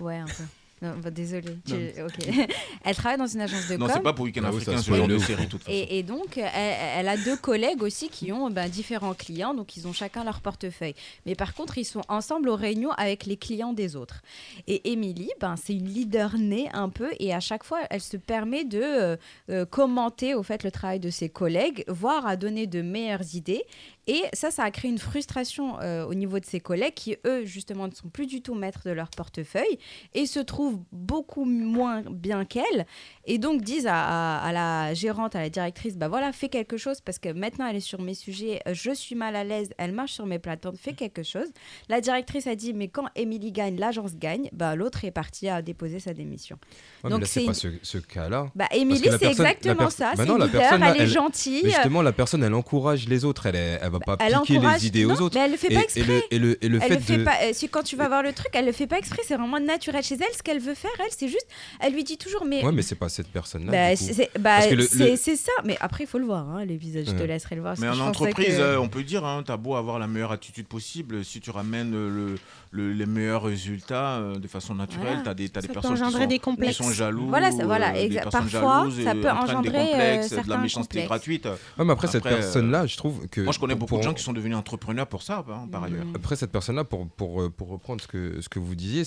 Ouais, 0.00 0.16
un 0.18 0.26
peu. 0.26 0.44
Non, 0.80 0.94
bah, 1.02 1.10
désolé. 1.10 1.56
Non. 1.68 2.06
ok. 2.06 2.28
elle 2.84 2.94
travaille 2.94 3.18
dans 3.18 3.26
une 3.26 3.40
agence 3.40 3.66
de 3.66 3.76
Non, 3.76 3.86
com. 3.86 3.94
c'est 3.96 4.02
pas 4.02 4.12
pour 4.12 4.24
Week-end 4.26 4.42
Ah 4.44 4.50
africain 4.50 4.76
ça 4.76 4.82
ce 4.84 4.94
genre 4.94 5.08
de 5.08 5.18
série, 5.18 5.48
toute 5.48 5.64
façon. 5.64 5.72
Et, 5.76 5.98
et 5.98 6.02
donc, 6.04 6.38
elle, 6.38 6.44
elle 6.54 7.08
a 7.08 7.16
deux 7.16 7.36
collègues 7.36 7.82
aussi 7.82 8.08
qui 8.08 8.30
ont 8.30 8.48
ben, 8.48 8.68
différents 8.68 9.14
clients, 9.14 9.54
donc 9.54 9.76
ils 9.76 9.88
ont 9.88 9.92
chacun 9.92 10.22
leur 10.22 10.40
portefeuille. 10.40 10.94
Mais 11.26 11.34
par 11.34 11.54
contre, 11.54 11.78
ils 11.78 11.84
sont 11.84 12.02
ensemble 12.08 12.48
aux 12.48 12.54
réunions 12.54 12.92
avec 12.92 13.26
les 13.26 13.36
clients 13.36 13.72
des 13.72 13.96
autres. 13.96 14.22
Et 14.68 14.92
Émilie, 14.92 15.32
ben, 15.40 15.56
c'est 15.56 15.72
une 15.74 15.88
leader 15.88 16.38
née 16.38 16.68
un 16.72 16.90
peu, 16.90 17.10
et 17.18 17.34
à 17.34 17.40
chaque 17.40 17.64
fois, 17.64 17.80
elle 17.90 18.00
se 18.00 18.16
permet 18.16 18.62
de 18.64 18.80
euh, 18.80 19.16
euh, 19.50 19.66
commenter 19.66 20.34
au 20.36 20.44
fait 20.44 20.62
le 20.62 20.70
travail 20.70 21.00
de 21.00 21.10
ses 21.10 21.28
collègues, 21.28 21.82
voire 21.88 22.24
à 22.24 22.36
donner 22.36 22.68
de 22.68 22.82
meilleures 22.82 23.34
idées. 23.34 23.64
Et 24.08 24.22
ça, 24.32 24.50
ça 24.50 24.64
a 24.64 24.70
créé 24.70 24.90
une 24.90 24.98
frustration 24.98 25.78
euh, 25.80 26.04
au 26.06 26.14
niveau 26.14 26.40
de 26.40 26.44
ses 26.46 26.60
collègues 26.60 26.94
qui, 26.94 27.16
eux, 27.26 27.44
justement, 27.44 27.86
ne 27.88 27.92
sont 27.94 28.08
plus 28.08 28.26
du 28.26 28.40
tout 28.42 28.54
maîtres 28.54 28.80
de 28.86 28.90
leur 28.90 29.10
portefeuille 29.10 29.78
et 30.14 30.24
se 30.26 30.40
trouvent 30.40 30.78
beaucoup 30.92 31.44
moins 31.44 32.02
bien 32.10 32.44
qu'elle. 32.46 32.86
Et 33.26 33.36
donc 33.38 33.60
disent 33.62 33.86
à, 33.86 33.94
à- 33.94 34.38
à 34.48 34.52
la 34.52 34.94
gérante, 34.94 35.36
à 35.36 35.40
la 35.40 35.50
directrice, 35.50 35.96
bah 35.98 36.08
voilà, 36.08 36.32
fais 36.32 36.48
quelque 36.48 36.78
chose 36.78 37.00
parce 37.02 37.18
que 37.18 37.28
maintenant 37.30 37.66
elle 37.68 37.76
est 37.76 37.80
sur 37.80 38.00
mes 38.00 38.14
sujets, 38.14 38.60
je 38.72 38.90
suis 38.92 39.14
mal 39.14 39.36
à 39.36 39.44
l'aise, 39.44 39.68
elle 39.76 39.92
marche 39.92 40.12
sur 40.12 40.24
mes 40.24 40.38
plateformes, 40.38 40.76
fais 40.76 40.94
quelque 40.94 41.22
chose. 41.22 41.46
La 41.90 42.00
directrice 42.00 42.46
a 42.46 42.54
dit, 42.54 42.72
mais 42.72 42.88
quand 42.88 43.04
Émilie 43.14 43.52
gagne, 43.52 43.78
l'agence 43.78 44.16
gagne, 44.16 44.48
bah 44.52 44.74
l'autre 44.74 45.04
est 45.04 45.10
partie 45.10 45.48
à 45.50 45.60
déposer 45.60 46.00
sa 46.00 46.14
démission. 46.14 46.56
Ouais, 47.04 47.10
Donc 47.10 47.26
c'est 47.26 47.40
c'est 47.40 47.46
pas 47.46 47.52
une- 47.52 47.54
ce, 47.54 47.68
ce 47.82 47.98
cas-là. 47.98 48.50
Bah 48.54 48.68
Émilie, 48.72 49.10
c'est 49.18 49.26
exactement 49.26 49.90
ça, 49.90 50.12
Bah 50.16 50.22
c'est 50.22 50.26
non, 50.26 50.36
une 50.36 50.40
la 50.44 50.48
personne, 50.48 50.82
elle 50.82 51.02
est 51.02 51.06
gentille. 51.06 51.60
Mais 51.64 51.70
justement, 51.70 52.00
la 52.00 52.12
personne, 52.12 52.42
elle 52.42 52.54
encourage 52.54 53.06
les 53.06 53.26
autres. 53.26 53.44
Elle, 53.46 53.56
est- 53.56 53.78
elle 53.82 53.90
va 53.90 53.97
pas 54.00 54.16
elle 54.20 54.34
piquer 54.40 54.56
encourage, 54.58 54.80
les 54.82 54.86
idées 54.88 55.04
non, 55.04 55.14
aux 55.14 55.20
autres. 55.22 55.36
mais 55.38 55.44
elle 55.44 55.50
le 55.52 55.56
fait 55.56 55.72
et, 55.72 55.74
pas 55.74 55.80
et 55.80 55.84
exprès. 55.84 56.02
le, 56.06 56.34
et 56.34 56.38
le, 56.38 56.64
et 56.64 56.68
le 56.68 56.78
elle 56.82 56.88
fait 56.88 56.94
le 56.94 57.00
fait 57.00 57.16
de. 57.18 57.24
pas. 57.24 57.34
euh, 57.42 57.50
si 57.52 57.68
quand 57.68 57.82
tu 57.82 57.96
vas 57.96 58.08
voir 58.08 58.22
le 58.22 58.32
truc, 58.32 58.48
elle 58.52 58.66
le 58.66 58.72
fait 58.72 58.86
pas 58.86 58.98
exprès. 58.98 59.22
C'est 59.26 59.36
vraiment 59.36 59.60
naturel 59.60 60.02
chez 60.02 60.14
elle. 60.16 60.34
Ce 60.36 60.42
qu'elle 60.42 60.60
veut 60.60 60.74
faire, 60.74 60.90
elle, 61.00 61.10
c'est 61.16 61.28
juste. 61.28 61.46
Elle 61.80 61.92
lui 61.94 62.04
dit 62.04 62.16
toujours, 62.18 62.44
mais. 62.44 62.64
Ouais, 62.64 62.72
mais 62.72 62.82
c'est 62.82 62.94
pas 62.94 63.08
cette 63.08 63.28
personne-là. 63.28 63.70
Bah, 63.72 63.96
c'est 63.96 64.30
bah, 64.38 64.60
ça. 64.62 65.52
Mais 65.64 65.76
après, 65.80 66.04
il 66.04 66.06
faut 66.06 66.18
le 66.18 66.24
voir, 66.26 66.48
hein, 66.48 66.64
les 66.64 66.76
visages. 66.76 67.06
Je 67.06 67.12
te 67.12 67.22
laisserai 67.22 67.54
le 67.56 67.62
voir. 67.62 67.74
Mais 67.78 67.88
en 67.88 67.98
entreprise, 68.00 68.56
que- 68.56 68.60
euh, 68.60 68.80
on 68.80 68.88
peut 68.88 69.02
dire, 69.02 69.24
hein, 69.24 69.42
tu 69.44 69.52
as 69.52 69.56
beau 69.56 69.74
avoir 69.76 69.98
la 69.98 70.06
meilleure 70.06 70.32
attitude 70.32 70.66
possible, 70.66 71.24
si 71.24 71.40
tu 71.40 71.50
ramènes 71.50 71.92
le, 71.92 72.34
le- 72.70 72.92
les 72.92 73.06
meilleurs 73.06 73.42
résultats 73.44 74.16
euh, 74.18 74.38
de 74.38 74.48
façon 74.48 74.74
naturelle, 74.74 75.06
Voilà. 75.06 75.22
tu 75.22 75.28
as 75.28 75.34
des, 75.34 75.48
t'as 75.48 75.60
des 75.60 75.66
Ça 75.66 75.68
peut 75.68 75.80
personnes 75.80 75.96
qui 75.96 76.02
engendrer 76.02 76.22
sont, 76.22 76.28
des 76.28 76.34
qui 76.36 76.40
complexes. 76.40 76.76
sont 76.76 76.90
jaloux, 76.90 77.26
Voilà, 77.28 77.50
ça- 77.50 77.56
des 77.58 78.20
parfois, 78.20 78.88
ça 79.04 79.14
peut 79.14 79.30
engendrer, 79.30 79.70
des 79.70 79.90
complexes, 79.90 80.30
de 80.30 80.50
la 80.50 80.56
méchanceté 80.58 81.02
gratuite. 81.04 81.46
Ouais, 81.46 81.84
mais 81.84 81.92
après, 81.92 82.06
cette 82.08 82.16
Après, 82.26 82.32
euh, 82.34 82.38
personne-là, 82.38 82.86
je 82.86 82.96
trouve 82.96 83.26
que. 83.28 83.40
Moi, 83.42 83.52
je 83.52 83.58
connais 83.58 83.76
pour- 83.76 83.87
beaucoup 83.88 84.00
de 84.00 84.04
pour- 84.04 84.10
gens 84.10 84.14
qui 84.14 84.22
sont 84.22 84.32
devenus 84.32 84.56
entrepreneurs 84.56 85.06
pour 85.06 85.22
ça, 85.22 85.44
hein, 85.48 85.68
par 85.70 85.84
ailleurs. 85.84 86.04
Après 86.14 86.36
cette 86.36 86.52
personne-là, 86.52 86.84
pour, 86.84 87.08
pour, 87.08 87.42
euh, 87.42 87.50
pour 87.50 87.68
reprendre 87.68 88.00
ce 88.00 88.06
que, 88.06 88.40
ce 88.40 88.48
que 88.48 88.58
vous 88.58 88.74
disiez, 88.74 89.04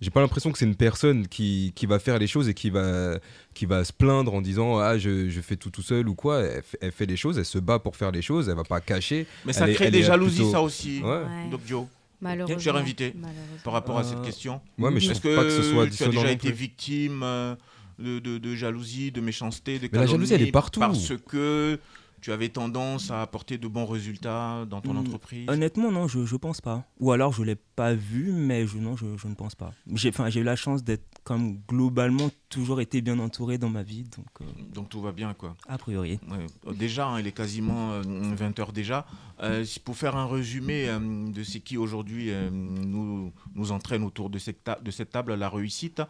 j'ai 0.00 0.10
pas 0.10 0.20
l'impression 0.20 0.52
que 0.52 0.58
c'est 0.58 0.64
une 0.64 0.76
personne 0.76 1.28
qui, 1.28 1.72
qui 1.74 1.86
va 1.86 1.98
faire 1.98 2.18
les 2.18 2.26
choses 2.26 2.48
et 2.48 2.54
qui 2.54 2.70
va, 2.70 3.18
qui 3.54 3.66
va 3.66 3.84
se 3.84 3.92
plaindre 3.92 4.32
en 4.34 4.40
disant 4.40 4.78
ah 4.78 4.98
je, 4.98 5.28
je 5.28 5.40
fais 5.40 5.56
tout 5.56 5.70
tout 5.70 5.82
seul 5.82 6.08
ou 6.08 6.14
quoi. 6.14 6.40
Elle, 6.40 6.62
fait- 6.62 6.78
elle 6.80 6.92
fait 6.92 7.06
les 7.06 7.16
choses, 7.16 7.38
elle 7.38 7.44
se 7.44 7.58
bat 7.58 7.78
pour 7.78 7.96
faire 7.96 8.10
les 8.12 8.22
choses, 8.22 8.48
elle 8.48 8.56
va 8.56 8.64
pas 8.64 8.80
cacher. 8.80 9.26
Mais 9.44 9.52
ça 9.52 9.68
Elle 9.68 9.74
crée 9.74 9.90
des 9.90 10.02
jalousies, 10.02 10.36
plutôt- 10.36 10.52
ça 10.52 10.62
aussi. 10.62 11.00
Ouais. 11.02 11.08
Ouais. 11.08 11.50
Donc, 11.50 11.60
Joe, 11.66 11.86
Malheureusement. 12.20 12.58
cher 12.58 12.76
invité, 12.76 13.12
Malheureusement. 13.14 13.44
par 13.64 13.72
rapport 13.74 13.98
à 13.98 14.04
cette 14.04 14.18
Euh, 14.18 14.22
question. 14.24 14.60
Ouais, 14.78 14.90
mais 14.90 15.00
je 15.00 15.10
trouve 15.10 15.20
que, 15.22 15.36
pas 15.36 15.42
que 15.44 15.50
ce 15.50 15.62
soit 15.62 15.86
tu 15.88 16.02
as 16.04 16.08
déjà 16.08 16.30
été 16.30 16.50
victime 16.50 17.20
euh, 17.22 17.54
de, 17.98 18.18
de- 18.18 18.38
de 18.38 18.54
jalousie, 18.54 19.10
de 19.12 19.20
méchanceté, 19.20 19.78
de 19.78 19.88
Mais 19.92 19.98
la 19.98 20.06
jalousie, 20.06 20.32
elle 20.34 20.42
est 20.42 20.50
partout. 20.52 20.80
Parce 20.80 21.12
que 21.28 21.78
tu 22.20 22.32
avais 22.32 22.48
tendance 22.48 23.10
à 23.10 23.22
apporter 23.22 23.58
de 23.58 23.68
bons 23.68 23.86
résultats 23.86 24.64
dans 24.68 24.80
ton 24.80 24.94
Mm, 24.94 24.98
entreprise? 24.98 25.48
Honnêtement, 25.48 25.90
non, 25.92 26.08
je, 26.08 26.24
je 26.24 26.36
pense 26.36 26.60
pas. 26.60 26.84
Ou 27.00 27.12
alors 27.12 27.32
je 27.32 27.42
l'ai 27.42 27.56
pas 27.56 27.94
vu, 27.94 28.32
mais 28.32 28.66
je, 28.66 28.78
non, 28.78 28.96
je, 28.96 29.06
je 29.16 29.28
ne 29.28 29.34
pense 29.34 29.54
pas. 29.54 29.72
J'ai 29.94 30.10
eu 30.40 30.42
la 30.44 30.56
chance 30.56 30.82
d'être 30.82 31.04
comme 31.24 31.58
globalement 31.68 32.30
toujours 32.48 32.80
été 32.80 33.00
bien 33.00 33.18
entouré 33.18 33.58
dans 33.58 33.68
ma 33.68 33.82
vie, 33.82 34.04
donc 34.04 34.26
euh, 34.40 34.44
Donc 34.72 34.88
tout 34.88 35.00
va 35.00 35.12
bien, 35.12 35.34
quoi. 35.34 35.56
a 35.68 35.76
priori. 35.78 36.18
Ouais. 36.30 36.74
Déjà, 36.74 37.08
hein, 37.08 37.20
il 37.20 37.26
est 37.26 37.32
quasiment 37.32 37.92
euh, 37.92 38.02
20h 38.02 38.72
déjà. 38.72 39.06
Euh, 39.42 39.64
pour 39.84 39.96
faire 39.96 40.16
un 40.16 40.26
résumé 40.26 40.88
euh, 40.88 41.30
de 41.30 41.42
ce 41.42 41.58
qui 41.58 41.76
aujourd'hui 41.76 42.30
nous, 42.50 43.32
nous 43.54 43.72
entraîne 43.72 44.02
autour 44.04 44.30
de 44.30 44.38
cette, 44.38 44.68
de 44.82 44.90
cette 44.90 45.10
table, 45.10 45.34
la 45.34 45.48
réussite, 45.48 46.00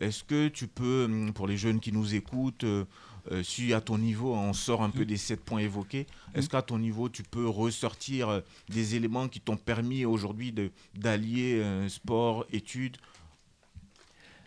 est-ce 0.00 0.24
que 0.24 0.48
tu 0.48 0.66
peux, 0.66 1.08
pour 1.34 1.46
les 1.46 1.56
jeunes 1.56 1.78
qui 1.78 1.92
nous 1.92 2.14
écoutent, 2.14 2.64
euh, 3.30 3.42
si 3.42 3.72
à 3.72 3.80
ton 3.80 3.98
niveau, 3.98 4.34
on 4.34 4.52
sort 4.52 4.82
un 4.82 4.90
peu 4.90 5.04
des 5.04 5.16
sept 5.16 5.40
points 5.44 5.60
évoqués, 5.60 6.06
est-ce 6.34 6.48
qu'à 6.48 6.62
ton 6.62 6.78
niveau, 6.78 7.08
tu 7.08 7.22
peux 7.22 7.48
ressortir 7.48 8.28
euh, 8.28 8.40
des 8.68 8.94
éléments 8.96 9.28
qui 9.28 9.40
t'ont 9.40 9.56
permis 9.56 10.04
aujourd'hui 10.04 10.54
d'allier 10.94 11.60
euh, 11.60 11.88
sport, 11.88 12.44
études? 12.52 12.96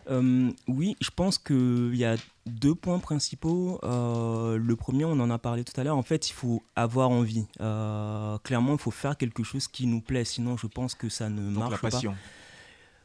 Euh, 0.08 0.50
oui, 0.68 0.96
je 1.00 1.10
pense 1.10 1.36
qu'il 1.36 1.96
y 1.96 2.04
a 2.04 2.16
deux 2.46 2.74
points 2.76 3.00
principaux. 3.00 3.80
Euh, 3.82 4.56
le 4.56 4.76
premier, 4.76 5.04
on 5.04 5.18
en 5.18 5.30
a 5.30 5.38
parlé 5.38 5.64
tout 5.64 5.78
à 5.80 5.84
l'heure. 5.84 5.96
En 5.96 6.02
fait, 6.02 6.30
il 6.30 6.32
faut 6.32 6.62
avoir 6.76 7.10
envie. 7.10 7.46
Euh, 7.60 8.38
clairement, 8.38 8.74
il 8.74 8.78
faut 8.78 8.92
faire 8.92 9.16
quelque 9.16 9.42
chose 9.42 9.66
qui 9.66 9.86
nous 9.88 10.00
plaît. 10.00 10.24
Sinon, 10.24 10.56
je 10.56 10.68
pense 10.68 10.94
que 10.94 11.08
ça 11.08 11.28
ne 11.28 11.50
Donc 11.52 11.54
la 11.54 11.70
marche 11.70 11.80
pas. 11.80 11.90
passion. 11.90 12.14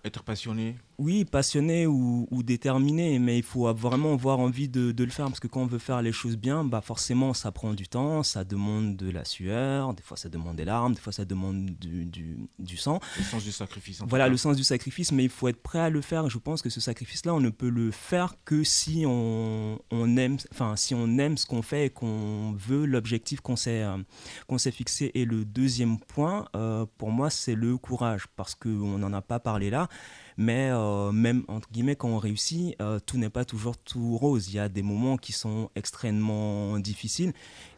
Être 0.06 0.24
passionné. 0.24 0.76
Oui, 1.04 1.26
passionné 1.26 1.88
ou, 1.88 2.28
ou 2.30 2.44
déterminé, 2.44 3.18
mais 3.18 3.40
il 3.40 3.44
faut 3.44 3.74
vraiment 3.74 4.14
avoir 4.14 4.38
envie 4.38 4.70
de, 4.70 4.92
de 4.92 5.04
le 5.04 5.10
faire 5.10 5.26
parce 5.26 5.40
que 5.40 5.48
quand 5.48 5.64
on 5.64 5.66
veut 5.66 5.80
faire 5.80 6.00
les 6.04 6.12
choses 6.12 6.38
bien, 6.38 6.64
bah 6.64 6.82
forcément 6.82 7.34
ça 7.34 7.52
prend 7.52 7.74
du 7.74 7.88
temps, 7.88 8.22
ça 8.22 8.44
demande 8.44 8.98
de 8.98 9.10
la 9.10 9.26
sueur, 9.26 9.96
des 9.96 10.04
fois 10.04 10.16
ça 10.16 10.30
demande 10.30 10.58
des 10.58 10.66
larmes, 10.66 10.94
des 10.94 11.00
fois 11.02 11.12
ça 11.12 11.26
demande 11.26 11.72
du, 11.72 12.06
du, 12.06 12.38
du 12.60 12.78
sang. 12.78 13.00
Le 13.18 13.24
sens 13.24 13.44
du 13.44 13.52
sacrifice. 13.52 14.00
en 14.02 14.06
Voilà 14.06 14.30
le 14.30 14.38
sens 14.38 14.56
du 14.56 14.64
sacrifice, 14.64 15.12
mais 15.12 15.24
il 15.24 15.32
faut 15.32 15.48
être 15.48 15.64
prêt 15.64 15.80
à 15.80 15.90
le 15.90 16.02
faire. 16.02 16.30
Je 16.30 16.38
pense 16.38 16.62
que 16.62 16.70
ce 16.70 16.80
sacrifice-là, 16.80 17.34
on 17.34 17.40
ne 17.40 17.50
peut 17.50 17.70
le 17.70 17.90
faire 17.90 18.36
que 18.46 18.64
si 18.64 19.04
on, 19.08 19.80
on 19.90 20.18
aime, 20.18 20.38
enfin 20.52 20.76
si 20.76 20.94
on 20.94 21.18
aime 21.18 21.36
ce 21.36 21.48
qu'on 21.48 21.64
fait 21.64 21.88
et 21.88 21.90
qu'on 21.90 22.52
veut 22.52 22.86
l'objectif 22.86 23.42
qu'on 23.42 23.56
s'est 23.56 23.82
euh, 23.82 23.98
qu'on 24.46 24.60
s'est 24.60 24.70
fixé. 24.70 25.10
Et 25.16 25.26
le 25.26 25.46
deuxième 25.46 25.98
point, 26.00 26.48
euh, 26.56 26.86
pour 27.00 27.10
moi, 27.10 27.32
c'est 27.32 27.56
le 27.56 27.80
courage, 27.80 28.28
parce 28.36 28.54
qu'on 28.54 29.00
n'en 29.00 29.14
a 29.14 29.24
pas 29.24 29.40
parlé 29.40 29.72
là. 29.72 29.90
Mais 30.38 30.70
euh, 30.72 31.12
même 31.12 31.44
entre 31.48 31.70
guillemets, 31.72 31.96
quand 31.96 32.10
on 32.10 32.18
réussit, 32.18 32.76
euh, 32.82 33.00
tout 33.06 33.18
n'est 33.18 33.30
pas 33.30 33.46
toujours 33.46 33.78
tout 33.78 34.18
rose. 34.18 34.48
Il 34.50 34.56
y 34.56 34.60
a 34.60 34.70
des 34.70 34.82
moments 34.82 35.18
qui 35.18 35.32
sont 35.34 35.70
extrêmement 35.76 36.80
difficiles, 36.80 37.34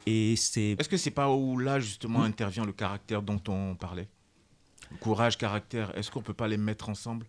et 0.05 0.35
c'est 0.35 0.75
Est-ce 0.79 0.89
que 0.89 0.97
c'est 0.97 1.11
pas 1.11 1.31
où 1.31 1.57
là 1.57 1.79
justement 1.79 2.19
Hmm? 2.19 2.25
intervient 2.25 2.65
le 2.65 2.73
caractère 2.73 3.21
dont 3.21 3.41
on 3.47 3.75
parlait? 3.75 4.07
Courage, 4.99 5.37
caractère, 5.37 5.97
est-ce 5.97 6.11
qu'on 6.11 6.21
peut 6.21 6.33
pas 6.35 6.47
les 6.47 6.57
mettre 6.57 6.89
ensemble? 6.89 7.25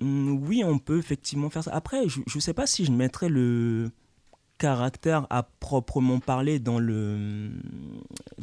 Mm, 0.00 0.32
Oui, 0.46 0.62
on 0.64 0.78
peut 0.78 0.98
effectivement 0.98 1.50
faire 1.50 1.64
ça. 1.64 1.72
Après, 1.74 2.08
je 2.08 2.20
ne 2.34 2.40
sais 2.40 2.54
pas 2.54 2.66
si 2.66 2.84
je 2.84 2.92
mettrais 2.92 3.28
le 3.28 3.90
caractère 4.58 5.26
à 5.30 5.42
proprement 5.42 6.18
parler 6.20 6.58
dans, 6.58 6.78
le, 6.78 7.50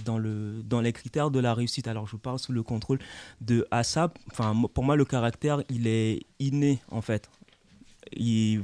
dans, 0.06 0.18
le, 0.18 0.62
dans 0.64 0.82
les 0.82 0.94
critères 0.94 1.32
de 1.32 1.40
la 1.40 1.54
réussite. 1.54 1.88
Alors, 1.88 2.08
je 2.08 2.18
parle 2.18 2.40
sous 2.40 2.52
le 2.54 2.64
contrôle 2.64 3.00
de 3.42 3.68
ASAP. 3.72 4.18
Enfin, 4.32 4.54
pour 4.74 4.84
moi, 4.84 4.96
le 4.96 5.06
caractère, 5.06 5.64
il 5.70 5.88
est 5.88 6.22
inné, 6.40 6.82
en 6.92 7.02
fait. 7.02 7.30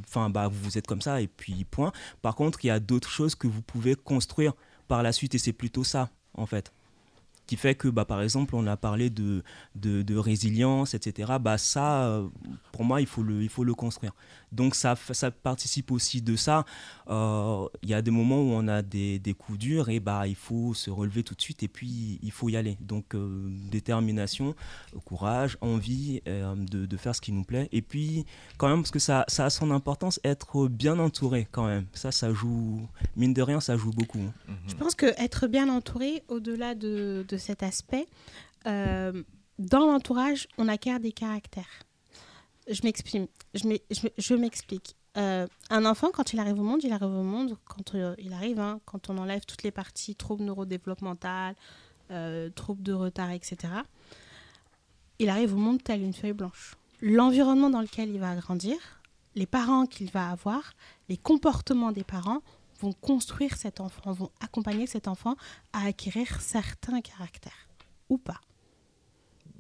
Enfin, 0.06 0.30
bah, 0.30 0.47
vous 0.47 0.78
êtes 0.78 0.86
comme 0.86 1.02
ça, 1.02 1.22
et 1.22 1.28
puis 1.28 1.66
point. 1.66 1.91
Par 2.22 2.36
contre, 2.36 2.64
il 2.64 2.68
y 2.68 2.72
a 2.72 2.80
d'autres 2.80 3.10
choses 3.10 3.36
que 3.36 3.47
vous 3.47 3.62
pouvez 3.62 3.95
construire 3.95 4.54
par 4.88 5.02
la 5.02 5.12
suite, 5.12 5.34
et 5.36 5.39
c'est 5.39 5.54
plutôt 5.54 5.84
ça, 5.84 6.10
en 6.36 6.45
fait. 6.45 6.72
qui 7.50 7.58
fait 7.58 7.74
que, 7.74 7.88
bah, 7.88 8.06
par 8.06 8.22
exemple, 8.22 8.56
on 8.56 8.68
a 8.68 8.78
parlé 8.78 9.10
de, 9.10 9.43
de, 9.74 10.04
de 10.04 10.16
résilience, 10.16 10.93
etc. 10.93 11.34
Bah, 11.41 11.58
ça, 11.58 12.06
euh, 12.06 12.28
pour 12.72 12.84
moi, 12.84 13.02
il 13.02 13.08
faut 13.08 13.24
le, 13.24 13.41
il 13.41 13.50
faut 13.50 13.64
le 13.64 13.74
construire. 13.74 14.14
Donc 14.52 14.76
ça, 14.76 14.95
ça 15.12 15.32
participe 15.32 15.91
aussi 15.91 16.22
de 16.22 16.36
ça. 16.36 16.66
Euh, 17.10 17.68
Il 17.84 17.89
y 17.89 17.93
a 17.93 18.02
des 18.02 18.12
moments 18.12 18.39
où 18.41 18.52
on 18.52 18.68
a 18.68 18.82
des, 18.82 19.20
des 19.20 19.34
coups 19.34 19.60
durs 19.60 19.89
et 19.89 20.00
bah, 20.00 20.28
il 20.28 20.36
faut 20.36 20.74
se 20.74 20.89
relever 20.89 21.24
tout 21.24 21.36
de 21.36 21.41
suite 21.41 21.62
et 21.64 21.68
puis 21.68 22.20
il 22.24 22.32
faut 22.32 22.50
y 22.50 22.56
aller. 22.58 22.78
Donc 22.82 23.16
euh, 23.16 23.47
détermination, 23.72 24.56
courage, 25.06 25.58
envie 25.62 26.22
euh, 26.28 26.56
de, 26.56 26.86
de 26.86 26.97
faire 26.97 27.16
ce 27.16 27.22
qui 27.22 27.32
nous 27.32 27.43
plaît. 27.43 27.70
Et 27.72 27.82
puis 27.82 28.26
quand 28.58 28.68
même, 28.70 28.82
parce 28.82 28.91
que 28.91 29.00
ça, 29.00 29.26
ça 29.28 29.45
a 29.45 29.50
son 29.50 29.72
importance, 29.72 30.20
être 30.24 30.68
bien 30.68 31.00
entouré 31.00 31.47
quand 31.52 31.68
même. 31.68 31.86
Ça, 31.93 32.12
ça 32.12 32.34
joue, 32.34 32.88
mine 33.16 33.34
de 33.34 33.41
rien, 33.41 33.60
ça 33.60 33.78
joue 33.78 33.91
beaucoup. 33.91 34.20
hein. 34.20 34.34
Mhm. 34.47 34.56
Je 34.68 34.76
pense 34.76 34.95
que 34.95 35.08
être 35.22 35.47
bien 35.47 35.70
entouré, 35.70 36.24
au-delà 36.28 36.76
de, 36.76 37.26
de 37.28 37.38
cet 37.38 37.64
aspect, 37.64 38.08
euh, 38.68 39.24
dans 39.58 39.86
l'entourage, 39.86 40.47
on 40.58 40.68
acquiert 40.68 41.00
des 41.00 41.12
caractères. 41.12 41.84
Je 42.70 42.82
m'exprime. 42.84 43.28
Je 43.55 44.36
m'explique. 44.36 44.95
Euh, 45.17 45.47
un 45.70 45.86
enfant, 45.86 46.11
quand 46.11 46.34
il 46.34 46.39
arrive 46.39 46.59
au 46.59 46.63
monde, 46.63 46.84
il 46.84 46.93
arrive 46.93 47.09
au 47.09 47.24
monde 47.24 47.57
quand 47.65 47.95
euh, 47.95 48.15
il 48.20 48.32
arrive, 48.32 48.59
hein, 48.59 48.80
quand 48.86 49.09
on 49.09 49.17
enlève 49.17 49.43
toutes 49.45 49.63
les 49.63 49.72
parties 49.72 50.15
troubles 50.15 50.43
neurodéveloppementales, 50.43 51.55
euh, 52.11 52.49
troubles 52.51 52.84
de 52.84 52.93
retard, 52.93 53.32
etc. 53.32 53.74
Il 55.17 55.30
arrive 55.30 55.55
au 55.55 55.57
monde 55.57 55.84
tel 55.84 56.01
une 56.01 56.13
feuille 56.13 56.34
blanche. 56.34 56.76
L'environnement 57.01 57.70
dans 57.72 57.82
lequel 57.82 58.09
il 58.09 58.20
va 58.20 58.36
grandir, 58.36 58.78
les 59.36 59.47
parents 59.47 59.86
qu'il 59.86 60.11
va 60.11 60.30
avoir, 60.30 60.74
les 61.07 61.17
comportements 61.17 61.91
des 61.91 62.03
parents 62.03 62.41
vont 62.80 62.93
construire 62.93 63.57
cet 63.57 63.82
enfant, 63.82 64.11
vont 64.11 64.32
accompagner 64.39 64.86
cet 64.86 65.07
enfant 65.07 65.36
à 65.74 65.86
acquérir 65.86 66.39
certains 66.39 67.01
caractères 67.01 67.67
ou 68.09 68.17
pas. 68.17 68.41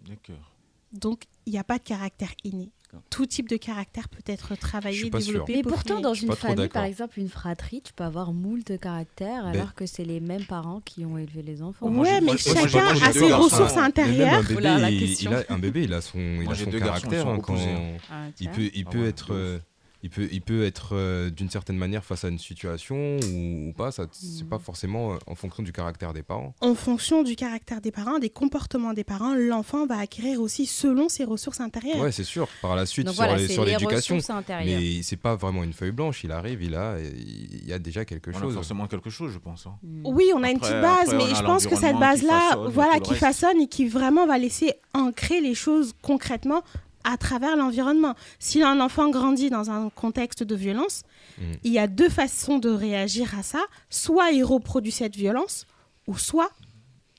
D'accord. 0.07 0.51
Donc, 0.91 1.25
il 1.45 1.53
n'y 1.53 1.59
a 1.59 1.63
pas 1.63 1.77
de 1.77 1.83
caractère 1.83 2.33
inné. 2.43 2.71
Tout 3.09 3.25
type 3.25 3.47
de 3.49 3.57
caractère 3.57 4.09
peut 4.09 4.21
être 4.25 4.55
travaillé, 4.55 5.09
développé. 5.09 5.55
Mais 5.57 5.61
pourtant, 5.63 5.99
dans 5.99 6.13
une 6.13 6.33
famille, 6.33 6.67
par 6.69 6.83
exemple, 6.85 7.19
une 7.19 7.29
fratrie, 7.29 7.81
tu 7.81 7.93
peux 7.93 8.03
avoir 8.03 8.33
moult 8.33 8.77
caractères 8.79 9.45
Mais- 9.45 9.57
alors 9.57 9.75
que 9.75 9.85
c'est 9.85 10.03
les 10.05 10.19
mêmes 10.19 10.45
parents 10.45 10.81
qui 10.81 11.05
ont 11.05 11.17
élevé 11.17 11.41
les 11.43 11.61
enfants. 11.61 11.87
Ouais, 11.89 12.19
mais 12.19 12.25
moi, 12.27 12.37
chacun 12.37 12.65
moi, 12.83 12.91
a 13.03 13.11
ses 13.13 13.27
garçons. 13.27 13.43
ressources 13.43 13.77
intérieures. 13.77 14.41
bébé, 14.41 14.55
Oula, 14.55 14.77
la 14.79 14.89
il, 14.91 14.99
question. 14.99 15.31
il 15.31 15.35
a, 15.35 15.43
un 15.53 15.59
bébé, 15.59 15.83
il 15.83 15.93
a 15.93 16.01
son, 16.01 16.17
il 16.19 16.49
a 16.49 16.55
son 16.55 16.71
caractère. 16.71 17.27
hein, 17.27 17.39
quand 17.41 17.53
opposés, 17.53 17.69
hein. 17.69 17.97
Ah, 18.11 18.25
il 18.39 18.49
peut, 18.49 18.69
il 18.73 18.85
Ah 18.87 18.89
peut 18.91 19.05
être, 19.07 19.33
euh, 19.33 19.59
il 20.01 20.09
peut, 20.09 20.29
il 20.31 20.41
peut 20.41 20.63
être 20.63 20.89
euh, 20.95 21.29
d'une 21.29 21.49
certaine 21.49 21.75
manière 21.77 22.05
face 22.05 22.23
à 22.23 22.29
une 22.29 22.39
situation 22.39 22.95
ou, 23.17 23.69
ou 23.69 23.73
pas. 23.73 23.91
Ça, 23.91 24.05
c'est 24.11 24.47
pas 24.47 24.57
forcément 24.59 25.13
euh, 25.13 25.17
en 25.27 25.35
fonction 25.35 25.61
du 25.61 25.73
caractère 25.73 26.13
des 26.13 26.23
parents. 26.23 26.53
En 26.61 26.73
fonction 26.73 27.21
du 27.21 27.35
caractère 27.35 27.81
des 27.81 27.91
parents, 27.91 28.17
des 28.17 28.29
comportements 28.29 28.93
des 28.93 29.03
parents, 29.03 29.33
l'enfant 29.35 29.85
va 29.85 29.97
acquérir 29.99 30.39
aussi 30.41 30.65
selon 30.65 31.09
ses 31.09 31.25
ressources 31.25 31.59
intérieures. 31.59 31.99
Ouais, 31.99 32.11
c'est 32.13 32.23
sûr. 32.23 32.47
Par 32.61 32.75
la 32.77 32.85
suite, 32.85 33.07
Donc 33.07 33.15
sur 33.15 33.23
voilà, 33.25 33.37
les- 33.37 33.47
c'est 33.47 33.53
sur 33.53 33.65
les 33.65 33.71
l'éducation. 33.73 34.17
Mais 34.65 35.01
c'est 35.03 35.17
pas 35.17 35.35
vraiment 35.35 35.63
une 35.63 35.73
feuille 35.73 35.91
blanche. 35.91 36.23
Il 36.23 36.31
arrive, 36.31 36.63
il 36.63 36.75
a, 36.75 36.95
il 36.99 37.67
y 37.67 37.73
a 37.73 37.79
déjà 37.79 38.05
quelque 38.05 38.31
On 38.33 38.37
a 38.37 38.41
chose. 38.41 38.53
forcément 38.53 38.87
quelque 38.87 39.09
chose, 39.09 39.33
je 39.33 39.37
pense. 39.39 39.67
hein. 39.67 39.75
Mm. 39.83 40.01
Oui, 40.05 40.31
on 40.33 40.43
a 40.43 40.49
une 40.49 40.59
petite 40.59 40.73
base, 40.81 41.09
après, 41.09 41.17
mais 41.17 41.31
a 41.31 41.33
je 41.35 41.43
pense 41.43 41.67
que 41.67 41.75
cette 41.75 41.97
base-là, 41.99 42.39
façonne, 42.51 42.71
voilà, 42.71 42.99
qui 42.99 43.15
façonne 43.15 43.61
et 43.61 43.67
qui 43.67 43.85
vraiment 43.87 44.25
va 44.25 44.37
laisser 44.37 44.73
ancrer 44.93 45.41
les 45.41 45.55
choses 45.55 45.93
concrètement 46.01 46.63
à 47.03 47.17
travers 47.17 47.55
l'environnement. 47.55 48.15
Si 48.39 48.61
un 48.63 48.79
enfant 48.79 49.09
grandit 49.09 49.49
dans 49.49 49.69
un 49.71 49.89
contexte 49.89 50.43
de 50.43 50.55
violence, 50.55 51.03
Mm. 51.39 51.43
il 51.63 51.71
y 51.71 51.79
a 51.79 51.87
deux 51.87 52.09
façons 52.09 52.57
de 52.59 52.69
réagir 52.69 53.37
à 53.37 53.43
ça. 53.43 53.61
Soit 53.89 54.31
il 54.31 54.43
reproduit 54.43 54.91
cette 54.91 55.15
violence, 55.15 55.65
ou 56.07 56.17
soit 56.17 56.51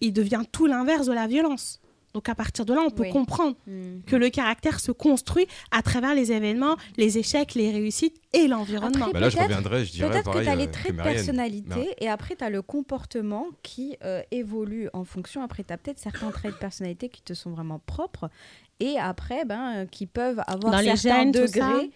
il 0.01 0.13
devient 0.13 0.43
tout 0.51 0.67
l'inverse 0.67 1.07
de 1.07 1.13
la 1.13 1.27
violence. 1.27 1.81
Donc 2.15 2.29
à 2.29 2.35
partir 2.35 2.65
de 2.67 2.75
là, 2.75 2.81
on 2.85 2.91
peut 2.91 3.05
Oui. 3.05 3.11
comprendre 3.11 3.57
Mm. 3.67 4.01
que 4.07 4.17
le 4.17 4.31
caractère 4.31 4.81
se 4.81 4.91
construit 4.93 5.47
à 5.71 5.81
travers 5.83 6.15
les 6.15 6.33
événements, 6.33 6.77
les 6.97 7.19
échecs, 7.19 7.55
les 7.55 7.71
réussites 7.71 8.21
et 8.33 8.49
l'environnement. 8.49 9.09
Bah 9.13 9.21
là, 9.21 9.29
je 9.29 9.39
reviendrai, 9.39 9.85
je 9.85 9.93
dirais 9.93 10.11
Peut-être 10.11 10.33
que 10.33 10.43
tu 10.43 10.49
as 10.49 10.57
les 10.57 10.67
euh, 10.67 10.71
traits 10.73 10.93
que 10.93 10.97
de 10.99 11.03
personnalité 11.03 11.69
Mar- 11.69 11.85
et 12.01 12.09
après 12.09 12.35
tu 12.37 12.43
as 12.45 12.51
le 12.51 12.63
comportement 12.63 13.47
qui 13.63 13.97
euh, 14.05 14.23
évolue 14.33 14.89
en 14.93 15.05
fonction. 15.05 15.43
Après, 15.43 15.63
tu 15.63 15.73
as 15.73 15.79
peut-être 15.79 16.01
certains 16.01 16.31
traits 16.33 16.55
de 16.55 16.59
personnalité 16.59 17.09
qui 17.09 17.23
te 17.23 17.33
sont 17.35 17.51
vraiment 17.51 17.79
propres 17.79 18.29
et 18.81 18.99
après 18.99 19.45
ben, 19.45 19.83
euh, 19.83 19.87
qui 19.87 20.07
peuvent 20.07 20.43
avoir 20.47 20.73
Dans 20.73 20.79
les 20.81 20.97
certains 20.97 21.23
gènes, 21.25 21.33
tout 21.33 21.47
ça. 21.47 21.69
degrés. 21.73 21.91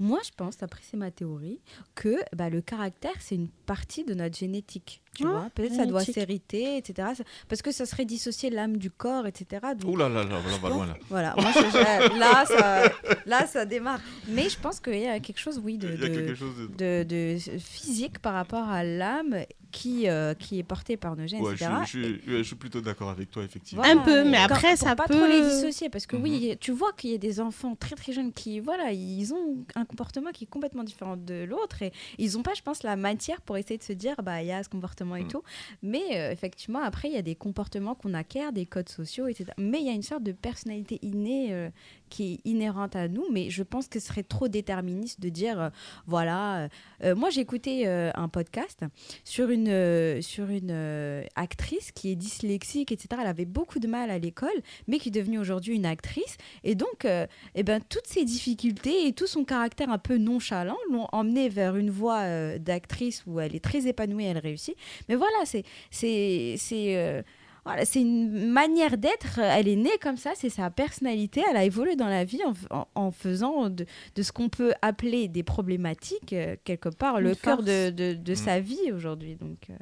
Moi, 0.00 0.20
je 0.24 0.30
pense, 0.36 0.62
après 0.62 0.80
c'est 0.88 0.96
ma 0.96 1.10
théorie, 1.10 1.60
que 1.96 2.16
bah, 2.34 2.48
le 2.50 2.60
caractère, 2.60 3.10
c'est 3.18 3.34
une 3.34 3.48
partie 3.48 4.04
de 4.04 4.14
notre 4.14 4.38
génétique. 4.38 5.02
Tu 5.18 5.26
vois 5.26 5.48
Peut-être 5.54 5.74
ça 5.74 5.86
doit 5.86 6.04
s'hériter, 6.04 6.76
etc. 6.76 7.08
Parce 7.48 7.62
que 7.62 7.72
ça 7.72 7.86
serait 7.86 8.04
dissocier 8.04 8.50
l'âme 8.50 8.76
du 8.76 8.90
corps, 8.90 9.26
etc. 9.26 9.62
Donc, 9.78 9.92
Ouh 9.92 9.96
là 9.96 10.08
là 10.08 10.22
là, 10.24 10.30
là, 10.62 10.68
loin 10.68 10.86
là. 10.86 10.96
voilà, 11.08 11.34
moi, 11.36 11.50
je- 11.54 11.60
je- 11.60 12.18
là, 12.18 12.44
ça, 12.46 12.92
là, 13.26 13.46
ça 13.46 13.64
démarre. 13.64 14.00
Mais 14.28 14.48
je 14.48 14.58
pense 14.58 14.80
qu'il 14.80 14.98
y 15.00 15.06
a 15.06 15.18
quelque 15.20 15.38
chose, 15.40 15.60
oui, 15.64 15.76
de, 15.78 15.88
Il 15.88 16.00
y 16.00 16.04
a 16.04 16.08
de- 16.08 16.14
quelque 16.14 16.34
chose 16.34 16.54
de... 16.76 17.02
de, 17.02 17.34
de 17.34 17.58
physique 17.58 18.18
par 18.20 18.34
rapport 18.34 18.68
à 18.68 18.84
l'âme 18.84 19.36
qui, 19.70 20.08
euh, 20.08 20.32
qui 20.32 20.58
est 20.58 20.62
portée 20.62 20.96
par 20.96 21.14
nos 21.14 21.26
gènes, 21.26 21.42
Ouais, 21.42 21.52
etc. 21.52 21.70
suis- 21.84 22.02
je 22.02 22.20
suis- 22.22 22.30
ouais, 22.32 22.38
je 22.38 22.42
suis 22.42 22.56
plutôt 22.56 22.80
d'accord 22.80 23.10
avec 23.10 23.30
toi, 23.30 23.42
effectivement. 23.44 23.84
Un 23.84 23.98
peu, 23.98 24.24
mais 24.24 24.38
Quand- 24.38 24.54
après, 24.54 24.76
ça 24.76 24.96
pas 24.96 25.04
peut- 25.04 25.14
trop 25.14 25.26
les 25.26 25.42
dissocier 25.42 25.90
parce 25.90 26.06
que 26.06 26.16
Mhm. 26.16 26.22
oui, 26.22 26.56
tu 26.58 26.72
vois 26.72 26.92
qu'il 26.94 27.10
y 27.10 27.14
a 27.14 27.18
des 27.18 27.38
enfants 27.38 27.76
très 27.76 27.94
très 27.94 28.12
jeunes 28.14 28.32
qui, 28.32 28.60
voilà, 28.60 28.92
ils 28.92 29.34
ont 29.34 29.58
un 29.74 29.84
comportement 29.84 30.30
qui 30.30 30.44
est 30.44 30.46
complètement 30.46 30.84
différent 30.84 31.18
de 31.18 31.44
l'autre 31.44 31.82
et 31.82 31.92
ils 32.16 32.32
n'ont 32.32 32.42
pas, 32.42 32.54
je 32.54 32.62
pense, 32.62 32.82
la 32.82 32.96
matière 32.96 33.42
pour 33.42 33.58
essayer 33.58 33.76
de 33.76 33.82
se 33.82 33.92
dire, 33.92 34.16
bah, 34.22 34.40
il 34.42 34.46
y 34.48 34.52
a 34.52 34.62
ce 34.62 34.70
comportement 34.70 35.07
et 35.16 35.22
Mhm. 35.22 35.28
tout. 35.28 35.42
Mais 35.82 36.02
euh, 36.16 36.30
effectivement, 36.32 36.80
après, 36.82 37.08
il 37.08 37.14
y 37.14 37.18
a 37.18 37.22
des 37.22 37.34
comportements 37.34 37.94
qu'on 37.94 38.14
acquiert, 38.14 38.52
des 38.52 38.66
codes 38.66 38.88
sociaux, 38.88 39.26
etc. 39.26 39.46
Mais 39.58 39.80
il 39.80 39.86
y 39.86 39.90
a 39.90 39.94
une 39.94 40.02
sorte 40.02 40.22
de 40.22 40.32
personnalité 40.32 40.98
innée 41.02 41.52
euh, 41.52 41.70
qui 42.08 42.34
est 42.34 42.48
inhérente 42.48 42.96
à 42.96 43.08
nous. 43.08 43.24
Mais 43.30 43.50
je 43.50 43.62
pense 43.62 43.88
que 43.88 44.00
ce 44.00 44.08
serait 44.08 44.22
trop 44.22 44.48
déterministe 44.48 45.20
de 45.20 45.28
dire, 45.28 45.60
euh, 45.60 45.70
voilà. 46.06 46.58
euh, 46.58 46.68
euh, 47.04 47.14
moi, 47.14 47.30
j'ai 47.30 47.40
écouté 47.40 47.86
euh, 47.86 48.10
un 48.14 48.28
podcast 48.28 48.80
sur 49.24 49.50
une, 49.50 50.20
sur 50.22 50.48
une 50.48 51.24
actrice 51.36 51.92
qui 51.92 52.10
est 52.10 52.16
dyslexique, 52.16 52.92
etc. 52.92 53.08
Elle 53.20 53.26
avait 53.26 53.44
beaucoup 53.44 53.78
de 53.78 53.86
mal 53.86 54.10
à 54.10 54.18
l'école, 54.18 54.48
mais 54.86 54.98
qui 54.98 55.08
est 55.08 55.12
devenue 55.12 55.38
aujourd'hui 55.38 55.74
une 55.74 55.86
actrice. 55.86 56.36
Et 56.64 56.74
donc, 56.74 57.06
eh 57.54 57.62
ben, 57.62 57.80
toutes 57.88 58.06
ses 58.06 58.24
difficultés 58.24 59.06
et 59.06 59.12
tout 59.12 59.26
son 59.26 59.44
caractère 59.44 59.90
un 59.90 59.98
peu 59.98 60.18
nonchalant 60.18 60.76
l'ont 60.90 61.06
emmenée 61.12 61.48
vers 61.48 61.76
une 61.76 61.90
voie 61.90 62.58
d'actrice 62.58 63.24
où 63.26 63.40
elle 63.40 63.54
est 63.54 63.64
très 63.64 63.86
épanouie, 63.86 64.24
elle 64.24 64.38
réussit. 64.38 64.76
Mais 65.08 65.14
voilà, 65.14 65.44
c'est 65.44 65.64
c'est 65.90 66.56
c'est 66.58 67.24
voilà, 67.68 67.84
c'est 67.84 68.00
une 68.00 68.50
manière 68.50 68.96
d'être. 68.98 69.38
Elle 69.38 69.68
est 69.68 69.76
née 69.76 69.96
comme 70.00 70.16
ça, 70.16 70.32
c'est 70.34 70.48
sa 70.50 70.70
personnalité. 70.70 71.42
Elle 71.50 71.56
a 71.56 71.64
évolué 71.64 71.96
dans 71.96 72.08
la 72.08 72.24
vie 72.24 72.42
en, 72.44 72.52
f- 72.52 72.66
en- 72.70 72.88
en 72.94 73.10
faisant 73.10 73.68
de, 73.70 73.86
de 74.14 74.22
ce 74.22 74.32
qu'on 74.32 74.48
peut 74.48 74.72
appeler 74.82 75.28
des 75.28 75.42
problématiques, 75.42 76.32
euh, 76.32 76.56
quelque 76.64 76.88
part, 76.88 77.20
le 77.20 77.34
cœur 77.34 77.62
de, 77.62 77.90
de, 77.90 78.14
de 78.14 78.32
Mm. 78.32 78.36
sa 78.36 78.60
vie 78.60 78.92
aujourd'hui. 78.94 79.36
Donc, 79.36 79.58
euh, 79.70 79.74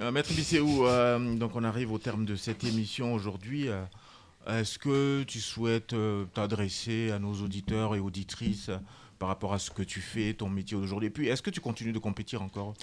Euh, 0.00 0.10
Maître 0.10 0.32
Bisséou, 0.34 0.86
euh, 0.86 1.36
donc 1.36 1.54
on 1.54 1.62
arrive 1.62 1.92
au 1.92 1.98
terme 1.98 2.24
de 2.24 2.34
cette 2.34 2.64
émission 2.64 3.14
aujourd'hui. 3.14 3.68
Euh, 3.68 3.80
Est-ce 4.48 4.78
que 4.78 5.22
tu 5.22 5.40
souhaites 5.40 5.92
euh, 5.92 6.24
t'adresser 6.34 7.12
à 7.12 7.18
nos 7.20 7.32
auditeurs 7.34 7.94
et 7.94 8.00
auditrices 8.00 8.68
euh, 8.70 8.78
par 9.20 9.28
rapport 9.28 9.54
à 9.54 9.58
ce 9.60 9.70
que 9.70 9.82
tu 9.84 10.00
fais, 10.00 10.34
ton 10.34 10.48
métier 10.48 10.76
aujourd'hui 10.76 11.06
Et 11.06 11.10
puis, 11.10 11.28
est-ce 11.28 11.42
que 11.42 11.50
tu 11.50 11.60
continues 11.60 11.92
de 11.92 12.00
compétir 12.00 12.42
encore? 12.42 12.74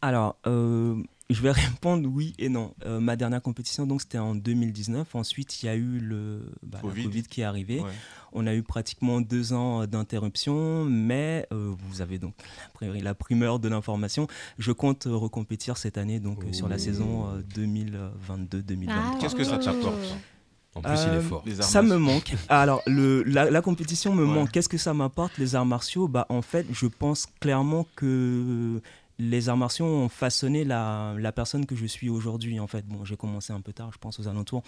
Alors, 0.00 0.36
euh, 0.46 1.02
je 1.32 1.42
vais 1.42 1.50
répondre 1.52 2.08
oui 2.12 2.34
et 2.38 2.48
non. 2.48 2.74
Euh, 2.86 3.00
ma 3.00 3.16
dernière 3.16 3.42
compétition, 3.42 3.86
donc, 3.86 4.00
c'était 4.02 4.18
en 4.18 4.34
2019. 4.34 5.14
Ensuite, 5.14 5.62
il 5.62 5.66
y 5.66 5.68
a 5.68 5.74
eu 5.74 5.98
le 5.98 6.42
bah, 6.62 6.78
Covid. 6.82 7.02
Covid 7.04 7.22
qui 7.24 7.40
est 7.40 7.44
arrivé. 7.44 7.80
Ouais. 7.80 7.90
On 8.32 8.46
a 8.46 8.54
eu 8.54 8.62
pratiquement 8.62 9.20
deux 9.20 9.52
ans 9.52 9.86
d'interruption, 9.86 10.84
mais 10.84 11.46
euh, 11.52 11.72
vous 11.88 12.00
avez 12.00 12.18
donc 12.18 12.34
la 12.80 12.88
pri- 12.88 13.02
la 13.02 13.14
primeur 13.14 13.58
de 13.58 13.68
l'information. 13.68 14.26
Je 14.58 14.72
compte 14.72 15.06
euh, 15.06 15.14
recompétir 15.14 15.76
cette 15.76 15.98
année, 15.98 16.18
donc 16.20 16.44
euh, 16.44 16.52
sur 16.52 16.68
la 16.68 16.76
Ouh. 16.76 16.78
saison 16.78 17.26
euh, 17.28 17.42
2022-2023. 17.54 18.88
Ah, 18.90 19.14
Qu'est-ce 19.20 19.34
que 19.34 19.44
ça 19.44 19.58
t'apporte 19.58 20.16
En 20.74 20.80
plus, 20.80 20.92
il 21.04 21.08
Euh, 21.10 21.18
est 21.18 21.22
fort. 21.22 21.42
Les 21.44 21.60
arts 21.60 21.66
Ça 21.66 21.82
me 21.82 21.96
manque. 21.98 22.34
Alors, 22.48 22.80
le, 22.86 23.22
la, 23.24 23.50
la 23.50 23.60
compétition 23.60 24.14
me 24.14 24.24
Ouais. 24.24 24.32
manque. 24.34 24.50
Qu'est-ce 24.52 24.68
que 24.70 24.78
ça 24.78 24.94
m'apporte, 24.94 25.36
les 25.38 25.54
arts 25.54 25.66
martiaux? 25.66 26.08
Bah, 26.08 26.24
En 26.30 26.40
fait, 26.42 26.66
je 26.72 26.86
pense 26.86 27.26
clairement 27.40 27.86
que 27.96 28.80
les 29.22 29.48
arts 29.48 29.56
martiaux 29.56 29.86
ont 29.86 30.08
façonné 30.08 30.64
la, 30.64 31.14
la 31.16 31.32
personne 31.32 31.64
que 31.64 31.76
je 31.76 31.86
suis 31.86 32.08
aujourd'hui. 32.08 32.58
En 32.58 32.66
fait, 32.66 32.84
bon, 32.86 33.04
j'ai 33.04 33.16
commencé 33.16 33.52
un 33.52 33.60
peu 33.60 33.72
tard, 33.72 33.90
je 33.92 33.98
pense, 33.98 34.18
aux 34.18 34.26
alentours 34.26 34.62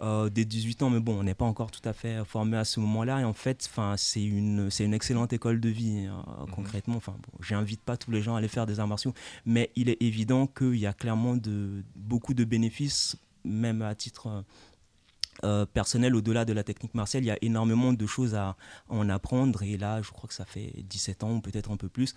euh, 0.00 0.30
des 0.30 0.46
18 0.46 0.82
ans, 0.82 0.90
mais 0.90 1.00
bon, 1.00 1.20
on 1.20 1.22
n'est 1.22 1.34
pas 1.34 1.44
encore 1.44 1.70
tout 1.70 1.86
à 1.86 1.92
fait 1.92 2.24
formé 2.24 2.56
à 2.56 2.64
ce 2.64 2.80
moment-là. 2.80 3.20
Et 3.20 3.24
en 3.24 3.34
fait, 3.34 3.68
c'est 3.96 4.22
une, 4.22 4.70
une 4.80 4.94
excellente 4.94 5.32
école 5.32 5.60
de 5.60 5.68
vie, 5.68 6.06
euh, 6.08 6.46
concrètement. 6.52 6.96
Enfin, 6.96 7.12
bon, 7.12 7.38
j'invite 7.40 7.82
pas 7.82 7.98
tous 7.98 8.10
les 8.10 8.22
gens 8.22 8.34
à 8.34 8.38
aller 8.38 8.48
faire 8.48 8.66
des 8.66 8.80
arts 8.80 8.88
martiaux, 8.88 9.12
mais 9.44 9.70
il 9.76 9.90
est 9.90 10.00
évident 10.02 10.46
qu'il 10.46 10.76
y 10.76 10.86
a 10.86 10.94
clairement 10.94 11.36
de, 11.36 11.84
beaucoup 11.94 12.32
de 12.32 12.44
bénéfices, 12.44 13.16
même 13.44 13.82
à 13.82 13.94
titre 13.94 14.28
euh, 14.28 14.42
euh, 15.44 15.66
personnel 15.66 16.14
au-delà 16.14 16.44
de 16.44 16.52
la 16.52 16.62
technique 16.62 16.94
martiale. 16.94 17.24
Il 17.24 17.26
y 17.26 17.30
a 17.30 17.38
énormément 17.42 17.92
de 17.92 18.06
choses 18.06 18.34
à 18.34 18.56
en 18.88 19.08
apprendre. 19.08 19.62
Et 19.62 19.76
là, 19.76 20.02
je 20.02 20.10
crois 20.10 20.28
que 20.28 20.34
ça 20.34 20.44
fait 20.44 20.72
17 20.84 21.24
ans 21.24 21.34
ou 21.36 21.40
peut-être 21.40 21.70
un 21.70 21.76
peu 21.76 21.88
plus 21.88 22.14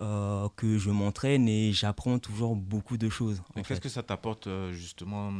euh, 0.00 0.48
que 0.56 0.78
je 0.78 0.90
m'entraîne 0.90 1.48
et 1.48 1.72
j'apprends 1.72 2.18
toujours 2.18 2.56
beaucoup 2.56 2.96
de 2.96 3.08
choses. 3.08 3.42
Qu'est-ce 3.66 3.80
que 3.80 3.88
ça 3.88 4.02
t'apporte 4.02 4.46
euh, 4.46 4.72
justement 4.72 5.32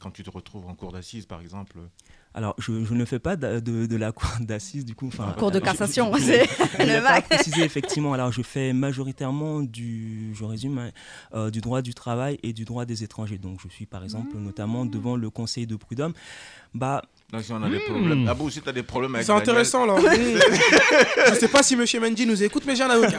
quand 0.00 0.10
tu 0.10 0.22
te 0.22 0.30
retrouves 0.30 0.66
en 0.66 0.74
cours 0.74 0.92
d'assises, 0.92 1.26
par 1.26 1.40
exemple? 1.40 1.78
Alors, 2.38 2.54
je, 2.58 2.84
je 2.84 2.92
ne 2.92 3.04
fais 3.06 3.18
pas 3.18 3.34
de, 3.34 3.60
de- 3.60 3.86
de 3.86 3.96
la 3.96 4.12
cour 4.12 4.28
d'assises 4.40 4.84
du 4.84 4.94
coup. 4.94 5.08
Enfin, 5.08 5.34
Cours 5.38 5.50
de 5.50 5.58
cassation, 5.58 6.12
c'est 6.18 6.44
je 6.78 6.82
le 6.84 7.02
pas 7.02 7.12
max. 7.14 7.28
précisé 7.28 7.62
effectivement. 7.62 8.12
Alors, 8.12 8.30
je 8.30 8.42
fais 8.42 8.74
majoritairement 8.74 9.60
du, 9.62 10.34
je 10.34 10.44
résume, 10.44 10.76
hein, 10.78 10.90
euh, 11.34 11.50
du 11.50 11.62
droit 11.62 11.80
du 11.80 11.94
travail 11.94 12.38
et 12.42 12.52
du 12.52 12.66
droit 12.66 12.84
des 12.84 13.02
étrangers. 13.02 13.38
Donc, 13.38 13.58
je 13.64 13.68
suis 13.68 13.86
par 13.86 14.04
exemple 14.04 14.36
notamment 14.36 14.84
devant 14.84 15.16
le 15.16 15.30
conseil 15.30 15.66
de 15.66 15.76
prud'homme. 15.76 16.12
Bah, 16.74 17.00
Donc, 17.32 17.42
si 17.42 17.52
on 17.52 17.62
a 17.62 17.70
des 17.70 17.78
problèmes. 17.78 18.28
Ah 18.28 18.34
bon, 18.34 18.50
si 18.50 18.60
tu 18.60 18.68
as 18.68 18.72
des 18.72 18.82
problèmes 18.82 19.14
avec 19.14 19.26
C'est 19.26 19.32
intéressant 19.32 19.86
là. 19.86 19.96
je 21.28 21.34
sais 21.36 21.48
pas 21.48 21.62
si 21.62 21.74
Monsieur 21.74 22.00
Mendy 22.00 22.26
nous 22.26 22.42
écoute, 22.42 22.64
mais 22.66 22.76
j'ai 22.76 22.82
un 22.82 22.90
avocat. 22.90 23.16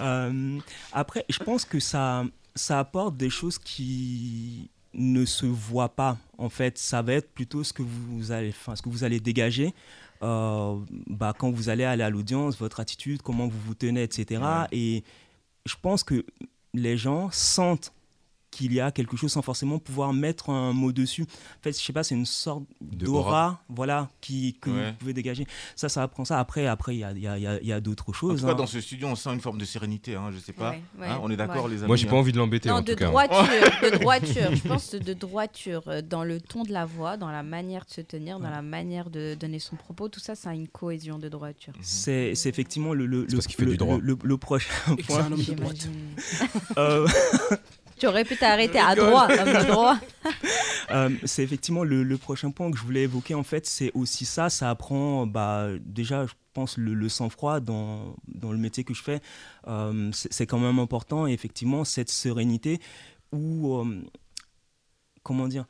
Euh, 0.00 0.58
après, 0.92 1.24
je 1.28 1.38
pense 1.38 1.64
que 1.64 1.78
ça, 1.80 2.24
ça 2.54 2.78
apporte 2.78 3.16
des 3.16 3.30
choses 3.30 3.58
qui 3.58 4.70
ne 4.94 5.24
se 5.24 5.46
voient 5.46 5.94
pas. 5.94 6.16
En 6.38 6.48
fait, 6.48 6.78
ça 6.78 7.02
va 7.02 7.14
être 7.14 7.30
plutôt 7.32 7.64
ce 7.64 7.72
que 7.72 7.82
vous 7.82 8.32
allez, 8.32 8.50
enfin, 8.50 8.76
ce 8.76 8.82
que 8.82 8.88
vous 8.88 9.04
allez 9.04 9.20
dégager. 9.20 9.74
euh, 10.22 10.76
bah, 11.06 11.34
quand 11.36 11.50
vous 11.50 11.68
allez 11.68 11.84
aller 11.84 12.02
à 12.02 12.10
l'audience, 12.10 12.58
votre 12.58 12.80
attitude, 12.80 13.20
comment 13.22 13.46
vous 13.46 13.60
vous 13.66 13.74
tenez, 13.74 14.02
etc. 14.02 14.42
Et 14.72 15.04
je 15.66 15.74
pense 15.80 16.02
que 16.02 16.24
les 16.72 16.96
gens 16.96 17.30
sentent 17.30 17.92
qu'il 18.54 18.72
y 18.72 18.80
a 18.80 18.90
quelque 18.92 19.16
chose 19.16 19.32
sans 19.32 19.42
forcément 19.42 19.78
pouvoir 19.78 20.12
mettre 20.12 20.50
un 20.50 20.72
mot 20.72 20.92
dessus. 20.92 21.22
En 21.22 21.62
fait, 21.62 21.72
je 21.78 21.84
sais 21.84 21.92
pas, 21.92 22.04
c'est 22.04 22.14
une 22.14 22.26
sorte 22.26 22.64
d'aura, 22.80 23.20
aura. 23.20 23.60
voilà, 23.68 24.08
qui, 24.20 24.56
que 24.60 24.70
Ouais. 24.70 24.90
vous 24.90 24.96
pouvez 24.96 25.12
dégager. 25.12 25.46
Ça, 25.76 25.88
ça 25.88 26.02
apprend 26.02 26.24
ça. 26.24 26.38
Après, 26.38 26.66
après, 26.66 26.96
il 26.96 27.00
y 27.00 27.04
a, 27.04 27.12
il 27.12 27.18
y 27.20 27.26
a- 27.26 27.36
il 27.36 27.42
y 27.42 27.46
a- 27.46 27.60
il 27.60 27.66
y 27.66 27.72
a 27.72 27.80
d'autres 27.80 28.10
En 28.10 28.12
choses. 28.12 28.40
tout 28.40 28.46
cas, 28.46 28.52
hein. 28.52 28.56
dans 28.56 28.66
ce 28.66 28.80
studio, 28.80 29.08
on 29.08 29.16
sent 29.16 29.30
une 29.34 29.40
forme 29.40 29.58
de 29.58 29.64
sérénité. 29.64 30.14
Hein, 30.14 30.30
je 30.32 30.38
sais 30.38 30.52
pas. 30.52 30.70
Ouais, 30.70 30.82
ouais, 31.00 31.06
Hein, 31.08 31.18
on 31.22 31.30
est 31.30 31.36
d'accord, 31.36 31.64
ouais. 31.64 31.70
les 31.72 31.78
amis 31.78 31.86
Moi, 31.88 31.96
j'ai 31.96 32.06
pas 32.06 32.16
hein 32.16 32.20
envie 32.20 32.32
de 32.32 32.38
l'embêter 32.38 32.68
Non, 32.68 32.76
en 32.76 32.80
de 32.82 32.92
tout 32.92 32.98
cas. 32.98 33.06
droiture, 33.06 33.46
de 33.82 33.90
droiture. 33.98 34.54
Je 34.54 34.68
pense 34.68 34.94
de 34.94 35.12
droiture 35.14 35.82
euh, 35.88 36.02
dans 36.02 36.24
le 36.24 36.40
ton 36.40 36.62
de 36.62 36.72
la 36.72 36.84
voix, 36.86 37.16
dans 37.16 37.30
la 37.30 37.42
manière 37.42 37.84
de 37.84 37.90
se 37.90 38.00
tenir, 38.00 38.38
dans 38.38 38.50
la 38.50 38.62
manière 38.62 39.10
de 39.10 39.34
donner 39.34 39.58
son 39.58 39.76
propos. 39.76 40.08
Tout 40.08 40.20
ça, 40.20 40.34
ça 40.34 40.50
a 40.50 40.54
une 40.54 40.68
cohésion 40.68 41.18
de 41.18 41.28
droiture. 41.28 41.72
C'est 41.82 42.34
c'est 42.34 42.48
effectivement 42.48 42.94
le, 42.94 43.06
le, 43.06 43.24
C'est 43.26 43.32
le, 43.32 43.36
parce 43.38 43.46
qu'il 43.48 43.56
fait 43.56 43.64
le- 43.64 43.70
du 43.72 43.76
droit. 43.78 43.98
le- 44.00 44.18
le 44.22 44.36
prochain 44.38 44.70
Et 44.98 45.02
droite. 47.94 48.00
Tu 48.00 48.06
aurais 48.06 48.24
pu 48.24 48.36
t'arrêter 48.36 48.78
à 48.78 48.88
rigole. 48.90 49.06
droit, 49.06 49.98
euh, 50.90 51.10
c'est 51.24 51.42
effectivement 51.42 51.84
le, 51.84 52.02
le 52.02 52.18
prochain 52.18 52.50
point 52.50 52.70
que 52.70 52.76
je 52.78 52.82
voulais 52.82 53.02
évoquer. 53.02 53.34
En 53.34 53.42
fait, 53.42 53.66
c'est 53.66 53.90
aussi 53.94 54.24
ça. 54.24 54.50
Ça 54.50 54.70
apprend 54.70 55.26
bah, 55.26 55.68
déjà, 55.84 56.26
je 56.26 56.32
pense, 56.52 56.76
le, 56.76 56.94
le 56.94 57.08
sang-froid 57.08 57.60
dans, 57.60 58.16
dans 58.28 58.52
le 58.52 58.58
métier 58.58 58.84
que 58.84 58.94
je 58.94 59.02
fais. 59.02 59.20
Euh, 59.66 60.10
c'est 60.12 60.46
quand 60.46 60.58
même 60.58 60.78
important. 60.78 61.26
Et 61.26 61.32
effectivement, 61.32 61.84
cette 61.84 62.10
sérénité 62.10 62.80
où, 63.32 63.76
euh, 63.78 64.02
comment 65.22 65.48
dire, 65.48 65.64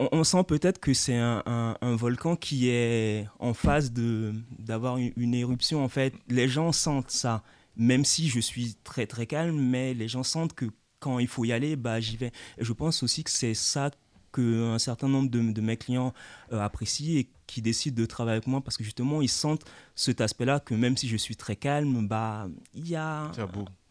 on, 0.00 0.08
on 0.12 0.24
sent 0.24 0.44
peut-être 0.46 0.78
que 0.78 0.94
c'est 0.94 1.16
un, 1.16 1.42
un- 1.46 1.76
un 1.80 1.96
volcan 1.96 2.36
qui 2.36 2.68
est 2.68 3.26
en 3.38 3.54
phase 3.54 3.92
de 3.92 4.32
d'avoir 4.58 4.96
une, 4.98 5.12
une 5.16 5.34
éruption. 5.34 5.84
En 5.84 5.88
fait, 5.88 6.14
les 6.28 6.48
gens 6.48 6.72
sentent 6.72 7.10
ça. 7.10 7.42
Même 7.76 8.04
si 8.04 8.28
je 8.28 8.38
suis 8.38 8.76
très 8.84 9.06
très 9.06 9.26
calme, 9.26 9.56
mais 9.58 9.94
les 9.94 10.06
gens 10.06 10.22
sentent 10.22 10.52
que 10.52 10.66
quand 11.02 11.18
il 11.18 11.26
faut 11.26 11.44
y 11.44 11.52
aller, 11.52 11.76
bah 11.76 12.00
j'y 12.00 12.16
vais. 12.16 12.32
Et 12.58 12.64
je 12.64 12.72
pense 12.72 13.02
aussi 13.02 13.24
que 13.24 13.30
c'est 13.30 13.54
ça 13.54 13.90
qu'un 14.32 14.78
certain 14.78 15.08
nombre 15.08 15.28
de, 15.30 15.52
de 15.52 15.60
mes 15.60 15.76
clients 15.76 16.14
euh, 16.52 16.60
apprécient 16.60 17.18
et 17.18 17.28
qui 17.46 17.60
décident 17.60 18.00
de 18.00 18.06
travailler 18.06 18.36
avec 18.36 18.46
moi 18.46 18.62
parce 18.62 18.78
que 18.78 18.84
justement 18.84 19.20
ils 19.20 19.28
sentent 19.28 19.64
cet 19.94 20.22
aspect-là 20.22 20.58
que 20.60 20.74
même 20.74 20.96
si 20.96 21.06
je 21.08 21.16
suis 21.18 21.36
très 21.36 21.56
calme, 21.56 22.06
bah 22.06 22.48
il 22.72 22.88
y 22.88 22.96
a 22.96 23.30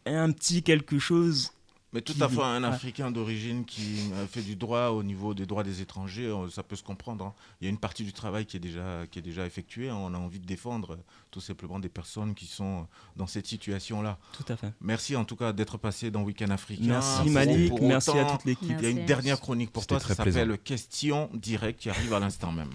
un 0.07 0.32
petit 0.32 0.64
quelque 0.64 0.97
chose. 0.97 1.51
Mais 1.94 2.00
tout 2.02 2.14
qui- 2.14 2.24
à 2.24 2.30
fait, 2.30 2.42
un 2.42 2.62
ouais. 2.64 2.70
Africain 2.70 3.12
d'origine 3.12 3.66
qui 3.66 4.10
euh, 4.14 4.26
fait 4.26 4.42
du 4.42 4.56
droit 4.56 4.88
au 4.89 5.04
niveau 5.04 5.34
des 5.34 5.46
droits 5.46 5.64
des 5.64 5.82
étrangers, 5.82 6.26
euh, 6.28 6.50
ça 6.50 6.64
peut 6.64 6.78
se 6.78 6.84
comprendre. 6.84 7.26
hein. 7.26 7.34
Il 7.60 7.66
y 7.66 7.68
a 7.68 7.70
une 7.70 7.78
partie 7.80 8.04
du 8.06 8.14
travail 8.14 8.46
qui 8.46 8.56
est 8.56 8.62
déjà, 8.62 9.06
qui 9.12 9.20
est 9.20 9.22
déjà 9.22 9.46
effectuée. 9.46 9.89
hein. 9.89 9.98
On 10.00 10.14
a 10.14 10.18
envie 10.18 10.39
de 10.39 10.46
défendre 10.46 10.94
euh, 10.94 11.04
tout 11.32 11.42
simplement 11.42 11.80
des 11.80 11.89
personnes 11.89 12.34
qui 12.34 12.46
sont 12.46 12.88
dans 13.18 13.28
cette 13.28 13.46
situation-là. 13.46 14.18
Tout 14.32 14.46
à 14.48 14.56
fait. 14.56 14.72
Merci 14.80 15.16
en 15.18 15.26
tout 15.26 15.36
cas 15.36 15.52
d'être 15.52 15.78
passé 15.78 16.12
dans 16.12 16.22
Week-end 16.22 16.50
Africain. 16.50 16.86
Merci 16.88 17.30
Malik, 17.30 17.74
merci 17.82 18.18
à 18.18 18.24
toute 18.26 18.46
l'équipe. 18.46 18.76
Il 18.80 18.84
y 18.84 18.86
a 18.88 18.89
une 18.89 19.06
dernière 19.06 19.42
chronique 19.42 19.72
pour 19.74 19.84
C'était 19.84 19.98
toi, 20.00 20.08
ça 20.08 20.16
s'appelle. 20.16 20.58
Question 20.60 21.30
directe 21.34 21.82
qui 21.82 21.89
arrive 21.89 22.14
à 22.14 22.20
l'instant 22.20 22.52
même. 22.54 22.72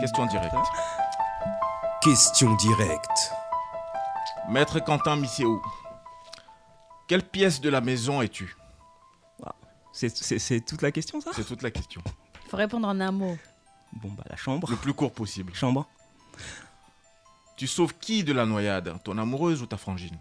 Question 0.00 0.26
directe. 0.26 0.54
Question 2.02 2.54
directe. 2.56 3.32
Maître 4.48 4.78
Quentin 4.80 5.16
Misséou, 5.16 5.60
quelle 7.06 7.22
pièce 7.22 7.60
de 7.60 7.68
la 7.68 7.80
maison 7.80 8.22
es-tu? 8.22 8.56
C'est- 9.92 10.60
toute 10.66 10.82
la 10.82 10.92
question 10.92 11.22
ça? 11.22 11.30
C'est 11.34 11.44
toute 11.44 11.62
la 11.62 11.70
question. 11.70 12.02
Il 12.44 12.50
faut 12.50 12.58
répondre 12.58 12.86
en 12.86 13.00
un 13.00 13.10
mot. 13.12 13.38
Bon 13.94 14.10
bah 14.12 14.24
la 14.28 14.36
chambre. 14.36 14.68
Le 14.70 14.76
plus 14.76 14.92
court 14.92 15.10
possible. 15.12 15.54
Chambre. 15.54 15.88
Tu 17.56 17.66
sauves 17.66 17.94
qui 17.98 18.22
de 18.22 18.34
la 18.34 18.44
noyade? 18.44 18.94
Ton 19.04 19.16
amoureuse 19.16 19.62
ou 19.62 19.66
ta 19.66 19.78
frangine? 19.78 20.18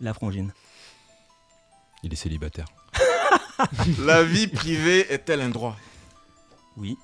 La 0.00 0.14
frangine. 0.14 0.54
Il 2.02 2.12
est 2.14 2.16
célibataire. 2.16 2.64
La 3.98 4.24
vie 4.24 4.48
privée 4.48 5.12
est-elle 5.12 5.42
un 5.42 5.50
droit? 5.50 5.76
Oui. 6.78 6.96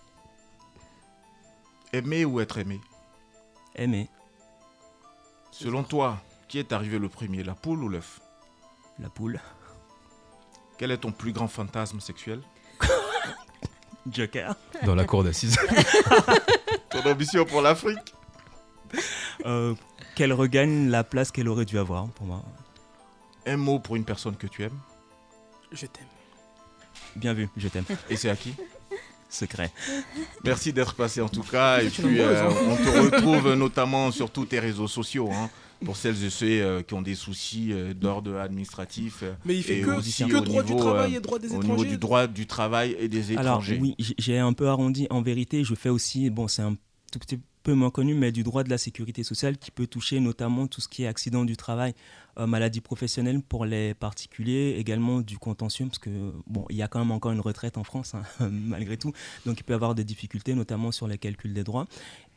Aimer 1.93 2.25
ou 2.25 2.41
être 2.41 2.57
aimé? 2.59 2.81
Aimer. 3.75 4.09
Selon 5.51 5.85
toi, 5.85 6.19
qui 6.49 6.59
est 6.59 6.73
arrivé 6.73 6.99
le 6.99 7.11
premier, 7.11 7.43
la 7.45 7.55
poule 7.55 7.85
ou 7.85 7.89
l'œuf? 7.91 8.21
La 8.99 9.09
poule. 9.09 9.41
Quel 10.79 10.91
est 10.91 10.99
ton 10.99 11.13
plus 11.13 11.33
grand 11.33 11.49
fantasme 11.49 12.01
sexuel? 12.01 12.41
Joker. 14.11 14.55
Dans 14.85 14.95
la 14.95 15.05
cour 15.05 15.25
d'assises. 15.25 15.57
Ton 16.91 17.03
ambition 17.11 17.45
pour 17.45 17.61
l'Afrique? 17.61 18.15
Euh, 19.45 19.75
qu'elle 20.15 20.33
regagne 20.33 20.89
la 20.89 21.05
place 21.05 21.31
qu'elle 21.31 21.49
aurait 21.49 21.65
dû 21.65 21.79
avoir 21.79 22.09
pour 22.09 22.27
moi. 22.27 22.43
Un 23.47 23.57
mot 23.57 23.79
pour 23.79 23.97
une 23.97 24.05
personne 24.05 24.37
que 24.37 24.47
tu 24.47 24.63
aimes? 24.63 24.79
Je 25.73 25.87
t'aime. 25.87 26.07
Bien 27.17 27.35
vu, 27.35 27.49
je 27.57 27.69
t'aime. 27.69 27.85
Et 28.09 28.17
c'est 28.17 28.31
à 28.31 28.37
qui? 28.37 28.55
Secret. 29.29 29.71
Merci 30.43 30.73
d'être 30.73 30.95
passé 30.95 31.21
en 31.21 31.29
tout 31.29 31.43
cas. 31.43 31.83
Et 31.83 31.91
puis, 31.91 32.21
euh, 32.21 32.49
hein. 32.49 32.55
on 32.67 32.77
te 32.77 32.99
retrouve 33.15 33.55
notamment 33.55 34.11
sur 34.11 34.31
tous 34.31 34.47
tes 34.47 34.59
réseaux 34.59 34.89
sociaux. 34.89 35.31
hein, 35.33 35.51
pour 35.85 35.97
celles 35.97 36.23
et 36.25 36.31
ceux 36.31 36.47
euh, 36.63 36.83
qui 36.83 36.95
ont 36.95 37.03
des 37.03 37.15
soucis 37.15 37.69
euh, 37.73 37.95
d'ordre 37.95 38.37
administratif. 38.37 39.21
euh, 39.23 39.33
Mais 39.45 39.57
il 39.57 39.63
fait 39.63 39.79
Et 39.79 39.83
que, 39.83 39.91
aussi 39.91 40.27
que 40.27 40.37
au 40.37 40.41
droit 40.41 40.63
du 40.63 40.75
travail 40.77 41.15
et 41.17 41.21
droit 41.21 41.39
des 41.39 41.49
au 41.49 41.61
étrangers. 41.61 41.69
niveau 41.71 41.85
du 41.85 41.99
droit 41.99 42.27
du 42.27 42.47
travail 42.47 42.97
et 42.99 43.09
des 43.09 43.31
Alors 43.37 43.59
étrangers. 43.59 43.79
oui, 43.81 43.95
j- 43.99 44.15
j'ai 44.19 44.39
un 44.39 44.53
peu 44.53 44.69
arrondi. 44.69 45.07
En 45.11 45.23
vérité, 45.23 45.65
je 45.65 45.75
fais 45.75 45.89
aussi, 45.89 46.31
bon, 46.31 46.49
c'est 46.49 46.63
un 46.63 46.77
tout 47.13 47.19
petit 47.19 47.39
peu 47.69 47.75
moins 47.75 47.91
connu, 47.91 48.15
mais 48.15 48.33
du 48.33 48.45
droit 48.45 48.65
de 48.65 48.71
la 48.71 48.79
sécurité 48.79 49.23
sociale 49.23 49.59
qui 49.59 49.71
peut 49.71 49.87
toucher 49.87 50.21
notamment 50.21 50.67
tout 50.67 50.81
ce 50.81 50.89
qui 50.89 51.03
est 51.03 51.07
accident 51.07 51.45
du 51.45 51.55
travail, 51.55 51.93
euh, 52.39 52.47
maladie 52.47 52.81
professionnelle 52.81 53.43
pour 53.43 53.67
les 53.67 53.93
particuliers, 53.93 54.77
également 54.79 55.21
du 55.21 55.37
contentieux, 55.37 55.85
parce 55.85 55.99
que 55.99 56.33
bon, 56.47 56.65
il 56.71 56.77
y 56.77 56.83
a 56.83 56.89
quand 56.89 56.99
même 56.99 57.11
encore 57.11 57.31
une 57.31 57.41
retraite 57.41 57.77
en 57.77 57.85
France, 57.85 58.15
hein, 58.15 58.23
malgré 58.51 58.97
tout, 58.97 59.13
donc 59.45 59.61
il 59.61 59.65
peut 59.65 59.75
y 59.75 59.77
avoir 59.77 59.95
des 59.95 60.05
difficultés, 60.05 60.55
notamment 60.55 60.93
sur 60.93 61.07
les 61.09 61.19
calculs 61.19 61.53
des 61.53 61.63
droits. 61.63 61.87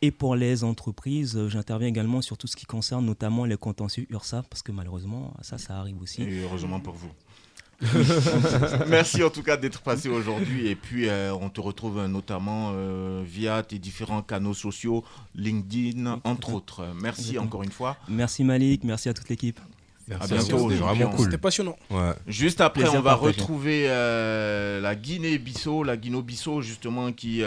Et 0.02 0.12
pour 0.12 0.36
les 0.36 0.66
entreprises, 0.66 1.38
euh, 1.38 1.48
j'interviens 1.48 1.88
également 1.88 2.22
sur 2.22 2.38
tout 2.38 2.48
ce 2.48 2.58
qui 2.58 2.66
concerne 2.66 3.06
notamment 3.06 3.46
les 3.46 3.56
contentieux 3.56 4.08
URSA, 4.10 4.44
parce 4.50 4.62
que 4.62 4.74
malheureusement, 4.74 5.34
ça, 5.42 5.58
ça 5.58 5.78
arrive 5.78 6.02
aussi. 6.02 6.24
Et 6.24 6.42
heureusement 6.42 6.82
pour 6.82 6.96
vous. 6.96 7.12
Merci 8.88 9.24
en 9.24 9.30
tout 9.30 9.44
cas 9.44 9.58
d'être 9.58 9.82
passé 9.82 10.10
aujourd'hui 10.10 10.68
et 10.68 10.76
puis 10.76 11.08
euh, 11.08 11.34
on 11.34 11.50
te 11.50 11.60
retrouve 11.62 12.00
euh, 12.00 12.08
notamment 12.08 12.72
euh, 12.74 13.24
via 13.26 13.64
tes 13.64 13.80
différents 13.80 14.22
canaux 14.22 14.54
sociaux, 14.54 15.04
LinkedIn 15.36 16.20
entre 16.24 16.54
autres. 16.54 16.86
Merci 17.02 17.22
Exactement. 17.22 17.46
encore 17.46 17.64
une 17.64 17.72
fois. 17.72 17.98
Merci 18.08 18.44
Malik, 18.44 18.84
merci 18.84 19.10
à 19.10 19.14
toute 19.14 19.30
l'équipe. 19.30 19.60
Merci 20.08 20.34
À 20.34 20.38
bientôt, 20.38 20.70
c'était 20.70 20.82
vraiment 20.82 21.10
cool. 21.10 21.26
C'était 21.26 21.38
passionnant. 21.38 21.78
Ouais. 21.90 22.12
Juste 22.28 22.60
après, 22.60 22.82
Plaisir 22.82 23.00
on 23.00 23.04
va 23.04 23.14
retrouver 23.14 23.86
euh, 23.88 24.82
la 24.82 24.96
Guinée-Bissau, 24.96 25.84
la 25.84 25.96
Guinée-Bissau 25.96 26.62
justement 26.62 27.12
qui 27.12 27.44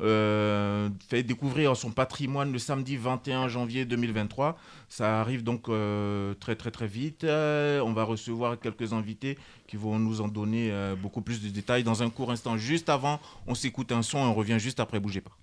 euh, 0.00 0.88
fait 1.08 1.22
découvrir 1.22 1.76
son 1.76 1.90
patrimoine 1.90 2.52
le 2.52 2.58
samedi 2.58 2.96
21 2.96 3.48
janvier 3.48 3.84
2023. 3.84 4.56
Ça 4.88 5.20
arrive 5.20 5.44
donc 5.44 5.68
euh, 5.68 6.34
très 6.40 6.56
très 6.56 6.70
très 6.70 6.86
vite. 6.86 7.24
Euh, 7.24 7.80
on 7.80 7.92
va 7.92 8.04
recevoir 8.04 8.58
quelques 8.58 8.92
invités 8.92 9.38
qui 9.66 9.76
vont 9.76 9.98
nous 9.98 10.20
en 10.20 10.28
donner 10.28 10.72
beaucoup 11.00 11.22
plus 11.22 11.42
de 11.42 11.48
détails 11.48 11.84
dans 11.84 12.02
un 12.02 12.10
court 12.10 12.30
instant. 12.30 12.56
Juste 12.56 12.88
avant, 12.88 13.20
on 13.46 13.54
s'écoute 13.54 13.92
un 13.92 14.02
son 14.02 14.18
et 14.18 14.22
on 14.22 14.34
revient 14.34 14.58
juste 14.58 14.80
après. 14.80 15.00
Bougez 15.00 15.20
pas. 15.20 15.36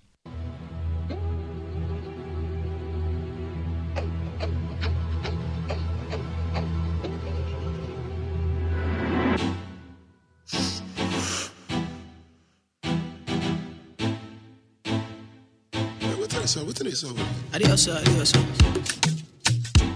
Outside, 16.48 16.66
what 16.66 16.76
they 16.76 16.90
say? 16.92 17.08
Adios, 17.52 17.88
adios. 17.88 18.32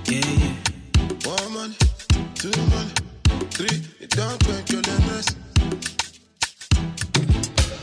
Yeah, 0.05 0.21
yeah. 0.21 0.55
One 1.25 1.53
money, 1.55 1.77
two 2.35 2.53
money, 2.69 2.93
three. 3.57 3.81
You 4.01 4.07
don't 4.09 4.49
make 4.49 4.69
your 4.71 4.83
limits. 4.83 5.35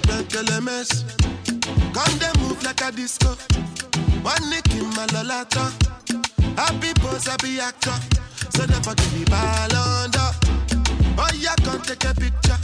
Make 0.08 0.34
your 0.34 0.44
limits. 0.44 1.04
Come 1.96 2.20
they 2.20 2.32
move 2.42 2.62
like 2.64 2.82
a 2.82 2.92
disco. 2.92 3.30
One 4.22 4.50
nick 4.52 4.70
in 4.76 4.86
my 4.94 5.08
lolata. 5.18 5.66
Happy 6.56 6.94
pose, 7.02 7.26
happy 7.26 7.60
actor. 7.60 7.98
So 8.52 8.66
never 8.66 8.94
give 8.94 9.14
me 9.18 9.26
ball 9.26 9.76
under. 9.76 10.30
Oh 11.18 11.32
yeah, 11.34 11.56
come 11.64 11.82
take 11.82 12.04
a 12.06 12.14
picture. 12.14 12.60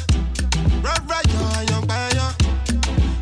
Right, 0.84 1.01
right, 1.07 1.25
yo, 1.34 1.73
young 1.73 1.88
by 1.88 2.11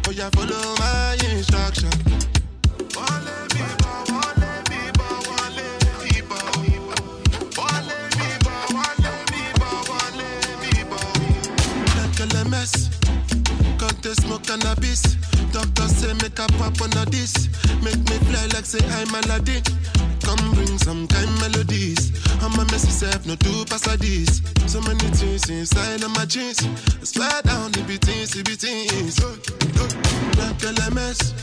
Oh 0.06 0.12
yeah, 0.12 0.30
follow 0.32 0.76
my 0.80 1.18
instruction. 1.32 2.33
A 12.64 12.65
mess. 12.65 12.90
Can't 13.77 14.02
they 14.02 14.14
smoke 14.14 14.44
cannabis? 14.44 15.02
Doctor 15.52 15.88
say 15.90 16.14
make 16.23 16.40
a 16.40 16.48
pop 16.56 16.80
on 16.80 16.95
a 16.95 17.03
this. 17.11 17.49
Make 17.84 17.99
me 18.07 18.18
fly 18.23 18.45
like 18.56 18.64
say 18.64 18.80
I'm 18.88 19.14
Aladdin. 19.14 19.64
Come 20.23 20.52
bring 20.56 20.77
some 20.77 21.06
kind 21.07 21.30
melodies. 21.41 22.15
I'm 22.41 22.53
a 22.53 22.64
mess 22.72 22.85
myself, 22.85 23.26
no 23.26 23.35
two 23.35 23.65
pass 23.65 23.84
this. 23.98 24.41
So 24.68 24.80
many 24.80 25.10
things 25.11 25.49
inside 25.49 26.03
of 26.03 26.11
my 26.15 26.23
jeans. 26.23 26.64
Swear 27.03 27.41
down 27.44 27.73
the 27.73 27.84
beatings, 27.84 28.31
the 28.31 28.44
beatings. 28.48 29.19
Like 30.40 30.64
a 30.64 30.91
mess. 30.95 31.34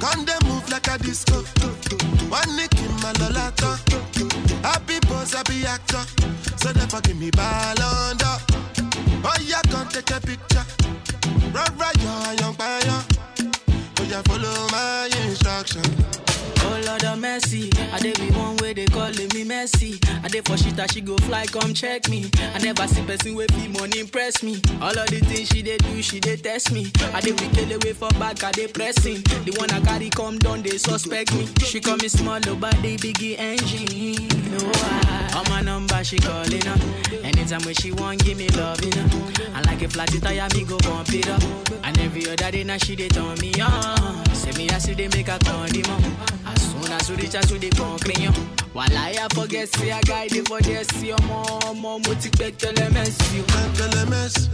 Can 0.00 0.24
they 0.24 0.40
move 0.48 0.64
like 0.70 0.88
a 0.88 0.96
disco? 0.96 1.44
One 2.32 2.56
nick 2.56 2.72
in 2.80 2.92
my 3.04 3.12
lolata. 3.20 3.76
Happy 4.64 5.00
pose, 5.00 5.34
happy 5.34 5.66
actor. 5.66 6.00
So 6.56 6.72
never 6.72 7.00
give 7.02 7.18
me 7.18 7.30
ball 7.30 7.82
under. 7.82 8.69
Oh 9.22 9.36
yeah, 9.44 9.60
come 9.70 9.88
take 9.88 10.10
a 10.10 10.20
picture. 10.20 10.64
Right, 11.52 11.70
right, 11.76 11.96
yo, 12.02 12.32
young 12.40 12.54
fire. 12.54 12.80
Oh 13.98 14.06
yeah, 14.08 14.22
follow 14.22 14.66
my 14.70 15.10
instruction. 15.26 16.29
Oh 16.62 16.80
Lord 16.86 17.04
of 17.04 17.18
mercy, 17.18 17.70
I 17.92 17.98
dey 18.00 18.12
be 18.12 18.30
one 18.36 18.56
way 18.58 18.72
they 18.74 18.86
calling 18.86 19.28
me 19.34 19.44
messy. 19.44 19.98
I 20.22 20.28
dey 20.28 20.40
for 20.42 20.56
shit 20.56 20.76
that 20.76 20.92
she 20.92 21.00
go 21.00 21.16
fly, 21.18 21.46
come 21.46 21.74
check 21.74 22.08
me. 22.08 22.30
I 22.54 22.58
never 22.58 22.86
see 22.86 23.02
person 23.02 23.34
with 23.34 23.50
fee 23.52 23.68
money 23.68 24.00
impress 24.00 24.42
me. 24.42 24.60
All 24.80 24.96
of 24.96 25.06
the 25.08 25.20
things 25.20 25.48
she 25.48 25.62
dey 25.62 25.78
do, 25.78 26.02
she 26.02 26.20
dey 26.20 26.36
test 26.36 26.72
me. 26.72 26.90
I 27.14 27.20
dey 27.20 27.32
wicked 27.32 27.70
away 27.72 27.92
for 27.92 28.08
back, 28.20 28.42
I 28.44 28.52
dey 28.52 28.68
pressing. 28.68 29.22
The 29.44 29.54
one 29.58 29.70
I 29.70 29.80
carry 29.80 30.10
come 30.10 30.38
down, 30.38 30.62
they 30.62 30.78
suspect 30.78 31.34
me. 31.34 31.48
She 31.64 31.80
call 31.80 31.96
me 31.96 32.08
small, 32.08 32.40
oh, 32.46 32.56
but 32.56 32.74
they 32.82 32.96
biggie 32.96 33.38
engine. 33.38 34.28
No, 34.50 34.70
I, 34.74 35.32
on 35.36 35.48
my 35.50 35.60
number 35.62 36.02
she 36.04 36.18
calling 36.18 36.66
up. 36.68 36.80
Anytime 37.24 37.62
when 37.62 37.74
she 37.74 37.92
want, 37.92 38.24
give 38.24 38.36
me 38.38 38.48
love, 38.50 38.82
you 38.84 38.90
know. 38.90 39.08
I 39.54 39.62
like 39.62 39.82
a 39.82 39.88
flat 39.88 40.08
tire, 40.08 40.48
me 40.54 40.64
go 40.64 40.78
bump 40.78 41.08
it 41.12 41.28
up. 41.28 41.42
And 41.84 41.98
every 41.98 42.28
other 42.28 42.50
day 42.50 42.64
now 42.64 42.76
she 42.78 42.96
dey 42.96 43.08
turn 43.08 43.38
me 43.38 43.52
on. 43.60 44.24
Say 44.34 44.52
me 44.52 44.68
I 44.70 44.78
see 44.78 44.94
they 44.94 45.08
make 45.08 45.28
a 45.28 45.38
condiment. 45.38 46.04
As 46.52 46.62
soon 46.72 46.92
as 46.92 47.10
we 47.10 47.16
reach 47.16 47.34
out 47.34 47.44
to 47.44 47.58
the 47.58 47.70
concrete, 47.70 48.36
while 48.72 48.96
I 48.96 49.26
forget, 49.34 49.68
see 49.76 49.90
a 49.90 50.00
guy 50.02 50.28
dey 50.28 50.40
for 50.42 50.60
there, 50.60 50.84
see 50.84 51.08
your 51.08 51.22
mom, 51.26 51.80
mom, 51.80 52.02
what 52.02 52.24
you 52.24 52.30
bet 52.32 52.58
tell 52.58 52.72
them 52.72 52.94
you. 52.94 53.42
LMS. 53.42 54.48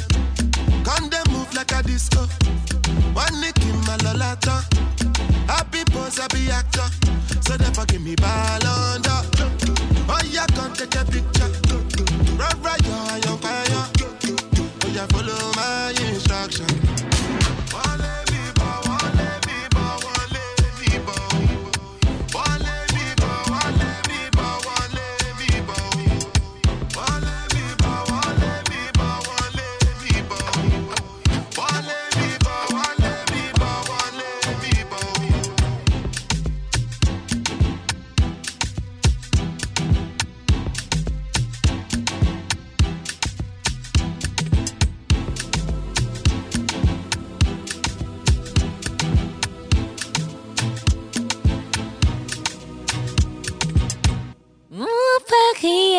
Can 0.85 1.10
they 1.10 1.23
move 1.32 1.52
like 1.55 1.73
a 1.73 1.82
disco? 1.82 2.20
One 3.12 3.40
nick 3.40 3.59
in 3.62 3.77
my 3.86 3.97
lolata. 4.05 4.62
Happy 5.48 5.82
pose, 5.90 6.18
happy 6.18 6.51
actor. 6.51 6.86
So 7.43 7.56
never 7.56 7.85
give 7.86 8.02
me 8.02 8.14
ball. 8.16 8.59
Oh 10.09 10.20
yeah, 10.31 10.47
come 10.55 10.73
take 10.74 10.94
a 10.94 11.05
picture. 11.05 11.51
Right, 12.36 12.55
right, 12.62 12.82
yo, 12.86 13.16
young 13.24 13.39
fire. 13.39 13.86
Oh 14.85 14.89
yeah, 14.93 15.06
follow 15.06 15.52
my 15.56 15.94
instruction. 16.12 16.95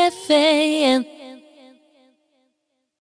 Mon 0.08 0.12
Paris 0.28 0.84
FM. 1.04 1.17